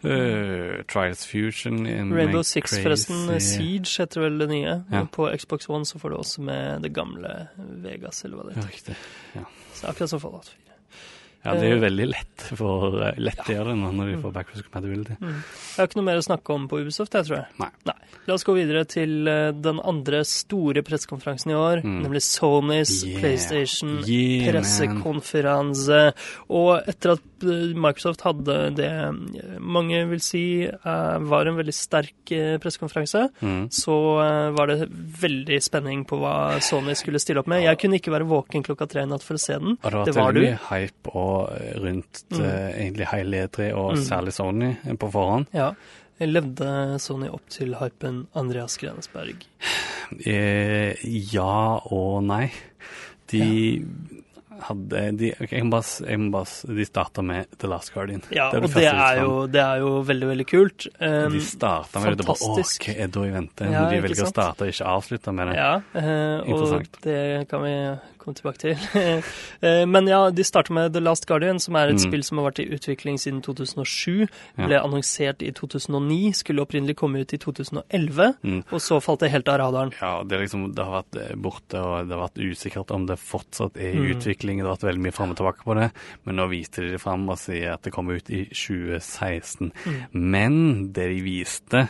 Uh, 0.05 0.83
Trials 0.87 1.25
Fusion. 1.27 1.85
in 1.87 2.13
Rainbow 2.13 2.41
Six, 2.43 2.71
crazy- 2.73 2.83
forresten. 2.83 3.39
Siege 3.41 3.97
heter 4.01 4.21
vel 4.21 4.39
det 4.39 4.49
nye. 4.49 4.83
Ja. 4.91 5.05
På 5.11 5.29
Xbox 5.37 5.69
One 5.69 5.85
så 5.85 5.99
får 5.99 6.09
du 6.09 6.15
også 6.15 6.41
med 6.41 6.81
det 6.81 6.93
gamle 6.93 7.47
Vegas, 7.57 8.23
eller 8.25 8.37
hva 8.37 8.43
det 8.49 8.55
Ja, 8.55 8.61
heter. 8.61 8.71
riktig. 8.71 8.95
Så 9.73 9.87
akkurat 9.87 10.09
som 10.09 10.19
Fallout 10.19 10.45
4. 10.49 10.64
Ja, 11.45 11.53
det 11.55 11.67
er 11.69 11.75
jo 11.75 11.81
veldig 11.83 12.07
lett 12.09 12.45
for 12.57 12.95
lettere 13.21 13.69
ja. 13.75 13.91
når 13.93 14.09
vi 14.11 14.15
får 14.23 14.33
backwards 14.33 14.63
compatibility. 14.65 15.15
Jeg 15.21 15.77
har 15.77 15.87
ikke 15.89 15.99
noe 16.01 16.07
mer 16.09 16.17
å 16.21 16.25
snakke 16.25 16.53
om 16.55 16.67
på 16.71 16.79
Ubisoft, 16.81 17.13
jeg 17.13 17.27
tror 17.29 17.37
jeg. 17.37 17.47
Nei. 17.61 17.95
La 18.25 18.33
oss 18.33 18.43
gå 18.47 18.55
videre 18.57 18.81
til 18.89 19.27
eh, 19.29 19.51
den 19.53 19.77
andre 19.85 20.23
store 20.25 20.81
pressekonferansen 20.85 21.51
i 21.53 21.57
år, 21.59 21.83
Mm. 21.85 21.99
nemlig 22.01 22.23
Sonys 22.25 23.03
Yeah. 23.05 23.19
PlayStation 23.21 23.99
yeah, 24.07 24.47
pressekonferanse. 24.51 25.99
Og 26.55 26.87
etter 26.89 27.13
at 27.15 27.45
eh, 27.45 27.73
Microsoft 27.77 28.23
hadde 28.25 28.55
det 28.77 28.89
eh, 28.89 29.59
mange 29.61 30.01
vil 30.09 30.21
si 30.23 30.43
eh, 30.65 31.17
var 31.29 31.49
en 31.51 31.59
veldig 31.59 31.75
sterk 31.75 32.33
eh, 32.35 32.55
pressekonferanse, 32.63 33.25
Mm. 33.45 33.67
så 33.73 33.95
eh, 34.23 34.49
var 34.55 34.67
det 34.71 34.87
veldig 35.21 35.57
spenning 35.63 36.05
på 36.07 36.17
hva 36.21 36.57
Sony 36.63 36.95
skulle 36.97 37.19
stille 37.21 37.41
opp 37.41 37.47
med. 37.51 37.63
Jeg 37.65 37.77
kunne 37.81 37.99
ikke 37.99 38.13
være 38.13 38.27
våken 38.29 38.63
klokka 38.65 38.87
tre 38.89 39.03
i 39.05 39.09
natt 39.09 39.23
for 39.25 39.35
å 39.37 39.41
se 39.41 39.53
den. 39.59 39.75
Og 39.83 39.91
det 39.91 39.93
har 39.93 40.05
Det 40.05 40.15
var 40.15 40.33
veldig 40.33 40.51
du. 40.55 40.65
hype 40.69 41.13
og, 41.13 41.34
eh, 41.34 41.34
rundt 41.83 42.23
Mm. 42.31 42.39
uh, 42.41 42.71
egentlig 42.79 43.07
hele 43.11 43.43
E3, 43.47 43.69
og 43.75 43.93
Mm. 43.95 44.03
særlig 44.07 44.33
Sony, 44.33 44.71
eh, 44.85 44.95
på 44.95 45.11
forhånd. 45.11 45.47
Ja. 45.53 45.71
Levde 46.19 46.95
Sony 47.03 47.27
opp 47.27 47.43
til 47.51 47.73
hypen 47.75 48.27
Andreas 48.35 48.77
Grenesberg? 48.79 49.43
Eh, 50.25 50.95
ja 51.33 51.79
og 51.91 52.23
nei. 52.23 52.51
De 53.31 53.41
hadde 54.65 55.01
de, 55.19 55.31
okay, 55.35 55.57
jeg 55.59 55.65
må 55.67 55.73
bare, 55.75 56.17
bare, 56.31 56.75
de 56.77 56.85
starta 56.87 57.23
med 57.25 57.49
The 57.59 57.67
Last 57.67 57.91
Guardian. 57.93 58.21
Ja, 58.31 58.47
Det 58.53 58.61
og 58.63 58.69
det 58.77 58.85
er, 58.87 59.17
jo, 59.19 59.33
det 59.51 59.59
er 59.61 59.81
jo 59.83 59.89
veldig, 60.07 60.29
veldig 60.31 60.45
kult. 60.47 60.87
Um, 61.01 61.33
De 61.35 61.41
starta 61.43 61.99
med 61.99 62.15
det, 62.21 62.25
bare, 62.29 62.39
Å, 62.39 62.55
hva 62.55 62.93
er 62.95 63.01
det 63.01 63.11
da 63.17 63.25
i 63.27 63.33
vente? 63.35 63.67
Ja, 63.75 63.83
de 63.91 63.99
velger 64.05 64.23
å 64.23 64.31
starte 64.31 64.63
og 64.63 64.71
ikke 64.71 64.87
avslutte 64.95 65.33
med 65.35 65.51
det. 65.51 65.57
Ja, 65.59 65.73
eh, 65.99 66.53
og 66.55 66.87
det 67.03 67.19
kan 67.51 67.65
vi 67.65 67.75
komme 68.25 68.35
tilbake 68.39 68.61
til. 68.65 68.75
Eh, 69.65 69.85
Men 69.87 70.07
ja, 70.09 70.29
de 70.31 70.43
starter 70.43 70.73
med 70.75 70.93
The 70.93 70.99
Last 71.01 71.25
Guardian, 71.29 71.59
som 71.59 71.75
er 71.79 71.87
et 71.93 71.95
Mm. 71.95 72.03
spill 72.03 72.23
som 72.23 72.37
har 72.41 72.51
vært 72.51 72.59
i 72.65 72.67
utvikling 72.75 73.17
siden 73.21 73.41
2007. 73.41 74.27
Ja. 74.57 74.65
Ble 74.67 74.79
annonsert 74.81 75.41
i 75.45 75.51
2009, 75.55 76.33
skulle 76.35 76.61
opprinnelig 76.65 76.95
komme 76.99 77.21
ut 77.23 77.33
i 77.33 77.37
2011, 77.37 78.35
Mm. 78.43 78.63
og 78.71 78.79
så 78.81 78.99
falt 79.01 79.19
det 79.21 79.31
helt 79.31 79.47
av 79.47 79.59
radaren. 79.59 79.93
Ja, 80.01 80.23
det, 80.23 80.39
liksom, 80.43 80.73
det 80.75 80.83
har 80.85 81.03
vært 81.03 81.21
eh, 81.21 81.35
borte, 81.35 81.79
og 81.79 82.07
det 82.09 82.17
har 82.17 82.27
vært 82.27 82.43
usikkert 82.43 82.91
om 82.91 83.05
det 83.07 83.17
fortsatt 83.19 83.77
er 83.77 83.93
i 83.95 84.01
Mm. 84.01 84.11
utvikling. 84.17 84.57
Det 84.59 84.65
har 84.67 84.75
vært 84.75 84.89
veldig 84.91 85.05
mye 85.05 85.13
fram 85.13 85.31
og 85.31 85.37
tilbake 85.37 85.63
på 85.63 85.75
det, 85.79 85.91
men 86.25 86.35
nå 86.35 86.49
viste 86.49 86.81
de 86.81 86.91
det 86.91 87.01
fram 87.01 87.29
og 87.29 87.37
sier 87.37 87.73
at 87.73 87.81
det 87.83 87.93
kommer 87.93 88.15
ut 88.17 88.29
i 88.29 88.45
2016. 88.51 89.71
Mm. 89.85 90.03
Men 90.13 90.91
det 90.93 91.07
de 91.09 91.21
viste, 91.21 91.89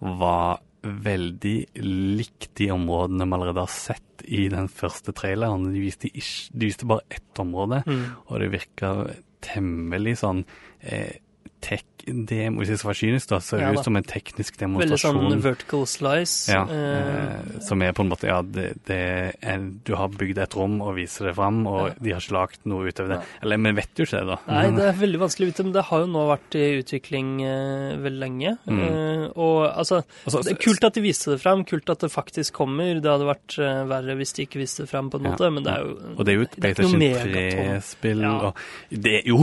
var 0.00 0.58
veldig 0.82 1.56
likt 1.82 2.50
de 2.58 2.70
områdene 2.74 3.26
vi 3.28 3.36
allerede 3.36 3.62
har 3.64 3.70
sett 3.72 4.24
i 4.26 4.48
den 4.48 4.68
første 4.68 5.12
traileren. 5.14 5.68
De 5.72 5.80
viste, 5.82 6.08
ikke, 6.10 6.50
de 6.58 6.66
viste 6.70 6.86
bare 6.90 7.06
ett 7.10 7.38
område, 7.42 7.82
Mm. 7.86 8.04
og 8.28 8.40
det 8.40 8.50
virka 8.50 8.92
temmelig 9.40 10.18
sånn 10.18 10.44
eh, 10.80 11.18
tech 11.62 11.86
demo, 12.06 12.58
Hvis 12.60 12.72
jeg 12.72 12.80
skal 12.80 12.90
være 12.90 12.98
kynisk, 12.98 13.28
da, 13.30 13.38
så 13.38 13.56
er 13.56 13.60
det 13.60 13.66
Ja 13.68 13.78
ut 13.78 13.86
som 13.86 13.96
en 13.98 14.06
teknisk 14.06 14.56
Veldig 14.58 14.98
sånn 14.98 15.42
vertical 15.42 15.84
slice. 15.86 16.50
Ja, 16.50 16.62
eh, 16.66 17.36
eh, 17.38 17.60
som 17.62 17.82
er 17.82 17.92
på 17.94 18.02
en 18.02 18.10
måte 18.10 18.26
Ja, 18.26 18.40
det, 18.42 18.72
det 18.88 18.98
er, 19.38 19.62
du 19.86 19.94
har 19.98 20.10
bygd 20.10 20.40
et 20.42 20.56
rom 20.58 20.80
og 20.82 20.96
viser 20.98 21.28
det 21.30 21.36
fram, 21.38 21.60
og 21.70 21.92
Ja. 21.92 21.94
de 22.02 22.14
har 22.16 22.20
ikke 22.24 22.34
lagd 22.36 22.66
noe 22.66 22.88
utover 22.90 23.14
det. 23.14 23.18
Ja. 23.22 23.38
Eller, 23.42 23.60
men 23.62 23.76
vet 23.78 23.94
jo 23.98 24.06
ikke 24.06 24.18
det, 24.18 24.26
da. 24.32 24.38
Nei, 24.50 24.64
det 24.78 24.88
er 24.88 24.98
veldig 24.98 25.20
vanskelig 25.22 25.46
å 25.46 25.52
vite, 25.52 25.66
men 25.68 25.76
det 25.76 25.84
har 25.92 26.02
jo 26.02 26.10
nå 26.10 26.24
vært 26.32 26.58
i 26.58 26.64
utvikling 26.80 27.30
eh, 27.46 27.96
veldig 28.02 28.22
lenge. 28.24 28.56
Mm. 28.66 28.82
Eh, 28.82 29.24
og 29.36 29.58
altså, 29.70 30.02
Altså, 30.26 30.42
det 30.46 30.56
er 30.56 30.60
kult 30.62 30.84
at 30.88 30.98
de 30.98 31.04
viste 31.06 31.30
det 31.32 31.40
fram, 31.42 31.64
kult 31.68 31.90
at 31.94 32.02
det 32.02 32.10
faktisk 32.12 32.54
kommer. 32.58 32.98
Det 33.02 33.10
hadde 33.14 33.28
vært 33.30 33.58
eh, 33.62 33.82
verre 33.90 34.18
hvis 34.18 34.34
de 34.36 34.46
ikke 34.48 34.62
viste 34.62 34.86
det 34.86 34.90
fram, 34.90 35.10
på 35.12 35.20
en 35.22 35.30
måte, 35.30 35.50
men 35.54 35.66
det 35.66 35.72
er 35.76 35.86
jo 35.86 35.94
Og 36.16 36.24
det 36.26 36.34
er 36.34 36.38
jo 36.40 36.46
et 36.48 36.58
PlayStation 36.58 36.98
megaton. 36.98 37.72
3-spill. 37.72 38.26
Ja. 38.26 38.34
og 38.50 39.02
det 39.06 39.16
Jo, 39.28 39.40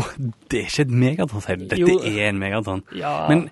det 0.52 0.64
er 0.66 0.68
ikke 0.68 0.88
et 0.88 0.96
megaton, 1.08 1.44
sier 1.46 1.60
du. 1.64 1.68
Dette 1.70 1.80
Jo. 1.80 2.00
Er 2.18 2.32
megatonn. 2.34 2.84
Ja, 2.96 3.28
Men, 3.30 3.50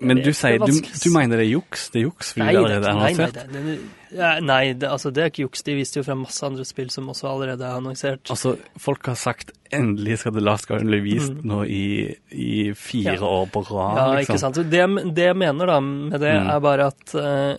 men 0.00 0.16
du 0.22 0.28
er 0.30 0.36
sier 0.38 0.58
du, 0.62 0.70
du 0.78 1.10
mener 1.10 1.36
det 1.40 1.46
er 1.48 1.52
juks? 1.58 1.88
Det 1.90 1.98
er 2.02 2.04
juks 2.06 2.32
fordi 2.34 2.44
Nei, 2.44 2.52
det 2.52 2.58
er 2.58 2.64
allerede 2.64 2.86
er 2.86 2.92
ikke- 2.92 2.94
nei, 2.94 3.12
nei, 3.12 3.14
annonsert? 3.18 3.94
det, 4.10 4.44
nei 4.46 4.72
det, 4.78 4.88
altså, 4.88 5.10
det 5.12 5.22
er 5.24 5.30
ikke 5.32 5.42
juks. 5.42 5.62
De 5.66 5.74
viste 5.74 5.98
jo 5.98 6.04
fra 6.06 6.14
masse 6.14 6.42
andre 6.46 6.64
spill 6.64 6.88
som 6.94 7.08
også 7.10 7.26
allerede 7.28 7.64
er 7.66 7.74
annonsert. 7.80 8.30
Altså, 8.30 8.52
folk 8.78 9.06
har 9.10 9.18
sagt 9.18 9.50
endelig 9.74 10.20
skal 10.22 10.32
The 10.32 10.40
Last 10.40 10.68
Guardian 10.68 10.88
bli 10.88 11.00
vist 11.02 11.32
Mm. 11.34 11.42
nå 11.50 11.58
i, 11.66 12.14
i 12.30 12.72
fire 12.78 13.16
Ja. 13.18 13.26
år 13.26 13.50
på 13.50 13.64
rad, 13.68 13.96
Ja, 13.98 14.06
liksom. 14.14 14.34
ikke 14.36 14.38
sant. 14.38 14.54
Det, 14.70 15.14
det 15.14 15.24
jeg 15.32 15.36
mener 15.36 15.66
da 15.66 15.80
med 15.80 16.20
det, 16.20 16.32
Mm. 16.32 16.50
er 16.54 16.60
bare 16.60 16.86
at 16.86 17.14
uh, 17.14 17.52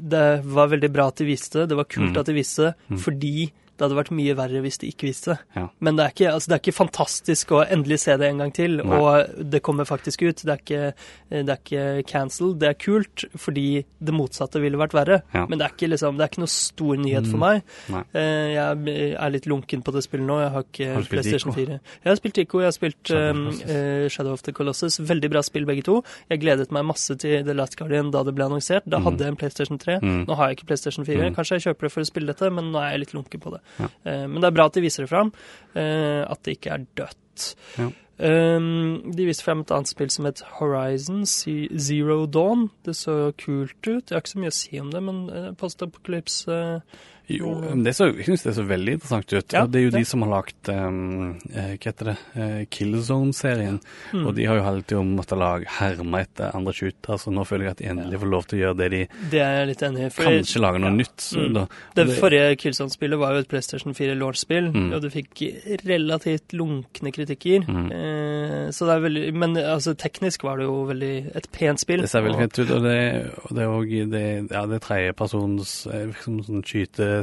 det 0.00 0.44
var 0.46 0.68
veldig 0.68 0.92
bra 0.92 1.08
at 1.08 1.16
de 1.16 1.24
viste 1.26 1.60
det. 1.60 1.68
Det 1.68 1.76
var 1.76 1.84
kult 1.84 2.12
Mm. 2.14 2.20
at 2.20 2.26
de 2.26 2.32
viste 2.32 2.62
det, 2.62 2.74
Mm. 2.90 2.98
fordi 2.98 3.50
det 3.76 3.84
hadde 3.84 3.96
vært 3.98 4.10
mye 4.16 4.34
verre 4.36 4.60
hvis 4.64 4.78
de 4.78 4.88
ikke 4.90 5.06
viste 5.10 5.34
det. 5.34 5.38
Ja. 5.56 5.68
Men 5.80 5.96
det 5.96 6.04
er, 6.06 6.10
ikke, 6.14 6.32
altså, 6.32 6.48
det 6.48 6.54
er 6.56 6.62
ikke 6.64 6.76
fantastisk 6.78 7.50
å 7.52 7.62
endelig 7.68 7.98
se 8.00 8.16
det 8.16 8.28
en 8.30 8.38
gang 8.38 8.52
til, 8.56 8.76
Nei. 8.82 8.98
og 8.98 9.50
det 9.52 9.62
kommer 9.62 9.84
faktisk 9.84 10.22
ut. 10.26 10.36
Det 10.42 10.48
er 10.54 10.62
ikke, 10.62 10.94
det 11.30 11.48
er 11.48 11.60
ikke 11.60 12.06
cancel. 12.08 12.54
Det 12.58 12.68
er 12.70 12.74
kult, 12.74 13.24
fordi 13.36 13.84
det 14.00 14.14
motsatte 14.14 14.60
ville 14.62 14.78
vært 14.80 14.92
verre. 14.96 15.22
Ja. 15.34 15.46
Men 15.46 15.58
det 15.58 15.66
er 15.68 15.74
ikke, 15.76 15.90
liksom, 15.92 16.16
det 16.16 16.24
er 16.24 16.32
ikke 16.32 16.44
noe 16.44 16.52
stor 16.54 16.96
nyhet 16.96 17.26
for 17.30 17.36
Mm. 17.36 17.40
meg. 17.40 17.62
Nei. 17.92 18.02
Eh, 18.14 18.46
Jeg 18.56 19.14
er 19.20 19.30
litt 19.30 19.46
lunken 19.46 19.82
på 19.82 19.92
det 19.92 20.02
spillet 20.04 20.26
nå. 20.26 20.40
Jeg 20.40 20.50
har 20.52 20.62
ikke 20.64 20.94
Har 20.94 21.02
PlayStation 21.10 21.52
Ico? 21.52 21.60
4. 21.66 21.80
Jeg 22.04 22.10
har 22.10 22.16
spilt 22.16 22.38
Ico, 22.38 22.58
jeg 22.60 22.66
har 22.66 22.72
spilt 22.72 23.06
Shadow 23.06 23.12
of 23.12 23.52
the 23.52 23.62
Colossus. 23.62 23.70
eh, 23.70 24.08
Shadow 24.08 24.32
of 24.32 24.42
the 24.42 24.52
Colossus. 24.52 24.98
Veldig 25.00 25.30
bra 25.30 25.42
spill, 25.42 25.64
begge 25.66 25.82
to. 25.84 26.02
Jeg 26.30 26.40
gledet 26.40 26.70
meg 26.72 26.84
masse 26.84 27.14
til 27.18 27.44
The 27.44 27.54
Last 27.54 27.76
Guardian 27.76 28.10
da 28.10 28.22
det 28.22 28.34
ble 28.34 28.44
annonsert. 28.44 28.82
Da 28.88 28.98
Mm. 28.98 29.04
hadde 29.04 29.18
jeg 29.18 29.28
en 29.28 29.36
PlayStation 29.36 29.78
3. 29.78 29.98
Mm. 30.00 30.26
Nå 30.26 30.36
har 30.36 30.48
jeg 30.48 30.56
ikke 30.58 30.66
PlayStation 30.66 31.04
4. 31.04 31.30
Mm. 31.30 31.34
Kanskje 31.36 31.58
jeg 31.60 31.62
kjøper 31.74 31.80
det 31.86 31.92
for 31.92 32.00
å 32.00 32.06
spille 32.06 32.26
dette, 32.26 32.50
men 32.52 32.72
nå 32.72 32.78
er 32.80 32.90
jeg 32.96 33.00
litt 33.00 33.12
lunken 33.14 33.40
på 33.40 33.50
det. 33.52 33.60
Ja. 33.78 33.88
Eh, 34.04 34.26
Men 34.26 34.40
det 34.40 34.48
er 34.50 34.56
bra 34.56 34.66
at 34.70 34.74
de 34.74 34.80
viser 34.84 35.04
det 35.06 35.10
fram. 35.12 35.32
eh, 35.74 36.22
At 36.28 36.42
det 36.44 36.56
ikke 36.58 36.72
er 36.74 36.86
dødt. 36.96 37.54
Ja. 37.78 37.90
Um, 38.18 39.12
de 39.12 39.26
viste 39.28 39.44
frem 39.44 39.60
et 39.60 39.70
annet 39.70 39.90
spill 39.90 40.08
som 40.08 40.24
het 40.24 40.40
Horizon 40.56 41.26
Zero 41.26 42.24
Dawn. 42.26 42.70
Det 42.86 42.94
så 42.96 43.32
kult 43.36 43.76
ut. 43.84 44.08
Jeg 44.08 44.14
har 44.16 44.22
ikke 44.24 44.32
så 44.32 44.40
mye 44.40 44.54
å 44.54 44.56
si 44.56 44.80
om 44.80 44.88
det, 44.90 45.02
men 45.04 45.18
uh, 45.28 45.50
Post-Apocalypse 45.60 46.48
uh, 46.48 46.80
Jo, 47.28 47.54
det 47.82 47.92
så, 47.96 48.06
jeg 48.14 48.24
syns 48.28 48.44
det 48.46 48.52
så 48.54 48.62
veldig 48.68 48.92
interessant 48.98 49.32
ut. 49.34 49.52
Ja, 49.52 49.64
det 49.66 49.80
er 49.80 49.84
jo 49.86 49.90
det. 49.90 49.98
de 49.98 50.04
som 50.06 50.22
har 50.22 50.30
lagd 50.30 50.68
um, 50.70 51.30
eh, 51.54 51.72
Hva 51.74 51.90
heter 51.90 52.10
det? 52.12 52.16
Eh, 52.36 52.60
Killzone-serien. 52.70 53.80
mm. 54.12 54.26
Og 54.26 54.34
de 54.36 54.44
har 54.46 54.56
jo 54.60 54.62
hele 54.62 54.82
tida 54.86 55.02
måttet 55.02 55.38
lage 55.40 55.66
herme 55.78 56.20
etter 56.22 56.54
andre 56.54 56.72
shooter, 56.72 57.18
så 57.18 57.32
nå 57.34 57.44
føler 57.48 57.66
jeg 57.66 57.70
at 57.74 57.78
de 57.82 57.88
endelig 57.90 58.20
får 58.22 58.30
lov 58.30 58.46
til 58.46 58.58
å 58.58 58.62
gjøre 58.62 58.78
det 58.78 58.90
de 58.94 59.00
Det 59.32 59.40
er 59.42 59.58
jeg 59.58 59.68
litt 59.72 59.82
enig 59.88 60.04
i. 60.06 60.10
kanskje 60.22 60.62
lager 60.62 60.78
noe 60.84 60.90
ja. 60.92 60.96
nytt. 61.02 61.16
Så 61.26 61.46
Mm. 61.46 61.52
da, 61.54 61.66
Det 61.94 62.06
forrige 62.20 62.56
Killzone-spillet 62.62 63.18
var 63.18 63.32
jo 63.34 63.38
et 63.42 63.48
PlayStation 63.48 63.94
4 63.94 64.14
launch-spill, 64.14 64.70
Mm. 64.72 64.92
og 64.94 65.02
du 65.02 65.10
fikk 65.10 65.42
relativt 65.84 66.52
lunkne 66.54 67.12
kritikker. 67.12 67.66
Mm. 67.66 67.90
Eh, 67.92 68.70
så 68.70 68.86
det 68.86 68.94
er 68.96 69.00
veldig 69.08 69.34
Men 69.34 69.54
altså, 69.56 69.94
teknisk 69.96 70.42
var 70.44 70.58
det 70.58 70.64
jo 70.66 70.86
veldig 70.86 71.36
et 71.36 71.50
pent 71.52 71.80
spill. 71.80 72.00
Det 72.02 72.10
ser 72.10 72.22
veldig 72.22 72.34
og- 72.34 72.40
fint 72.52 72.58
ut, 72.58 72.70
og 72.76 72.82
det, 72.82 73.32
og 73.44 73.50
det 73.56 73.62
er 73.62 73.74
òg 73.74 74.50
ja, 74.50 74.66
det 74.66 74.76
er 74.76 74.86
tredjepersons 74.86 75.86
eh, 75.92 76.06
liksom 76.12 76.40
sånn 76.46 76.62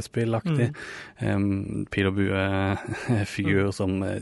skytespillaktig. 0.02 0.70
Mm. 1.20 1.30
Um, 1.34 1.86
Pil 1.90 2.08
og 2.10 2.16
bue-figur 2.18 3.70
som 3.78 3.96
eh, 4.02 4.18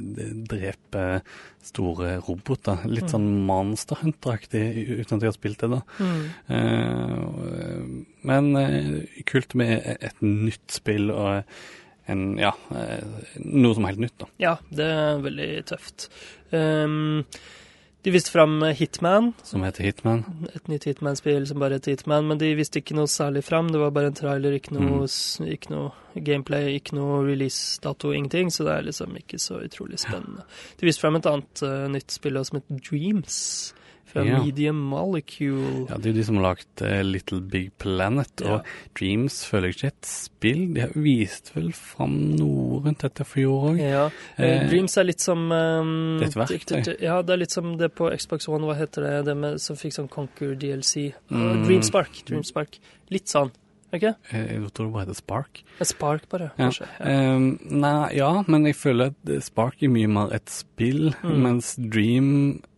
dreper 0.50 1.22
store 1.62 2.16
roboter. 2.26 2.82
Litt 2.90 3.06
Mm. 3.06 3.12
sånn 3.12 3.28
Monster 3.46 3.96
Hunter-aktig, 4.02 4.64
uten 5.00 5.16
at 5.16 5.22
jeg 5.22 5.30
har 5.30 5.36
spilt 5.38 5.62
det, 5.62 5.70
da. 5.70 5.80
Mm. 6.02 6.24
Eh, 6.56 7.86
men 8.28 8.50
uh, 8.56 9.22
kult 9.26 9.54
med 9.58 9.86
et 10.00 10.20
nytt 10.22 10.70
spill 10.80 11.10
og 11.14 11.42
en, 12.10 12.22
ja, 12.38 12.50
noe 13.46 13.74
som 13.76 13.84
er 13.86 13.92
helt 13.94 14.02
nytt, 14.02 14.16
da. 14.18 14.26
Ja, 14.42 14.56
det 14.74 14.86
er 14.90 15.20
veldig 15.22 15.50
tøft. 15.70 16.08
Um, 16.50 17.22
de 18.02 18.10
viste 18.10 18.32
fram 18.34 18.60
Hitman, 18.74 19.32
Som 19.46 19.62
heter 19.62 19.84
Hitman. 19.86 20.24
et 20.54 20.66
nytt 20.68 20.84
Hitman-spill 20.88 21.46
som 21.46 21.60
bare 21.62 21.78
heter 21.78 21.92
Hitman, 21.94 22.26
men 22.26 22.38
de 22.38 22.54
viste 22.58 22.80
ikke 22.82 22.96
noe 22.98 23.06
særlig 23.06 23.44
fram. 23.46 23.68
Det 23.70 23.78
var 23.78 23.90
bare 23.94 24.06
en 24.10 24.14
trailer, 24.18 24.52
ikke 24.58 24.72
noe, 24.74 25.06
Mm. 25.06 25.46
ikke 25.52 25.70
noe 25.70 25.92
gameplay, 26.16 26.74
ikke 26.80 26.94
noe 26.98 27.22
release-dato, 27.24 28.10
ingenting, 28.12 28.50
så 28.50 28.64
det 28.64 28.72
er 28.78 28.82
liksom 28.90 29.14
ikke 29.16 29.38
så 29.38 29.60
utrolig 29.62 29.98
spennende. 30.02 30.42
De 30.80 30.86
viste 30.86 31.00
fram 31.00 31.16
et 31.16 31.26
annet 31.26 31.62
uh, 31.62 31.86
nytt 31.88 32.10
spill 32.10 32.44
som 32.44 32.60
heter 32.60 32.80
Dreams, 32.90 33.72
fra 34.12 34.24
Ja. 34.28 34.38
Medium 34.44 34.76
Molecule. 34.92 35.86
Ja, 35.88 35.96
Det 35.96 36.06
er 36.06 36.12
jo 36.12 36.18
de 36.20 36.24
som 36.28 36.36
har 36.38 36.44
lagd 36.54 36.82
uh, 36.84 37.02
Little 37.02 37.40
Big 37.40 37.70
Planet, 37.82 38.30
Ja. 38.44 38.58
og 38.60 38.66
Dreams 38.98 39.40
føler 39.48 39.70
jeg 39.72 39.76
ikke 39.78 39.90
et 39.92 40.10
spill. 40.10 40.62
De 40.74 40.80
har 40.84 40.92
vist 40.94 41.52
vel 41.56 41.72
fram 41.72 42.14
noe 42.36 42.82
rundt 42.84 43.02
dette 43.06 43.24
for 43.26 43.40
i 43.40 43.44
år 43.48 43.68
òg. 43.72 43.80
Ja, 43.80 44.04
eh, 44.36 44.62
Eh, 44.62 44.68
Dreams 44.70 44.96
er 44.98 45.04
litt 45.08 45.20
som 45.20 45.38
um, 45.50 46.18
det 46.20 46.28
er 46.36 46.42
et 46.42 46.50
verktøy. 46.50 47.00
Ja, 47.02 47.22
det 47.22 47.32
er 47.34 47.42
litt 47.42 47.50
som 47.56 47.76
det 47.78 47.94
på 47.94 48.10
Xbox 48.16 48.48
One, 48.48 48.66
hva 48.68 48.76
heter 48.76 49.02
det, 49.02 49.24
det 49.26 49.36
med, 49.36 49.60
som 49.60 49.76
fikk 49.76 49.92
sånn 49.96 50.08
Conquer 50.12 50.54
DLC. 50.54 51.12
Uh, 51.30 51.38
Mm. 51.52 51.64
Dreamspark, 51.66 52.22
Dreamspark. 52.28 52.78
Litt 53.10 53.26
sånn, 53.28 53.50
Okay. 53.94 54.14
ikke? 54.32 54.48
Jeg 54.48 54.72
tror 54.72 54.86
det 54.86 54.92
bare 54.94 55.04
heter 55.04 55.14
Spark. 55.18 55.62
Et 55.80 55.86
Spark, 55.86 56.22
bare, 56.30 56.50
kanskje. 56.56 56.86
Ja. 56.98 57.34
Um, 57.36 57.58
nei, 57.68 58.14
ja, 58.16 58.42
men 58.48 58.64
jeg 58.64 58.74
føler 58.76 59.10
at 59.12 59.28
eh, 59.30 59.40
Spark 59.44 59.82
er 59.82 59.88
mye 59.92 60.08
mer 60.08 60.32
et 60.32 60.48
spill, 60.48 61.12
Mm. 61.22 61.42
mens 61.42 61.74
Dream 61.76 62.30
eh, 62.56 62.68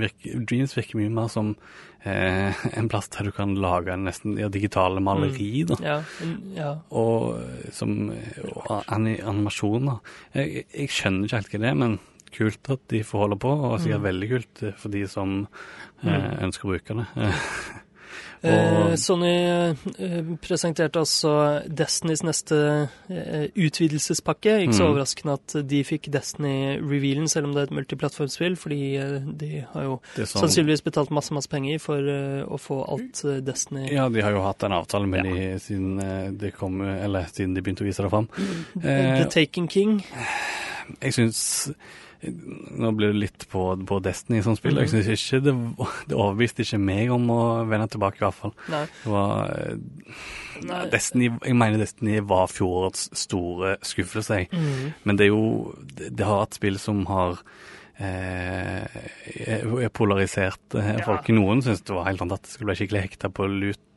virker, 0.00 0.40
Dreams 0.46 0.74
virker 0.76 0.98
mye 1.00 1.12
mer 1.16 1.28
som 1.32 1.54
eh, 2.04 2.52
en 2.78 2.88
plass 2.92 3.08
der 3.14 3.24
du 3.28 3.32
kan 3.36 3.54
lage 3.56 3.96
nesten 3.96 4.36
ja, 4.38 4.48
digitale 4.52 5.00
maleri, 5.00 5.64
da. 5.68 5.78
Ja, 5.82 5.96
ja. 6.56 6.72
Og 6.90 7.38
eh, 7.40 7.70
som 7.72 8.10
og 8.10 8.84
animasjoner. 8.92 9.98
Jeg, 10.34 10.66
jeg 10.74 10.92
skjønner 10.92 11.24
ikke 11.26 11.36
helt 11.40 11.50
hva 11.54 11.62
det 11.64 11.70
er, 11.72 11.80
men 11.86 11.98
kult 12.36 12.68
at 12.74 12.82
de 12.92 13.00
får 13.06 13.22
holde 13.22 13.38
på, 13.40 13.48
og 13.48 13.78
sikkert 13.80 14.02
Mm. 14.02 14.06
veldig 14.10 14.28
kult 14.34 14.62
for 14.82 14.92
de 14.92 15.06
som 15.08 15.36
eh, 16.04 16.30
ønsker 16.44 16.66
å 16.68 16.74
bruke 16.74 16.96
det. 17.00 17.06
Eh, 18.42 18.90
Og- 18.92 18.98
Sony 18.98 19.26
eh, 19.98 20.22
presenterte 20.42 20.98
altså 21.00 21.62
Destinys 21.68 22.22
neste 22.22 22.88
eh, 23.10 23.48
utvidelsespakke. 23.56 24.60
Ikke 24.62 24.74
så 24.76 24.84
Mm. 24.86 24.90
overraskende 24.92 25.32
at 25.32 25.68
de 25.68 25.82
fikk 25.84 26.10
Destiny-revealen, 26.12 27.28
selv 27.28 27.46
om 27.46 27.54
det 27.54 27.60
er 27.60 27.66
et 27.72 27.76
multiplattformspill, 27.78 28.56
fordi 28.56 28.96
eh, 28.96 29.20
de 29.38 29.64
har 29.72 29.82
jo 29.82 30.00
sånn- 30.16 30.40
sannsynligvis 30.42 30.82
betalt 30.84 31.10
masse 31.10 31.32
masse 31.34 31.48
penger 31.48 31.78
for 31.80 31.98
eh, 31.98 32.44
å 32.44 32.58
få 32.60 32.82
alt 32.88 33.24
eh, 33.24 33.40
Destiny 33.40 33.88
Ja, 33.92 34.08
de 34.08 34.20
har 34.22 34.30
jo 34.32 34.42
hatt 34.42 34.62
en 34.64 34.72
avtale 34.72 35.06
med 35.06 35.24
Ja. 35.24 35.32
de 35.32 35.58
siden, 35.58 36.38
de 36.38 36.50
kom, 36.50 36.80
eller 36.82 37.24
siden 37.32 37.54
de 37.54 37.60
begynte 37.62 37.82
å 37.82 37.86
vise 37.88 38.02
det 38.02 38.10
fram. 38.10 38.28
The 38.82 39.24
Taken 39.30 39.68
King. 39.68 40.04
Jeg 41.02 41.12
syns 41.12 41.72
Nå 42.22 42.90
blir 42.96 43.12
det 43.12 43.20
litt 43.20 43.44
på, 43.52 43.62
på 43.86 43.98
Destiny 44.04 44.40
som 44.42 44.56
spill. 44.56 44.78
Jeg 44.80 44.88
synes 44.94 45.08
ikke 45.12 45.40
det, 45.44 45.54
det 46.08 46.16
overbeviste 46.16 46.64
ikke 46.64 46.80
meg 46.80 47.12
om 47.14 47.28
å 47.34 47.40
vende 47.68 47.88
tilbake, 47.92 48.18
i 48.22 48.24
hvert 48.26 48.38
fall. 48.40 48.54
Nei. 48.72 48.82
Det 49.04 49.12
var 49.12 49.52
eh, 49.52 50.26
Nei. 50.66 50.82
Destiny, 50.94 51.28
Jeg 51.44 51.56
mener 51.60 51.82
Destiny 51.82 52.20
var 52.24 52.48
fjorårets 52.48 53.10
store 53.20 53.76
skuffelse, 53.84 54.40
jeg. 54.42 54.50
Mm. 54.56 54.92
Men 55.04 55.18
det 55.20 55.26
er 55.28 55.32
jo 55.34 55.74
Det, 55.92 56.24
har 56.24 56.40
vært 56.46 56.56
spill 56.56 56.78
som 56.80 57.04
har 57.10 57.42
eh, 58.00 58.86
er 59.46 59.92
polarisert 59.92 60.74
eh, 60.80 60.94
Ja. 60.96 61.04
folk. 61.04 61.28
Noen 61.36 61.62
syns 61.64 61.84
det 61.84 61.94
var 61.94 62.08
helt 62.08 62.22
fantastisk 62.24 62.64
å 62.64 62.70
bli 62.70 62.78
skikkelig 62.80 63.04
hekta 63.10 63.30
på 63.32 63.48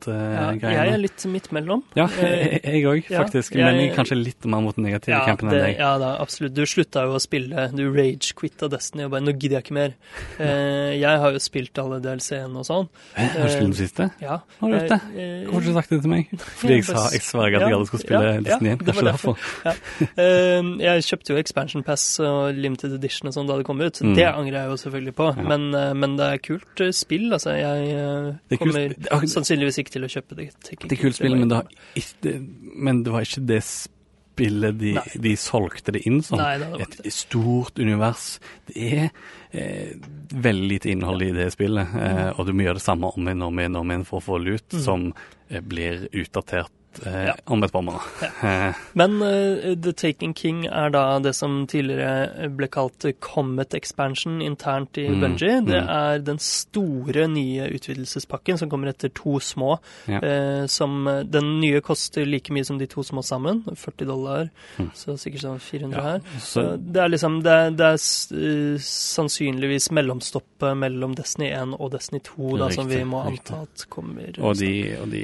Ja, 0.06 0.50
loot-greiene. 0.50 0.84
jeg 0.84 0.92
er 0.94 0.98
litt 0.98 1.26
midt 1.26 1.48
mellom. 1.52 1.82
Ja, 1.96 2.06
Eh, 2.20 2.58
jeg 2.64 2.84
òg, 2.84 3.08
ja, 3.10 3.22
faktisk. 3.24 3.52
jeg- 3.54 3.64
men 3.64 3.76
jeg 3.80 3.90
er 3.92 3.96
kanskje 3.96 4.16
litt 4.24 4.44
mer 4.44 4.60
mot 4.60 4.74
den 4.74 4.84
negative 4.84 5.14
Ja, 5.14 5.24
campen 5.26 5.48
enn 5.50 5.58
deg. 5.64 5.78
ja 5.78 5.98
da, 5.98 6.16
absolutt. 6.20 6.54
Du 6.54 6.62
slutta 6.66 7.02
jo 7.04 7.14
å 7.16 7.20
spille. 7.20 7.70
Du 7.74 7.90
rage-quitta 7.92 8.68
Destiny 8.70 9.04
og 9.04 9.10
bare 9.12 9.20
'nå 9.22 9.32
gidder 9.38 9.56
jeg 9.60 9.64
ikke 9.64 9.74
mer'. 9.74 9.94
Eh, 10.38 10.98
jeg 11.00 11.18
har 11.18 11.32
jo 11.32 11.38
spilt 11.38 11.78
alle 11.78 12.00
DLC-ene 12.00 12.56
og 12.56 12.64
sånn. 12.64 12.88
Har 13.16 13.42
du 13.46 13.48
spilt 13.48 13.60
den 13.60 13.72
siste? 13.74 14.10
Ja. 14.20 14.40
Har 14.60 14.68
du 14.70 14.78
gjort 14.78 14.88
det? 14.88 15.00
Eh, 15.16 15.44
Hvorfor 15.46 15.52
har 15.52 15.60
du 15.60 15.66
ikke 15.70 15.74
sagt 15.74 15.90
det 15.90 16.00
til 16.02 16.10
meg? 16.10 16.26
Fordi 16.38 16.74
jeg 16.74 16.84
sa 16.90 17.10
jeg 17.10 17.20
sverga 17.20 17.56
at 17.56 17.60
jeg 17.62 17.70
Ja, 17.70 17.76
aldri 17.76 17.86
skulle 17.86 18.04
spille 18.04 18.22
ja, 18.24 18.40
Destiny 18.40 18.68
ja, 18.68 18.74
igjen. 18.76 18.78
det 18.78 18.86
var 18.86 18.94
Kanskje 18.94 19.10
derfor. 19.12 19.34
derfor. 19.64 20.08
Eh, 20.18 20.62
jeg 20.80 21.02
kjøpte 21.02 21.28
jo 21.34 21.36
Expansion 21.40 21.82
Pass 21.82 22.20
og 22.20 22.54
Limited 22.54 22.92
Edition 22.94 23.28
og 23.28 23.34
sånn 23.34 23.46
da 23.48 23.56
det 23.56 23.66
kom 23.66 23.80
ut. 23.80 24.00
Mm. 24.00 24.14
Det 24.14 24.24
angrer 24.26 24.58
jeg 24.60 24.68
jo 24.70 24.76
selvfølgelig 24.76 25.14
på, 25.14 25.36
Ja. 25.36 25.42
men, 25.42 25.74
eh, 25.74 25.92
men 25.94 26.16
det 26.16 26.26
er 26.32 26.38
kult 26.38 26.80
eh, 26.80 26.90
spill. 26.92 27.30
Altså, 27.32 27.50
jeg 27.56 27.88
eh, 27.94 28.34
er 28.50 28.56
kommer 28.56 28.90
er- 28.90 29.26
sannsynligvis 29.26 29.78
ikke 29.78 29.89
til 29.90 30.06
å 30.06 30.10
kjøpe 30.10 30.36
det. 30.38 30.50
Det 30.64 30.92
er 30.92 31.00
kult 31.00 31.18
spill, 31.18 31.36
men 31.38 31.50
det, 31.52 32.36
men 32.76 33.02
det 33.06 33.14
var 33.14 33.26
ikke 33.26 33.42
det 33.48 33.60
spillet 33.64 34.78
de, 34.80 34.94
de 35.20 35.34
solgte 35.36 35.92
det 35.92 36.04
inn 36.08 36.22
som. 36.24 36.40
Nei, 36.40 36.54
det 36.62 36.70
det. 36.78 36.88
Et 37.04 37.12
stort 37.12 37.78
univers. 37.82 38.38
Det 38.70 38.86
er 38.94 39.08
eh, 39.52 39.94
veldig 40.32 40.68
lite 40.70 40.90
innhold 40.94 41.26
i 41.26 41.32
det 41.36 41.50
spillet, 41.52 41.94
eh, 42.00 42.28
og 42.32 42.46
du 42.48 42.54
må 42.54 42.64
gjøre 42.64 42.80
det 42.80 42.86
samme 42.86 43.10
om 43.10 43.28
igjen 43.28 43.42
og 43.44 43.52
om 43.52 43.60
igjen 43.64 43.80
om 43.82 43.92
igjen 43.94 44.06
for 44.08 44.22
å 44.22 44.26
få 44.30 44.40
lut 44.40 44.62
ut, 44.62 44.78
Mm. 44.78 44.82
som 44.84 45.08
eh, 45.50 45.60
blir 45.60 46.08
utdatert 46.12 46.72
eh, 47.06 47.26
Ja. 47.26 47.34
om 47.46 47.62
et 47.64 47.72
par 47.72 47.82
måneder. 47.82 48.06
Eh, 48.42 48.74
Men 48.94 49.20
uh, 49.22 49.74
The 49.76 49.92
Taking 49.92 50.32
King 50.34 50.64
er 50.66 50.90
da 50.90 51.18
det 51.20 51.34
som 51.36 51.66
tidligere 51.68 52.48
ble 52.56 52.68
kalt 52.72 53.04
Comet 53.20 53.74
Expansion 53.74 54.40
internt 54.42 54.96
i 54.98 55.06
Mm, 55.10 55.20
Bungie. 55.20 55.60
Det 55.66 55.82
mm. 55.82 55.88
er 55.90 56.18
den 56.24 56.38
store 56.38 57.26
nye 57.28 57.68
utvidelsespakken 57.76 58.58
som 58.58 58.70
kommer 58.70 58.88
etter 58.88 59.08
to 59.14 59.38
små. 59.40 59.78
Ja. 60.08 60.20
Eh, 60.20 60.66
som, 60.66 61.04
den 61.28 61.60
nye 61.60 61.80
koster 61.84 62.24
like 62.26 62.52
mye 62.52 62.64
som 62.64 62.78
de 62.78 62.86
to 62.86 63.02
små 63.02 63.22
sammen, 63.22 63.62
40 63.76 64.06
dollar. 64.08 64.48
Mm. 64.78 64.90
Så 64.94 65.16
sikkert 65.20 65.44
sånn 65.44 65.60
400 65.60 65.96
Ja, 66.00 66.02
her. 66.02 66.20
så- 66.40 66.76
det 66.80 66.96
er 67.02 67.08
liksom 67.08 67.42
Det 67.42 67.50
er, 67.52 67.70
det 67.70 67.86
er 67.86 67.94
eh, 67.94 68.78
sannsynligvis 68.80 69.90
mellomstoppet 69.90 70.76
mellom 70.76 71.14
Destiny 71.18 71.50
1 71.52 71.74
og 71.78 71.92
Destiny 71.92 72.20
2 72.24 72.56
da, 72.60 72.68
som 72.70 72.88
vi 72.88 73.02
må 73.04 73.22
riktig. 73.26 73.54
anta 73.54 73.62
at 73.62 73.86
kommer 73.90 74.40
Og 74.40 74.56
de, 74.58 74.72
og 75.00 75.10
de, 75.10 75.22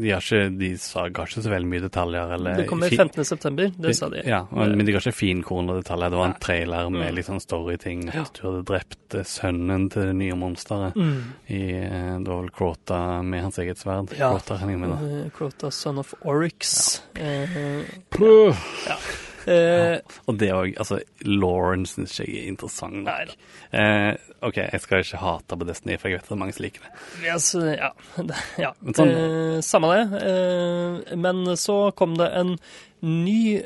de, 0.00 0.10
har 0.10 0.20
ikke, 0.20 0.58
de 0.58 0.70
sa, 1.00 1.08
ga 1.08 1.24
ikke 1.26 1.42
så 1.42 1.50
veldig 1.52 1.70
mye 1.72 1.82
detaljer. 1.88 2.34
Eller, 2.36 2.56
Det 2.60 2.66
kommer 2.68 2.92
i 2.92 2.96
15. 2.96 3.24
september, 3.24 3.70
det 3.76 3.96
sa 3.96 4.08
de. 4.12 4.22
Ja, 4.28 4.42
og, 4.50 4.76
men 4.76 4.84
de 4.86 4.92
ga 4.92 5.00
ikke 5.02 5.14
finkorna 5.16 5.76
detaljer. 5.80 6.10
Det 6.12 6.20
var 6.20 6.26
en 6.30 6.36
trailer 6.40 6.90
med 6.90 7.06
Mm. 7.10 7.14
litt 7.16 7.26
sånn 7.26 7.40
storyting. 7.40 8.08
At 8.10 8.14
Ja. 8.14 8.24
du 8.36 8.40
hadde 8.46 8.64
drept 8.68 9.14
eh, 9.14 9.22
sønnen 9.24 9.88
til 9.90 10.02
det 10.10 10.14
nye 10.16 10.34
monsteret. 10.38 10.94
Mm. 10.94 11.22
I, 11.48 11.62
eh, 11.80 12.18
det 12.20 12.28
var 12.28 12.40
vel 12.42 12.50
Crota 12.50 13.22
med 13.22 13.42
hans 13.42 13.58
eget 13.58 13.78
sverd. 13.78 14.12
Ja. 14.18 14.30
Crota. 14.38 14.60
Eh, 14.60 15.30
Crota, 15.36 15.70
son 15.70 15.98
of 15.98 16.14
Oryx. 16.24 17.02
Eh, 17.16 17.84
Puh. 18.10 18.54
Eh, 19.48 20.00
Og 20.28 20.36
det 20.38 20.50
òg, 20.52 20.74
altså, 20.78 20.98
Lauren 21.24 21.86
syns 21.86 22.18
jeg 22.20 22.28
er 22.28 22.48
interessant 22.50 23.04
Nei. 23.06 23.24
Eh, 23.72 24.14
OK, 24.42 24.56
jeg 24.56 24.80
skal 24.80 25.04
ikke 25.04 25.20
hate 25.22 25.56
på 25.60 25.66
Destiny, 25.68 25.96
for 26.00 26.08
jeg 26.08 26.18
vet 26.20 26.30
at 26.32 26.38
mange 26.40 26.52
som 26.56 26.64
liker 26.64 26.80
det. 26.84 26.92
Ja, 27.24 27.36
ja. 27.76 27.90
ja. 28.58 28.72
Men 28.80 28.94
sånn- 28.94 29.14
Eh, 29.16 29.60
samme 29.60 29.90
det. 29.94 30.22
Eh, 30.24 31.16
men 31.16 31.44
så 31.56 31.90
kom 31.94 32.14
det 32.16 32.30
en 32.36 32.56
ny 33.00 33.62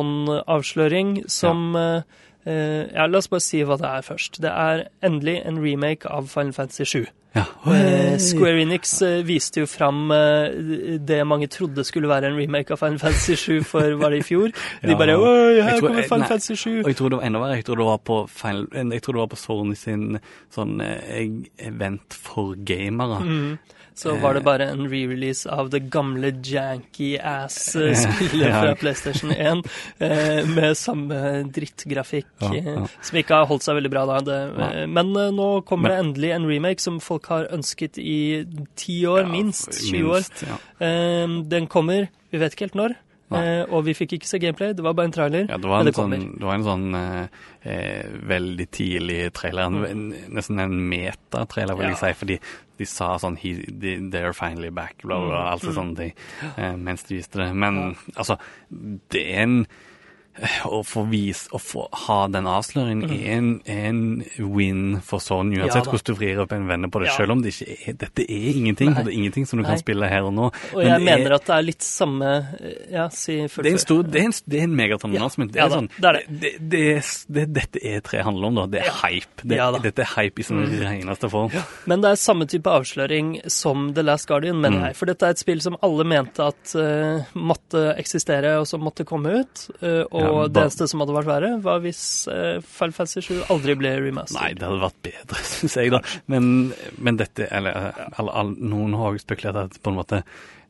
Megaton-avsløring 0.00 1.24
som 1.30 1.76
eh, 1.76 1.96
eh, 1.96 2.02
Ja, 2.46 3.04
la 3.06 3.18
oss 3.20 3.28
bare 3.28 3.44
si 3.44 3.60
hva 3.66 3.76
det 3.80 3.88
er 3.88 4.04
først. 4.06 4.40
Det 4.40 4.50
er 4.50 4.86
endelig 5.04 5.40
en 5.44 5.60
remake 5.60 6.08
av 6.08 6.30
Final 6.32 6.54
Fantasy 6.56 6.86
7. 6.88 7.08
Ja. 7.34 7.44
Eh, 7.70 8.16
Square 8.18 8.58
Enix 8.64 8.96
eh, 9.06 9.20
viste 9.22 9.62
jo 9.62 9.66
fram 9.70 10.10
eh, 10.10 10.50
det 10.98 11.20
mange 11.28 11.46
trodde 11.46 11.84
skulle 11.86 12.10
være 12.10 12.32
en 12.32 12.38
remake 12.38 12.74
av 12.74 12.80
Final 12.80 12.98
Fantasy 12.98 13.36
7 13.38 13.62
for 13.70 13.94
var 14.00 14.10
det 14.10 14.24
i 14.24 14.26
fjor. 14.26 14.50
De 14.82 14.96
bare 14.98 15.14
Oi, 15.14 15.60
her 15.62 15.78
kommer 15.78 16.02
Final 16.02 16.24
nei. 16.24 16.30
Fantasy 16.32 16.56
7. 16.58 16.80
Og 16.82 16.90
jeg 16.90 16.98
tror 16.98 17.12
det 17.12 17.20
var 17.20 17.28
enda 17.28 17.42
verre. 17.44 17.58
Jeg 17.60 17.68
tror 17.68 17.78
det 17.82 17.86
var 17.86 18.00
på, 18.10 18.16
Final, 18.34 18.66
jeg 18.96 19.04
tror 19.06 19.18
det 19.18 19.22
var 19.22 19.30
på 19.36 19.40
Sony 19.44 19.78
sin 19.78 20.08
sånn 20.54 20.80
eh, 20.82 21.20
event 21.70 22.18
for 22.18 22.58
gamere. 22.66 23.22
Mm. 23.22 23.76
Så 23.94 24.14
var 24.22 24.34
det 24.34 24.42
bare 24.46 24.68
en 24.72 24.86
re-release 24.88 25.46
av 25.50 25.68
det 25.72 25.82
gamle 25.92 26.30
janky 26.46 27.18
ass-spillet 27.18 28.52
fra 28.60 28.74
PlayStation 28.80 29.32
1 29.34 29.66
eh, 29.98 30.46
med 30.48 30.76
samme 30.78 31.18
drittgrafikk, 31.52 32.30
eh, 32.48 32.86
som 33.02 33.18
ikke 33.20 33.34
har 33.42 33.50
holdt 33.50 33.66
seg 33.66 33.76
veldig 33.80 33.92
bra 33.92 34.06
da. 34.08 34.20
Det, 34.24 34.38
eh, 34.68 34.86
Men 34.88 35.12
eh, 35.16 35.30
nå 35.36 35.50
kommer 35.68 35.92
det 35.94 36.00
endelig 36.04 36.32
en 36.36 36.48
remake 36.48 36.80
som 36.84 37.00
folk 37.04 37.28
har 37.32 37.50
ønsket 37.52 37.98
i 38.00 38.16
ti 38.80 39.02
år, 39.10 39.28
minst 39.30 39.74
20 39.90 40.10
år. 40.16 40.26
Eh, 40.80 41.36
Den 41.50 41.66
kommer, 41.70 42.08
vi 42.30 42.38
vet 42.40 42.54
ikke 42.56 42.70
helt 42.70 42.78
når, 42.80 42.96
eh, 43.36 43.62
og 43.68 43.84
vi 43.86 43.94
fikk 43.94 44.16
ikke 44.16 44.26
se 44.30 44.40
gameplay, 44.42 44.72
det 44.74 44.82
var 44.86 44.94
bare 44.98 45.10
en 45.10 45.14
trailer. 45.18 45.44
Ja, 45.50 45.58
det 45.60 45.68
var 45.70 45.80
en 45.84 45.90
det 45.90 45.94
sånn, 45.98 46.16
det 46.38 46.46
var 46.48 46.56
en 46.56 46.66
sånn 46.66 46.88
eh, 46.98 47.44
eh, 47.68 48.08
veldig 48.32 48.66
tidlig 48.74 49.20
trailer. 49.36 49.76
En, 49.90 50.08
nesten 50.34 50.58
en 50.62 50.74
metatrailer, 50.90 51.76
vil 51.78 51.90
Ja. 51.90 51.94
jeg 51.94 52.02
si. 52.02 52.18
Fordi 52.24 52.40
de 52.80 52.88
sa 52.88 53.12
sånn 53.20 53.36
They're 53.40 54.32
finally 54.36 54.72
back, 54.72 55.02
bla, 55.04 55.18
bla, 55.20 55.28
bla. 55.28 55.44
Altså 55.52 55.70
mm. 55.70 55.76
sånne 55.76 55.98
ting. 56.00 56.14
Eh, 56.56 56.74
mens 56.80 57.04
de 57.08 57.18
viste 57.18 57.42
det. 57.42 57.50
Men 57.52 57.94
altså, 58.16 58.38
det 59.12 59.24
er 59.34 59.44
en 59.44 59.58
å 60.64 60.78
få 60.86 61.02
vise, 61.10 61.48
å 61.52 61.58
få 61.60 61.82
ha 62.06 62.20
den 62.32 62.46
avsløringen 62.48 63.10
er, 63.12 63.24
en, 63.34 63.48
er 63.68 63.80
en 63.90 64.02
win 64.54 65.00
for 65.04 65.20
Sony, 65.20 65.58
uansett 65.58 65.84
Ja 65.84 65.90
hvordan 65.90 66.06
du 66.06 66.18
vrir 66.20 66.38
opp 66.40 66.52
en 66.56 66.68
venner 66.70 66.88
på 66.88 67.00
det. 67.02 67.08
Ja. 67.10 67.16
Selv 67.18 67.34
om 67.34 67.42
det 67.44 67.50
ikke 67.52 67.74
er, 67.90 67.96
dette 68.04 68.24
er 68.24 68.46
ingenting. 68.56 68.92
Nei. 68.94 69.02
Det 69.04 69.12
er 69.12 69.18
ingenting 69.18 69.46
som 69.50 69.58
du 69.58 69.64
Nei. 69.64 69.72
kan 69.74 69.82
spille 69.82 70.08
her 70.08 70.28
og 70.28 70.32
nå. 70.36 70.46
Og 70.72 70.78
Men 70.78 70.86
jeg 70.94 71.04
mener 71.08 71.26
er- 71.30 71.34
at 71.34 71.44
det 71.50 71.56
er 71.58 71.66
litt 71.66 71.82
samme 71.84 72.30
eh, 72.60 72.76
Ja, 72.94 73.08
si 73.12 73.36
det 73.46 73.66
er 73.66 73.72
en 73.74 73.82
stor, 73.82 74.02
det 74.06 74.20
er 74.22 74.24
en, 74.30 74.36
det 74.54 74.60
er 74.60 74.64
en 74.68 74.76
megaton 74.78 75.12
Ja. 75.12 75.18
announcement. 75.20 75.52
Det 75.52 75.60
er 75.64 75.68
sånn, 75.74 75.90
det 75.98 76.08
er 76.08 76.12
det. 76.20 76.24
det, 76.40 76.52
det, 76.70 76.86
det, 77.28 77.46
dette 77.58 77.78
E3 77.92 78.22
handler 78.30 78.46
om, 78.52 78.54
da. 78.62 78.66
Det 78.78 78.84
er 78.86 78.90
hype. 79.02 79.44
Mm. 79.44 79.82
dette 79.82 80.06
er 80.06 80.12
hype 80.14 80.40
i 80.40 80.46
sin 80.46 80.62
reneste 80.80 81.28
form. 81.30 81.50
Men 81.90 82.00
det 82.06 82.12
er 82.14 82.22
samme 82.22 82.46
type 82.46 82.70
avsløring 82.70 83.40
som 83.50 83.90
The 83.94 84.02
Last 84.06 84.28
Guardian, 84.30 84.60
mener 84.60 84.78
Mm. 84.80 84.86
jeg. 84.86 84.96
For 84.96 85.06
dette 85.10 85.26
er 85.26 85.30
et 85.34 85.38
spill 85.42 85.60
som 85.60 85.76
alle 85.82 86.04
mente 86.06 86.40
at 86.46 86.74
uh, 86.78 87.24
måtte 87.34 87.96
eksistere, 87.98 88.54
og 88.60 88.66
som 88.70 88.80
måtte 88.86 89.04
komme 89.04 89.40
ut. 89.42 89.66
Uh, 89.82 90.04
og 90.12 90.19
Ja, 90.20 90.46
det 90.48 90.62
eneste 90.66 90.88
som 90.90 91.02
hadde 91.02 91.16
vært 91.16 91.30
verre, 91.30 91.50
var 91.64 91.82
hvis 91.84 92.02
uh, 92.30 92.60
Final 92.64 92.94
Fantasy 92.96 93.24
7 93.26 93.50
aldri 93.52 93.76
ble 93.80 93.92
remastered. 94.04 94.40
Nei, 94.40 94.52
det 94.58 94.68
hadde 94.68 94.84
vært 94.84 95.02
bedre, 95.08 95.42
syns 95.54 95.76
jeg, 95.80 95.92
da. 95.96 96.02
Men, 96.30 96.48
men 97.00 97.20
dette 97.20 97.48
Eller 97.50 97.92
alle, 98.14 98.30
alle, 98.30 98.56
noen 98.72 98.96
har 99.00 99.14
også 99.14 99.26
spekulert 99.26 99.62
at 99.64 99.78
på 99.80 99.92
en 99.92 100.00
måte 100.00 100.22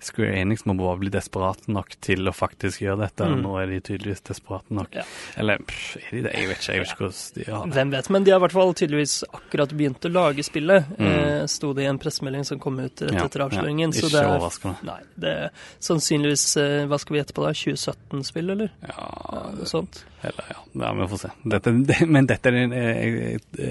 Square 0.03 0.35
Enix 0.41 0.65
må 0.65 0.75
bare 0.79 0.97
bli 0.99 1.11
desperate 1.13 1.69
nok 1.69 1.95
til 2.01 2.25
å 2.29 2.33
faktisk 2.33 2.81
gjøre 2.81 3.03
dette. 3.05 3.27
Mm. 3.29 3.43
Nå 3.45 3.55
er 3.61 3.67
de 3.75 3.81
tydeligvis 3.85 4.23
desperate 4.25 4.71
nok. 4.73 4.95
Ja. 4.97 5.05
Eller 5.37 5.59
pff, 5.59 5.97
er 6.01 6.11
de 6.17 6.23
det? 6.27 6.33
Jeg 6.39 6.49
vet 6.49 6.61
ikke. 6.63 6.73
Jeg 6.73 6.81
vet 6.85 6.93
ikke 6.95 7.05
hvordan 7.05 7.35
de 7.35 7.45
har 7.51 7.67
det. 7.67 7.75
Hvem 7.77 7.91
vet, 7.97 8.11
men 8.11 8.25
de 8.25 8.31
har 8.35 8.41
i 8.41 8.45
hvert 8.47 8.57
fall 8.57 8.75
tydeligvis 8.81 9.17
akkurat 9.31 9.75
begynt 9.77 10.09
å 10.09 10.13
lage 10.15 10.45
spillet, 10.47 10.89
Mm. 10.99 11.07
eh, 11.07 11.47
sto 11.47 11.73
det 11.75 11.83
i 11.85 11.87
en 11.91 11.99
pressemelding 11.99 12.45
som 12.47 12.59
kom 12.59 12.79
ut 12.81 13.01
rett 13.03 13.21
etter 13.25 13.45
avsløringen. 13.47 13.93
ja, 13.93 14.01
så 14.01 14.07
ikke 14.07 14.17
det 14.17 14.23
er, 14.25 14.31
overraskende. 14.39 14.77
nei, 14.85 15.01
det 15.19 15.29
er 15.37 15.51
sannsynligvis, 15.81 16.57
eh, 16.57 16.87
hva 16.87 16.99
skal 17.01 17.15
vi 17.17 17.21
gjette 17.23 17.35
på 17.37 17.45
da, 17.45 17.53
2017-spill, 17.53 18.51
eller? 18.57 18.71
Ja, 18.89 19.51
noe 19.57 19.67
sånt. 19.69 20.05
Eller, 20.23 20.51
ja, 20.53 20.59
ja, 20.85 20.93
vi 21.01 21.09
får 21.13 21.23
se. 21.23 21.33
Dette, 21.55 21.73
det, 21.89 21.99
men 22.07 22.29
dette 22.29 22.51
er 22.51 22.59
den, 22.59 22.75
det, 23.57 23.71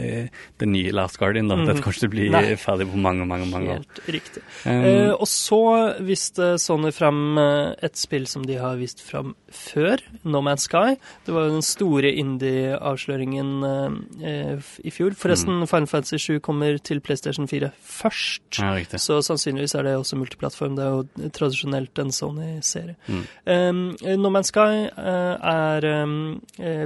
det 0.60 0.70
nye 0.70 0.94
Last 0.96 1.20
Guardian, 1.22 1.52
da. 1.52 1.60
Dette 1.64 1.84
kommer 1.86 2.00
ikke 2.00 2.14
bli. 2.16 2.30
Nei. 2.34 2.46
ferdig 2.60 2.90
på 2.90 3.00
mange, 3.00 3.28
mange 3.30 3.50
mange 3.50 3.76
år. 3.76 3.84
Helt 3.84 4.10
riktig. 4.18 4.44
Um, 4.66 4.84
uh, 4.84 5.14
og 5.20 5.28
så 5.30 5.62
viste 6.06 6.54
Sony 6.62 6.92
fram 6.96 7.38
eh, 7.40 7.86
et 7.86 7.98
spill 8.00 8.26
som 8.30 8.46
de 8.48 8.58
har 8.60 8.78
vist 8.80 9.02
fram 9.04 9.34
før, 9.54 10.02
No 10.24 10.42
Man's 10.46 10.68
Sky. 10.68 10.98
Det 11.26 11.34
var 11.34 11.48
jo 11.48 11.56
den 11.58 11.66
store 11.66 12.12
indie-avsløringen 12.22 13.52
eh, 13.66 14.30
eh, 14.30 14.72
i 14.86 14.94
fjor. 14.94 15.16
Forresten, 15.20 15.62
Final 15.70 15.90
Fantasy 15.90 16.20
7 16.20 16.40
kommer 16.46 16.78
til 16.78 17.02
PlayStation 17.02 17.48
4 17.48 17.72
først. 17.80 18.60
ja, 18.60 18.74
riktig. 18.76 19.00
Så 19.00 19.22
sannsynligvis 19.26 19.76
er 19.76 19.88
det 19.88 19.96
også 19.98 20.20
multiplattform. 20.20 20.76
Det 20.78 20.86
er 20.86 20.90
jo 20.90 21.30
tradisjonelt 21.36 22.00
en 22.00 22.12
Sony-serie. 22.12 22.96
Mm. 23.08 23.24
Um, 23.46 23.84
no 24.22 24.30
Man's 24.34 24.52
Sky 24.54 24.90
uh, 24.98 25.36
er 25.40 26.04
um, 26.04 26.16
eh, 26.34 26.39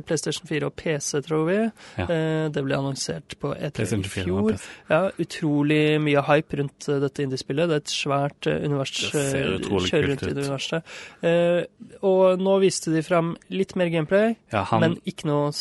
PlayStation 0.05 0.47
4 0.49 0.69
og 0.69 0.75
PC, 0.79 1.21
tror 1.25 1.45
vi. 1.49 1.57
Ja. 1.99 2.05
Eh, 2.07 2.47
det 2.53 2.63
ble 2.65 2.77
annonsert 2.77 3.35
på 3.41 3.53
E3 3.53 3.69
i 3.69 3.75
PlayStation 3.77 4.05
4 4.15 4.33
og 4.33 4.49
fjor. 4.51 4.67
Ja, 4.91 5.01
utrolig 5.23 5.81
mye 6.03 6.23
hype 6.29 6.59
rundt 6.61 6.89
eh, 6.89 6.99
dette 7.03 7.25
indiespillet. 7.25 7.69
Det 7.69 7.77
er 7.79 7.83
et 7.83 7.95
svært 7.95 8.49
eh, 8.49 8.59
univers. 8.65 8.95
Eh, 9.13 9.39
kjører 9.63 10.09
rundt 10.11 10.25
i 10.27 10.33
det 10.33 10.45
universet. 10.47 10.95
Eh, 11.23 11.61
og 12.03 12.43
nå 12.43 12.57
viste 12.63 12.93
de 12.93 13.03
fram 13.05 13.33
litt 13.53 13.77
mer 13.79 13.91
gameplay, 13.93 14.35
Ja, 14.53 14.65
han 14.69 14.83
men 14.83 14.99
ikke 15.09 15.29
noe 15.29 15.51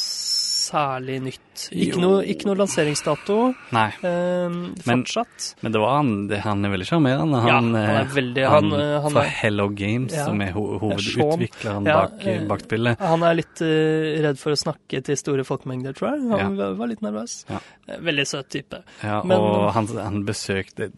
særlig 0.62 1.16
nytt. 1.24 1.62
Ikke 1.74 1.98
no, 2.01 2.10
ikke 2.24 2.47
noe 2.48 2.56
lanseringsdato 2.56 3.36
Nei. 3.76 3.89
eh, 4.02 4.48
Men- 4.48 4.74
fortsatt. 5.05 5.48
Men 5.62 5.72
det 5.74 5.80
var 5.82 5.97
han, 5.98 6.12
det, 6.30 6.39
han 6.47 6.64
er 6.64 6.70
veldig 6.72 6.86
sjarmerende. 6.89 7.40
Ja, 7.47 7.56
Han, 7.59 7.74
han 7.74 7.76
er 7.76 8.01
eh, 8.01 8.14
veldig- 8.16 8.47
han, 8.48 8.70
han, 8.70 8.80
eh, 8.80 9.01
han 9.05 9.12
fra 9.18 9.24
Hello 9.43 9.68
Games, 9.68 10.12
Ja. 10.16 10.24
som 10.30 10.40
er 10.40 10.52
ho 10.52 10.78
hovedutvikleren 10.78 11.86
Ja, 11.86 11.98
bak, 12.06 12.26
eh, 12.26 12.40
bak 12.48 12.60
spillet. 12.64 12.98
Han 13.01 13.22
er 13.22 13.34
litt 13.43 13.60
eh, 13.60 14.22
redd 14.24 14.39
for 14.39 14.52
å 14.52 14.56
snakke 14.62 15.02
til 15.05 15.16
store 15.20 15.44
folkemengder, 15.44 15.93
tror 15.98 16.14
jeg. 16.16 16.30
Han 16.40 16.56
var- 16.56 16.74
var 16.80 16.86
litt 16.89 17.02
nervøs. 17.02 17.44
Ja. 17.51 17.60
Eh, 17.89 17.98
Veldig 17.98 18.26
søt 18.26 18.48
type. 18.48 18.82
Ja, 19.02 19.22
Men- 19.22 19.39
og 19.39 19.72
han, 19.74 19.86
han 19.98 20.24
besøkte 20.24 20.90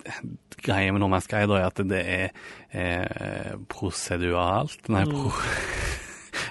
Greia 0.64 0.92
med 0.92 1.00
No 1.00 1.08
Man's 1.08 1.24
Sky 1.26 1.42
er 1.44 1.66
at 1.66 1.74
det 1.74 2.06
er 2.06 2.30
eh, 2.72 3.56
proseduralt 3.68 4.88
Nei, 4.88 5.04
Mm. 5.04 5.32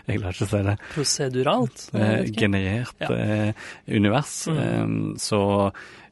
Jeg 0.10 0.20
klarer 0.20 0.36
ikke 0.36 0.46
å 0.46 0.52
si 0.52 0.62
det. 0.68 0.78
Proseduralt. 0.94 1.84
Eh, 1.96 2.24
generert 2.36 2.96
Ja. 3.00 3.08
eh, 3.16 3.54
univers. 3.88 4.34
Mm. 4.52 4.58
Eh, 4.60 5.18
så 5.24 5.40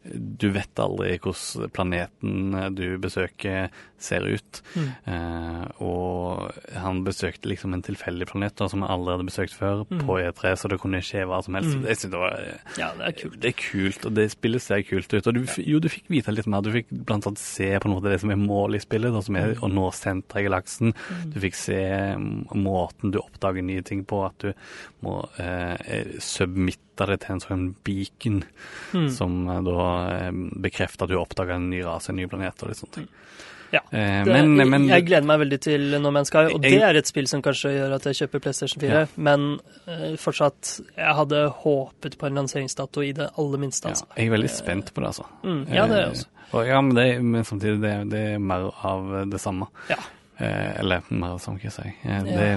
du 0.04 0.48
vet 0.50 0.80
aldri 0.82 1.18
hvordan 1.22 1.70
planeten 1.76 2.56
eh, 2.58 2.70
du 2.74 2.98
besøker 2.98 3.70
ser 4.02 4.24
ut. 4.26 4.62
Mm. 4.74 4.88
Eh, 5.14 5.66
og 5.86 6.56
han 6.74 7.04
besøkte 7.06 7.46
liksom 7.52 7.76
en 7.78 7.84
tilfeldig 7.86 8.26
planet 8.32 8.56
da, 8.58 8.66
som 8.72 8.82
han 8.82 8.90
aldri 8.96 9.14
hadde 9.14 9.28
besøkt 9.30 9.54
før, 9.54 9.84
Mm. 9.92 10.02
på 10.08 10.16
E3, 10.24 10.56
så 10.58 10.70
det 10.72 10.80
kunne 10.82 11.02
skje 11.06 11.26
hva 11.30 11.42
som 11.46 11.54
helst. 11.58 11.76
Mm. 11.78 11.86
Jeg 11.86 11.98
synes 12.00 12.12
det 12.16 12.22
var 12.22 12.34
eh, 12.40 12.74
Ja, 12.80 12.90
det 12.98 13.06
er 13.12 13.16
kult. 13.22 13.40
det 13.44 13.50
er 13.52 13.58
kult, 13.62 14.06
og 14.10 14.14
det 14.18 14.26
spillet 14.34 14.62
ser 14.66 14.82
kult 14.90 15.14
ut. 15.14 15.28
Og 15.28 15.34
du, 15.38 15.42
jo, 15.68 15.80
du 15.84 15.90
fikk 15.90 16.10
vite 16.10 16.34
litt 16.34 16.48
mer. 16.50 16.62
Du 16.66 16.72
fikk 16.74 16.90
blant 16.92 17.28
annet 17.30 17.38
se 17.44 17.70
på 17.78 17.90
en 17.90 17.94
måte 17.96 18.10
det 18.10 18.20
som 18.24 18.32
er 18.34 18.42
målet 18.42 18.82
i 18.82 18.86
spillet, 18.88 19.14
da, 19.14 19.22
som 19.22 19.36
er 19.38 19.54
å 19.62 19.70
nå 19.70 19.86
senteret 19.94 20.42
i 20.42 20.48
galaksen. 20.50 20.94
Du 21.34 21.38
fikk 21.44 21.56
se 21.60 21.78
mm, 22.18 22.50
måten 22.58 23.12
du 23.14 23.20
oppdager 23.22 23.62
nye 23.66 23.84
ting 23.86 24.02
på, 24.10 24.24
at 24.26 24.40
du 24.42 24.54
må 25.06 25.20
eh, 25.38 26.18
submitte 26.20 27.06
det 27.10 27.20
til 27.24 27.36
en 27.38 27.42
sånn 27.46 27.68
beacon, 27.86 28.42
Mm. 28.94 29.08
som 29.14 29.36
eh, 29.50 29.62
da 29.64 29.86
eh, 29.92 30.32
bekrefter 30.68 31.04
at 31.08 31.10
du 31.14 31.18
oppdager 31.20 31.56
en 31.58 31.70
ny 31.70 31.82
rase, 31.86 32.10
en 32.10 32.16
ny 32.22 32.28
planet 32.32 32.64
og 32.64 32.70
litt 32.72 32.78
sånne 32.82 32.94
ting. 33.00 33.08
Ja. 33.72 33.80
Eh, 33.96 34.26
Det, 34.28 34.34
men, 34.34 34.70
men 34.70 34.88
jeg 34.90 35.06
gleder 35.08 35.24
meg 35.30 35.40
veldig 35.46 35.60
til 35.64 35.86
No 36.04 36.10
Man's 36.12 36.28
Sky, 36.28 36.42
og 36.52 36.62
Jeg- 36.64 36.74
det 36.76 36.82
er 36.84 36.98
et 37.00 37.08
spill 37.08 37.28
som 37.32 37.42
kanskje 37.42 37.72
gjør 37.78 37.94
at 37.96 38.04
jeg 38.10 38.18
kjøper 38.20 38.42
PlayStation 38.44 38.82
4. 38.82 38.90
Ja. 38.92 39.06
Men 39.16 39.60
eh, 39.88 40.18
fortsatt, 40.20 40.82
jeg 40.98 41.16
hadde 41.16 41.40
håpet 41.64 42.18
på 42.20 42.28
en 42.28 42.36
lanseringsdato 42.42 43.02
i 43.02 43.14
det 43.14 43.30
aller 43.38 43.58
minste. 43.64 43.88
ja, 43.88 43.92
Altså. 43.96 44.06
jeg 44.18 44.28
er 44.28 44.32
veldig 44.36 44.50
spent 44.52 44.94
på 44.94 45.00
det, 45.02 45.08
altså. 45.14 45.26
Mm, 45.44 45.62
ja, 45.72 45.88
det 45.88 45.96
er 45.96 46.02
jeg 46.02 46.12
også. 46.18 46.26
Eh, 46.28 46.56
og, 46.60 46.68
ja, 46.68 46.82
men, 46.82 46.96
det, 46.96 47.24
men 47.24 47.44
samtidig, 47.48 47.80
det, 47.82 48.10
det 48.12 48.24
er 48.34 48.40
mer 48.44 48.72
av 48.84 49.30
det 49.32 49.40
samme. 49.40 49.68
Ja. 49.90 49.96
Eh, 50.42 50.80
eller 50.80 51.04
mer 51.14 51.36
som 51.38 51.58
jeg 51.62 51.70
si. 51.76 51.84
Det, 52.02 52.34
ja. 52.34 52.56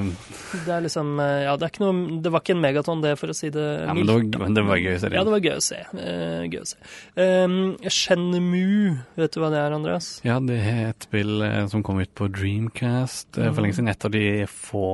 Det 0.65 0.73
er 0.73 0.85
liksom 0.87 1.19
eh, 1.21 1.43
Ja, 1.45 1.53
det 1.61 1.67
er 1.67 1.73
ikke 1.75 1.83
noe 1.83 2.21
Det 2.25 2.31
var 2.33 2.41
ikke 2.41 2.55
en 2.55 2.63
megaton, 2.63 3.03
det, 3.05 3.13
for 3.21 3.29
å 3.29 3.37
si 3.37 3.51
det 3.53 3.65
Ja, 3.83 3.93
men 3.93 4.07
det 4.09 4.17
mildt. 4.17 4.39
var, 4.39 4.47
men 4.47 4.57
det 4.57 4.65
var 4.71 4.81
gøy 4.81 4.95
å 4.95 5.03
se. 5.03 5.11
Ja, 5.13 5.25
det 5.27 5.35
var 5.35 5.45
gøy 5.45 5.59
å 5.59 5.65
se. 5.67 5.81
Eh, 6.01 6.47
gøy 6.49 6.61
å 6.63 6.69
se. 6.71 6.81
Um, 7.21 7.59
Shenmue, 7.85 8.95
vet 9.21 9.37
du 9.37 9.41
hva 9.43 9.53
det 9.53 9.61
er, 9.61 9.77
Andreas? 9.77 10.11
Ja, 10.25 10.39
det 10.41 10.59
er 10.63 10.83
et 10.95 11.09
spill 11.09 11.45
som 11.69 11.85
kom 11.85 12.01
ut 12.01 12.15
på 12.17 12.31
Dreamcast 12.33 13.37
mm. 13.37 13.51
for 13.51 13.65
lenge 13.67 13.77
siden. 13.77 13.93
Et 13.93 14.09
av 14.09 14.15
de 14.15 14.25
få 14.49 14.89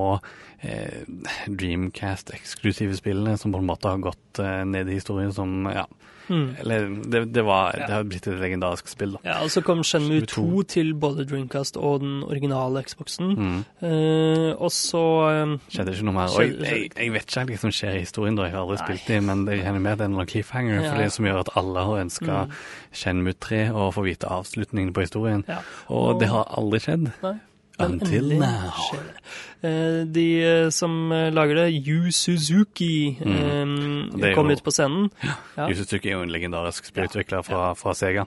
eh, 0.67 1.07
Dreamcast-eksklusive 1.47 2.99
spillene 2.99 3.37
som 3.39 3.55
på 3.55 3.63
en 3.63 3.71
måte 3.71 3.91
har 3.93 4.03
gått 4.03 4.43
eh, 4.43 4.63
ned 4.67 4.91
i 4.91 4.99
historien 4.99 5.33
som 5.37 5.71
Ja, 5.71 5.87
Mm. 6.31 6.45
eller 6.63 6.85
det, 7.11 7.21
det 7.35 7.43
var 7.45 7.75
Ja. 7.77 7.87
Det 7.87 7.95
har 7.97 8.05
blitt 8.07 8.27
et 8.31 8.39
legendarisk 8.41 8.89
spill, 8.89 9.13
da. 9.17 9.19
Ja, 9.25 9.37
og 9.43 9.51
så 9.51 9.61
kom 9.67 9.83
Shenmue 9.85 10.21
2 10.23 10.27
22. 10.47 10.65
til 10.71 10.95
både 10.95 11.25
Dreamcast 11.27 11.77
og 11.77 12.01
den 12.01 12.23
originale 12.23 12.83
Xboxen. 12.87 13.33
Mm. 13.37 13.65
Eh, 13.83 14.55
og 14.57 14.71
så 14.73 15.03
um, 15.43 15.57
Skjedde 15.69 15.93
ikke 15.97 16.07
noe 16.09 16.15
mer. 16.15 16.31
Og 16.37 16.45
jeg, 16.47 16.55
jeg, 16.63 16.91
jeg 16.97 17.13
vet 17.13 17.27
ikke 17.37 17.45
hva 17.51 17.59
som 17.65 17.75
skjer 17.75 17.99
i 17.99 18.05
historien, 18.07 18.37
da. 18.39 18.47
Jeg 18.49 18.55
har 18.55 18.63
aldri 18.65 18.79
Nei. 18.79 18.87
spilt 18.87 19.09
det, 19.11 19.21
men 19.27 19.45
jeg 19.51 19.65
regner 19.65 19.81
med 19.85 19.93
at 19.93 19.99
det 19.99 20.07
er 20.09 20.15
noen 20.15 20.31
cliffhanger 20.31 20.83
for 20.89 21.03
det 21.03 21.11
som 21.13 21.27
gjør 21.29 21.43
at 21.45 21.53
alle 21.61 21.87
har 21.91 22.03
ønska 22.07 22.41
Mm. 22.47 22.51
Shenmue 22.93 23.33
3 23.41 23.59
og 23.75 23.95
få 23.95 24.03
vite 24.07 24.27
avslutningen 24.31 24.93
på 24.95 25.01
historien. 25.05 25.45
Ja. 25.49 25.59
Og 25.89 26.21
det 26.21 26.29
har 26.31 26.47
aldri 26.57 26.79
skjedd. 26.81 27.11
Nei. 27.23 27.37
Until 27.81 28.35
now. 28.39 28.71
skjer 28.77 29.01
det. 29.07 29.15
Eh, 29.63 30.05
de 30.09 30.25
eh, 30.43 30.69
som 30.73 31.13
eh, 31.13 31.31
lager 31.31 31.55
det, 31.55 31.87
Yu 31.87 32.11
Suzuki, 32.11 33.19
Mm. 33.21 34.11
eh, 34.15 34.19
Det 34.21 34.35
kom 34.35 34.47
jo- 34.49 34.53
ut 34.57 34.63
på 34.65 34.71
scenen. 34.73 35.11
Ja. 35.57 35.69
Yu 35.69 35.75
Suzuki 35.75 36.09
er 36.09 36.13
jo 36.17 36.23
en 36.23 36.31
legendarisk 36.33 36.85
spillutvikler 36.89 37.43
fra, 37.45 37.75
fra 37.75 37.93
Sega. 37.93 38.25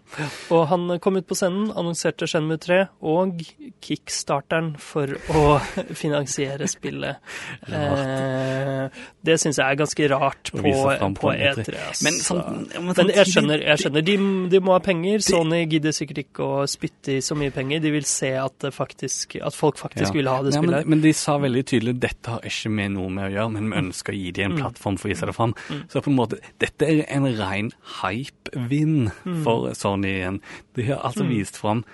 Og 0.51 0.67
han 0.67 0.99
kom 0.99 1.17
ut 1.17 1.25
på 1.27 1.33
scenen, 1.35 1.71
annonserte 1.75 2.27
Shenmue 2.29 2.57
3 2.61 2.87
og 3.01 3.41
kickstarteren 3.81 4.75
for 4.77 5.07
å 5.33 5.59
finansiere 6.03 6.67
spillet. 6.69 7.17
Eh, 7.73 8.89
det 9.25 9.37
syns 9.41 9.57
jeg 9.57 9.65
er 9.71 9.77
ganske 9.79 10.07
rart 10.11 10.51
på, 10.51 10.61
på 10.61 11.07
på 11.17 11.31
E3. 11.33 11.73
Altså. 11.87 12.03
Men, 12.05 12.17
sånn, 12.19 12.67
ja, 12.73 12.81
Men 12.83 13.11
jeg 13.13 13.25
skjønner, 13.31 13.63
jeg 13.63 13.81
skjønner. 13.81 14.03
De, 14.05 14.15
de 14.51 14.59
må 14.63 14.73
ha 14.75 14.79
penger. 14.83 15.23
Sony 15.25 15.63
gidder 15.71 15.95
sikkert 15.95 16.19
ikke 16.25 16.43
å 16.45 16.63
spytte 16.69 17.15
i 17.17 17.21
så 17.23 17.35
mye 17.39 17.53
penger. 17.55 17.79
De 17.83 17.91
vil 17.95 18.05
se 18.07 18.33
at, 18.39 18.67
faktisk, 18.75 19.37
at 19.41 19.55
folk 19.57 19.79
faktisk 19.81 20.11
Ja. 20.11 20.17
vil 20.19 20.27
ha 20.31 20.37
det 20.43 20.53
Ja, 20.53 20.61
men, 20.61 20.69
spillet. 20.69 20.87
men 20.93 21.01
de 21.01 21.13
sa 21.23 21.37
veldig 21.41 21.63
tydelig 21.71 21.95
dette 22.03 22.33
har 22.35 22.45
ikke 22.49 22.71
med 22.75 22.93
noe 22.97 23.09
med 23.15 23.29
å 23.29 23.33
gjøre, 23.37 23.51
men 23.55 23.69
vi 23.71 23.79
ønsker 23.81 24.13
å 24.15 24.19
gi 24.21 24.31
dem 24.35 24.51
en 24.51 24.57
Mm. 24.57 24.61
plattform 24.63 24.97
for 24.99 25.07
å 25.09 25.13
vise 25.13 25.25
det 25.29 25.35
fram. 25.37 25.53
Så 25.89 26.01
på 26.03 26.11
en 26.11 26.17
måte, 26.19 26.39
dette 26.59 26.83
er 26.89 27.05
en 27.09 27.25
ren 27.39 27.71
hype-vinn 28.01 29.11
Mm. 29.25 29.43
for 29.43 29.71
Sony 29.73 30.17
igjen. 30.19 30.41
De 30.75 30.83
har 30.91 30.99
altså 31.03 31.27
vist 31.27 31.57
fram 31.57 31.85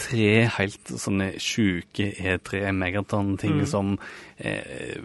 tre 0.00 0.46
helt 0.48 0.88
sånne 0.96 1.34
sjuke 1.36 2.06
E3 2.16 2.70
Megaton-ting 2.72 3.58
Mm. 3.60 3.66
som 3.68 3.98
eh, 4.38 4.96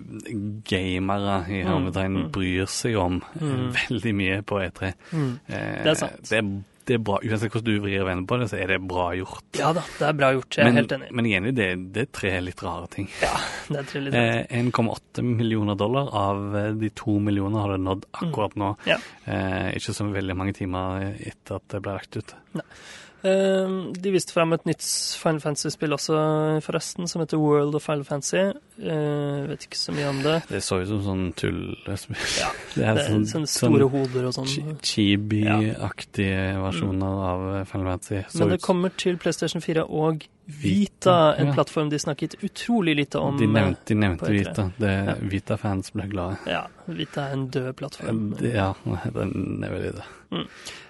gamere 0.70 1.46
i 1.52 1.64
hermetegn 1.68 2.30
bryr 2.32 2.66
seg 2.72 2.96
om 3.02 3.18
mm. 3.42 3.66
veldig 3.76 4.14
mye 4.16 4.38
på 4.48 4.62
E3. 4.64 4.94
Mm. 5.12 5.34
Eh, 5.50 5.84
Det 5.84 5.92
er 5.92 6.00
sant. 6.00 6.24
Det 6.30 6.38
er, 6.40 6.50
det 6.86 6.98
er 6.98 7.02
bra, 7.06 7.20
Uansett 7.26 7.53
hvordan 7.53 7.68
du 7.68 7.84
vrir 7.84 8.03
og 8.03 8.10
vender 8.10 8.28
på 8.30 8.38
det, 8.41 8.48
så 8.52 8.60
er 8.62 8.74
det 8.74 8.80
bra 8.86 9.07
gjort. 9.18 9.45
Ja 9.57 9.72
da, 9.76 9.84
det 9.99 10.07
er 10.07 10.18
bra 10.20 10.32
gjort. 10.36 10.57
Jeg 10.57 10.64
er 10.64 10.70
men, 10.70 10.80
helt 10.82 10.95
enig. 10.98 11.10
men 11.12 11.30
jeg 11.30 11.38
er 11.38 11.41
enig, 11.41 11.53
i 11.53 11.57
det, 11.60 11.70
det 11.95 12.03
er 12.06 12.12
tre 12.20 12.34
litt 12.45 12.66
rare 12.66 12.90
ting. 12.95 13.10
Ja, 13.24 13.32
det 13.70 13.80
er 13.82 13.90
tre 13.91 14.03
litt 14.06 14.18
rart. 14.18 14.52
Eh, 14.52 14.60
1,8 14.62 15.26
millioner 15.30 15.80
dollar 15.80 16.12
av 16.26 16.60
eh, 16.60 16.70
de 16.82 16.91
to 16.98 17.18
millioner 17.24 17.66
har 17.66 17.76
det 17.76 17.82
nådd 17.86 18.06
akkurat 18.22 18.60
nå. 18.62 18.74
Ja. 18.90 18.99
Eh, 19.26 19.72
ikke 19.80 19.98
så 19.98 20.10
veldig 20.12 20.38
mange 20.38 20.56
timer 20.57 21.10
etter 21.16 21.60
at 21.60 21.68
det 21.74 21.82
ble 21.86 21.98
lagt 21.98 22.20
ut. 22.20 22.36
Eh, 22.56 22.86
de 23.26 24.12
viste 24.14 24.34
frem 24.36 24.54
et 24.54 24.66
nytt 24.70 24.86
Final 25.22 25.40
Fantasy-spill 25.42 25.96
også, 25.96 26.18
forresten, 26.66 27.08
som 27.10 27.24
heter 27.24 27.40
World 27.42 27.76
of 27.76 27.84
Final 27.88 28.04
Fantasy. 28.06 28.44
Eh, 28.76 29.46
vet 29.50 29.66
ikke 29.70 29.80
så 29.80 29.94
mye 29.96 30.10
om 30.12 30.20
det. 30.26 30.36
Det 30.52 30.60
så 30.66 30.82
ut 30.84 30.90
som 30.92 31.02
sånn 31.06 31.26
tullespill. 31.40 32.20
Ja, 32.40 32.50
det 32.76 32.84
er 32.86 33.00
Det 33.00 33.06
er 33.06 33.12
sånn, 33.14 33.26
sånne 33.32 33.50
store 33.52 33.88
hoder 33.94 34.28
og 34.30 34.36
sånn. 34.36 34.78
chibi-aktige 34.86 36.56
versjoner 36.62 37.22
av 37.32 37.46
eh, 37.56 37.64
Final 37.70 37.88
Fantasy. 37.94 38.22
Så 38.30 38.40
Men 38.44 38.50
det 38.54 38.60
ut- 38.62 38.66
kommer 38.68 38.90
til 39.00 39.18
PlayStation 39.18 39.62
4 39.64 39.86
og 39.90 40.28
Vita, 40.46 41.34
en 41.42 41.48
ja. 41.48 41.54
plattform 41.56 41.88
de 41.90 41.98
snakket 41.98 42.36
utrolig 42.46 42.94
lite 43.00 43.18
om. 43.18 43.38
de 43.40 43.48
nevnte, 43.50 43.82
de 43.90 43.96
nevnte 43.98 44.30
Vita. 44.30 44.68
Ja. 44.78 45.16
Vita-fans 45.18 45.90
ble 45.96 46.06
glade. 46.12 46.38
Ja, 46.46 46.68
Vita 46.86 47.24
er 47.30 47.34
en 47.34 47.48
død 47.50 47.72
plattform. 47.80 48.20
Ja, 48.46 48.68
den 48.86 49.64
er 49.66 49.74
veldig 49.74 49.96
det. 49.98 50.06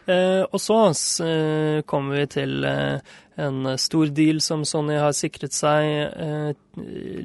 Eh, 0.08 0.44
og 0.54 0.60
så 0.62 0.76
eh, 1.26 1.82
kommer 1.90 2.20
vi 2.22 2.26
til 2.30 2.64
eh, 2.64 3.00
en 3.42 3.66
stor 3.82 4.12
deal 4.16 4.38
som 4.40 4.62
Sony 4.64 4.96
har 5.02 5.12
sikret 5.18 5.52
seg 5.52 5.84
eh, 6.14 6.52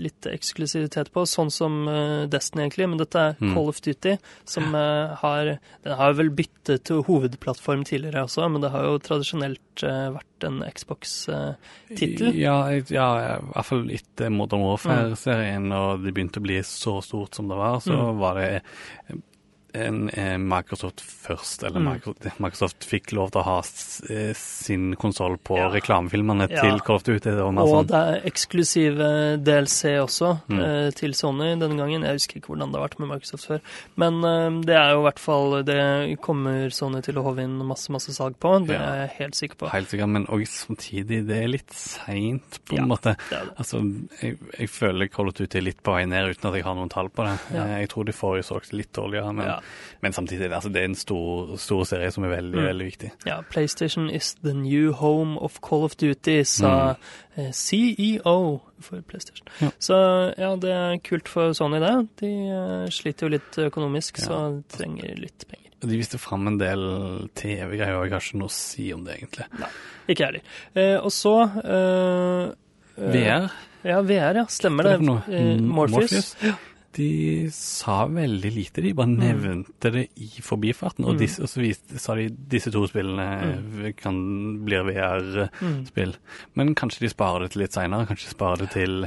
litt 0.01 0.27
eksklusivitet 0.27 1.13
på, 1.13 1.27
sånn 1.29 1.53
som 1.53 1.77
eh, 1.93 2.25
Destiny 2.33 2.65
egentlig, 2.65 2.89
men 2.89 2.99
dette 3.03 3.19
er 3.21 3.37
Mm. 3.41 3.53
Call 3.55 3.69
of 3.69 3.79
Duty, 3.85 4.17
som 4.49 4.75
har 4.75 5.59
Den 5.85 5.97
har 5.97 6.13
vel 6.19 6.31
byttet 6.31 6.85
til 6.89 7.03
hovedplattform 7.07 7.85
tidligere 7.89 8.25
også, 8.27 8.49
men 8.51 8.61
det 8.65 8.71
har 8.73 8.85
jo 8.89 8.99
tradisjonelt 8.99 9.85
vært 9.85 10.45
en 10.49 10.59
Xbox-tittel. 10.67 12.35
Ja, 12.37 12.59
ja, 12.91 13.09
i 13.39 13.49
hvert 13.53 13.69
fall 13.69 13.87
etter 13.95 14.31
Modern 14.35 14.65
Warfare-serien, 14.67 15.71
og 15.73 16.05
det 16.05 16.13
begynte 16.17 16.41
å 16.43 16.45
bli 16.45 16.61
så 16.67 16.99
stort 17.05 17.35
som 17.39 17.49
det 17.49 17.57
var, 17.61 17.81
så 17.81 17.97
Mm. 17.97 18.19
var 18.19 18.35
det 18.41 18.63
Microsoft 19.73 21.01
først, 21.01 21.63
eller 21.65 21.81
Mm. 21.81 21.93
Microsoft, 21.95 22.41
Microsoft 22.41 22.87
fikk 22.89 23.13
lov 23.13 23.31
til 23.33 23.41
å 23.41 23.45
ha 23.45 23.59
eh, 24.11 24.33
sin 24.35 24.95
konsoll 24.97 25.37
på 25.39 25.57
Ja. 25.57 25.69
reklamefilmene 25.71 26.49
Ja. 26.51 26.61
til 26.63 26.81
Call 26.81 26.97
of 26.97 27.03
Duty. 27.05 27.21
Det 27.31 27.39
Og 27.41 27.55
sånn, 27.55 27.87
det 27.87 27.95
er 27.95 28.31
eksklusive 28.31 29.39
DLC 29.43 29.97
også 30.01 30.41
Mm. 30.49 30.61
eh, 30.61 30.91
til 30.91 31.13
Sony 31.15 31.55
denne 31.59 31.77
gangen. 31.77 32.03
Jeg 32.03 32.13
husker 32.19 32.37
ikke 32.41 32.49
hvordan 32.55 32.73
det 32.73 32.81
har 32.81 32.89
vært 32.89 32.99
med 32.99 33.09
Microsoft 33.09 33.47
før. 33.47 33.61
Men 33.97 34.25
eh, 34.25 34.61
det 34.65 34.75
er 34.77 34.93
jo 34.93 35.01
i 35.01 35.11
hvert 35.11 35.19
fall 35.19 35.63
Det 35.65 36.19
kommer 36.21 36.71
Sony 36.73 37.03
til 37.03 37.15
å 37.15 37.23
håve 37.25 37.39
inn 37.43 37.59
masse 37.67 37.89
masse 37.91 38.11
salg 38.15 38.35
på. 38.41 38.67
Det 38.67 38.75
Ja. 38.77 38.83
er 38.83 39.07
jeg 39.09 39.17
helt 39.19 39.35
sikker 39.35 39.57
på. 39.57 39.71
helt 39.71 39.89
sikker, 39.89 40.09
men 40.09 40.27
òg 40.27 40.47
samtidig, 40.47 41.27
det 41.27 41.45
er 41.45 41.49
litt 41.49 41.71
seint, 41.73 42.59
på 42.67 42.77
en 42.79 42.89
måte. 42.89 43.17
Det 43.29 43.41
det. 43.47 43.57
Altså, 43.59 43.81
jeg, 44.23 44.39
jeg 44.59 44.69
føler 44.69 45.09
Call 45.11 45.29
of 45.29 45.35
Duty 45.35 45.59
er 45.59 45.63
litt 45.63 45.83
på 45.83 45.93
vei 45.95 46.05
ned 46.07 46.31
uten 46.37 46.49
at 46.51 46.55
jeg 46.55 46.65
har 46.65 46.75
noen 46.75 46.89
tall 46.91 47.09
på 47.09 47.25
det. 47.25 47.39
Eh, 47.57 47.81
Jeg 47.81 47.89
tror 47.89 48.05
de 48.05 48.13
forrige 48.13 48.45
solgte 48.45 48.73
litt 48.77 48.93
dårligere, 48.93 49.35
men. 49.35 49.60
Men 50.03 50.13
samtidig, 50.13 50.51
altså, 50.53 50.69
det 50.73 50.83
er 50.83 50.89
en 50.91 50.95
stor, 50.95 51.57
stor 51.61 51.85
serie 51.85 52.11
som 52.11 52.25
er 52.25 52.29
veldig, 52.37 52.57
Mm. 52.59 52.67
veldig 52.67 52.87
viktig. 52.87 53.11
Ja, 53.27 53.41
PlayStation 53.51 54.09
is 54.11 54.35
the 54.43 54.53
new 54.55 54.93
home 54.93 55.39
of 55.39 55.61
Call 55.61 55.85
of 55.85 55.97
Duty, 55.97 56.43
sa 56.45 56.95
mm. 57.37 57.53
CEO 57.53 58.61
for 58.81 59.01
PlayStation. 59.03 59.47
Ja. 59.61 59.71
Så 59.79 59.95
ja, 60.39 60.55
det 60.57 60.71
er 60.73 60.99
kult 61.05 61.29
for 61.29 61.53
Sony, 61.57 61.81
det. 61.83 61.95
De 62.21 62.31
eh, 62.51 62.87
sliter 62.93 63.27
jo 63.29 63.35
litt 63.37 63.59
økonomisk, 63.59 64.19
Ja. 64.21 64.25
så 64.27 64.39
de 64.57 64.63
trenger 64.77 65.17
litt 65.21 65.45
penger. 65.49 65.67
De 65.81 65.97
viste 65.97 66.19
fram 66.21 66.47
en 66.47 66.59
del 66.61 66.83
TV-greier, 67.35 67.97
og 67.97 68.05
jeg 68.05 68.13
har 68.13 68.21
ikke 68.21 68.37
noe 68.43 68.51
å 68.51 68.53
si 68.53 68.91
om 68.93 69.05
det, 69.05 69.15
egentlig. 69.17 69.47
Nei, 69.59 69.69
Ikke 70.13 70.27
jeg 70.27 70.27
heller. 70.27 70.43
Eh, 70.77 70.97
og 71.01 71.11
så 71.15 71.35
eh, 71.65 72.53
eh, 72.99 73.13
VR, 73.15 73.51
Ja, 73.83 74.03
VR, 74.05 74.35
ja. 74.43 74.45
Stemmer 74.53 74.85
er 74.85 74.99
det. 74.99 75.07
det 75.07 75.61
Morpheus. 75.63 75.65
Morpheus. 75.65 76.35
Eh, 76.43 76.51
Morpheus. 76.51 76.59
De 76.97 77.49
sa 77.55 78.05
veldig 78.11 78.51
lite, 78.51 78.83
de 78.83 78.93
bare 78.99 79.07
nevnte 79.13 79.93
det 79.95 80.09
i 80.19 80.29
forbifarten. 80.43 81.05
Og, 81.07 81.15
Mm. 81.15 81.19
disse, 81.21 81.41
og 81.43 81.49
så 81.49 81.61
viste, 81.63 81.99
sa 82.03 82.15
de 82.19 82.29
disse 82.31 82.71
to 82.75 82.83
spillene 82.91 83.87
eh, 83.87 83.93
kan 83.93 84.17
bli 84.65 84.77
VR-spill. 84.77 86.15
Mm. 86.17 86.55
Men 86.57 86.75
kanskje 86.75 87.01
de 87.07 87.09
sparer 87.13 87.41
det 87.47 87.53
til 87.53 87.63
litt 87.63 87.73
seinere? 87.73 88.07
Kanskje 88.09 88.27
de 88.27 88.35
sparer 88.35 88.57
det 88.65 88.71
til 88.75 89.07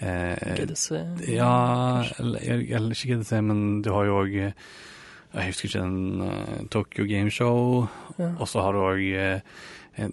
eh, 0.00 0.54
GDC. 0.60 1.28
Ja, 1.34 2.04
eller, 2.20 2.38
eller 2.70 2.90
ikke 2.94 3.16
GDC, 3.16 3.32
men 3.42 3.82
du 3.82 3.90
har 3.92 4.04
jo 4.04 4.20
òg 4.24 4.52
Jeg 5.34 5.46
husker 5.50 5.66
ikke 5.66 5.80
den 5.82 6.20
uh, 6.22 6.64
Tokyo 6.70 7.04
Game 7.10 7.30
Show, 7.30 7.88
Ja. 8.18 8.28
og 8.38 8.46
så 8.46 8.62
har 8.62 8.72
du 8.72 8.78
òg 8.78 9.40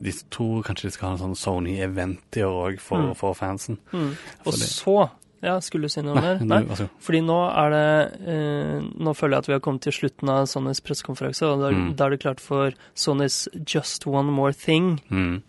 Disse 0.02 0.26
to 0.30 0.62
kanskje 0.66 0.88
de 0.90 0.92
skal 0.94 1.08
ha 1.10 1.14
en 1.16 1.22
sånn 1.36 1.38
Sony-event 1.38 2.38
i 2.38 2.42
år 2.46 2.72
òg 2.72 2.80
for, 2.80 2.98
Mm. 2.98 3.16
for 3.16 3.34
fansen. 3.34 3.78
Mm. 3.94 4.12
Og 4.46 4.54
så 4.54 5.10
Ja, 5.42 5.56
skulle 5.62 5.88
du 5.90 5.90
si 5.90 6.02
noe 6.06 6.22
mer? 6.22 6.36
du, 6.38 6.46
Nei. 6.46 6.60
altså, 6.70 6.86
Fordi 7.02 7.22
nå 7.26 7.38
er 7.50 7.70
det 7.74 7.86
eh, 8.30 8.90
Nå 9.02 9.14
føler 9.18 9.38
jeg 9.38 9.42
at 9.46 9.48
vi 9.50 9.54
har 9.56 9.60
kommet 9.66 9.82
til 9.88 9.96
slutten 9.96 10.30
av 10.30 10.46
Sonys 10.52 10.82
pressekonferanse, 10.86 11.48
og 11.50 11.64
da, 11.64 11.72
Mm. 11.72 11.96
er 12.00 12.10
det 12.14 12.20
klart 12.22 12.40
for 12.40 12.72
Sonys 12.94 13.48
Just 13.66 14.06
One 14.06 14.30
More 14.32 14.54
Thing, 14.54 15.00
mm. 15.10 15.42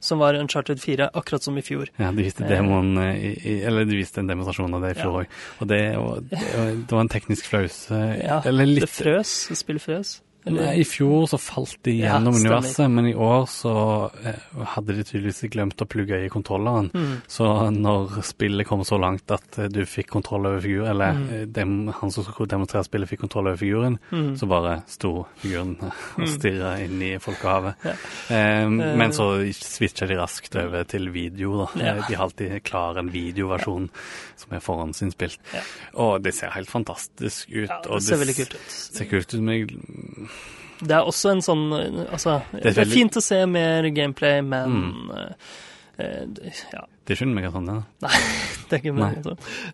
som 0.00 0.18
var 0.22 0.34
Uncharted 0.38 0.80
4, 0.80 1.10
akkurat 1.12 1.42
som 1.42 1.58
i 1.58 1.62
fjor. 1.66 1.88
Ja, 1.98 2.10
de 2.12 2.22
viste 2.22 2.44
Eh. 2.44 2.48
demoen 2.48 2.96
eh, 2.98 3.36
i, 3.44 3.54
Eller 3.66 3.84
de 3.84 3.96
viste 3.98 4.18
en 4.22 4.28
demonstrasjon 4.30 4.72
av 4.74 4.80
det 4.86 4.96
i 4.96 5.00
fjor 5.02 5.20
òg. 5.24 5.26
Og 5.60 5.68
det, 5.68 5.82
og, 5.98 6.22
det, 6.30 6.38
det 6.86 6.92
var 6.94 7.00
en 7.04 7.08
teknisk 7.12 7.44
flause. 7.50 7.98
Ja, 8.24 8.40
eller 8.46 8.64
litt 8.66 8.86
Det 8.86 8.90
frøs. 8.94 9.36
Spillet 9.58 9.82
frøs. 9.82 10.20
I 10.48 10.84
fjor 10.84 11.26
så 11.30 11.38
falt 11.40 11.78
de 11.84 11.92
gjennom 12.00 12.34
ja, 12.34 12.40
universet, 12.40 12.90
men 12.90 13.06
i 13.10 13.14
år 13.14 13.46
så 13.50 13.72
eh, 14.24 14.38
hadde 14.74 14.94
de 14.96 15.04
tydeligvis 15.04 15.42
glemt 15.52 15.80
å 15.84 15.86
plugge 15.88 16.18
i 16.24 16.28
kontrolleren. 16.32 16.90
Mm. 16.94 17.14
Så 17.28 17.46
når 17.74 18.22
spillet 18.26 18.66
kom 18.68 18.84
så 18.88 18.98
langt 19.00 19.30
at 19.34 19.58
eh, 19.58 19.68
du 19.72 19.82
fikk 19.86 20.08
kontroll 20.16 20.46
over 20.46 20.60
figuren, 20.64 20.90
eller 20.94 21.08
Mm. 21.18 21.28
eh, 21.34 21.44
dem, 21.46 21.74
han 22.00 22.10
som 22.12 22.24
skulle 22.24 22.48
demonstrere 22.48 22.84
spillet 22.84 23.08
fikk 23.08 23.20
kontroll 23.26 23.46
over 23.48 23.56
figuren, 23.60 23.98
Mm. 24.12 24.36
så 24.38 24.46
bare 24.48 24.82
sto 24.88 25.26
figuren 25.42 25.76
og 25.82 25.92
Mm. 26.18 26.26
stirra 26.38 26.72
inn 26.84 27.02
i 27.02 27.12
folkehavet. 27.18 27.74
Ja. 27.84 28.64
Um, 28.64 28.76
men 28.98 29.10
så 29.12 29.28
switcha 29.52 30.06
de 30.06 30.14
raskt 30.18 30.56
over 30.56 30.84
til 30.84 31.10
video, 31.10 31.64
da. 31.64 31.68
Ja. 31.84 31.94
De 32.08 32.14
har 32.14 32.24
alltid 32.28 32.62
klar 32.64 32.98
en 32.98 33.10
videoversjon 33.10 33.88
som 34.36 34.52
er 34.54 34.60
forhåndsinnspilt. 34.60 35.38
Og 35.94 36.22
det 36.22 36.34
ser 36.34 36.50
helt 36.54 36.70
fantastisk 36.70 37.48
ut. 37.50 37.68
Ja, 37.68 37.80
det 37.82 38.02
ser 38.02 38.16
veldig 38.20 38.36
kult 38.36 38.54
ut. 38.54 38.70
ser 38.70 39.04
kult 39.10 39.34
ut, 39.34 39.40
men 39.40 39.54
jeg 39.54 40.28
Det 40.80 40.94
er 40.94 41.08
også 41.08 41.32
en 41.34 41.40
sånn 41.42 41.64
eh, 41.74 42.04
Altså, 42.12 42.40
det 42.52 42.74
er 42.76 42.84
er, 42.84 42.92
fint 42.92 43.16
å 43.18 43.22
se 43.24 43.40
mer 43.50 43.88
gameplay, 43.94 44.42
men 44.42 44.78
Mm. 44.78 45.32
Eh, 45.98 46.22
eh, 46.48 46.62
Ja, 46.72 46.84
Det 47.06 47.16
er 47.20 47.26
meg 47.26 47.44
en 47.48 47.52
sånn 47.52 47.68
det 47.68 47.74
er. 47.74 48.26
det 48.68 48.76
er 48.76 48.82
ikke 48.82 48.92
en. 48.92 49.02
Har 49.02 49.14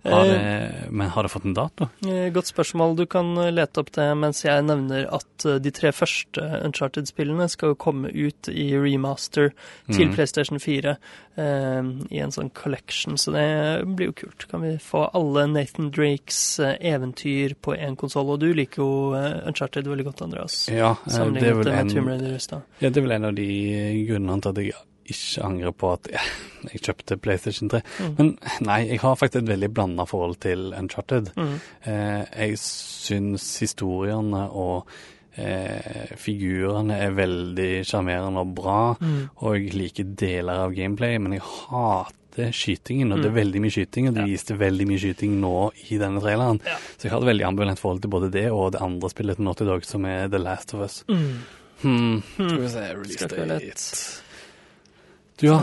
Eh, 0.05 0.25
det, 0.31 0.91
men 0.91 1.09
har 1.11 1.27
det 1.27 1.31
fått 1.33 1.45
en 1.49 1.57
dato? 1.57 1.89
Eh, 2.07 2.31
Godt 2.35 2.51
spørsmål. 2.53 2.97
Du 2.97 3.07
kan 3.11 3.33
eh, 3.39 3.51
lete 3.53 3.83
opp 3.83 3.91
det 3.97 4.07
mens 4.19 4.45
jeg 4.45 4.65
nevner 4.67 5.09
at 5.13 5.47
eh, 5.47 5.59
de 5.63 5.73
tre 5.75 5.93
første 5.93 6.45
Uncharted-spillene 6.65 7.49
skal 7.51 7.73
jo 7.73 7.81
komme 7.87 8.13
ut 8.13 8.49
i 8.53 8.71
remaster 8.79 9.53
til 9.91 10.09
mm. 10.09 10.15
PlayStation 10.15 10.63
4 10.63 10.97
eh, 11.37 11.91
i 12.11 12.23
en 12.23 12.35
sånn 12.35 12.53
collection, 12.55 13.19
så 13.19 13.35
det 13.35 13.47
blir 13.97 14.13
jo 14.13 14.17
kult. 14.25 14.47
Kan 14.51 14.65
vi 14.65 14.77
få 14.83 15.07
alle 15.13 15.47
Nathan 15.51 15.91
Drakes 15.95 16.61
eh, 16.63 16.77
eventyr 16.95 17.57
på 17.61 17.77
én 17.77 17.99
konsoll? 18.01 18.31
Og 18.35 18.41
du 18.45 18.51
liker 18.55 18.83
jo 18.85 18.91
eh, 19.19 19.43
Uncharted 19.49 19.91
veldig 19.91 20.09
godt, 20.11 20.25
Andreas. 20.29 20.65
Ja, 20.73 20.95
eh, 21.11 21.31
det 21.35 21.49
er, 21.51 21.61
vel 21.61 21.75
en, 21.75 21.95
ja, 22.81 22.89
det 22.89 22.97
er 22.97 23.07
vel 23.07 23.19
en 23.19 23.31
av 23.31 23.39
de 23.39 23.49
grunnene 24.09 24.41
til 24.41 24.55
at 24.55 24.63
jeg 24.63 24.75
ikke 25.05 25.45
angrer 25.45 25.73
på 25.73 25.93
at 25.93 26.09
jeg, 26.13 26.21
jeg 26.73 26.81
kjøpte 26.83 27.17
PlayStation 27.21 27.69
3. 27.73 27.81
Mm. 28.01 28.15
Men 28.19 28.39
nei, 28.67 28.81
jeg 28.89 29.01
har 29.01 29.17
faktisk 29.21 29.43
et 29.43 29.49
veldig 29.53 29.73
blanda 29.75 30.07
forhold 30.09 30.39
til 30.41 30.73
Uncharted. 30.79 31.33
Mm. 31.37 31.57
Eh, 31.87 32.25
jeg 32.49 32.59
syns 32.59 33.49
historiene 33.61 34.47
og 34.51 34.87
eh, 35.37 36.13
figurene 36.21 36.95
er 37.09 37.11
veldig 37.17 37.71
sjarmerende 37.89 38.39
og 38.45 38.53
bra, 38.55 38.95
Mm. 39.01 39.31
og 39.43 39.57
jeg 39.59 39.73
liker 39.75 40.05
deler 40.15 40.61
av 40.67 40.75
gameplay, 40.77 41.19
men 41.19 41.33
jeg 41.33 41.43
hater 41.43 42.53
skytingen, 42.55 43.13
og 43.13 43.23
det 43.23 43.31
Mm. 43.31 43.37
er 43.37 43.41
veldig 43.45 43.61
mye 43.63 43.71
skyting, 43.71 44.09
og 44.09 44.15
de 44.15 44.21
Ja. 44.21 44.27
viste 44.27 44.57
veldig 44.59 44.87
mye 44.89 44.99
skyting 44.99 45.41
nå 45.41 45.71
i 45.91 45.99
denne 45.99 46.21
traileren. 46.21 46.61
Ja. 46.67 46.77
Så 46.99 47.03
jeg 47.05 47.11
har 47.13 47.19
et 47.21 47.27
veldig 47.27 47.45
ambivalent 47.47 47.79
forhold 47.79 48.01
til 48.03 48.11
både 48.11 48.31
det 48.31 48.51
og 48.51 48.73
det 48.73 48.81
andre 48.83 49.09
spillet 49.11 49.37
til 49.37 49.45
Naughty 49.45 49.65
Dog, 49.65 49.85
som 49.85 50.05
er 50.05 50.29
The 50.29 50.39
Last 50.39 50.75
of 50.75 50.81
Us. 50.81 51.05
Mm. 51.09 51.39
Hmm. 51.83 52.23
Hmm. 52.37 52.49
Skal 52.49 52.61
vi 52.61 52.69
se, 52.69 52.95
release 52.95 53.29
date. 53.29 54.24
Du, 55.41 55.47
ja. 55.49 55.57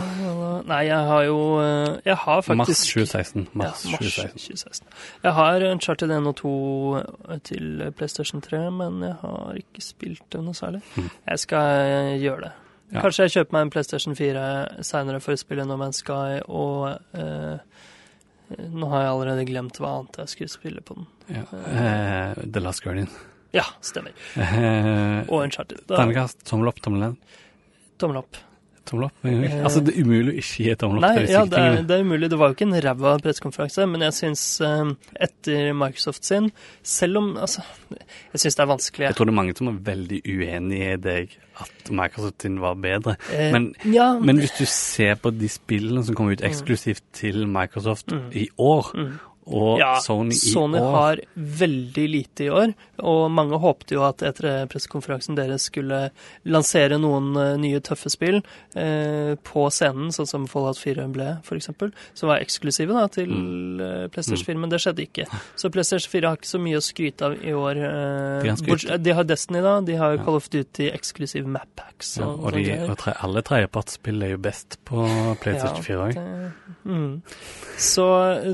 Nei, 0.68 0.82
jeg 0.84 1.06
har 1.08 1.22
jo 1.24 1.36
eh, 1.62 1.94
Jeg 2.04 2.16
har 2.26 2.42
faktisk 2.44 2.58
Mars 2.60 2.82
2016. 2.92 3.46
Mars 3.56 3.84
ja, 3.86 3.90
mars 3.94 4.02
2016. 4.04 4.42
2016. 4.42 4.88
Jeg 5.24 5.32
har 5.38 5.64
Uncharted 5.70 6.12
1 6.12 6.26
og 6.28 6.36
2 6.42 7.38
til 7.48 7.86
PlayStation 7.96 8.42
3, 8.44 8.60
men 8.76 8.98
jeg 9.06 9.14
har 9.22 9.56
ikke 9.62 9.84
spilt 9.86 10.26
det 10.34 10.42
noe 10.44 10.54
særlig. 10.58 10.82
Mhm. 10.96 11.08
Jeg 11.32 11.42
skal 11.46 11.86
eh, 11.86 12.12
gjøre 12.20 12.44
det. 12.48 12.52
Ja. 12.92 13.00
Kanskje 13.06 13.24
jeg 13.24 13.32
kjøper 13.38 13.56
meg 13.56 13.64
en 13.64 13.72
PlayStation 13.72 14.16
4 14.18 14.44
seinere 14.84 15.22
for 15.24 15.32
å 15.32 15.40
spille 15.40 15.64
No 15.64 15.78
Man's 15.80 16.02
Sky, 16.04 16.42
og 16.52 16.90
eh, 17.16 17.56
nå 18.68 18.90
har 18.92 19.06
jeg 19.06 19.12
allerede 19.14 19.48
glemt 19.48 19.80
hva 19.80 19.94
annet 20.02 20.20
jeg 20.26 20.34
skulle 20.34 20.52
spille 20.52 20.84
på 20.84 20.98
den. 21.00 21.08
Ja. 21.32 21.46
Eh, 21.72 22.42
The 22.44 22.60
Last 22.60 22.84
Guardian. 22.84 23.08
Ja, 23.56 23.64
stemmer. 23.84 24.12
Eh, 24.36 25.24
Og 25.32 25.38
Uncharted. 25.46 25.80
Terningkast, 25.88 26.44
tommel 26.48 26.68
opp, 26.68 26.84
tommel 26.84 27.06
ned. 27.08 27.16
tommel 28.00 28.20
opp. 28.20 28.36
Tommel 28.84 29.06
opp. 29.08 29.22
Altså, 29.24 29.80
det 29.86 29.94
er 29.96 30.02
umulig 30.04 30.32
å 30.32 30.36
ikke 30.42 30.64
gi 30.66 30.74
tommel 30.80 30.98
opp 30.98 31.04
Nei, 31.06 31.24
ja, 31.30 31.44
det 31.48 31.58
er, 31.62 31.76
det 31.88 31.96
er 31.96 32.02
umulig. 32.06 32.30
Det 32.32 32.38
var 32.40 32.50
jo 32.50 32.56
ikke 32.56 32.66
en 32.68 32.76
ræva 32.86 33.12
pressekonferanse, 33.22 33.86
men 33.92 34.04
jeg 34.08 34.16
syns 34.18 34.44
eh, 34.66 34.92
etter 35.28 35.72
Microsoft 35.78 36.24
sin 36.28 36.50
Selv 36.82 37.20
om 37.22 37.30
Altså, 37.42 37.62
jeg 37.90 38.42
syns 38.42 38.58
det 38.58 38.64
er 38.66 38.70
vanskelig. 38.72 39.06
Jeg 39.10 39.16
tror 39.18 39.28
det 39.30 39.34
er 39.34 39.40
mange 39.40 39.56
som 39.58 39.68
er 39.72 39.80
veldig 39.92 40.20
uenig 40.26 40.80
i 40.90 40.96
deg 41.08 41.36
at 41.62 41.90
Microsoft 41.94 42.42
sin 42.46 42.56
var 42.62 42.74
bedre. 42.80 43.16
Eh, 43.32 43.50
Men, 43.52 43.74
ja, 43.92 44.12
men 44.18 44.38
hvis 44.40 44.54
du 44.58 44.64
ser 44.66 45.14
på 45.20 45.30
de 45.36 45.48
spillene 45.52 46.02
som 46.06 46.16
kom 46.18 46.30
ut 46.32 46.40
eksklusivt 46.42 47.04
til 47.12 47.44
Microsoft 47.46 48.10
Mm. 48.12 48.30
i 48.34 48.48
år, 48.58 48.88
mm, 48.96 49.12
og 49.46 49.78
Ja, 49.80 49.96
Sony 50.00 50.30
i 50.30 50.38
Sony 50.52 50.78
år. 50.78 50.92
har 50.94 51.20
veldig 51.36 52.04
lite 52.10 52.44
i 52.44 52.50
år, 52.50 52.74
og 53.02 53.30
mange 53.34 53.58
håpte 53.58 53.96
jo 53.96 54.02
at 54.06 54.22
etter 54.22 54.66
pressekonferansen 54.70 55.34
deres 55.34 55.64
skulle 55.66 56.10
lansere 56.46 56.98
noen 57.02 57.32
eh, 57.36 57.56
nye 57.58 57.80
tøffe 57.80 58.08
spill 58.12 58.38
eh, 58.76 59.34
på 59.42 59.64
scenen, 59.74 60.12
sånn 60.14 60.28
som 60.30 60.46
Fallout 60.46 60.78
4 60.78 61.08
ble, 61.12 61.38
f.eks., 61.42 61.70
som 62.14 62.28
var 62.30 62.38
eksklusive 62.44 62.92
da, 62.94 63.08
til 63.08 63.26
Mm. 63.32 63.80
eh, 63.80 64.08
PlayStation 64.14 64.44
4, 64.46 64.58
men 64.60 64.70
det 64.70 64.78
skjedde 64.80 65.02
ikke. 65.08 65.26
Så 65.56 65.70
PlayStation 65.72 66.10
4 66.12 66.28
har 66.28 66.36
ikke 66.36 66.52
så 66.52 66.60
mye 66.62 66.78
å 66.78 66.84
skryte 66.84 67.22
av 67.26 67.32
i 67.42 67.52
år. 67.52 67.76
eh, 67.82 68.42
De 68.42 68.66
bort- 68.66 69.02
de 69.02 69.10
har 69.12 69.24
Destiny, 69.24 69.60
da. 69.62 69.80
De 69.80 69.94
har 69.96 70.16
Ja. 70.16 70.22
Call 70.24 70.36
of 70.36 70.48
Duty 70.50 70.90
eksklusive 70.90 71.46
map 71.46 71.68
packs. 71.74 72.18
Ja, 72.18 72.26
og 72.26 72.44
og 72.46 72.52
de, 72.52 72.78
og 72.88 72.96
tre, 72.98 73.12
alle 73.22 73.42
tredjepartsspill 73.42 74.22
er 74.22 74.30
jo 74.30 74.38
best 74.38 74.78
på 74.84 75.02
PlayStation 75.40 75.82
4 75.82 75.98
òg. 76.12 76.52
Mm. 76.86 77.22
Så, 77.78 78.06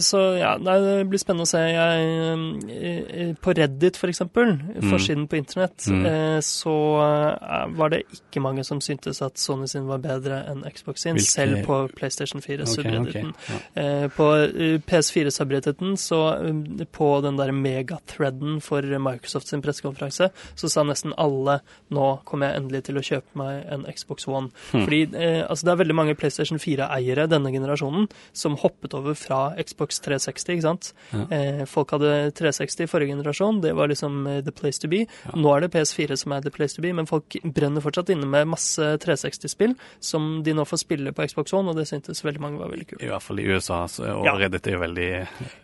så 0.05 0.39
ja, 0.39 0.57
nei, 0.59 0.78
det 0.85 1.09
blir 1.11 1.19
spennende 1.21 1.47
å 1.47 1.51
se. 1.51 1.59
Jeg, 1.59 2.59
eh, 2.69 3.33
på 3.43 3.55
Reddit, 3.57 3.97
for 3.97 4.09
eksempel, 4.11 4.55
forsiden 4.91 5.27
på 5.29 5.37
internett, 5.39 5.87
Mm. 5.89 6.07
eh, 6.07 6.39
så 6.41 6.75
eh, 7.01 7.67
var 7.77 7.91
det 7.91 8.03
ikke 8.13 8.43
mange 8.43 8.65
som 8.65 8.81
syntes 8.81 9.23
at 9.23 9.37
Sony 9.39 9.67
sin 9.69 9.87
var 9.87 9.99
bedre 9.99 10.45
enn 10.51 10.63
Xbox 10.65 11.01
sin, 11.03 11.17
Hvilke- 11.17 11.31
selv 11.31 11.65
på 11.67 11.89
PlayStation 11.95 12.41
4 12.41 12.63
Ok, 12.63 12.69
subredditen. 12.77 13.29
okay. 13.35 13.57
ja. 13.77 13.83
Eh, 13.83 14.09
På 14.09 14.35
eh, 14.45 14.79
PS4 14.79 15.31
subredditen, 15.31 15.97
så 15.97 16.21
eh, 16.45 16.85
på 16.93 17.23
den 17.23 17.37
der 17.37 17.53
megathreaden 17.53 18.61
for 18.63 18.83
Microsoft 18.83 19.49
sin 19.49 19.63
pressekonferanse, 19.63 20.31
så 20.57 20.69
sa 20.71 20.83
nesten 20.83 21.13
alle 21.19 21.61
nå 21.91 22.23
kommer 22.25 22.51
jeg 22.53 22.63
endelig 22.63 22.85
til 22.85 22.97
å 22.97 23.01
kjøpe 23.05 23.35
meg 23.35 23.65
en 23.71 23.85
Xbox 23.85 24.27
One. 24.29 24.51
Mm. 24.73 24.85
Fordi 24.85 25.15
eh, 25.15 25.47
altså 25.49 25.65
det 25.65 25.73
er 25.73 25.85
veldig 25.85 25.95
mange 25.95 26.15
PlayStation 26.17 26.59
4-eiere 26.59 27.29
denne 27.29 27.53
generasjonen 27.53 28.09
som 28.33 28.57
hoppet 28.57 28.95
over 28.95 29.15
fra 29.15 29.55
Xbox 29.57 30.01
360, 30.01 30.53
ikke 30.55 30.63
sant. 30.63 30.68
Ja. 31.13 31.25
Eh, 31.35 31.63
folk 31.69 31.91
hadde 31.97 32.13
360 32.37 32.85
i 32.85 32.89
forrige 32.91 33.15
generasjon, 33.15 33.61
det 33.65 33.73
var 33.79 33.89
liksom 33.91 34.27
eh, 34.27 34.41
the 34.45 34.53
place 34.53 34.79
to 34.83 34.89
be. 34.93 35.05
Nå 35.35 35.53
er 35.57 35.65
det 35.67 35.71
PS4 35.75 36.17
som 36.21 36.33
er 36.37 36.45
the 36.45 36.51
place 36.55 36.77
to 36.77 36.83
be, 36.85 36.93
men 36.93 37.07
folk 37.09 37.37
brenner 37.45 37.81
fortsatt 37.85 38.11
inne 38.15 38.27
med 38.29 38.49
masse 38.53 38.91
360-spill 39.05 39.75
som 40.01 40.43
de 40.47 40.53
nå 40.57 40.65
får 40.69 40.83
spille 40.85 41.13
på 41.17 41.27
Xbox 41.29 41.53
One, 41.57 41.71
og 41.73 41.77
det 41.81 41.87
syntes 41.91 42.23
veldig 42.25 42.41
mange 42.45 42.59
var 42.61 42.71
veldig 42.73 42.87
kult. 42.93 43.03
I 43.03 43.11
hvert 43.13 43.25
fall 43.25 43.41
i 43.41 43.47
USA, 43.49 43.83
så, 43.89 44.05
og 44.19 44.25
Ja. 44.29 44.37
Reddit 44.39 44.67
er 44.69 44.77
jo 44.77 44.83
veldig 44.85 45.09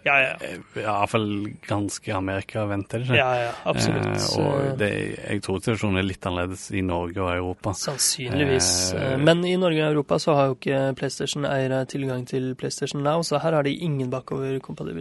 Ja, 0.06 0.16
ja. 0.20 0.32
eh, 0.40 0.56
I 0.80 0.84
hvert 0.86 1.10
fall 1.12 1.28
ganske 1.68 2.14
Amerika-vendt, 2.16 2.94
er 2.94 2.98
det 3.04 3.08
ikke? 3.10 3.18
Ja, 3.20 3.30
ja, 3.44 3.52
absolutt. 3.64 4.06
Eh, 4.06 4.40
og 4.40 4.78
det, 4.80 4.90
jeg 5.28 5.42
tror 5.44 5.60
situasjonen 5.62 5.98
er 6.00 6.08
litt 6.08 6.26
annerledes 6.26 6.70
i 6.74 6.82
Norge 6.82 7.20
og 7.22 7.30
Europa. 7.34 7.74
Sannsynligvis. 7.78 8.70
Eh, 8.94 9.16
Men 9.18 9.44
i 9.44 9.56
Norge 9.60 9.82
og 9.84 9.92
Europa 9.94 10.18
så 10.22 10.34
har 10.38 10.46
jo 10.50 10.56
ikke 10.58 10.94
PlayStation-eiere 10.98 11.84
tilgang 11.90 12.26
til 12.26 12.54
PlayStation 12.54 13.02
Now, 13.04 13.22
så 13.22 13.38
her 13.42 13.52
har 13.52 13.62
de 13.66 13.74
ingen 13.76 14.10
bakoverkompatibilitet. 14.10 14.93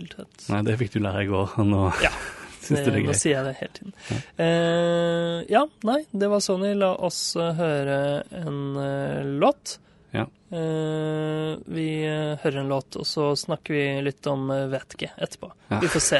Nei, 0.51 0.61
det 0.67 0.77
fikk 0.81 0.95
du 0.95 1.03
lære 1.03 1.25
i 1.25 1.29
går, 1.31 1.57
nå 1.67 1.83
Ja. 2.03 2.11
syns 2.63 2.79
du 2.85 2.91
det 2.91 2.99
er 3.01 3.07
Nå 3.09 3.15
sier 3.19 3.33
jeg 3.35 3.45
det 3.49 3.55
hele 3.59 3.73
tiden. 3.77 3.93
Eh, 4.39 5.39
ja, 5.51 5.63
nei, 5.89 5.99
det 6.11 6.29
var 6.31 6.43
Sony. 6.43 6.73
La 6.79 6.93
oss 6.95 7.19
eh, 7.35 7.49
høre 7.57 7.97
en 8.39 8.59
eh, 8.79 9.21
låt. 9.41 9.77
Ja. 10.15 10.27
Eh, 10.53 11.57
vi 11.65 11.87
eh, 12.05 12.37
hører 12.43 12.59
en 12.61 12.69
låt, 12.69 12.95
og 12.99 13.07
så 13.09 13.31
snakker 13.37 13.73
vi 13.73 13.85
litt 14.05 14.27
om 14.29 14.45
uh, 14.53 14.67
vet 14.69 14.93
ikke 14.93 15.09
etterpå. 15.17 15.49
Ja. 15.71 15.79
Vi 15.81 15.89
får 15.89 16.03
se. 16.05 16.19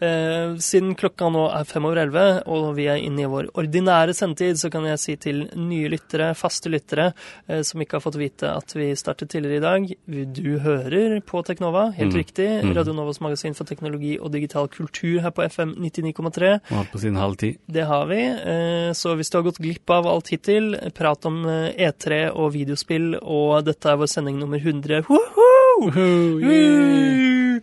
Uh, 0.00 0.54
siden 0.62 0.94
klokka 0.98 1.28
nå 1.32 1.42
er 1.52 1.66
fem 1.68 1.84
over 1.84 2.00
elleve, 2.00 2.24
og 2.48 2.70
vi 2.78 2.86
er 2.88 3.02
inne 3.04 3.26
i 3.26 3.28
vår 3.28 3.50
ordinære 3.60 4.14
sendetid, 4.16 4.56
så 4.60 4.70
kan 4.72 4.86
jeg 4.88 5.02
si 5.02 5.16
til 5.20 5.42
nye 5.60 5.90
lyttere, 5.92 6.30
faste 6.38 6.72
lyttere, 6.72 7.10
som 7.66 7.82
ikke 7.82 7.98
har 7.98 8.04
fått 8.04 8.16
vite 8.18 8.48
at 8.48 8.72
vi 8.76 8.86
startet 8.96 9.30
tidligere 9.32 9.58
i 9.58 9.62
dag 9.64 10.32
Du 10.36 10.58
hører 10.64 11.18
på 11.26 11.42
Teknova, 11.46 11.86
helt 11.96 12.14
Mm. 12.14 12.18
riktig. 12.18 12.48
Mm. 12.64 12.72
Radio 12.76 12.94
Novas 12.96 13.20
magasin 13.20 13.54
for 13.54 13.64
teknologi 13.68 14.14
og 14.18 14.32
digital 14.32 14.68
kultur 14.68 15.20
her 15.20 15.30
på 15.34 15.44
FM 15.44 15.74
99,3. 15.80 16.54
Og 16.70 16.76
holdt 16.78 16.92
på 16.92 17.00
sin 17.00 17.16
halv 17.16 17.36
ti. 17.40 17.52
Det 17.66 17.84
har 17.86 18.06
vi. 18.06 18.20
Så 18.94 19.14
hvis 19.16 19.30
du 19.30 19.38
har 19.38 19.46
gått 19.46 19.60
glipp 19.62 19.90
av 19.90 20.06
alt 20.06 20.28
hittil, 20.32 20.74
prat 20.94 21.24
om 21.26 21.44
eh, 21.46 21.72
E3 21.88 22.30
og 22.32 22.52
videospill, 22.54 23.14
og 23.22 23.64
dette 23.74 23.90
er 23.90 23.98
vår 23.98 24.10
sending 24.10 24.38
nummer 24.38 24.60
100 24.62 25.02
Woohoo! 25.08 25.90
Woo! 25.90 27.60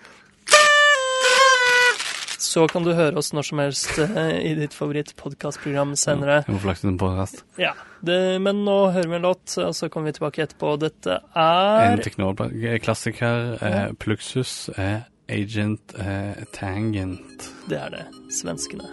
Så 2.42 2.66
kan 2.68 2.84
du 2.84 2.92
høre 2.92 3.16
oss 3.16 3.30
når 3.32 3.46
som 3.48 3.62
helst 3.62 4.00
eh, 4.02 4.34
i 4.50 4.52
ditt 4.58 4.74
favorittpodkastprogram 4.76 5.94
senere. 5.96 6.42
Ja, 6.44 6.52
må 6.52 6.60
flakse 6.60 6.90
en 6.90 6.98
podcast. 7.00 7.46
Ja, 7.62 7.72
det, 8.04 8.42
Men 8.44 8.66
nå 8.66 8.76
hører 8.92 9.08
vi 9.08 9.16
en 9.22 9.24
låt, 9.24 9.54
og 9.62 9.72
så 9.78 9.88
kommer 9.94 10.12
vi 10.12 10.18
tilbake 10.18 10.44
etterpå. 10.44 10.74
Dette 10.82 11.22
En 11.32 11.96
er 11.96 12.04
teknologiklassiker, 12.04 13.54
eh, 13.62 13.86
Pluxus, 14.04 14.56
eh, 14.76 15.06
Agent 15.32 15.96
eh, 15.96 16.44
Tangent. 16.52 17.48
Det 17.72 17.80
er 17.80 17.96
det. 17.96 18.04
Svenskene. 18.36 18.90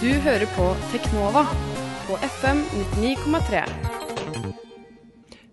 Du 0.00 0.10
hører 0.26 0.50
på 0.58 0.72
Teknova 0.90 1.46
på 2.08 2.18
FM 2.40 2.66
99,3. 2.98 4.05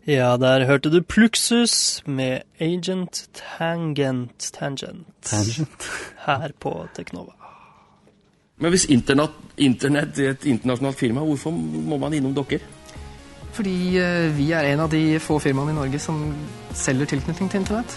Ja, 0.03 0.37
der 0.37 0.65
hørte 0.67 0.89
du 0.91 1.01
Pluxus 1.01 2.03
med 2.05 2.41
Agent 2.59 3.29
Tangent 3.33 4.51
Tangent. 4.51 5.07
Tangent? 5.21 5.87
Her 6.25 6.51
på 6.59 6.87
Teknova. 6.95 7.31
Men 8.59 8.69
hvis 8.69 8.85
internett, 8.91 9.31
internett 9.57 10.19
er 10.19 10.29
et 10.33 10.45
internasjonalt 10.45 10.99
firma, 10.99 11.23
hvorfor 11.23 11.51
må 11.55 11.97
man 11.97 12.13
innom 12.13 12.35
dere? 12.35 12.59
Fordi 13.55 13.97
eh, 14.01 14.27
vi 14.35 14.51
er 14.51 14.73
en 14.73 14.79
av 14.83 14.89
de 14.91 15.19
få 15.23 15.39
firmaene 15.39 15.71
i 15.71 15.75
Norge 15.77 15.99
som 16.03 16.35
selger 16.75 17.05
tilknytning 17.13 17.49
til 17.51 17.59
internett. 17.61 17.95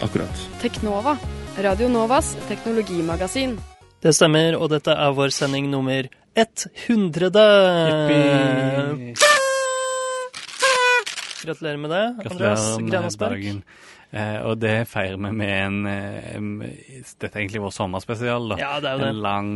Akkurat. 0.00 0.48
Teknova, 0.62 1.18
Radio 1.60 1.88
Novas 1.92 2.36
teknologimagasin. 2.48 3.58
Det 4.02 4.14
stemmer, 4.14 4.56
og 4.56 4.70
dette 4.72 4.90
er 4.96 5.12
vår 5.12 5.28
sending 5.34 5.68
nummer 5.68 6.08
100. 6.38 7.30
Gratulerer 11.44 11.76
med 11.80 11.90
det, 11.90 12.02
Andreas 12.30 12.66
Grenasberg. 12.78 13.62
Eh, 14.10 14.38
og 14.48 14.54
det 14.56 14.86
feirer 14.88 15.18
vi 15.20 15.30
med 15.36 15.50
en 15.52 15.74
eh, 15.84 17.02
Dette 17.20 17.28
er 17.28 17.42
egentlig 17.42 17.60
vår 17.60 17.74
sommerspesial. 17.76 18.46
da. 18.54 18.56
Ja, 18.56 18.70
det 18.80 18.88
er 18.88 18.94
jo 18.96 19.02
det. 19.04 19.08
En 19.12 19.20
lang, 19.20 19.50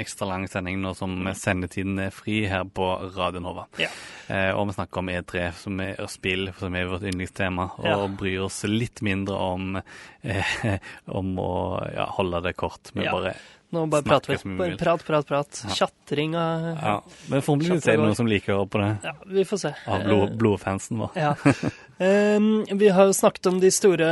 ekstra 0.00 0.28
lang 0.30 0.46
sending 0.48 0.78
nå 0.80 0.94
som 0.96 1.12
sendetiden 1.36 1.98
er 2.06 2.14
fri 2.16 2.38
her 2.48 2.64
på 2.64 2.88
Radio 3.18 3.42
Nova. 3.44 3.66
Ja. 3.80 3.90
Eh, 4.32 4.48
og 4.56 4.70
vi 4.70 4.78
snakker 4.78 5.02
om 5.02 5.10
E3 5.12 5.50
som 5.60 5.80
er, 5.84 5.92
og 6.00 6.08
spill, 6.12 6.48
som 6.58 6.74
er 6.80 6.88
vårt 6.88 7.04
yndlingstema, 7.04 7.68
og 7.76 7.84
Ja. 7.90 7.98
bryr 8.08 8.46
oss 8.46 8.62
litt 8.64 9.02
mindre 9.04 9.36
om, 9.36 9.76
eh, 10.24 10.56
om 11.20 11.36
å 11.44 11.52
ja, 11.92 12.08
holde 12.16 12.40
det 12.48 12.56
kort. 12.56 12.88
Vi 12.94 13.04
bare 13.04 13.34
Nå 13.70 13.82
bare 13.92 14.02
prater 14.06 14.32
vi. 14.32 14.56
Prat. 14.56 14.78
Prat, 14.80 15.02
prat, 15.04 15.26
prat. 15.28 15.58
Ja. 15.68 15.74
Tjatring 15.76 16.32
og 16.40 16.68
ja. 16.80 16.94
Men 17.28 17.42
forhåpentligvis 17.44 17.88
er 17.88 17.98
det 17.98 18.06
noen 18.06 18.16
som 18.16 18.30
liker 18.30 18.54
å 18.54 18.62
høre 18.62 18.70
på 18.72 18.80
det, 18.80 18.90
Ja, 19.04 19.12
vi 19.26 19.44
får 19.44 19.60
se. 19.60 19.72
av 19.86 20.06
blod, 20.06 20.32
blodfansen 20.40 21.02
vår. 21.04 21.10
Ja. 21.20 21.34
Ehm, 22.00 22.64
vi 22.78 22.88
har 22.94 23.06
jo 23.08 23.12
snakket 23.16 23.46
om 23.50 23.56
de 23.60 23.70
store 23.74 24.08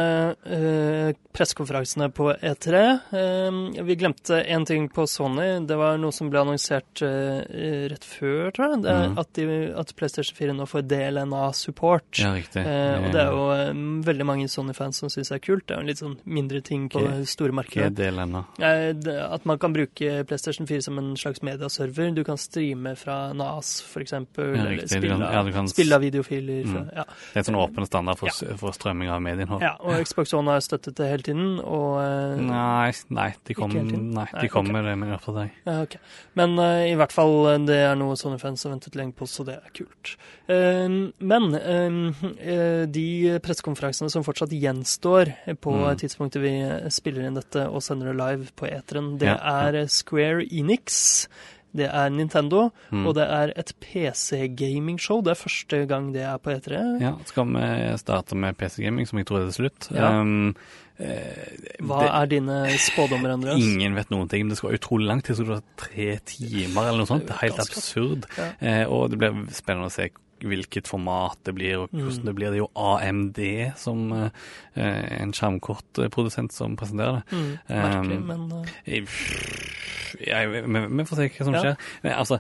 uh, 0.47 1.13
pressekonferansene 1.37 2.09
på 2.17 2.33
E3. 2.35 2.81
Ehm, 3.15 3.61
vi 3.87 3.95
glemte 4.01 4.41
én 4.43 4.65
ting 4.67 4.89
på 4.91 5.05
Sony. 5.07 5.61
Det 5.69 5.77
var 5.79 5.99
noe 6.01 6.11
som 6.13 6.31
ble 6.33 6.41
annonsert 6.43 7.03
eh, 7.05 7.85
rett 7.93 8.05
før, 8.09 8.51
tror 8.57 8.73
jeg. 8.73 8.83
Det 8.83 8.91
er 8.91 9.07
Mhm. 9.07 9.19
at, 9.21 9.33
de, 9.37 9.47
at 9.77 9.93
PlayStation 9.97 10.35
4 10.37 10.55
nå 10.57 10.67
får 10.67 10.83
DLNA-support. 10.89 12.19
Ja, 12.19 12.33
riktig. 12.35 12.65
Eh, 12.67 13.05
og 13.05 13.13
det 13.13 13.21
er 13.21 13.31
jo 13.31 14.03
veldig 14.09 14.27
mange 14.27 14.49
Sony-fans 14.49 14.97
som 15.03 15.09
syns 15.13 15.31
er 15.31 15.39
kult. 15.45 15.67
Det 15.67 15.75
er 15.77 15.79
jo 15.79 15.85
en 15.85 15.91
litt 15.93 16.01
sånn 16.03 16.17
mindre 16.25 16.63
ting 16.65 16.89
på 16.89 17.05
det 17.05 17.29
store 17.29 17.53
markedet. 17.53 17.95
ennå? 18.17 18.45
Eh, 18.59 18.95
At 19.37 19.45
man 19.47 19.59
kan 19.59 19.73
bruke 19.77 20.25
PlayStation 20.27 20.67
4 20.67 20.83
som 20.83 20.99
en 20.99 21.15
slags 21.17 21.43
mediaserver. 21.43 22.15
Du 22.15 22.25
kan 22.25 22.37
streame 22.37 22.97
fra 22.97 23.33
NAS, 23.33 23.83
eksempel. 23.97 24.57
Ja, 24.57 24.65
eller. 24.67 24.87
Spille, 24.87 25.19
ja, 25.21 25.45
kan- 25.53 25.69
spille 25.69 25.95
av 25.95 26.01
videofiler. 26.01 26.65
Fra, 26.65 26.81
Mm. 26.81 26.91
ja. 26.97 27.05
Det 27.05 27.37
er 27.37 27.39
en 27.39 27.45
sånn 27.55 27.61
åpen 27.61 27.76
standard 27.85 28.17
for, 28.17 28.31
for 28.57 28.73
strømming 28.73 29.11
av 29.13 29.21
medieinnhold. 29.21 29.61
Ja, 29.61 29.75
og 29.85 30.01
Xbox 30.09 30.33
One 30.33 30.51
har 30.55 30.61
støttet 30.65 30.97
det 30.97 31.11
hele 31.11 31.23
tiden, 31.23 31.61
og 31.61 32.01
eh, 32.01 32.41
Nei, 32.41 32.93
nei, 33.13 33.35
de 33.45 33.55
kom, 33.59 33.71
Ikke 33.71 33.83
helt 33.83 33.93
inn? 33.99 34.07
nei, 34.17 34.25
Nei, 34.33 34.41
de 34.41 34.49
kom 34.49 34.65
okay. 34.65 34.73
med 34.73 34.85
det 34.89 34.95
med 35.03 35.13
oppdatering. 35.19 35.53
ja, 35.67 35.77
okay. 35.83 36.01
Men 36.35 36.57
uh, 36.59 36.87
i 36.89 36.95
hvert 36.97 37.13
fall, 37.13 37.35
eh, 37.53 37.59
det 37.69 37.77
er 37.91 37.95
noe 38.01 38.17
sånne 38.17 38.41
fans 38.41 38.65
har 38.65 38.73
ventet 38.73 38.97
lenge 38.97 39.13
på, 39.13 39.29
så 39.29 39.45
det 39.45 39.59
er 39.61 39.75
kult. 39.77 40.17
Uh, 40.49 41.13
men 41.21 41.53
eh, 41.61 42.87
de 42.89 43.07
pressekonferansene 43.45 44.09
som 44.11 44.25
fortsatt 44.25 44.57
gjenstår 44.57 45.35
på 45.61 45.77
Mm. 45.77 45.97
tidspunktet 46.01 46.41
vi 46.41 46.55
spiller 46.89 47.27
inn 47.27 47.35
dette 47.37 47.67
og 47.69 47.83
sender 47.85 48.07
det 48.13 48.17
live 48.17 48.47
på 48.57 48.65
eteren, 48.71 49.19
det 49.19 49.27
Ja, 49.29 49.37
ja. 49.37 49.69
er 49.69 49.87
Square 49.93 50.47
Enix. 50.49 51.29
Det 51.77 51.89
er 51.93 52.09
Nintendo, 52.11 52.71
Mm. 52.91 53.07
og 53.07 53.15
det 53.15 53.27
er 53.29 53.53
et 53.57 53.73
PC-gamingshow. 53.81 55.23
Det 55.23 55.31
er 55.35 55.41
første 55.43 55.87
gang 55.91 56.13
det 56.15 56.23
er 56.23 56.39
på 56.39 56.51
E 56.55 56.59
E3. 56.61 56.81
Ja, 57.03 57.13
skal 57.27 57.47
vi 57.53 57.99
starte 57.99 58.35
med 58.37 58.57
PC-gaming, 58.59 59.07
som 59.09 59.19
jeg 59.19 59.27
tror 59.27 59.41
er 59.45 59.51
til 59.51 59.59
slutt. 59.71 59.91
Ja. 59.95 60.11
Um, 60.21 60.55
eh, 60.99 61.79
Hva 61.81 62.01
det- 62.03 62.11
er 62.15 62.27
dine 62.27 62.59
spådommer, 62.79 63.33
Andreas? 63.35 63.59
Ingen 63.63 63.95
vet 63.95 64.11
noen 64.11 64.29
ting. 64.29 64.49
Det 64.49 64.57
skal 64.59 64.71
være 64.71 64.79
utrolig 64.81 65.07
lang 65.07 65.23
tid, 65.23 65.37
så 65.37 65.45
det 65.45 65.49
var 65.49 65.63
tre 65.77 66.19
timer 66.25 66.89
eller 66.89 66.99
noe 66.99 67.07
sånt. 67.07 67.27
Det 67.27 67.37
er 67.37 67.47
helt 67.49 67.59
absurd. 67.61 68.25
Ja. 68.39 68.53
Eh, 68.61 68.87
og 68.89 69.11
det 69.11 69.19
blir 69.19 69.47
spennende 69.53 69.87
å 69.87 69.93
se 69.93 70.09
hvilket 70.39 70.85
format 70.87 71.39
det 71.45 71.55
blir, 71.55 71.79
og 71.81 71.89
hvordan 71.91 72.19
Mm. 72.21 72.25
det 72.27 72.35
blir. 72.37 72.51
Det 72.51 72.59
er 72.59 72.67
jo 72.67 72.71
AMD 72.77 73.73
som 73.79 74.13
eh, 74.13 74.29
en 75.23 75.33
skjermkortprodusent 75.33 76.53
som 76.53 76.77
presenterer 76.77 77.23
det. 77.23 77.33
Mm, 77.33 77.59
merkelig, 77.71 78.19
Um, 78.19 78.27
men 78.27 78.65
eh, 78.87 79.01
Jeg, 80.27 80.51
vi, 80.99 81.05
får 81.09 81.17
se 81.21 81.29
hva 81.29 81.45
som 81.49 81.55
Ja. 81.55 81.61
skjer. 81.63 81.77
Men, 82.03 82.13
altså, 82.13 82.39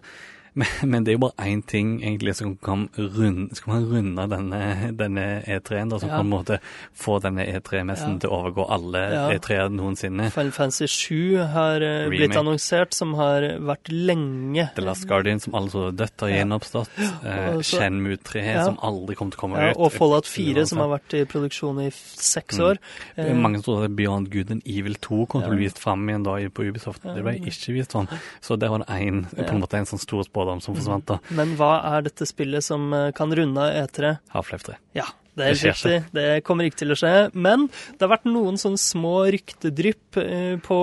men, 0.57 0.69
men 0.91 1.05
det 1.05 1.13
er 1.13 1.17
jo 1.19 1.23
bare 1.27 1.47
én 1.51 1.61
ting 1.69 2.01
egentlig 2.03 2.35
som 2.39 2.55
kan 2.65 2.87
runde, 2.97 3.55
skal 3.59 3.75
man 3.75 3.85
runde 3.91 4.25
denne, 4.33 4.61
denne 4.97 5.25
E3-en, 5.47 5.91
da, 5.93 5.99
som 6.03 6.09
Ja. 6.11 6.17
på 6.19 6.25
en 6.25 6.31
måte 6.33 6.59
får 6.97 7.21
denne 7.27 7.45
E3-messen 7.47 8.15
Ja. 8.17 8.19
til 8.25 8.31
å 8.31 8.39
overgå 8.41 8.67
alle 8.73 9.03
Ja. 9.13 9.25
E3-er 9.37 9.69
noensinne. 9.71 10.31
Final 10.33 10.53
Fantasy 10.57 10.87
7 10.87 11.37
har 11.53 11.81
Remake. 11.81 12.11
blitt 12.17 12.37
annonsert, 12.41 12.95
som 12.95 13.15
har 13.15 13.43
vært 13.61 13.91
lenge 13.93 14.71
The 14.75 14.83
Last 14.83 15.07
Guardian, 15.07 15.41
som 15.41 15.55
alle 15.55 15.69
så 15.71 15.91
dødt, 15.95 16.21
har 16.21 16.29
Ja. 16.31 16.45
gjenoppstått. 16.45 16.89
Eh, 17.25 17.55
Og 17.57 17.63
Shenmue 17.63 18.17
3, 18.23 18.45
Ja. 18.55 18.65
som 18.65 18.79
aldri 18.83 19.15
kommer 19.15 19.31
til 19.33 19.39
å 19.39 19.43
komme 19.45 19.59
ja, 19.61 19.71
ut. 19.71 19.77
Og 19.77 19.93
Fallout 19.93 20.25
4, 20.27 20.65
som 20.67 20.79
har 20.79 20.89
vært 20.99 21.15
i 21.21 21.25
produksjon 21.25 21.81
i 21.87 21.91
seks 21.91 22.57
Mm. 22.59 22.65
år. 22.65 22.79
Mm. 23.19 23.27
Eh, 23.27 23.35
Mange 23.35 23.63
trodde 23.63 23.85
at 23.85 23.97
Beyond 23.97 24.31
Good 24.31 24.51
and 24.51 24.63
Evil 24.67 24.95
2 24.95 25.27
kom 25.29 25.43
til 25.43 25.51
å 25.51 25.57
bli 25.57 25.65
vist 25.67 25.79
fram 25.79 26.07
igjen 26.09 26.25
da 26.25 26.31
på 26.49 26.65
Ubisoft. 26.65 27.05
Ja. 27.05 27.15
Det 27.15 27.23
ble 27.23 27.33
ikke 27.41 27.75
vist 27.75 27.93
sånn. 27.93 28.09
Så 28.41 28.59
det 28.59 28.71
var 28.71 28.83
en, 28.89 29.25
på 29.27 29.53
en 29.53 29.61
måte 29.61 29.75
en 29.75 29.85
sånn 29.85 30.01
stor 30.01 30.23
spådom 30.25 30.46
som 30.65 30.77
forsvant 30.79 31.07
da. 31.11 31.19
Men 31.37 31.55
hva 31.59 31.75
er 31.95 32.07
dette 32.09 32.27
spillet 32.29 32.65
som 32.65 32.89
eh, 32.97 33.11
kan 33.17 33.33
runde 33.35 33.63
av 33.63 33.75
E3? 33.85 34.17
Half-Life 34.35 34.71
3. 34.71 34.79
Ja, 34.99 35.07
det 35.37 35.45
er 35.45 35.53
Det 35.53 35.61
helt 35.61 35.85
riktig. 35.85 35.97
Det 36.17 36.27
kommer 36.47 36.65
ikke 36.69 36.81
til 36.81 36.95
å 36.95 36.97
skje. 36.99 37.11
Men 37.37 37.67
det 37.69 38.01
har 38.07 38.13
vært 38.15 38.25
noen 38.29 38.57
sånne 38.61 38.81
små 38.81 39.15
ryktedrypp 39.35 40.17
eh, 40.23 40.55
på 40.65 40.79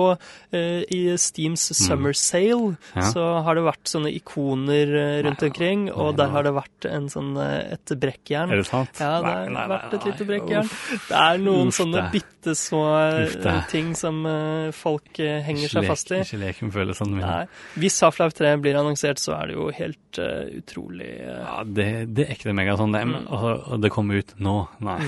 eh, 0.54 0.84
I 0.94 1.00
Steams 1.18 1.68
Summer 1.74 2.14
Sale 2.14 2.54
Mm. 2.54 2.76
Ja. 2.94 3.08
så 3.10 3.22
har 3.42 3.56
det 3.58 3.64
vært 3.66 3.88
sånne 3.90 4.10
ikoner 4.14 4.90
eh, 4.94 5.16
rundt 5.26 5.40
Nei, 5.42 5.48
omkring, 5.50 5.80
og 5.90 6.12
nei, 6.12 6.16
der 6.20 6.28
nei. 6.28 6.32
har 6.36 6.46
det 6.46 6.52
vært 6.56 6.86
en 6.90 7.08
sånn, 7.10 7.32
et 7.42 7.92
brekkjern. 8.00 8.52
Er 8.54 8.60
det 8.62 8.66
sant? 8.68 9.00
Ja, 9.02 9.16
det 9.24 9.56
har 9.56 9.68
vært 9.72 9.96
et 9.98 10.06
lite 10.08 10.26
brekkjern. 10.28 10.70
Det 11.08 11.18
er 11.18 11.40
noen 11.42 11.72
Uff, 11.72 11.78
sånne 11.80 12.04
bitte 12.14 12.54
små 12.58 12.82
ting 13.72 13.92
som 13.98 14.22
folk 14.76 15.18
henger 15.18 15.72
seg 15.72 15.86
fast 15.88 16.12
i. 16.14 16.20
Ikke 16.24 16.40
lek 16.42 16.62
med 16.64 16.74
følelsene 16.76 17.16
mine. 17.18 17.26
Nei. 17.26 17.64
Hvis 17.80 17.98
Half-Life 18.04 18.36
3 18.38 18.54
blir 18.64 18.78
annonsert, 18.80 19.20
så 19.22 19.34
er 19.38 19.50
det 19.50 19.56
jo 19.58 19.68
helt 19.74 20.20
uh, 20.22 20.44
utrolig 20.60 21.10
uh, 21.24 21.40
Ja, 21.44 21.56
det, 21.66 21.88
det 22.14 22.28
er 22.28 22.36
ikke 22.36 22.50
det 22.52 22.56
mega 22.60 22.76
sånn, 22.80 22.94
det, 22.94 23.02
Mm. 23.04 23.26
og, 23.36 23.66
og 23.74 23.80
det 23.82 23.90
kommer 23.92 24.16
ut 24.22 24.30
nå. 24.44 24.54
Nei. 24.84 24.98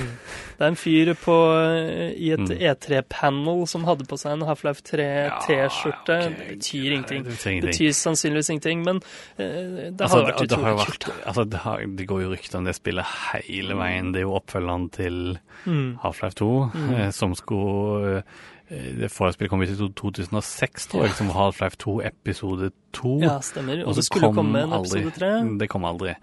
Det 0.57 0.65
er 0.65 0.71
en 0.73 0.79
fyr 0.81 1.11
på, 1.21 1.37
eh, 1.61 2.15
i 2.17 2.31
et 2.35 2.41
Mm. 2.47 2.57
E3-panel 2.71 3.63
som 3.69 3.85
hadde 3.85 4.07
på 4.09 4.17
seg 4.21 4.33
en 4.37 4.45
Half-Life 4.49 4.83
3-T-skjorte. 4.89 6.17
Ja, 6.17 6.29
okay. 6.31 6.37
Det 6.37 6.49
betyr 6.57 6.93
ingenting. 6.97 7.25
Det 7.27 7.35
betyr 7.37 7.51
ingenting. 7.53 7.71
betyr 7.71 7.93
sannsynligvis 8.01 8.51
ingenting, 8.55 8.85
men 8.87 8.97
uh, 8.97 9.43
det 9.43 10.01
Altså, 10.01 10.17
har 10.23 10.31
vært 10.33 10.45
utrolig 10.47 10.87
kult. 10.87 11.09
altså, 11.27 11.45
det, 11.53 11.63
har, 11.67 11.85
det 12.01 12.09
går 12.09 12.23
jo 12.25 12.33
rykter 12.35 12.59
om 12.61 12.65
det 12.71 12.77
spillet 12.79 13.15
hele 13.33 13.77
veien. 13.79 14.13
Det 14.15 14.23
er 14.23 14.29
jo 14.29 14.37
oppfølgeren 14.41 14.91
til 14.97 15.23
Mm. 15.67 15.97
Half-Life 16.03 16.37
2, 16.39 16.49
eh, 16.95 17.11
som 17.11 17.33
skulle 17.35 18.23
Det 18.69 19.11
forespillet 19.15 19.51
kom 19.51 19.61
visst 19.63 19.77
i 19.77 19.89
2006, 20.01 20.87
tror 20.91 21.05
jeg, 21.05 21.13
som 21.15 21.29
Half-Life 21.31 21.79
2 21.79 22.01
episode 22.09 22.71
2. 22.99 23.13
Ja, 23.23 23.37
stemmer. 23.45 23.83
Og 23.85 23.93
Og 23.93 23.99
det 23.99 24.05
skulle 24.05 24.27
kom 24.27 24.41
komme 24.41 24.63
en 24.65 24.73
episode 24.75 25.13
3. 25.15 25.59
Det 25.61 25.69
kom 25.71 25.85
aldri. 25.87 26.17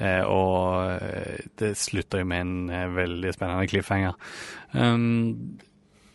Eh, 0.00 0.22
og 0.24 0.94
eh, 0.94 1.42
det 1.60 1.74
slutta 1.76 2.22
jo 2.22 2.28
med 2.30 2.40
en 2.40 2.70
eh, 2.70 2.86
veldig 2.96 3.34
spennende 3.36 3.68
cliffhanger. 3.68 4.16
Um, 4.72 5.58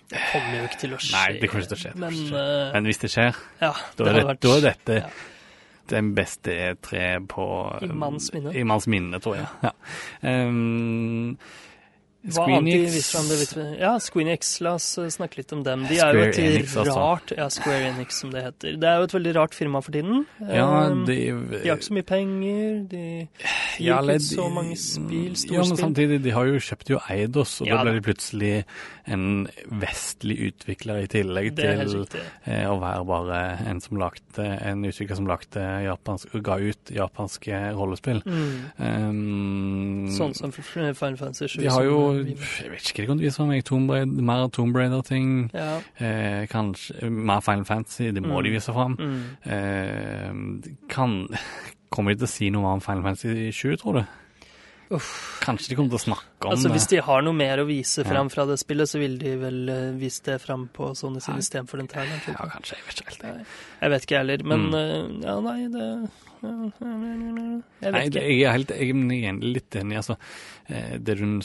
Det 0.09 0.21
kommer 0.31 0.57
jo 0.57 0.65
ikke 0.69 0.79
til 0.79 0.95
å 0.95 0.99
skje. 1.01 1.13
Nei, 1.17 1.37
det 1.41 1.49
kommer 1.49 1.65
ikke 1.65 1.75
til 1.75 1.77
å 1.77 1.83
skje. 1.83 1.93
Men, 2.01 2.17
eh, 2.39 2.73
men 2.73 2.89
hvis 2.89 3.01
det 3.01 3.11
skjer, 3.13 3.39
ja, 3.61 3.71
da 3.73 4.03
det 4.03 4.09
er, 4.09 4.17
det, 4.17 4.25
vært 4.29 4.41
da 4.45 4.51
er 4.55 4.65
dette 4.65 4.97
ja. 4.99 5.11
den 5.93 6.11
beste 6.17 6.57
E3 6.71 7.05
på 7.29 7.47
I 7.85 7.89
manns 7.93 8.31
minne. 8.33 8.53
I 8.53 8.65
manns 8.69 8.89
minne, 8.89 9.21
tror 9.21 9.37
jeg. 9.39 9.49
Ja. 9.65 9.73
Um, 10.21 11.37
Vi. 12.25 13.65
Ja, 13.79 13.95
Screenix, 14.01 14.55
la 14.65 14.75
oss 14.79 14.87
eh, 14.97 15.09
snakke 15.13 15.39
litt 15.41 15.53
om 15.53 15.61
dem. 15.65 15.85
De 15.89 15.99
er 16.01 16.17
jo 16.17 16.23
Square 16.23 16.31
et 16.31 16.39
Enix, 16.41 16.75
altså. 16.81 17.35
Ja, 17.37 17.47
Square 17.53 17.91
Enix, 17.91 18.19
som 18.23 18.31
det 18.33 18.43
heter. 18.47 18.79
Det 18.81 18.89
er 18.89 18.97
jo 19.01 19.09
et 19.09 19.15
veldig 19.17 19.35
rart 19.37 19.57
firma 19.57 19.81
for 19.85 19.95
tiden. 19.95 20.25
Ja, 20.49 20.65
Um, 20.75 21.05
de, 21.07 21.15
De 21.49 21.69
har 21.69 21.77
ikke 21.77 21.87
så 21.87 21.95
mye 21.95 22.05
penger, 22.07 22.81
de 22.91 23.03
gir 23.77 23.85
Ja, 23.85 23.99
ikke 24.01 24.19
så 24.25 24.47
mange 24.51 24.75
spill, 24.79 25.35
Ja, 25.51 25.63
men 25.63 25.77
samtidig, 25.79 26.19
de 26.25 26.33
har 26.35 26.49
jo 26.49 26.59
kjøpt 26.61 26.91
jo 26.91 26.99
Eidos, 27.09 27.59
og 27.61 27.69
Ja, 27.69 27.77
da 27.77 27.85
ble 27.85 27.95
de 27.99 28.03
plutselig 28.05 28.51
en 29.05 29.45
vestlig 29.81 30.37
utvikler 30.49 31.03
i 31.03 31.09
tillegg 31.11 31.51
til 31.59 32.05
eh, 32.49 32.65
å 32.65 32.77
være 32.81 33.03
bare 33.05 33.41
en 33.69 33.81
som 33.83 33.99
lagde, 34.01 34.45
en 34.65 34.85
utvikler 34.87 35.19
som 35.19 35.29
lagde 35.29 35.65
japansk, 35.85 36.33
ga 36.45 36.57
ut 36.61 36.93
japanske 36.95 37.59
rollespill. 37.77 38.23
Mm. 38.25 38.55
Um, 38.79 40.09
Sånn 40.15 40.33
som 40.37 40.53
Final 40.55 40.95
Fantasy 40.97 41.47
7. 41.55 41.61
de 41.61 41.69
har 41.73 41.85
jo, 41.85 41.99
jeg 42.23 42.71
vet 42.71 42.89
ikke 42.89 42.95
hva 42.95 43.05
de 43.05 43.07
kan 43.07 43.19
vise 43.19 43.47
meg, 43.47 43.63
Tomb 43.65 43.89
Raider, 43.89 44.21
mer 44.21 44.47
Tomb 44.49 44.75
Raider-ting, 44.75 45.49
Ja. 45.53 45.81
eh, 45.99 46.45
kanskje 46.47 47.09
mer 47.11 47.41
Final 47.41 47.65
Fantasy, 47.65 48.11
det 48.11 48.23
må 48.23 48.39
Mm. 48.39 48.43
de 48.43 48.49
vise 48.51 48.71
fram. 48.73 48.95
Mm. 48.97 49.23
Eh, 49.45 50.75
kan, 50.89 51.27
kommer 51.91 52.13
de 52.13 52.19
til 52.19 52.27
å 52.27 52.29
si 52.29 52.49
noe 52.49 52.65
om 52.73 52.79
Final 52.81 53.03
Fantasy 53.03 53.51
20, 53.51 53.77
tror 53.77 53.93
du? 53.93 54.05
Kanskje 55.41 55.69
de 55.69 55.75
kommer 55.75 55.89
til 55.89 55.97
å 55.97 56.03
snakke 56.13 56.45
om 56.45 56.51
Altså, 56.51 56.69
hvis 56.69 56.87
de 56.91 56.97
har 57.01 57.21
noe 57.25 57.33
mer 57.33 57.57
å 57.57 57.65
vise 57.65 58.03
Ja. 58.05 58.23
fra 58.29 58.45
det 58.45 58.59
spillet, 58.59 58.85
så 58.87 58.99
vil 58.99 59.17
de 59.17 59.35
vel 59.35 59.97
vise 59.97 60.21
det 60.23 60.39
fram 60.41 60.69
på 60.71 60.91
sånne 60.93 61.19
sin 61.21 61.35
istedenfor 61.41 61.77
den 61.77 61.87
traileren. 61.87 62.21
Ja, 62.27 62.45
kanskje. 62.45 62.75
Jeg 62.77 62.85
vet 62.85 63.01
ikke 63.01 63.09
helt. 63.09 63.23
Nei, 63.23 63.45
Jeg 63.81 63.89
vet 63.89 64.01
ikke 64.05 64.17
heller, 64.17 64.43
men 64.43 64.69
Mm. 64.69 64.75
eh, 64.75 65.25
ja, 65.27 65.39
nei, 65.41 65.67
det 65.67 66.09
Jeg 66.45 67.91
Nei, 67.91 68.01
vet 68.03 68.11
det, 68.13 68.21
ikke. 68.21 68.37
jeg 68.37 68.43
er 68.45 68.51
helt 68.51 68.69
jeg 68.69 69.23
er 69.25 69.39
litt 69.41 69.69
enig. 69.71 69.95
altså. 69.97 70.17
Eh, 70.67 70.97
Det 70.97 71.17
du 71.17 71.41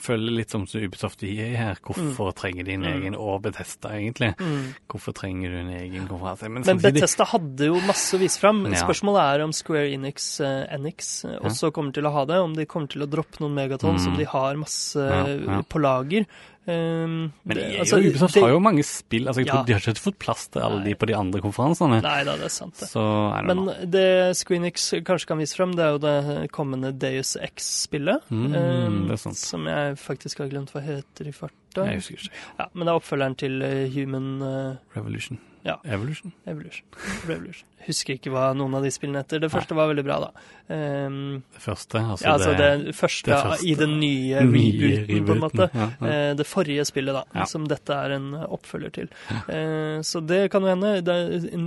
føler 0.00 0.32
litt 0.38 0.50
som 0.50 0.62
Ubisoft 0.64 1.20
gir 1.20 1.56
her. 1.56 1.76
Hvorfor 1.84 2.32
trenger 2.34 2.64
de 2.64 2.72
en 2.72 2.80
Mm. 2.82 2.92
egen 3.02 3.14
Og 3.16 3.42
Bethesda, 3.42 3.90
egentlig. 3.90 4.34
Mm. 4.38 4.74
Hvorfor 4.88 5.12
trenger 5.12 5.50
du 5.50 5.56
en 5.58 5.68
egen 5.80 6.06
konferanse? 6.08 6.42
Men, 6.48 6.52
Men 6.54 6.64
samtidig 6.64 6.94
Bethesda 6.94 7.24
hadde 7.26 7.66
jo 7.66 7.74
masse 7.86 8.14
å 8.16 8.18
vise 8.20 8.38
fram. 8.40 8.64
Ja. 8.72 8.80
Spørsmålet 8.86 9.34
er 9.34 9.44
om 9.44 9.52
Square 9.52 9.90
Enix, 9.92 10.40
uh, 10.40 10.66
Enix 10.72 11.24
også 11.24 11.64
også 11.64 11.72
kommer 11.72 11.92
til 11.92 12.04
å 12.04 12.12
ha 12.12 12.24
det. 12.24 12.36
Om 12.40 12.54
de 12.54 12.66
kommer 12.66 12.88
til 12.88 13.02
å 13.02 13.06
droppe 13.10 13.40
noen 13.40 13.54
megaton 13.54 13.94
Mm. 13.96 14.00
som 14.00 14.16
de 14.16 14.24
har 14.24 14.54
masse 14.56 14.96
Ja, 14.96 15.24
eh, 15.26 15.44
ja. 15.44 15.62
på 15.62 15.80
lager. 15.80 16.26
Um, 16.66 17.32
Men 17.44 17.56
det- 17.58 17.78
altså, 17.80 17.98
og 17.98 18.04
Ubisoft 18.08 18.40
har 18.40 18.48
jo 18.48 18.58
mange 18.58 18.82
spill. 18.82 19.26
altså 19.28 19.40
jeg 19.42 19.48
tror 19.48 19.58
Ja. 19.58 19.64
De 19.64 19.72
har 19.74 19.80
ikke 19.80 20.00
fått 20.00 20.18
plass 20.18 20.48
til 20.48 20.62
alle 20.62 20.78
Nei. 20.80 20.84
de 20.88 20.94
på 20.94 21.06
de 21.06 21.14
andre 21.14 21.40
konferansene. 21.40 22.00
Nei 22.02 22.24
da, 22.24 22.36
det 22.36 22.44
er 22.44 22.48
sant, 22.48 22.74
det. 22.80 22.88
Så 22.88 23.44
Men 23.44 23.56
know. 23.56 23.74
det 23.84 24.36
Screenix 24.36 24.90
kanskje 25.04 25.26
kan 25.26 25.38
vise 25.38 25.54
frem, 25.56 25.74
det 25.76 25.84
er 25.84 25.92
jo 25.92 25.98
det 25.98 26.50
kommende 26.52 26.92
Deus 26.98 27.36
X-spillet. 27.36 28.22
Mm, 28.30 28.54
um. 28.54 29.16
Som 29.34 29.66
jeg 29.66 29.96
faktisk 29.98 30.38
har 30.38 30.48
glemt 30.48 30.72
hva 30.72 30.80
heter 30.80 31.26
i 31.28 31.32
farta. 31.32 31.84
Jeg 31.84 31.96
husker 31.96 32.14
ikke. 32.14 32.30
Ja, 32.58 32.66
men 32.72 32.86
det 32.86 32.92
er 32.92 33.00
oppfølgeren 33.00 33.36
til 33.36 33.62
eh, 33.62 33.88
Human 33.90 34.42
uh, 34.42 34.76
Revolution. 34.96 35.38
Ja. 35.64 35.76
Evolution. 35.84 36.32
Evolution. 36.46 36.84
Revolution. 37.28 37.66
Husker 37.86 38.14
ikke 38.16 38.30
hva 38.32 38.52
noen 38.56 38.74
av 38.78 38.82
de 38.86 38.90
spillene 38.94 39.20
heter. 39.22 39.40
Det 39.44 39.50
første 39.52 39.74
var 39.76 39.90
veldig 39.90 40.04
bra, 40.06 40.18
da. 40.24 40.30
Um, 40.74 41.42
Det 41.52 41.60
første. 41.60 42.00
Altså, 42.00 42.24
ja, 42.24 42.32
altså 42.32 42.52
det, 42.56 42.68
det, 42.86 42.94
første, 42.96 43.30
det 43.30 43.40
første. 43.42 43.66
i 43.68 43.74
den 43.76 43.98
nye 44.00 44.40
nye 44.48 44.92
rebooten, 45.04 45.26
på 45.26 45.32
en 45.34 45.42
måte. 45.42 45.66
Ja, 45.74 45.88
ja. 46.00 46.30
Uh, 46.30 46.36
Det 46.38 46.46
forrige 46.48 46.84
spillet, 46.88 47.12
da, 47.18 47.24
Ja. 47.34 47.44
som 47.44 47.66
dette 47.68 47.92
er 47.92 48.14
en 48.16 48.30
oppfølger 48.48 48.92
til. 48.96 49.08
Uh, 49.48 50.00
Så 50.02 50.22
det 50.26 50.50
kan 50.50 50.62
jo 50.62 50.68
hende. 50.72 50.94
Det, 51.04 51.18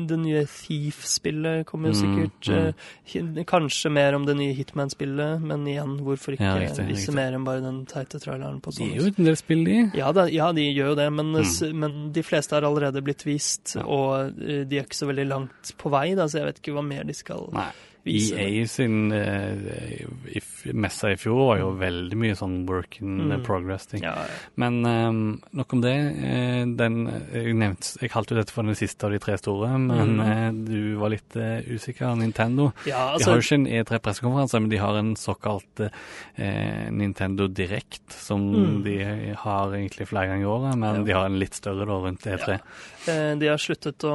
det 0.10 0.18
nye 0.20 0.46
Thief-spillet 0.48 1.66
kommer 1.70 1.90
jo 1.92 1.98
Mm, 1.98 2.02
sikkert. 2.02 2.50
mm. 2.50 3.24
mm. 3.28 3.38
Uh, 3.38 3.44
Kanskje 3.48 3.92
mer 3.92 4.14
om 4.16 4.26
det 4.26 4.36
nye 4.38 4.54
Hitman-spillet, 4.58 5.42
men 5.42 5.66
igjen, 5.68 5.98
hvorfor 6.04 6.34
ikke 6.36 6.54
riktig, 6.60 6.88
vise 6.88 7.08
riktig. 7.08 7.16
mer 7.16 7.34
enn 7.38 7.46
bare 7.46 7.62
den 7.62 7.86
teite 7.86 8.20
traileren 8.20 8.60
på 8.62 8.72
De 8.74 8.78
sånn? 8.82 8.92
er 8.92 8.98
jo 9.02 9.12
en 9.18 9.26
del 9.30 9.36
spill, 9.40 9.64
de. 9.66 9.78
Ja, 9.98 10.12
da, 10.12 10.26
ja, 10.32 10.52
de 10.52 10.66
gjør 10.74 10.92
jo 10.92 10.96
det, 10.96 11.08
men, 11.14 11.32
mm. 11.34 11.76
men 11.78 12.12
de 12.14 12.24
fleste 12.24 12.56
har 12.58 12.64
allerede 12.68 13.02
blitt 13.04 13.24
vist, 13.26 13.76
og 13.84 14.36
de 14.38 14.78
er 14.78 14.84
ikke 14.84 14.98
så 14.98 15.08
veldig 15.10 15.28
langt 15.28 15.74
på 15.78 15.90
vei, 15.94 16.07
da, 16.16 16.28
så 16.30 16.40
jeg 16.42 16.48
vet 16.52 16.62
ikke 16.62 16.76
hva 16.78 16.86
mer 16.86 17.04
de 17.08 17.16
skal 17.18 17.50
Nei. 17.56 17.72
EA 18.08 18.66
sin 18.68 19.12
uh, 19.12 20.74
messa 20.74 21.12
i 21.14 21.18
fjor 21.20 21.38
var 21.48 21.60
jo 21.62 21.70
veldig 21.80 22.18
mye 22.20 22.36
sånn 22.38 22.66
work 22.68 23.00
in 23.02 23.18
Mm. 23.28 23.44
progress-ting. 23.44 24.04
Ja, 24.04 24.14
ja. 24.28 24.36
Men 24.56 24.80
um, 24.86 25.42
nok 25.54 25.74
om 25.74 25.82
det. 25.82 25.94
Eh, 25.96 26.66
den, 26.80 26.98
jeg, 27.34 27.54
nevnte, 27.58 27.98
jeg 28.02 28.12
kalte 28.14 28.34
jo 28.36 28.40
dette 28.42 28.52
for 28.54 28.64
den 28.68 28.76
siste 28.78 29.08
av 29.08 29.12
de 29.16 29.20
tre 29.24 29.38
store, 29.40 29.72
men 29.80 30.18
Mm. 30.18 30.66
du 30.66 30.96
var 31.00 31.10
litt 31.14 31.36
uh, 31.36 31.60
usikker. 31.68 32.16
Nintendo. 32.18 32.72
ja 32.86 33.14
de 33.18 33.18
altså, 33.18 33.32
har 33.32 33.42
jo 33.42 33.46
ikke 33.46 33.58
en 33.60 33.68
E3-pressekonferanse, 33.68 34.60
men 34.62 34.70
de 34.70 34.78
har 34.82 34.96
en 35.00 35.16
såkalt 35.16 35.82
uh, 35.82 36.90
Nintendo 36.92 37.48
Direct, 37.48 38.12
som 38.14 38.38
Mm. 38.48 38.84
de 38.84 38.98
har 39.38 39.74
egentlig 39.76 40.08
flere 40.08 40.28
ganger 40.28 40.46
i 40.46 40.52
året, 40.52 40.78
men 40.78 41.04
de 41.06 41.12
har 41.14 41.26
en 41.26 41.40
litt 41.40 41.54
større 41.58 41.86
da 41.86 41.98
rundt 42.00 42.22
E3. 42.26 42.60
eh, 43.08 43.36
de 43.36 43.48
har 43.48 43.58
sluttet 43.58 44.04
å, 44.08 44.14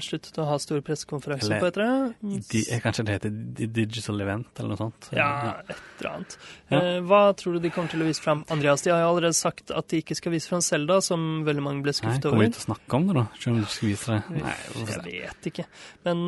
sluttet 0.00 0.38
å 0.38 0.46
ha 0.48 0.58
store 0.58 0.82
pressekonferanser 0.82 1.58
på 1.60 1.70
E3. 1.70 2.14
De, 2.50 2.62
kanskje 2.82 3.04
det 3.06 3.16
heter 3.18 3.31
Digital 3.72 4.20
Event, 4.24 4.50
eller 4.58 4.72
noe 4.74 4.80
sånt? 4.80 5.08
Ja, 5.16 5.28
et 5.68 5.76
eller 6.00 6.10
annet. 6.12 6.36
Ja. 6.72 6.78
Eh, 6.80 6.98
hva 7.06 7.20
tror 7.38 7.56
du 7.56 7.60
de 7.64 7.70
kommer 7.74 7.92
til 7.92 8.02
å 8.04 8.08
vise 8.08 8.22
fram? 8.24 8.44
Andreas, 8.52 8.82
de 8.86 8.90
har 8.92 9.02
jo 9.04 9.10
allerede 9.12 9.36
sagt 9.38 9.70
at 9.74 9.88
de 9.92 10.00
ikke 10.02 10.16
skal 10.18 10.32
vise 10.34 10.50
fram 10.50 10.62
Selda, 10.64 11.00
som 11.04 11.42
veldig 11.46 11.64
mange 11.66 11.82
ble 11.84 11.92
Nei, 11.94 11.98
skuffet 12.00 12.22
kommer 12.28 12.38
over. 12.40 12.48
vi 12.48 12.56
til 12.56 12.62
å 12.62 12.66
snakke 12.68 12.98
om 13.00 13.06
det, 13.10 13.18
da? 13.20 13.26
Selv 13.42 13.54
om 13.54 13.60
du 13.62 13.70
skal 13.74 13.88
vise 13.92 14.16
det? 14.16 14.42
Nei, 14.42 14.56
Jeg 14.92 15.04
vet 15.28 15.50
ikke. 15.52 15.66
Men 16.08 16.24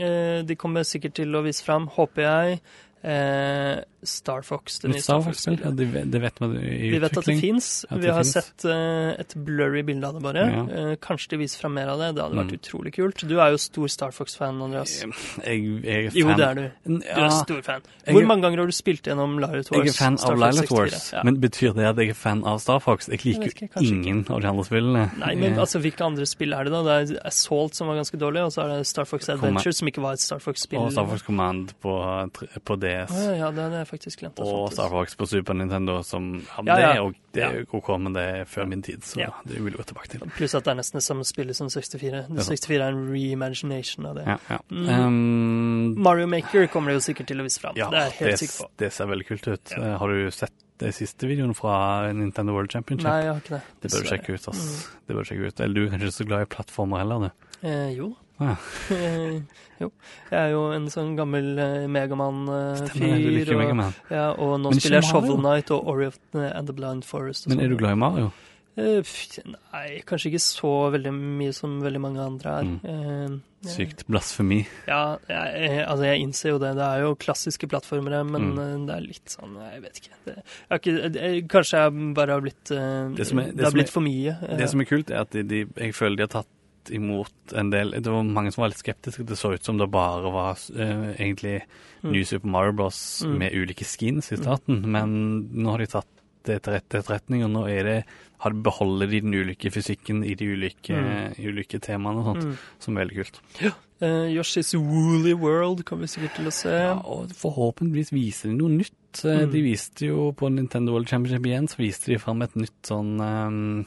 eh, 0.00 0.42
de 0.48 0.58
kommer 0.60 0.86
sikkert 0.88 1.16
til 1.20 1.34
å 1.38 1.44
vise 1.46 1.64
fram, 1.66 1.88
håper 1.96 2.26
jeg, 2.28 2.60
eh, 3.06 3.84
Star 4.06 4.42
Fox. 4.42 4.78
Det 4.78 4.90
nye 4.90 5.02
Star 5.02 5.22
Fox-spillet. 5.22 5.64
Ja, 5.64 5.70
de, 5.74 5.86
de, 6.12 6.20
vet 6.22 6.40
hva 6.40 6.48
i. 6.54 6.90
Vi 6.92 7.00
vet 7.02 7.16
at 7.18 7.26
det 7.26 7.36
fins. 7.40 7.70
Ja, 7.88 7.98
vi 8.02 8.10
har 8.10 8.22
finnes. 8.22 8.34
sett 8.34 8.66
eh, 8.70 9.12
et 9.22 9.34
blurry 9.46 9.82
bilde 9.86 10.08
av 10.08 10.18
det 10.18 10.22
bare. 10.24 10.44
Ja. 10.52 10.64
Eh, 10.80 10.92
kanskje 11.02 11.34
de 11.34 11.40
viser 11.44 11.62
fram 11.64 11.76
mer 11.78 11.90
av 11.92 12.02
det. 12.02 12.12
Det 12.16 12.24
hadde 12.24 12.40
vært 12.40 12.54
mm. 12.54 12.60
utrolig 12.60 12.94
kult. 12.96 13.24
Du 13.26 13.36
er 13.38 13.54
jo 13.54 13.60
stor 13.62 13.92
Star 13.92 14.14
Fox-fan, 14.16 14.60
Andreas. 14.66 14.98
Jeg, 15.00 15.64
jeg, 15.82 16.06
er 16.06 16.10
fan. 16.10 16.20
Jo, 16.20 16.36
det 16.38 16.46
er 16.46 16.60
du. 16.60 16.64
Du 16.96 17.10
er 17.10 17.34
stor 17.40 17.62
fan. 17.66 17.86
Hvor 18.06 18.20
jeg, 18.22 18.30
mange 18.30 18.46
ganger 18.46 18.62
har 18.62 18.70
du 18.70 18.76
spilt 18.76 19.10
gjennom 19.10 19.38
Lylet 19.42 19.72
Wars? 19.72 19.82
Jeg 19.82 19.94
er 19.94 19.98
fan 19.98 20.18
av 20.22 20.38
Lylet 20.40 20.72
Wars, 20.74 21.08
men 21.26 21.40
betyr 21.42 21.74
det 21.76 21.88
at 21.90 22.02
jeg 22.02 22.14
er 22.14 22.18
fan 22.18 22.44
av 22.46 22.60
Star 22.62 22.82
Fox? 22.84 23.10
Jeg 23.10 23.24
liker 23.26 23.50
jo 23.50 23.70
ingen 23.82 24.22
ikke. 24.22 24.36
av 24.36 24.44
de 24.44 24.50
andre 24.52 24.66
spillene. 24.68 25.06
Nei, 25.22 25.34
men 25.40 25.54
eh. 25.54 25.62
altså, 25.64 25.82
hvilke 25.82 26.06
andre 26.06 26.28
spill 26.28 26.54
er 26.56 26.68
det, 26.68 26.74
da? 26.74 26.82
Det 26.86 27.16
er 27.16 27.26
Assault 27.26 27.78
som 27.78 27.90
var 27.90 27.98
ganske 28.00 28.20
dårlig, 28.20 28.46
og 28.46 28.54
så 28.54 28.64
er 28.66 28.74
det 28.74 28.90
Star 28.90 29.08
Fox 29.08 29.30
Adventure, 29.32 29.74
som 29.76 29.90
ikke 29.90 30.04
var 30.04 30.18
et 30.18 30.22
Star 30.22 30.42
Fox-spill. 30.42 30.80
Og 30.84 30.94
Star 30.94 31.08
Fox 31.10 31.26
Command 31.26 31.74
på, 31.82 31.96
på 32.66 32.78
det 32.82 32.95
DS. 32.96 33.12
Oh, 33.12 33.30
ja, 33.36 33.50
den 33.54 33.76
er 33.78 33.86
faktisk 33.88 34.24
glemt. 34.24 34.40
Og 34.42 34.72
Star 34.72 34.90
Fox 34.92 35.14
på 35.18 35.28
Super 35.30 35.54
Nintendo, 35.58 36.00
som 36.06 36.32
ja, 36.40 36.64
ja, 36.66 36.76
ja. 36.96 37.06
Det, 37.36 37.44
er 37.44 37.58
jo, 37.60 37.64
det 37.66 37.76
OK, 37.78 37.92
men 38.00 38.16
det 38.16 38.26
er 38.32 38.44
før 38.50 38.68
min 38.70 38.82
tid, 38.86 39.04
så 39.06 39.20
ja. 39.20 39.30
det 39.44 39.60
vil 39.60 39.72
jeg 39.74 39.80
gå 39.80 39.88
tilbake 39.92 40.12
til. 40.14 40.26
Pluss 40.36 40.56
at 40.56 40.66
det 40.66 40.74
er 40.74 40.80
nesten 40.80 41.00
det 41.00 41.06
samme 41.06 41.26
spillet 41.28 41.58
som 41.58 41.70
64. 41.72 42.26
64 42.32 42.76
er 42.80 42.86
en 42.88 43.08
reimagination 43.12 44.10
av 44.10 44.20
det. 44.20 44.36
Mm. 44.70 44.86
Um, 44.90 45.96
Mario 46.02 46.28
Maker 46.30 46.70
kommer 46.72 46.92
det 46.92 47.00
jo 47.00 47.08
sikkert 47.10 47.30
til 47.32 47.42
å 47.42 47.46
vise 47.46 47.62
fram. 47.62 47.78
Ja, 47.78 47.90
det 47.92 48.02
er 48.02 48.12
jeg 48.12 48.20
helt 48.22 48.44
sikker 48.44 48.62
på. 48.64 48.70
Det 48.84 48.92
ser 48.96 49.12
veldig 49.12 49.28
kult 49.28 49.50
ut. 49.52 49.76
Har 49.76 50.14
du 50.14 50.30
sett 50.34 50.62
det 50.80 50.92
siste 50.92 51.28
videoen 51.28 51.54
fra 51.56 52.12
Nintendo 52.12 52.52
World 52.52 52.72
Championship. 52.72 53.08
Nei, 53.08 53.22
jeg 53.24 53.32
har 53.32 53.40
ikke 53.40 53.60
Det 53.60 53.80
Det 53.80 53.92
bør 53.92 54.02
du 54.02 54.08
sjekke 54.10 54.34
ut. 54.34 54.48
ass. 54.48 54.60
Mm. 54.60 55.00
Det 55.06 55.14
bør 55.14 55.22
du 55.22 55.28
sjekke 55.30 55.46
ut. 55.46 55.60
Eller 55.60 55.74
du 55.74 55.82
er 55.84 55.90
kanskje 55.90 56.06
ikke 56.06 56.16
så 56.16 56.26
glad 56.28 56.42
i 56.42 56.48
plattformer 56.52 56.98
heller? 56.98 57.18
du? 57.18 57.68
Eh, 57.68 57.90
jo, 57.96 58.10
Ah, 58.38 58.56
ja. 58.90 58.96
Eh, 58.96 59.40
jo. 59.80 59.90
Jeg 60.30 60.38
er 60.40 60.50
jo 60.52 60.62
en 60.76 60.86
sånn 60.92 61.14
gammel 61.16 61.52
eh, 61.58 61.86
Megamann-fyr. 61.88 62.90
Stemmer 62.90 63.14
det, 63.16 63.22
du 63.24 63.30
liker 63.30 63.56
Mega 63.56 63.56
og, 63.56 63.62
Megaman. 63.76 63.94
ja, 64.10 64.26
og 64.36 64.58
nå 64.60 64.74
spiller 64.76 65.00
jeg 65.00 65.08
Shovel 65.10 65.38
Knight 65.40 65.70
og 65.76 65.88
Ori 65.94 66.10
and 66.34 66.66
the 66.68 66.74
Blind 66.76 67.04
Forest. 67.08 67.48
Men 67.48 67.60
er 67.60 67.66
sånn. 67.68 67.76
du 67.76 67.80
glad 67.84 67.96
i 67.96 68.00
Mario? 68.02 68.32
Eh, 68.76 69.00
nei, 69.48 70.02
kanskje 70.04 70.28
ikke 70.34 70.42
så 70.44 70.70
veldig 70.92 71.12
mye 71.16 71.52
som 71.56 71.78
veldig 71.80 72.00
mange 72.04 72.20
andre 72.20 72.56
er. 72.58 72.66
Mm. 72.68 72.80
Eh, 72.84 73.36
Sykt 73.72 74.04
blasfemi. 74.06 74.58
Ja, 74.86 75.16
jeg, 75.26 75.62
jeg, 75.64 75.78
altså 75.88 76.04
jeg 76.06 76.20
innser 76.26 76.50
jo 76.52 76.58
det. 76.62 76.74
Det 76.76 76.84
er 76.86 77.00
jo 77.06 77.14
klassiske 77.18 77.66
plattformere, 77.72 78.20
men 78.28 78.50
Mm. 78.52 78.58
eh, 78.60 78.74
det 78.86 78.94
er 78.98 79.06
litt 79.06 79.32
sånn 79.32 79.56
Jeg 79.72 79.80
vet 79.82 79.96
ikke. 80.02 80.18
Det, 80.26 80.34
jeg 80.70 80.80
ikke 80.82 81.08
det, 81.16 81.30
kanskje 81.48 81.80
jeg 81.86 82.14
bare 82.14 82.36
har 82.36 82.44
blitt 82.44 82.70
eh, 82.76 83.08
Det 83.16 83.26
som 83.26 83.38
er- 83.40 83.48
Det, 83.48 83.56
det 83.56 83.64
har 83.64 83.70
som 83.72 83.78
er- 83.78 83.82
blitt 83.82 83.94
for 83.96 84.00
mye. 84.04 84.36
eh. 84.50 84.56
Det 84.60 84.68
som 84.70 84.80
er 84.80 84.84
kult, 84.92 85.10
er 85.10 85.20
at 85.24 85.30
de, 85.30 85.42
de, 85.42 85.64
jeg 85.80 85.94
føler 85.96 86.16
de 86.16 86.22
har 86.28 86.34
tatt 86.36 86.52
imot 86.90 87.52
en 87.54 87.70
del 87.70 87.90
Det 87.92 88.06
var 88.12 88.22
mange 88.24 88.52
som 88.52 88.62
var 88.62 88.68
litt 88.72 88.78
skeptiske. 88.82 89.24
Det 89.26 89.36
så 89.38 89.54
ut 89.54 89.64
som 89.64 89.78
det 89.78 89.90
bare 89.90 90.30
var 90.32 90.54
uh, 90.76 91.14
egentlig 91.16 91.62
Mm. 92.04 92.12
New 92.12 92.24
Super 92.24 92.46
Mario 92.48 92.72
Bros. 92.72 93.22
Mm. 93.24 93.38
med 93.38 93.52
ulike 93.56 93.82
skins 93.84 94.30
i 94.30 94.36
starten, 94.36 94.82
men 94.86 95.48
nå 95.50 95.70
har 95.72 95.78
de 95.78 95.86
tatt 95.86 96.06
det 96.44 96.62
til 96.62 96.74
rette 96.76 96.98
etterretning, 97.00 97.42
og 97.42 97.50
nå 97.50 97.62
er 97.72 97.82
det 97.84 98.04
har 98.38 98.50
de 98.52 98.60
beholder 98.62 99.06
de 99.10 99.20
den 99.24 99.32
ulike 99.34 99.70
fysikken 99.72 100.20
i 100.22 100.34
de 100.36 100.44
ulike, 100.52 100.92
Mm. 100.94 101.34
ulike 101.40 101.80
temaene 101.80 102.20
og 102.20 102.26
sånt, 102.36 102.44
Mm. 102.44 102.56
som 102.78 102.96
er 102.98 103.04
veldig 103.06 103.16
kult. 103.24 103.40
Eh, 104.02 104.28
Yoshi's 104.36 104.74
Woolly 104.78 105.32
World 105.32 105.84
kommer 105.86 106.02
vi 106.06 106.08
sikkert 106.20 106.36
til 106.36 106.44
å 106.46 106.52
se. 106.52 106.68
Ja, 106.70 106.92
og 107.00 107.30
forhåpentligvis 107.32 108.12
viser 108.12 108.50
de 108.50 108.54
noe 108.56 108.68
nytt. 108.68 109.24
Eh, 109.24 109.46
Mm. 109.46 109.50
De 109.50 109.62
viste 109.62 110.06
jo 110.06 110.32
på 110.32 110.52
Nintendo 110.52 110.92
World 110.92 111.08
Championship 111.08 111.46
igjen, 111.46 111.66
så 111.66 111.76
viste 111.78 112.06
de 112.12 112.18
fram 112.18 112.42
et 112.42 112.54
nytt 112.54 112.82
sånn 112.84 113.18
en- 113.20 113.86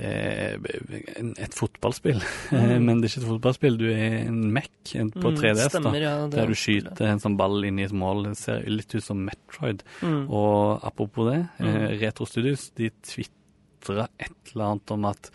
et 0.00 1.54
fotballspill. 1.58 2.20
Mm. 2.52 2.74
Men 2.86 3.00
det 3.00 3.08
er 3.08 3.12
ikke 3.14 3.22
et 3.24 3.28
fotballspill, 3.32 3.78
du 3.80 3.86
er 3.90 4.18
en 4.28 4.40
Mac 4.54 4.68
på 4.94 5.32
Mm, 5.32 5.36
3DS, 5.40 5.58
da. 5.64 5.68
Stemmer, 5.72 5.98
ja. 6.00 6.12
det 6.26 6.36
Der 6.36 6.42
er 6.44 6.52
du 6.52 6.58
skyter 6.58 7.10
en 7.10 7.22
sånn 7.22 7.36
ball 7.40 7.58
inn 7.68 7.78
i 7.82 7.86
et 7.88 7.92
mål. 7.96 8.24
Det 8.30 8.36
ser 8.40 8.62
litt 8.70 8.94
ut 8.94 9.04
som 9.04 9.20
Metroid. 9.26 9.82
Mm. 10.02 10.28
Og 10.30 10.84
apropos 10.86 11.30
det, 11.32 11.40
eh, 11.60 11.66
Mm. 11.68 12.00
Retro 12.00 12.26
Studios 12.26 12.70
de 12.78 12.90
tvitra 13.02 14.08
et 14.18 14.52
eller 14.54 14.64
annet 14.72 14.90
om 14.94 15.04
at 15.10 15.30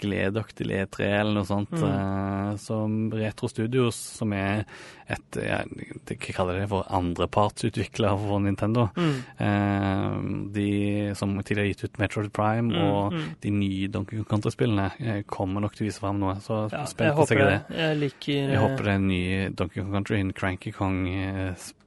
gled 0.00 0.36
dere 0.36 0.56
til 0.56 0.74
E3 0.74 1.08
eller 1.20 1.38
noe 1.38 1.48
sånt. 1.48 1.72
Mm. 1.74 1.86
Eh, 1.88 2.52
som 2.62 2.98
Retro 3.14 3.50
Studios, 3.50 3.98
som 4.20 4.34
er 4.36 4.66
et 5.06 5.38
ja, 5.38 5.60
Hva 5.62 6.32
kaller 6.34 6.58
det 6.58 6.68
for 6.70 6.86
andrepartsutvikler 6.98 8.16
for 8.18 8.42
Nintendo. 8.42 8.88
Mm. 8.98 9.16
Eh, 9.46 10.16
de 10.56 10.70
som 11.18 11.36
tidligere 11.38 11.66
har 11.66 11.72
gitt 11.74 11.84
ut 11.86 12.00
Metroid 12.02 12.32
Prime 12.34 12.66
Mm, 12.66 12.82
og 12.82 13.12
mm. 13.12 13.24
de 13.42 13.50
nye 13.54 13.88
Donkey 13.92 14.18
Kong 14.18 14.28
Country-spillene 14.30 14.86
eh, 14.98 15.22
kommer 15.30 15.64
nok 15.64 15.76
til 15.76 15.86
å 15.86 15.88
vise 15.90 16.02
fram 16.02 16.20
noe. 16.22 16.36
Så 16.44 16.66
Ja, 16.72 16.84
spent 16.90 17.16
på 17.16 17.24
å 17.24 17.28
se 17.28 17.36
håper 17.36 17.42
hva 17.42 17.48
det. 17.52 17.80
Jeg 17.80 17.98
liker 18.02 18.52
Jeg 18.52 18.62
håper 18.62 18.82
det 18.82 18.92
er 18.92 19.00
en 19.00 19.08
ny 19.10 19.22
Donkey 19.56 19.82
Kong 19.82 19.98
Country, 19.98 20.20
en 20.20 20.32
Cranky 20.36 20.72
Kong 20.74 21.02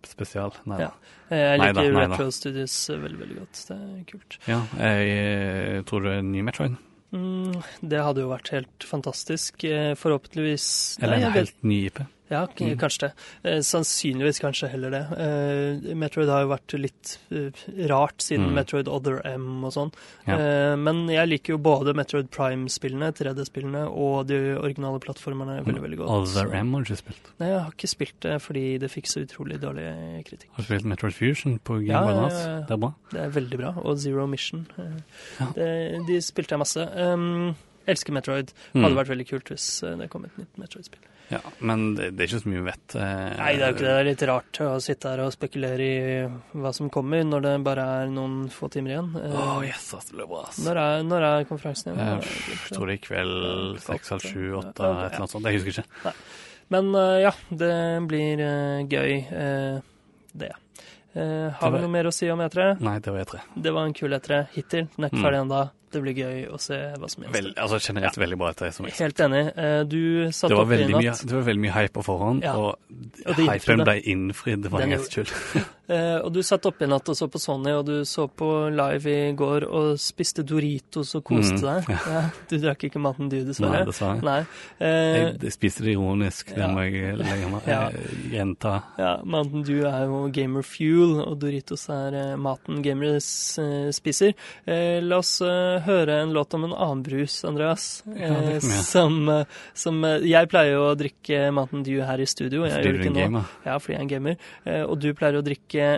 spesial. 0.08 0.56
Nei 0.70 0.82
da. 0.82 0.90
Ja. 0.90 1.16
Jeg 1.30 1.62
liker. 1.62 1.96
Retro 2.00 2.30
Studios 2.34 2.76
veldig, 2.90 3.20
veldig 3.20 3.40
godt. 3.44 3.64
Det 3.70 3.80
er 3.80 4.06
kult. 4.10 4.40
Ja, 4.50 4.62
jeg 4.82 5.84
tror 5.90 6.06
det 6.06 6.16
er 6.16 6.24
en 6.24 6.32
ny 6.34 6.46
Metroid. 6.48 6.80
Mm, 7.12 7.56
det 7.82 8.02
hadde 8.06 8.22
jo 8.22 8.30
vært 8.30 8.52
helt 8.54 8.86
fantastisk. 8.86 9.64
Eh, 9.66 9.96
Forhåpentligvis 9.98 11.00
Eller 11.02 11.24
en 11.26 11.32
helt 11.34 11.64
ny 11.64 11.86
IP. 11.88 12.02
Ja, 12.30 12.46
Mm. 12.46 12.78
kanskje 12.78 13.00
det. 13.00 13.12
Eh, 13.44 13.60
sannsynligvis 13.66 14.40
kanskje 14.40 14.70
heller 14.70 14.92
det. 14.92 15.02
Eh, 15.18 15.96
Metroid 15.96 16.30
har 16.30 16.44
jo 16.44 16.50
vært 16.52 16.76
litt 16.80 17.18
eh, 17.32 17.50
rart 17.90 18.18
siden 18.22 18.50
Mm. 18.50 18.54
Metroid 18.54 18.88
Other 18.88 19.22
M 19.26 19.64
og 19.66 19.72
sånn. 19.74 19.92
Ja. 20.28 20.76
Men 20.78 21.08
jeg 21.10 21.28
liker 21.28 21.54
jo 21.54 21.58
både 21.58 21.94
Metroid 21.96 22.30
Prime-spillene, 22.30 23.12
3D-spillene, 23.18 23.88
og 23.90 24.28
de 24.28 24.56
originale 24.58 25.00
plattformene 25.00 25.64
veldig, 25.66 25.82
veldig 25.82 25.98
godt. 25.98 26.10
Other 26.10 26.54
M 26.56 26.74
har 26.74 26.84
du 26.84 26.94
ikke 26.94 27.02
spilt. 27.04 27.32
Nei, 27.40 27.48
jeg 27.50 27.60
har 27.62 27.72
ikke 27.72 27.90
spilt 27.90 28.20
det 28.22 28.42
fordi 28.42 28.66
det 28.80 28.92
fikk 28.92 29.08
så 29.08 29.26
utrolig 29.26 29.60
dårlig 29.60 29.88
kritikk. 30.26 30.50
Har 30.54 30.64
du 30.64 30.70
spilt 30.70 30.86
Metroid 30.86 31.14
Fusion 31.14 31.60
på 31.60 31.80
Game 31.86 31.88
Ja, 31.90 32.04
Boy 32.06 32.30
ja. 32.30 32.62
Det 32.68 32.72
er 32.72 32.78
bra. 32.78 32.94
Det 33.12 33.20
er 33.26 33.30
veldig 33.30 33.58
bra. 33.58 33.74
Og 33.84 33.98
Zero 33.98 34.28
Mission. 34.28 34.68
Ja. 34.78 35.52
Det, 35.56 36.06
de 36.08 36.22
spilte 36.22 36.50
jeg 36.54 36.60
masse. 36.60 36.86
Um, 36.96 37.56
elsker 37.88 38.14
Metroid. 38.14 38.54
Mm. 38.76 38.84
Hadde 38.84 38.96
vært 39.02 39.10
veldig 39.18 39.28
kult 39.30 39.46
hvis 39.50 39.82
det 39.98 40.10
kom 40.12 40.26
et 40.26 40.38
nytt 40.38 40.58
Metroid-spill. 40.62 41.02
Ja, 41.30 41.40
men 41.62 41.94
det, 41.94 42.08
det 42.18 42.24
er 42.24 42.30
ikke 42.32 42.40
så 42.42 42.50
mye 42.50 42.60
vi 42.64 42.66
vet. 42.72 42.96
eh, 42.98 43.36
Nei, 43.38 43.50
det 43.60 43.62
er 43.62 43.70
jo 43.70 43.76
ikke 43.76 43.84
det. 43.86 43.90
Det 43.94 44.00
er 44.02 44.08
litt 44.08 44.24
rart 44.30 44.60
å 44.66 44.70
sitte 44.82 45.12
her 45.12 45.22
og 45.28 45.34
spekulere 45.36 45.86
i 45.86 46.60
hva 46.64 46.72
som 46.74 46.90
kommer, 46.90 47.22
når 47.28 47.44
det 47.46 47.52
bare 47.68 47.86
er 48.02 48.10
noen 48.14 48.48
få 48.50 48.70
timer 48.74 48.96
igjen. 48.96 49.12
Oh, 49.30 49.60
yes, 49.62 49.92
det 50.10 50.16
blir 50.18 50.26
bra, 50.32 50.42
når, 50.66 50.80
er, 50.84 51.04
når 51.06 51.28
er 51.30 51.46
konferansen 51.50 51.94
igjen? 51.94 52.24
Eh, 52.24 52.40
Jeg 52.56 52.74
tror 52.74 52.90
det 52.90 52.96
er 52.96 53.02
i 53.02 53.04
kveld 53.06 53.80
seks, 53.86 54.10
halv 54.16 54.26
sju, 54.26 54.42
åtte, 54.64 54.74
et 54.74 54.82
eller 54.88 55.20
annet 55.20 55.36
sånt. 55.36 55.46
Jeg 55.52 55.60
husker 55.62 55.84
ikke. 55.84 56.16
Men 56.74 56.90
eh, 56.98 57.18
ja, 57.28 57.32
det 57.62 57.74
blir 58.10 58.42
gøy, 58.90 59.14
det. 60.34 60.52
Har 61.60 61.72
vi 61.74 61.80
noe 61.82 61.90
mer 61.92 62.08
å 62.10 62.14
si 62.14 62.28
om 62.30 62.40
E3? 62.46 62.72
Nei, 62.86 62.98
det 63.02 63.12
var 63.14 63.24
E3. 63.26 63.40
Det 63.66 63.72
var 63.74 63.88
en 63.90 63.96
kul 63.98 64.14
E3 64.18 64.44
hittil. 64.54 64.86
Den 64.96 65.06
er 65.06 65.10
ikke 65.10 65.20
Mm. 65.20 65.26
ferdig 65.26 65.40
ennå. 65.46 65.62
Det 65.92 66.02
blir 66.04 66.14
gøy 66.14 66.48
å 66.54 66.60
se 66.62 66.76
hva 67.00 67.10
som 67.10 67.24
gjenstår. 67.24 67.54
altså 67.58 67.80
generelt 67.82 68.18
veldig 68.22 68.38
bra 68.38 68.50
etter 68.54 68.68
SMS. 68.70 69.00
Helt 69.00 69.18
enig. 69.26 69.44
Eh, 69.58 69.84
du 69.90 70.30
satte 70.32 70.54
opp 70.56 70.68
i 70.68 70.76
veldig 70.78 70.96
mye, 71.00 71.16
det 71.26 71.34
var 71.34 71.42
veldig 71.48 71.62
mye 71.66 71.76
hype 71.80 71.94
på 71.98 72.04
forhånd, 72.06 72.44
Ja. 72.44 72.54
og, 72.56 72.78
Og 73.26 73.36
hypen 73.36 73.84
ble 73.84 74.02
innfridd 74.04 74.70
for 74.70 74.82
en 74.82 74.90
gangs 74.90 75.10
skyld. 75.14 75.34
Eh, 75.90 76.20
og 76.22 76.32
du 76.36 76.44
satt 76.46 76.68
opp 76.70 76.82
i 76.84 76.86
natt 76.86 77.10
og 77.10 77.16
så 77.18 77.26
på 77.34 77.40
Sony, 77.42 77.72
og 77.74 77.86
du 77.88 78.04
så 78.06 78.28
på 78.30 78.70
live 78.70 79.10
i 79.10 79.32
går 79.34 79.66
og 79.66 79.98
spiste 79.98 80.44
Doritos 80.46 81.16
og 81.18 81.24
koste 81.26 81.58
Mm, 81.58 81.62
deg. 81.66 81.90
Ja, 82.14 82.22
du 82.50 82.58
drakk 82.62 82.84
ikke 82.86 83.02
maten 83.02 83.28
du, 83.32 83.40
dessverre. 83.44 83.80
Nei, 83.80 83.86
dessverre. 83.90 84.22
Nei. 84.22 84.40
Eh, 84.80 85.34
Jeg, 85.42 85.52
spiste 85.56 85.82
det 85.84 85.96
ironisk, 85.96 86.54
det 86.54 86.62
Ja. 86.62 86.68
må 86.70 86.86
jeg 86.86 87.18
legge 87.18 87.50
meg 87.50 87.66
Ja. 87.66 87.88
eh, 87.90 88.30
gjenta. 88.30 88.84
ja, 89.00 89.18
Mountain 89.26 89.64
Dew 89.64 89.82
er 89.90 90.06
jo 90.06 90.28
gamer 90.30 90.62
fuel, 90.62 91.22
og 91.26 91.40
Doritos 91.40 91.90
er 91.90 92.38
maten 92.38 92.84
gamere 92.84 93.18
spiser. 93.20 94.34
Eh, 94.68 95.00
la 95.02 95.18
oss 95.18 95.42
høre 95.86 96.20
en 96.24 96.34
låt 96.36 96.54
om 96.58 96.64
en 96.68 96.74
annen 96.76 97.02
brus, 97.06 97.40
Andreas. 97.48 98.04
Ja, 98.08 98.34
det 98.46 98.56
Eh, 98.60 98.82
som 98.84 99.30
eh, 99.30 99.46
som 99.74 100.04
eh, 100.04 100.20
Jeg 100.30 100.50
pleier 100.52 100.74
jo 100.76 100.84
å 100.92 100.96
drikke 101.00 101.52
Mountain 101.56 101.84
Dew 101.84 102.02
her 102.06 102.20
i 102.20 102.28
studio. 102.30 102.66
Jeg 102.68 102.84
gjør 102.84 103.00
ikke 103.02 103.14
nå. 103.14 103.20
gamer. 103.20 103.50
Ja, 103.66 103.78
fordi 103.80 103.94
jeg 103.96 104.00
er 104.00 104.06
en 104.08 104.14
gamer. 104.14 104.38
Eh, 104.66 104.84
og 104.84 105.00
du 105.00 105.10
pleier 105.14 105.40
å 105.40 105.44
drikke 105.46 105.90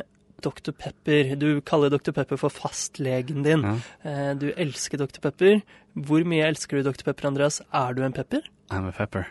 Dr. 0.42 0.72
Pepper. 0.74 1.36
Du 1.38 1.62
kaller 1.62 1.90
Dr. 1.94 2.12
Pepper 2.18 2.38
for 2.42 2.50
fastlegen 2.50 3.44
din. 3.46 3.62
Ja. 3.62 3.76
Eh, 4.04 4.32
du 4.42 4.48
elsker 4.56 4.98
Dr. 4.98 5.20
Pepper. 5.22 5.62
Hvor 5.94 6.24
mye 6.26 6.48
elsker 6.48 6.80
du 6.82 6.90
Dr. 6.90 7.04
Pepper, 7.12 7.28
Andreas? 7.30 7.62
Er 7.74 7.94
du 7.94 8.02
en 8.04 8.14
pepper? 8.16 8.42
I'm 8.72 8.88
a 8.88 8.92
pepper. 8.92 9.28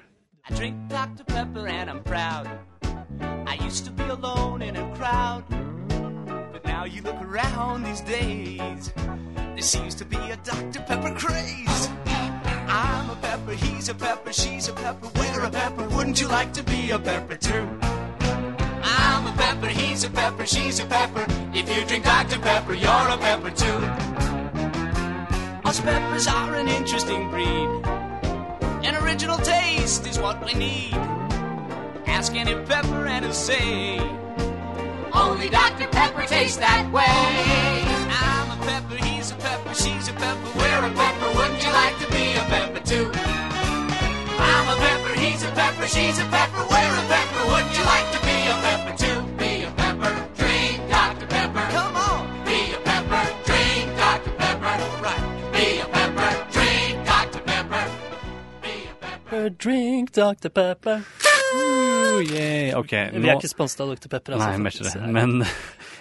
I 0.48 0.54
drink 0.54 0.76
Dr. 0.88 1.24
Pepper 1.26 1.66
and 1.68 1.90
I'm 1.90 2.02
proud. 2.04 2.46
I 3.46 3.56
used 3.66 3.84
to 3.86 3.92
be 3.92 4.04
alone 4.04 4.62
in 4.62 4.76
a 4.76 4.86
crowd. 4.96 5.44
Now 6.80 6.86
you 6.86 7.02
look 7.02 7.20
around 7.20 7.82
these 7.82 8.00
days. 8.00 8.90
There 9.36 9.60
seems 9.60 9.94
to 9.96 10.06
be 10.06 10.16
a 10.16 10.36
Dr. 10.36 10.80
Pepper 10.80 11.14
craze. 11.14 11.90
I'm 12.06 13.10
a 13.10 13.18
pepper, 13.20 13.52
he's 13.52 13.90
a 13.90 13.94
pepper, 13.94 14.32
she's 14.32 14.68
a 14.68 14.72
pepper, 14.72 15.10
we're 15.14 15.44
a 15.44 15.50
pepper. 15.50 15.86
Wouldn't 15.90 16.18
you 16.18 16.28
like 16.28 16.54
to 16.54 16.62
be 16.62 16.90
a 16.90 16.98
pepper 16.98 17.36
too? 17.36 17.68
I'm 17.82 19.26
a 19.26 19.34
pepper, 19.36 19.66
he's 19.66 20.04
a 20.04 20.10
pepper, 20.10 20.46
she's 20.46 20.80
a 20.80 20.86
pepper. 20.86 21.26
If 21.52 21.68
you 21.68 21.84
drink 21.84 22.04
Dr. 22.04 22.38
Pepper, 22.38 22.72
you're 22.72 23.08
a 23.10 23.18
pepper 23.18 23.50
too. 23.50 23.80
Us 25.68 25.80
peppers 25.82 26.26
are 26.28 26.54
an 26.54 26.66
interesting 26.66 27.28
breed. 27.28 27.68
An 28.86 28.96
original 29.04 29.36
taste 29.36 30.06
is 30.06 30.18
what 30.18 30.42
we 30.46 30.54
need. 30.54 30.94
Ask 32.06 32.34
any 32.36 32.54
pepper 32.64 33.04
and 33.06 33.26
he'll 33.26 33.34
say, 33.34 33.98
Only 35.12 35.48
Dr. 35.48 35.88
Pepper 35.88 36.26
tastes 36.26 36.58
that 36.58 36.90
way. 36.92 37.04
I'm 37.06 38.50
a 38.50 38.64
pepper, 38.64 38.96
he's 39.04 39.30
a 39.32 39.34
pepper, 39.34 39.74
she's 39.74 40.08
a 40.08 40.12
pepper, 40.12 40.50
we're 40.56 40.84
a 40.86 40.90
pepper. 40.90 41.28
Wouldn't 41.36 41.62
you 41.64 41.72
like 41.72 41.98
to 41.98 42.06
be 42.10 42.32
a 42.34 42.44
pepper 42.46 42.80
too? 42.80 43.10
I'm 44.40 44.68
a 44.68 44.76
pepper, 44.76 45.14
he's 45.18 45.42
a 45.42 45.50
pepper, 45.50 45.86
she's 45.86 46.18
a 46.18 46.24
pepper, 46.26 46.62
we're 46.70 46.94
a 46.94 47.04
pepper. 47.10 47.42
Wouldn't 47.50 47.76
you 47.76 47.84
like 47.84 48.08
to 48.12 48.20
be 48.22 48.36
a 48.46 48.54
pepper 48.64 48.96
too? 48.96 49.20
Be 49.36 49.62
a 49.64 49.70
pepper, 49.72 50.28
drink 50.36 50.88
Dr. 50.88 51.26
Pepper. 51.26 51.66
Come 51.70 51.96
on. 51.96 52.44
Be 52.44 52.72
a 52.72 52.78
pepper, 52.78 53.24
drink 53.44 53.96
Dr. 53.96 54.32
Pepper. 54.38 54.74
Right. 55.02 55.52
Be 55.52 55.80
a 55.80 55.86
pepper, 55.86 56.30
drink 56.52 57.06
Dr. 57.06 57.40
Pepper. 57.40 57.84
Be 58.62 58.88
a 58.90 58.94
pepper. 59.00 59.50
Drink 59.50 60.12
Dr. 60.12 60.48
Pepper. 60.48 61.04
Yeah. 62.20 62.76
nå... 63.14 63.22
Vi 63.24 63.30
er 63.30 63.38
ikke 63.38 63.50
sponset 63.50 63.80
av 63.84 63.94
Dr. 63.94 64.10
Pepper. 64.12 64.36
Altså, 64.36 64.98
Nei. 65.00 65.12
Men 65.16 65.40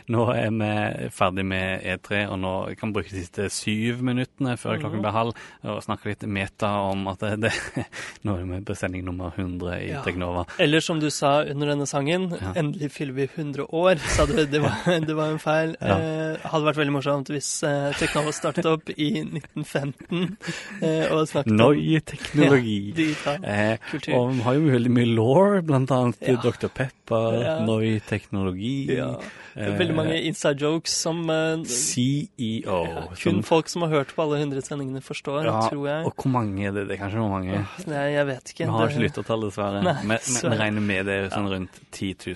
nå 0.10 0.23
er 0.34 0.49
vi 0.49 1.10
ferdig 1.14 1.45
med 1.45 1.84
E3, 1.86 2.23
og 2.31 2.40
nå 2.41 2.53
kan 2.80 2.90
vi 2.90 2.98
bruke 2.99 3.11
de 3.14 3.22
siste 3.23 3.45
syv 3.53 4.02
minuttene 4.06 4.56
før 4.57 4.76
Mhm. 4.77 4.81
klokken 4.84 5.02
blir 5.03 5.11
halv 5.15 5.34
og 5.64 5.84
snakke 5.86 6.06
litt 6.10 6.23
meta 6.27 6.69
om 6.90 7.07
at 7.07 7.19
det, 7.19 7.40
det 7.41 7.52
Nå 8.26 8.36
er 8.40 8.44
vi 8.49 8.60
på 8.65 8.76
sending 8.76 9.06
nummer 9.06 9.31
100 9.38 9.77
i 9.80 9.90
Ja. 9.91 10.02
Teknova. 10.03 10.45
Eller 10.60 10.80
som 10.81 10.99
du 10.99 11.10
sa 11.10 11.44
under 11.44 11.68
denne 11.73 11.86
sangen, 11.88 12.30
Ja. 12.41 12.53
endelig 12.56 12.91
fyller 12.91 13.14
vi 13.14 13.27
100 13.27 13.65
år, 13.72 13.98
sa 14.15 14.26
du. 14.26 14.34
Det 14.45 14.61
var, 14.61 14.76
det 15.07 15.15
var 15.15 15.31
en 15.31 15.40
feil. 15.40 15.76
Ja. 15.81 15.98
Eh, 15.98 16.38
hadde 16.49 16.65
vært 16.65 16.81
veldig 16.81 16.94
morsomt 16.98 17.30
hvis 17.30 17.64
eh, 17.64 17.91
Teknova 17.99 18.31
startet 18.34 18.65
opp 18.65 18.90
i 18.98 19.10
1915 19.23 20.38
eh, 20.81 21.06
og 21.14 21.27
snakket 21.30 21.52
om 21.52 21.57
Noi 21.60 21.99
teknologi. 22.06 22.77
Ja, 22.90 22.95
digital 22.95 23.40
Eh, 23.44 23.77
kultur. 23.91 24.14
og 24.15 24.34
vi 24.36 24.41
har 24.45 24.53
jo 24.57 24.61
veldig 24.73 24.91
mye 24.95 25.10
law, 25.15 25.61
blant 25.61 25.91
annet. 25.91 26.19
Dr. 26.44 26.68
Pepper. 26.69 27.61
Noi 27.65 27.99
teknologi. 28.07 28.95
Ja. 28.98 29.15
eh, 29.56 29.73
Veldig 29.80 29.95
mange 29.99 30.21
inside 30.30 30.59
jokes 30.61 30.91
som 31.05 31.30
eh, 31.30 31.63
CEO. 31.65 32.85
ja, 32.85 33.03
som- 33.15 33.34
kun 33.34 33.43
folk 33.43 33.67
som 33.69 33.81
har 33.81 33.89
hørt 33.89 34.13
på 34.15 34.23
alle 34.23 34.39
100 34.39 34.61
sendingene, 34.65 35.01
forstår, 35.01 35.45
ja, 35.45 35.61
tror 35.69 35.88
jeg. 35.88 36.05
Og 36.05 36.13
hvor 36.15 36.31
mange 36.31 36.67
er 36.67 36.71
det? 36.71 36.88
Det 36.89 36.97
er 36.99 37.03
kanskje 37.03 37.19
hvor 37.19 37.30
mange. 37.30 37.65
Nei, 37.88 38.05
jeg 38.13 38.26
vet 38.27 38.53
ikke. 38.53 38.65
Vi 38.65 38.71
har 38.71 38.88
ikke 38.89 39.03
lyttertall, 39.05 39.41
dessverre. 39.47 39.84
Nei, 39.84 39.95
Vi- 40.19 40.49
vi 40.49 40.55
regner 40.63 40.81
med 40.81 41.05
det 41.05 41.17
er 41.26 41.30
sånn 41.35 41.49
rundt 41.49 41.80
10 41.91 42.13
000. 42.26 42.35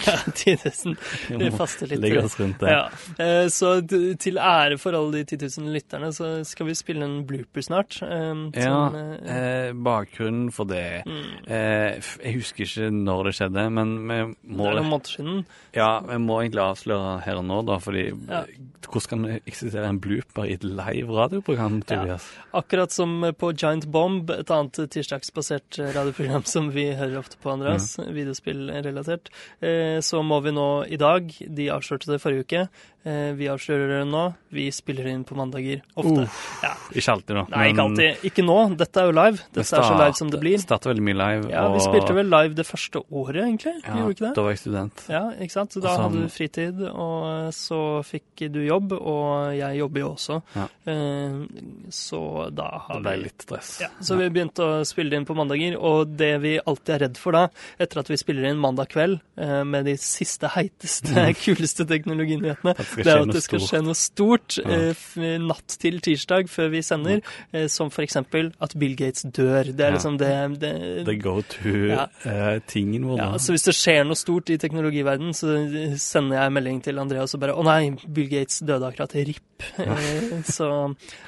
Ja, 0.06 0.16
10 0.32 0.56
000. 0.86 0.96
Vi 1.40 1.50
faster 1.50 1.86
litt. 1.90 2.00
legge 2.00 2.24
oss 2.24 2.36
rundt 2.40 2.58
det. 2.60 2.70
Ja. 2.70 2.88
Eh, 3.18 3.46
Så 3.50 3.80
til 4.18 4.36
ære 4.38 4.78
for 4.78 4.92
alle 4.96 5.12
de 5.24 5.24
10 5.36 5.60
000 5.60 5.72
lytterne, 5.74 6.10
så 6.12 6.44
skal 6.46 6.66
vi 6.66 6.74
spille 6.74 7.02
en 7.04 7.24
blooper 7.26 7.62
snart. 7.62 8.00
eh, 8.02 8.34
Ja, 8.60 8.90
som, 8.90 8.94
eh, 8.96 9.36
eh, 9.68 9.72
bakgrunnen 9.72 10.50
for 10.52 10.64
det 10.70 11.02
mm, 11.06 11.48
eh, 11.50 12.00
Jeg 12.24 12.34
husker 12.36 12.64
ikke 12.64 12.90
når 12.92 13.24
det 13.24 13.34
skjedde, 13.38 13.64
men 13.72 13.94
vi 14.08 14.18
må 14.54 14.64
Det 14.64 14.76
er 14.76 14.80
noen 14.80 14.90
måneder 14.90 15.12
siden. 15.16 15.44
ja, 15.74 16.00
vi 16.00 16.18
må 16.18 16.40
egentlig 16.42 16.62
avsløre 16.64 16.99
her 17.24 17.36
og 17.40 17.44
nå, 17.48 17.60
da, 17.66 17.78
fordi 17.82 18.04
Ja. 18.28 18.44
hvordan 18.90 19.08
kan 19.08 19.22
det 19.22 19.42
eksistere 19.46 19.88
en 19.88 20.00
blooper 20.00 20.44
i 20.48 20.54
et 20.58 20.64
live 20.64 21.08
radioprogram, 21.14 21.82
Ja. 21.90 22.18
Akkurat 22.54 22.90
som 22.90 23.20
på 23.38 23.52
Giant 23.56 23.86
Bomb, 23.90 24.30
et 24.30 24.50
annet 24.50 24.72
tirsdagsbasert 24.90 25.78
radioprogram 25.94 26.44
som 26.46 26.70
vi 26.70 26.88
hører 26.94 27.18
ofte 27.18 27.36
på, 27.42 27.50
Andreas, 27.52 27.96
videospillrelatert, 27.98 29.28
eh, 29.62 29.98
så 30.00 30.22
må 30.24 30.40
vi 30.42 30.50
nå 30.54 30.68
i 30.90 30.96
dag 31.00 31.28
De 31.30 31.68
avslørte 31.70 32.06
det 32.10 32.20
forrige 32.22 32.44
uke. 32.46 32.68
eh, 33.04 33.32
Vi 33.34 33.46
avslører 33.48 33.88
det 34.00 34.08
nå. 34.10 34.34
Vi 34.52 34.68
spiller 34.70 35.06
inn 35.06 35.24
på 35.24 35.34
mandager. 35.36 35.80
Ofte. 35.96 36.28
Ja. 36.62 36.74
Ikke 36.92 37.12
alltid, 37.14 37.34
da. 37.36 37.44
Nei, 37.56 37.72
ikke 37.72 37.84
alltid. 37.86 38.24
Ikke 38.28 38.44
nå. 38.44 38.76
Dette 38.76 38.96
er 39.00 39.06
jo 39.06 39.12
live. 39.12 39.38
Dette 39.54 39.76
er 39.78 39.82
så 39.86 39.96
live 39.98 40.14
som 40.18 40.30
det 40.30 40.40
blir. 40.40 40.58
Starter 40.58 40.90
veldig 40.92 41.04
mye 41.06 41.16
live. 41.20 41.50
Ja, 41.50 41.68
Vi 41.72 41.80
spilte 41.80 42.14
vel 42.14 42.26
live 42.28 42.54
det 42.54 42.66
første 42.66 43.02
året, 43.10 43.40
egentlig. 43.46 43.76
ja? 43.84 44.32
Da 44.34 44.42
var 44.42 44.50
jeg 44.50 44.58
student. 44.58 45.04
Ja, 45.08 45.30
ikke 45.40 45.50
sant? 45.52 45.72
Så 45.72 45.80
da 45.80 45.94
Og 45.94 46.10
hadde 46.10 46.22
du 46.22 46.28
fritid, 46.28 46.80
og 46.92 47.52
så 47.54 48.02
fikk 48.04 48.46
du 48.52 48.60
jobb, 48.66 48.92
og 48.98 49.54
jeg 49.56 49.78
jobber 49.78 50.00
jo 50.00 50.08
også. 50.14 50.40
Ja. 50.56 50.66
Eh, 50.86 51.40
Så 51.90 52.50
da 52.54 52.82
Det 52.88 53.02
ble 53.02 53.16
vi 53.16 53.22
litt 53.24 53.42
stress. 53.42 53.80
ja, 53.80 53.88
Så 54.00 54.16
vi 54.18 54.28
begynte 54.30 54.62
å 54.62 54.84
spille 54.86 55.16
inn 55.16 55.24
på 55.26 55.34
mandager, 55.34 55.76
og 55.78 56.16
det 56.16 56.40
vi 56.42 56.58
alltid 56.60 56.94
er 56.94 56.98
redd 57.06 57.16
for 57.18 57.32
da, 57.32 57.48
etter 57.78 58.00
at 58.00 58.08
vi 58.08 58.16
spiller 58.16 58.44
inn 58.50 58.58
mandag 58.60 58.88
kveld 58.92 59.20
eh, 59.36 59.64
med 59.64 59.84
de 59.86 59.96
siste 59.96 60.48
heiteste, 60.54 61.10
kuleste 61.44 61.86
teknologinyhetene, 61.86 62.74
det 62.96 63.06
er 63.06 63.22
at 63.24 63.32
det 63.34 63.42
skal 63.42 63.60
skje 63.60 63.82
noe 63.84 63.94
stort 63.98 64.58
Ja. 64.60 64.92
eh, 64.92 65.38
natt 65.40 65.76
til 65.80 66.00
tirsdag 66.00 66.48
før 66.48 66.70
vi 66.70 66.82
sender, 66.82 67.20
som 67.68 67.90
for 67.90 68.02
eksempel 68.04 68.52
at 68.60 68.74
Bill 68.78 68.94
Gates 68.96 69.22
dør. 69.24 69.64
Det 69.74 69.80
er 69.80 69.90
Ja. 69.90 69.96
liksom 69.96 70.18
det, 70.18 70.60
det 70.60 71.04
The 71.06 71.16
go 71.16 71.40
to-tingen 71.42 73.04
vår 73.08 73.18
ja, 73.18 73.28
så 73.42 73.52
hvis 73.54 73.64
det 73.66 73.74
skjer 73.76 74.04
noe 74.06 74.18
stort 74.18 74.50
i 74.54 74.56
teknologiverdenen, 74.60 75.34
så 75.36 75.56
sender 76.00 76.38
jeg 76.38 76.52
melding 76.54 76.69
til 76.78 76.98
Andreas 77.02 77.34
og 77.34 77.40
bare 77.42 77.56
'Å 77.58 77.64
nei, 77.66 77.90
Bill 78.06 78.28
Gates 78.30 78.60
døde 78.62 78.86
akkurat. 78.86 79.10
Ripp'. 79.26 79.64
Så 80.56 80.68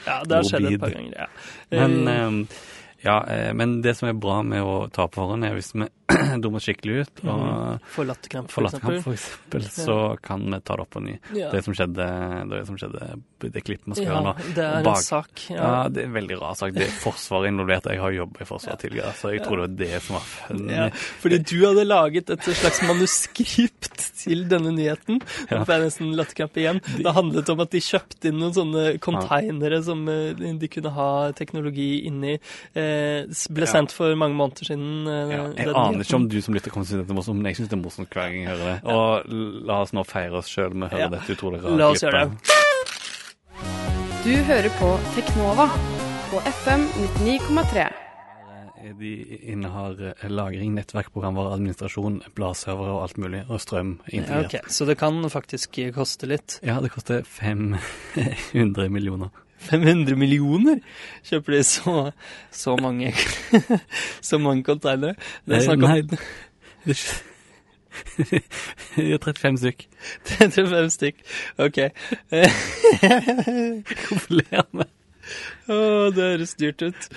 ja, 0.06 0.22
det 0.22 0.36
har 0.38 0.46
skjedd 0.46 0.68
et 0.70 0.80
par 0.80 0.94
ganger. 0.94 1.16
Ja. 1.18 1.26
Men, 1.70 2.08
Eh, 2.08 2.20
ehm, 2.22 2.46
ja, 3.02 3.16
eh, 3.26 3.50
men 3.54 3.80
det 3.82 3.96
som 3.98 4.08
er 4.08 4.18
bra 4.18 4.40
med 4.46 4.62
å 4.62 4.86
ta 4.92 5.08
på 5.10 5.20
forhånd, 5.22 5.44
er 5.46 5.56
hvis 5.56 5.72
vi 5.74 5.88
dummer 6.42 6.62
skikkelig 6.62 7.02
ut 7.02 7.22
og 7.24 7.82
får 7.94 8.08
latterkramp, 8.08 8.50
for 8.52 8.68
eksempel. 8.68 8.98
for 9.04 9.16
eksempel, 9.16 9.66
så 9.74 9.96
kan 10.22 10.44
vi 10.52 10.60
ta 10.60 10.76
det 10.76 10.84
opp 10.84 10.92
på 10.96 11.02
ny. 11.04 11.16
Ja. 11.38 11.50
Det 11.54 11.62
som 11.66 11.76
skjedde, 11.76 12.06
det 12.52 12.62
som 12.68 12.78
skjedde 12.78 13.08
det 13.42 13.62
klippet 13.66 13.88
vi 13.90 13.96
skal 13.98 14.06
Ja, 14.06 14.12
gjøre 14.12 14.26
nå. 14.28 14.54
det 14.54 14.66
er 14.66 14.86
en 14.86 15.02
sak. 15.02 15.44
Ja. 15.50 15.56
Ja. 15.62 15.88
det 15.90 16.04
er 16.04 16.10
en 16.10 16.14
veldig 16.14 16.38
rar 16.38 16.54
sak. 16.58 16.74
Det 16.76 16.84
er 16.86 16.92
Forsvaret 17.02 17.50
involvert. 17.50 17.88
Jeg 17.90 18.02
har 18.02 18.14
jobba 18.14 18.44
i 18.44 18.46
Forsvaret 18.46 18.84
tidligere, 18.84 19.14
så 19.18 19.32
jeg 19.34 19.42
tror 19.46 19.62
det 19.62 19.66
var 19.66 19.74
det 19.82 20.02
som 20.06 20.18
var 20.18 20.28
fun. 20.28 20.62
Ja, 20.70 20.86
fordi 21.22 21.40
du 21.42 21.56
hadde 21.66 21.86
laget 21.88 22.30
et 22.30 22.50
slags 22.60 22.82
manuskript 22.86 24.04
til 24.22 24.44
denne 24.50 24.70
nyheten. 24.76 25.18
Ja. 25.50 25.64
Det 25.66 25.74
er 25.74 25.84
nesten 25.88 26.14
latterkramp 26.18 26.60
igjen. 26.62 26.78
Det 27.02 27.16
handlet 27.16 27.50
om 27.50 27.64
at 27.64 27.74
de 27.74 27.82
kjøpte 27.82 28.30
inn 28.30 28.38
noen 28.42 28.54
sånne 28.56 28.84
konteinere 29.02 29.82
som 29.82 30.04
eh, 30.12 30.38
de 30.38 30.70
kunne 30.70 30.94
ha 30.94 31.10
teknologi 31.36 31.90
inni. 32.06 32.36
Eh, 32.78 32.91
ble 33.52 33.66
Ja. 33.66 33.72
sendt 33.72 33.92
for 33.92 34.14
mange 34.16 34.34
måneder 34.36 34.64
siden. 34.68 35.06
eh, 35.06 35.30
Ja, 35.36 35.42
jeg 35.46 35.56
den 35.56 35.74
aner 35.74 35.92
nyheten. 35.92 36.04
ikke 36.06 36.14
om 36.20 36.28
du 36.28 36.40
som 36.40 36.54
lytter 36.54 36.70
kommer 36.70 36.86
til 36.86 36.96
å 36.96 37.02
synes 37.02 37.06
det 37.06 37.10
er 37.10 37.18
morsomt, 37.20 37.36
men 37.42 37.46
jeg 37.52 37.56
syns 37.56 37.68
det 37.70 37.78
er 37.78 37.82
morsomt 37.82 38.10
hver 38.10 38.28
gang 38.30 38.42
jeg 38.42 38.48
hører 38.52 38.66
det. 38.72 38.78
Og 38.84 39.66
la 39.66 39.80
oss 39.82 39.92
nå 39.92 40.04
feire 40.06 40.34
oss 40.38 40.48
sjøl 40.48 40.74
med 40.74 40.90
å 40.90 40.92
høre 40.92 41.00
Ja. 41.00 41.08
dette 41.08 41.36
utrolig 41.36 41.62
rare 41.62 41.76
La 41.76 41.88
oss 41.90 42.00
gjøre 42.02 42.28
det. 42.30 42.38
Du 44.24 44.30
hører 44.46 44.70
på 44.78 44.88
Teknova 45.16 45.66
på 46.30 46.38
FM 46.46 46.86
99,3. 47.18 47.90
Eh, 48.82 48.92
De 48.98 49.38
innehar 49.52 49.94
eh, 50.22 50.28
lagring, 50.28 50.74
nettverkprogrammer, 50.74 51.52
administrasjon, 51.54 52.20
bladservere 52.34 52.94
og 52.96 53.02
alt 53.02 53.16
mulig, 53.18 53.44
og 53.48 53.60
strøm 53.62 53.98
integrert. 54.12 54.46
Okay, 54.46 54.60
Så 54.68 54.86
det 54.86 54.96
kan 54.98 55.22
faktisk 55.30 55.78
koste 55.94 56.26
litt. 56.30 56.58
Ja, 56.62 56.80
det 56.80 56.90
koster 56.90 57.22
500 57.24 58.88
millioner. 58.90 59.30
500 59.68 60.16
millioner 60.18 60.80
kjøper 61.28 61.56
de 61.56 61.62
så, 61.66 61.94
så 62.50 62.76
mange 62.80 63.12
Så 64.28 64.38
mange 64.42 64.64
containere. 64.66 65.14
Det 65.46 65.58
er 65.58 65.66
snakk 65.66 65.82
om 65.82 65.88
Nei, 65.90 66.02
det 66.08 66.18
er 66.18 67.04
har 68.96 69.18
35 69.18 69.58
stykk. 69.60 69.84
35 70.30 70.90
stykk. 70.94 71.20
OK. 71.60 71.78
Vi? 74.32 74.88
Å, 75.68 75.76
det 76.16 76.24
høres 76.24 76.56
dyrt 76.58 76.82
ut. 76.82 77.08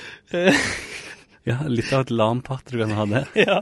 Ja, 1.45 1.57
litt 1.69 1.91
av 1.93 2.05
et 2.05 2.13
LAN-party 2.13 2.75
du 2.75 2.83
kan 2.83 2.93
ha 2.99 3.07
det. 3.09 3.23
Ja. 3.39 3.59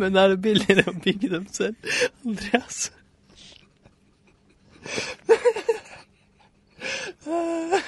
Men 0.00 0.18
er 0.18 0.34
det 0.34 0.42
billigere 0.44 0.90
å 0.90 0.98
bygge 1.04 1.30
dem 1.36 1.46
selv, 1.54 1.94
Andreas? 2.26 2.88
Hva 7.24 7.80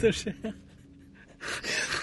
som 0.00 0.12
skjer? 0.12 0.34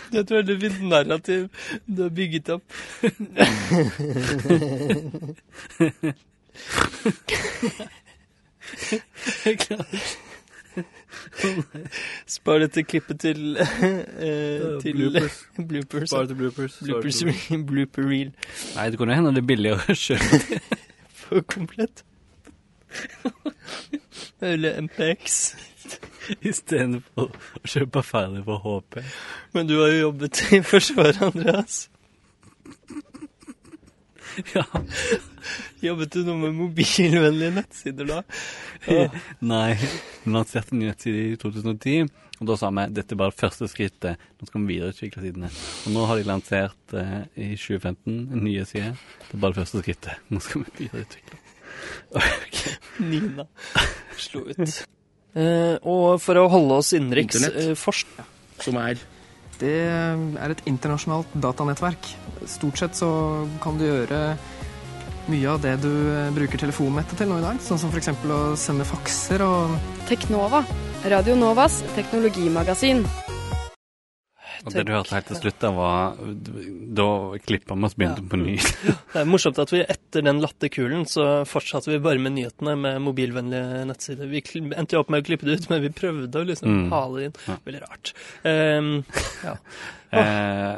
Det 0.07 0.15
er 0.15 0.21
et 0.23 0.31
veldig 0.31 0.55
fint 0.61 0.83
narrativ 0.87 1.49
du 1.87 2.03
har 2.05 2.13
bygget 2.15 2.49
opp. 2.55 2.63
Jeg 9.45 9.59
klarer 9.59 9.93
ikke. 9.93 10.26
Spar 12.35 12.61
dette 12.63 12.83
klippet 12.83 13.19
til 13.21 13.55
eh, 13.59 14.77
til 14.81 14.97
bloopers. 14.97 15.39
bloopers. 15.69 16.13
Bare 16.13 16.27
til 16.27 16.35
bloopers. 16.35 16.77
bloopers 16.83 17.23
blooper 17.67 18.09
reel 18.09 18.31
Nei, 18.75 18.89
det 18.89 18.99
kunne 18.99 19.15
hende 19.17 19.33
det 19.35 19.43
er 19.43 19.49
billigere 19.53 19.95
å 19.95 19.97
kjøpe 19.97 20.61
for 21.23 21.43
komplett. 21.49 22.03
Eller 24.41 24.79
MPX. 24.81 25.55
istedenfor 26.43 27.29
å 27.31 27.67
kjøpe 27.67 28.03
ferdig 28.03 28.43
på 28.47 28.57
HP. 28.63 29.03
Men 29.55 29.69
du 29.69 29.77
har 29.81 29.93
jo 29.93 30.01
jobbet 30.07 30.41
i 30.53 30.61
Forsvaret, 30.65 31.21
Andreas. 31.23 31.87
Ja, 34.55 34.63
Jobbet 35.81 36.13
du 36.13 36.23
noe 36.27 36.37
med 36.41 36.55
mobilvennlige 36.57 37.53
nettsider 37.55 38.07
da? 38.09 38.17
Ja. 38.87 39.05
Nei, 39.47 39.77
vi 39.79 40.33
lanserte 40.33 40.73
en 40.75 40.81
ny 40.81 40.89
nettside 40.89 41.21
i 41.31 41.37
2010, 41.39 42.09
og 42.41 42.49
da 42.49 42.57
sa 42.59 42.69
vi 42.75 42.85
dette 42.97 43.15
er 43.15 43.21
bare 43.21 43.35
første 43.35 43.69
skrittet. 43.71 44.19
Nå 44.37 44.49
skal 44.49 44.63
vi 44.65 44.75
videreutvikle 44.75 45.23
sidene. 45.23 45.49
Og 45.87 45.95
nå 45.95 46.05
har 46.09 46.19
de 46.19 46.27
lansert 46.27 46.95
eh, 46.99 47.19
i 47.39 47.49
2015 47.55 48.17
en 48.35 48.43
nye 48.45 48.65
side. 48.69 48.91
Det 49.27 49.33
er 49.37 49.43
bare 49.45 49.55
det 49.55 49.61
første 49.63 49.81
skrittet. 49.83 50.23
Nå 50.33 50.43
skal 50.43 50.65
vi 50.65 50.83
videreutvikle. 50.83 51.41
Ok. 52.17 52.61
Nina 53.07 53.47
slo 54.17 54.43
ut. 54.49 54.79
Eh, 55.37 55.75
og 55.85 56.17
for 56.23 56.39
å 56.41 56.47
holde 56.51 56.81
oss 56.81 56.93
innenriks 56.97 57.37
Internett. 57.39 57.71
eh, 57.73 57.77
forsk... 57.77 58.17
Som 58.63 58.79
er 58.81 58.97
Det 59.57 59.77
er 59.89 60.53
et 60.53 60.63
internasjonalt 60.69 61.33
datanettverk. 61.33 62.11
Stort 62.49 62.81
sett 62.81 62.97
så 62.97 63.09
kan 63.63 63.79
du 63.79 63.87
gjøre 63.87 64.21
mye 65.27 65.47
av 65.51 65.61
det 65.63 65.75
du 65.83 65.91
eh, 65.91 66.29
bruker 66.35 66.61
telefonnettet 66.61 67.19
til 67.19 67.31
nå 67.31 67.39
i 67.41 67.45
dag. 67.45 67.61
Sånn 67.63 67.81
som 67.81 67.91
f.eks. 67.91 68.13
å 68.13 68.41
sende 68.59 68.87
fakser 68.87 69.43
og 69.45 69.75
Teknova. 70.07 70.63
Radio 71.07 71.35
Novas 71.39 71.81
teknologimagasin. 71.95 73.03
Og 74.65 74.73
det 74.73 74.85
du 74.87 74.91
hørte 74.95 75.13
helt 75.15 75.27
til 75.29 75.37
slutt, 75.41 75.59
da 75.61 75.69
var 75.75 76.15
Da 76.97 77.07
klippa 77.45 77.75
vi 77.77 77.85
oss 77.87 77.95
begynte 77.99 78.23
på 78.29 78.39
ny. 78.41 78.55
Det 79.13 79.21
er 79.21 79.29
morsomt 79.29 79.59
at 79.61 79.71
vi 79.73 79.83
etter 79.83 80.25
den 80.25 80.41
latterkulen 80.43 81.05
så 81.09 81.27
fortsatte 81.47 81.91
vi 81.91 81.99
bare 82.03 82.21
med 82.21 82.35
nyhetene 82.37 82.75
med 82.79 83.01
mobilvennlige 83.05 83.83
nettsider. 83.89 84.29
Vi 84.31 84.41
endte 84.77 84.97
jo 84.97 85.03
opp 85.03 85.11
med 85.13 85.23
å 85.23 85.27
klippe 85.29 85.45
det 85.47 85.59
ut, 85.61 85.69
men 85.69 85.83
vi 85.85 85.93
prøvde 85.93 86.41
å 86.41 86.47
liksom 86.47 86.67
Mm. 86.77 86.89
hale 86.91 87.17
det 87.19 87.25
inn. 87.29 87.37
Ja. 87.47 87.55
Veldig 87.65 87.81
rart. 87.85 88.13
Um, 88.43 88.91
ja. 89.43 89.55
Eh, 90.11 90.77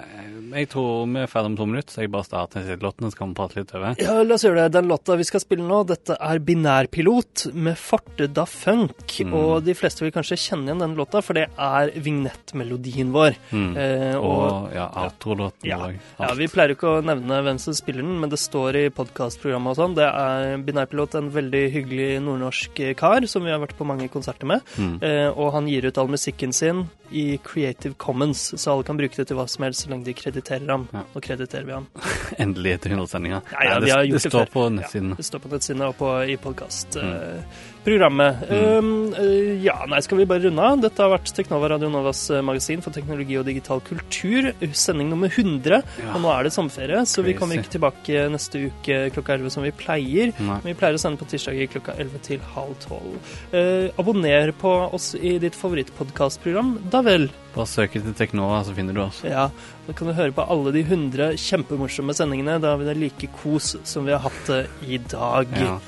jeg 0.60 0.70
tror 0.72 1.06
vi 1.12 1.20
er 1.22 1.28
ferdig 1.30 1.52
om 1.52 1.58
to 1.60 1.66
minutter, 1.70 1.94
så 1.94 2.02
jeg 2.02 2.12
bare 2.12 2.26
starter 2.26 2.70
låten, 2.82 3.12
så 3.12 3.18
kan 3.20 3.30
vi 3.30 3.38
prate 3.38 3.60
litt 3.60 3.74
over. 3.78 3.96
ja, 4.02 4.16
la 4.24 4.34
oss 4.36 4.44
gjøre 4.44 4.64
det. 4.66 4.72
Den 4.80 4.88
låta 4.90 5.16
vi 5.20 5.24
skal 5.28 5.44
spille 5.44 5.66
nå, 5.68 5.84
dette 5.88 6.18
er 6.20 6.40
Binærpilot 6.40 7.54
med 7.54 7.78
Forte 7.78 8.28
da 8.34 8.46
Funk. 8.50 9.20
Mm. 9.22 9.34
Og 9.38 9.64
de 9.64 9.76
fleste 9.78 10.02
vil 10.06 10.12
kanskje 10.16 10.40
kjenne 10.42 10.72
igjen 10.72 10.80
den 10.82 10.96
låta, 10.98 11.22
for 11.22 11.38
det 11.38 11.48
er 11.58 11.92
vignettmelodien 12.02 13.12
vår. 13.14 13.38
Mm. 13.52 13.70
Eh, 13.78 14.16
og 14.18 14.40
Og 14.40 14.74
ja, 14.74 14.88
outro-låten 15.04 15.70
Ja. 15.70 15.78
òg. 15.78 16.00
Ja, 16.20 16.34
Vi 16.34 16.48
pleier 16.48 16.74
ikke 16.76 16.88
å 17.00 17.04
nevne 17.04 17.42
hvem 17.44 17.60
som 17.60 17.74
spiller 17.74 18.02
den, 18.02 18.20
men 18.20 18.30
det 18.30 18.40
står 18.40 18.76
i 18.76 18.90
podkastprogrammet 18.90 19.72
og 19.72 19.76
sånn. 19.78 19.96
Det 19.96 20.08
er 20.08 20.58
Binærpilot, 20.58 21.16
en 21.16 21.30
veldig 21.30 21.72
hyggelig 21.74 22.22
nordnorsk 22.24 22.96
kar 22.98 23.26
som 23.28 23.44
vi 23.44 23.52
har 23.52 23.60
vært 23.60 23.78
på 23.78 23.86
mange 23.86 24.10
konserter 24.10 24.46
med. 24.48 24.62
Mm. 24.78 25.02
Eh, 25.04 25.30
og 25.38 25.54
han 25.54 25.68
gir 25.68 25.86
ut 25.86 25.98
all 25.98 26.08
musikken 26.08 26.54
sin 26.54 26.90
i 27.12 27.38
Creative 27.44 27.96
Commons, 27.98 28.54
så 28.56 28.72
alle 28.74 28.84
kan 28.84 28.98
bruke 28.98 29.19
det 29.20 29.28
til 29.30 29.40
hva 29.40 29.46
som 29.52 29.66
helst 29.68 29.86
så 29.86 29.92
lenge 29.92 30.08
de 30.08 30.16
krediterer 30.18 30.70
ham. 30.72 30.88
Ja. 30.96 31.04
Nå 31.14 31.24
krediterer 31.24 31.68
vi 31.68 31.76
ham. 31.76 31.90
Endelig 32.44 32.78
etter 32.78 32.96
100 32.96 33.12
sendinger. 33.14 33.44
Ja, 33.54 33.66
ja, 33.68 33.80
det, 33.84 33.92
det 33.94 34.18
det 34.18 34.24
står 34.26 34.52
på 34.54 34.68
nettsiden. 34.74 35.14
Det 35.20 35.28
står 35.28 35.44
på 35.44 35.52
nettsidene 35.54 35.92
og 35.92 36.00
på, 36.00 36.14
i 36.24 36.38
podkast. 36.42 37.00
Mm. 37.00 37.44
Um, 37.88 39.14
eh, 39.16 39.56
ja, 39.64 39.78
nei, 39.90 40.02
skal 40.04 40.20
vi 40.20 40.28
bare 40.28 40.44
runde 40.44 40.66
av? 40.66 40.82
Dette 40.84 41.02
har 41.02 41.14
vært 41.14 41.32
Teknova 41.36 41.70
Radio 41.72 41.90
Novas 41.92 42.26
eh, 42.30 42.44
magasin 42.46 42.84
for 42.84 42.96
teknologi 42.96 43.38
og 43.40 43.48
digital 43.48 43.82
kultur. 43.86 44.52
Sending 44.76 45.10
nummer 45.14 45.32
100. 45.32 45.80
Ja. 46.02 46.14
Og 46.14 46.22
nå 46.24 46.32
er 46.34 46.46
det 46.46 46.54
sommerferie, 46.56 47.02
så 47.10 47.24
vi 47.26 47.36
kommer 47.40 47.60
ikke 47.60 47.74
tilbake 47.78 48.26
neste 48.34 48.66
uke 48.68 49.00
klokka 49.16 49.38
11 49.38 49.56
som 49.56 49.66
vi 49.66 49.74
pleier. 49.76 50.34
Nei. 50.38 50.60
Men 50.60 50.72
vi 50.74 50.78
pleier 50.80 51.00
å 51.00 51.02
sende 51.02 51.22
på 51.22 51.30
tirsdager 51.32 51.72
klokka 51.72 51.96
11 51.96 52.26
til 52.28 52.44
halv 52.56 52.76
12. 52.84 53.36
Uh, 53.54 53.88
abonner 54.02 54.54
på 54.60 54.74
oss 55.00 55.14
i 55.16 55.38
ditt 55.42 55.58
favorittpodkastprogram, 55.58 56.76
da 56.92 57.04
vel. 57.06 57.30
Bare 57.56 57.70
søk 57.70 57.96
etter 57.98 58.18
Teknova, 58.18 58.60
så 58.68 58.76
finner 58.76 58.98
du 58.98 59.06
oss. 59.06 59.24
Ja, 59.26 59.48
da 59.88 59.96
kan 59.96 60.12
du 60.12 60.18
høre 60.18 60.36
på 60.36 60.46
alle 60.46 60.76
de 60.76 60.84
100 60.84 61.40
kjempemorsomme 61.40 62.14
sendingene. 62.18 62.60
Da 62.62 62.76
har 62.76 62.84
vi 62.84 62.90
det 62.92 63.00
like 63.00 63.32
kos 63.40 63.78
som 63.88 64.06
vi 64.06 64.14
har 64.14 64.22
hatt 64.28 64.44
det 64.52 64.66
i 64.86 65.00
dag. 65.10 65.56
Ja. 65.58 65.80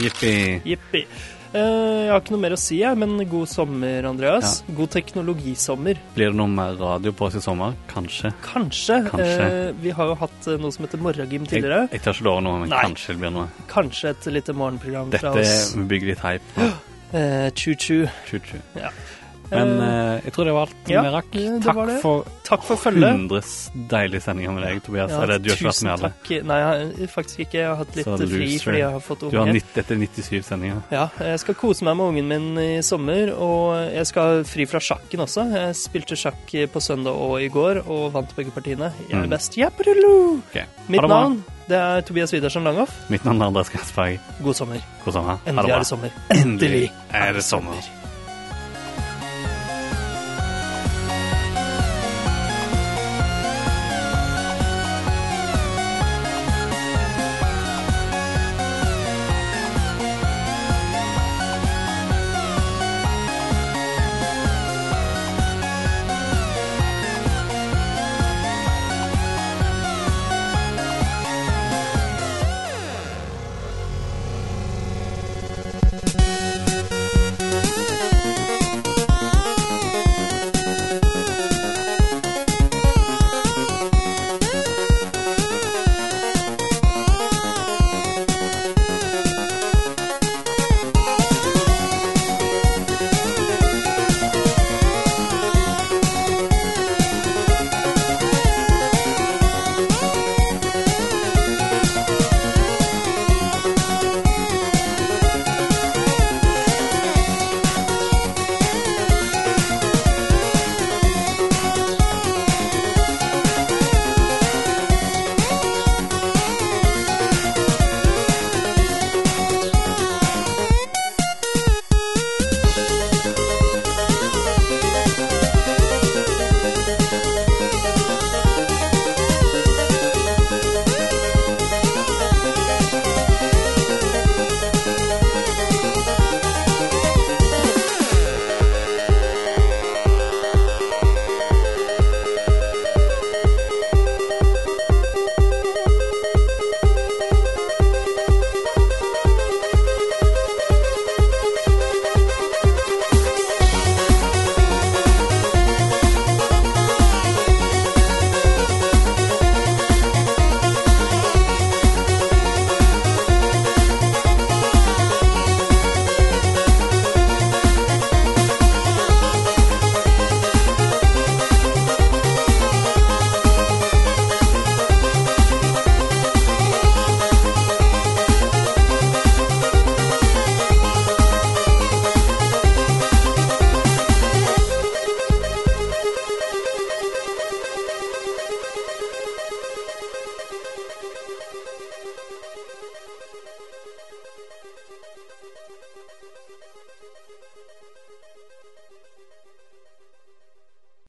Jippi. 0.00 1.06
Eh, 1.52 1.60
jeg 1.60 2.08
har 2.08 2.22
ikke 2.22 2.32
noe 2.32 2.40
mer 2.40 2.54
å 2.56 2.58
si, 2.60 2.78
jeg, 2.80 2.96
men 2.96 3.18
god 3.28 3.48
sommer, 3.50 4.06
Andreas. 4.08 4.62
God 4.72 4.88
teknologisommer. 4.94 5.98
Blir 6.16 6.30
det 6.32 6.38
noe 6.38 6.48
mer 6.48 6.78
radio 6.80 7.12
på 7.12 7.26
oss 7.28 7.36
i 7.36 7.42
sommer? 7.44 7.74
Kanskje. 7.90 8.30
Kanskje. 8.46 8.96
Kanskje. 9.10 9.48
Eh, 9.48 9.74
vi 9.82 9.92
har 9.98 10.08
jo 10.14 10.16
hatt 10.22 10.48
eh, 10.48 10.56
noe 10.62 10.72
som 10.72 10.86
heter 10.86 11.02
Morgengym 11.04 11.44
tidligere. 11.50 11.90
jeg 11.92 12.00
tør 12.06 12.16
ikke 12.16 12.24
love 12.30 12.44
noe, 12.48 12.62
men 12.64 12.72
Nei. 12.72 12.80
kanskje 12.86 13.12
det 13.12 13.20
blir 13.20 13.34
noe. 13.36 13.50
Kanskje 13.68 14.14
et 14.14 14.30
lite 14.32 14.56
morgenprogram 14.56 15.12
fra 15.12 15.34
Dette 15.36 15.44
oss. 15.44 15.74
vi 15.76 15.84
bygger 15.92 16.14
litt 16.14 16.24
hype 16.24 16.70
Choo-choo. 17.60 18.06
Tju-tju. 18.30 18.62
Ja. 18.80 18.88
Men 19.52 19.72
Eh, 19.82 19.88
eh, 20.16 20.20
jeg 20.24 20.32
tror 20.34 20.44
det 20.48 20.54
var 20.56 20.66
alt 20.66 20.88
ja, 20.92 21.02
rakk. 21.12 21.32
Takk 21.62 21.76
var 21.76 21.90
for 22.02 22.24
takk 22.46 22.62
for 22.66 22.76
følget. 22.80 23.12
Hundres 23.16 23.70
deilige 23.88 24.20
sendinger 24.24 24.52
med 24.56 24.64
deg, 24.66 24.82
Tobias. 24.84 25.10
Ja, 25.12 25.22
Eller 25.22 25.38
du 25.38 25.50
har 25.50 25.56
ikke 25.56 25.68
vært 25.68 25.82
med 25.86 25.92
alle. 25.92 26.10
takk. 26.12 26.30
Nei, 26.48 26.58
jeg, 26.62 27.08
faktisk 27.12 27.38
ikke. 27.46 27.58
Jeg 27.60 27.68
har 27.68 27.76
hatt 27.76 27.96
litt 27.96 28.06
fri 28.06 28.48
fordi 28.62 28.78
jeg 28.82 28.90
har 28.96 29.00
fått 29.04 29.20
Du 29.24 29.36
har 29.36 29.46
unge. 29.46 29.54
90, 29.60 29.74
dette 29.76 29.94
er 29.94 30.02
97 30.02 30.42
sendinger. 30.48 30.82
Ja, 30.92 31.08
jeg 31.20 31.40
skal 31.44 31.54
kose 31.54 31.84
meg 31.84 31.96
med 31.96 32.06
ungen 32.12 32.28
min 32.28 32.58
i 32.58 32.82
sommer, 32.82 33.32
og 33.36 33.92
jeg 33.92 34.06
skal 34.06 34.44
fri 34.44 34.64
fra 34.66 34.80
sjakken 34.80 35.20
også. 35.26 35.46
Jeg 35.52 35.74
spilte 35.76 36.16
sjakk 36.16 36.52
på 36.72 36.80
søndag 36.80 37.12
og 37.14 37.40
i 37.42 37.48
går, 37.48 37.82
og 37.86 38.12
vant 38.12 38.34
begge 38.36 38.50
partiene. 38.50 38.92
Jeg 39.08 39.18
er 39.18 39.22
Mm. 39.26 39.30
best. 39.30 39.56
ja, 39.56 39.68
Ok. 39.68 40.54
Ha 40.56 40.66
Mitt 40.88 41.02
navn, 41.08 41.44
det 41.68 41.76
er 41.78 42.00
Tobias 42.02 42.32
Widersen 42.32 42.64
Langhoff. 42.64 42.90
Mitt 43.08 43.24
navn 43.24 43.40
er 43.40 43.46
Andreas 43.46 43.68
Gassberg. 43.70 44.18
God 44.42 44.54
sommer. 44.54 44.80
God 45.04 45.12
sommer. 45.14 45.38
Endelig 45.46 45.70
er 45.70 45.78
det 45.78 45.86
sommer. 45.86 46.10
Endelig 46.30 46.90
er 47.12 47.32
det 47.32 47.42
sommer. 47.44 48.01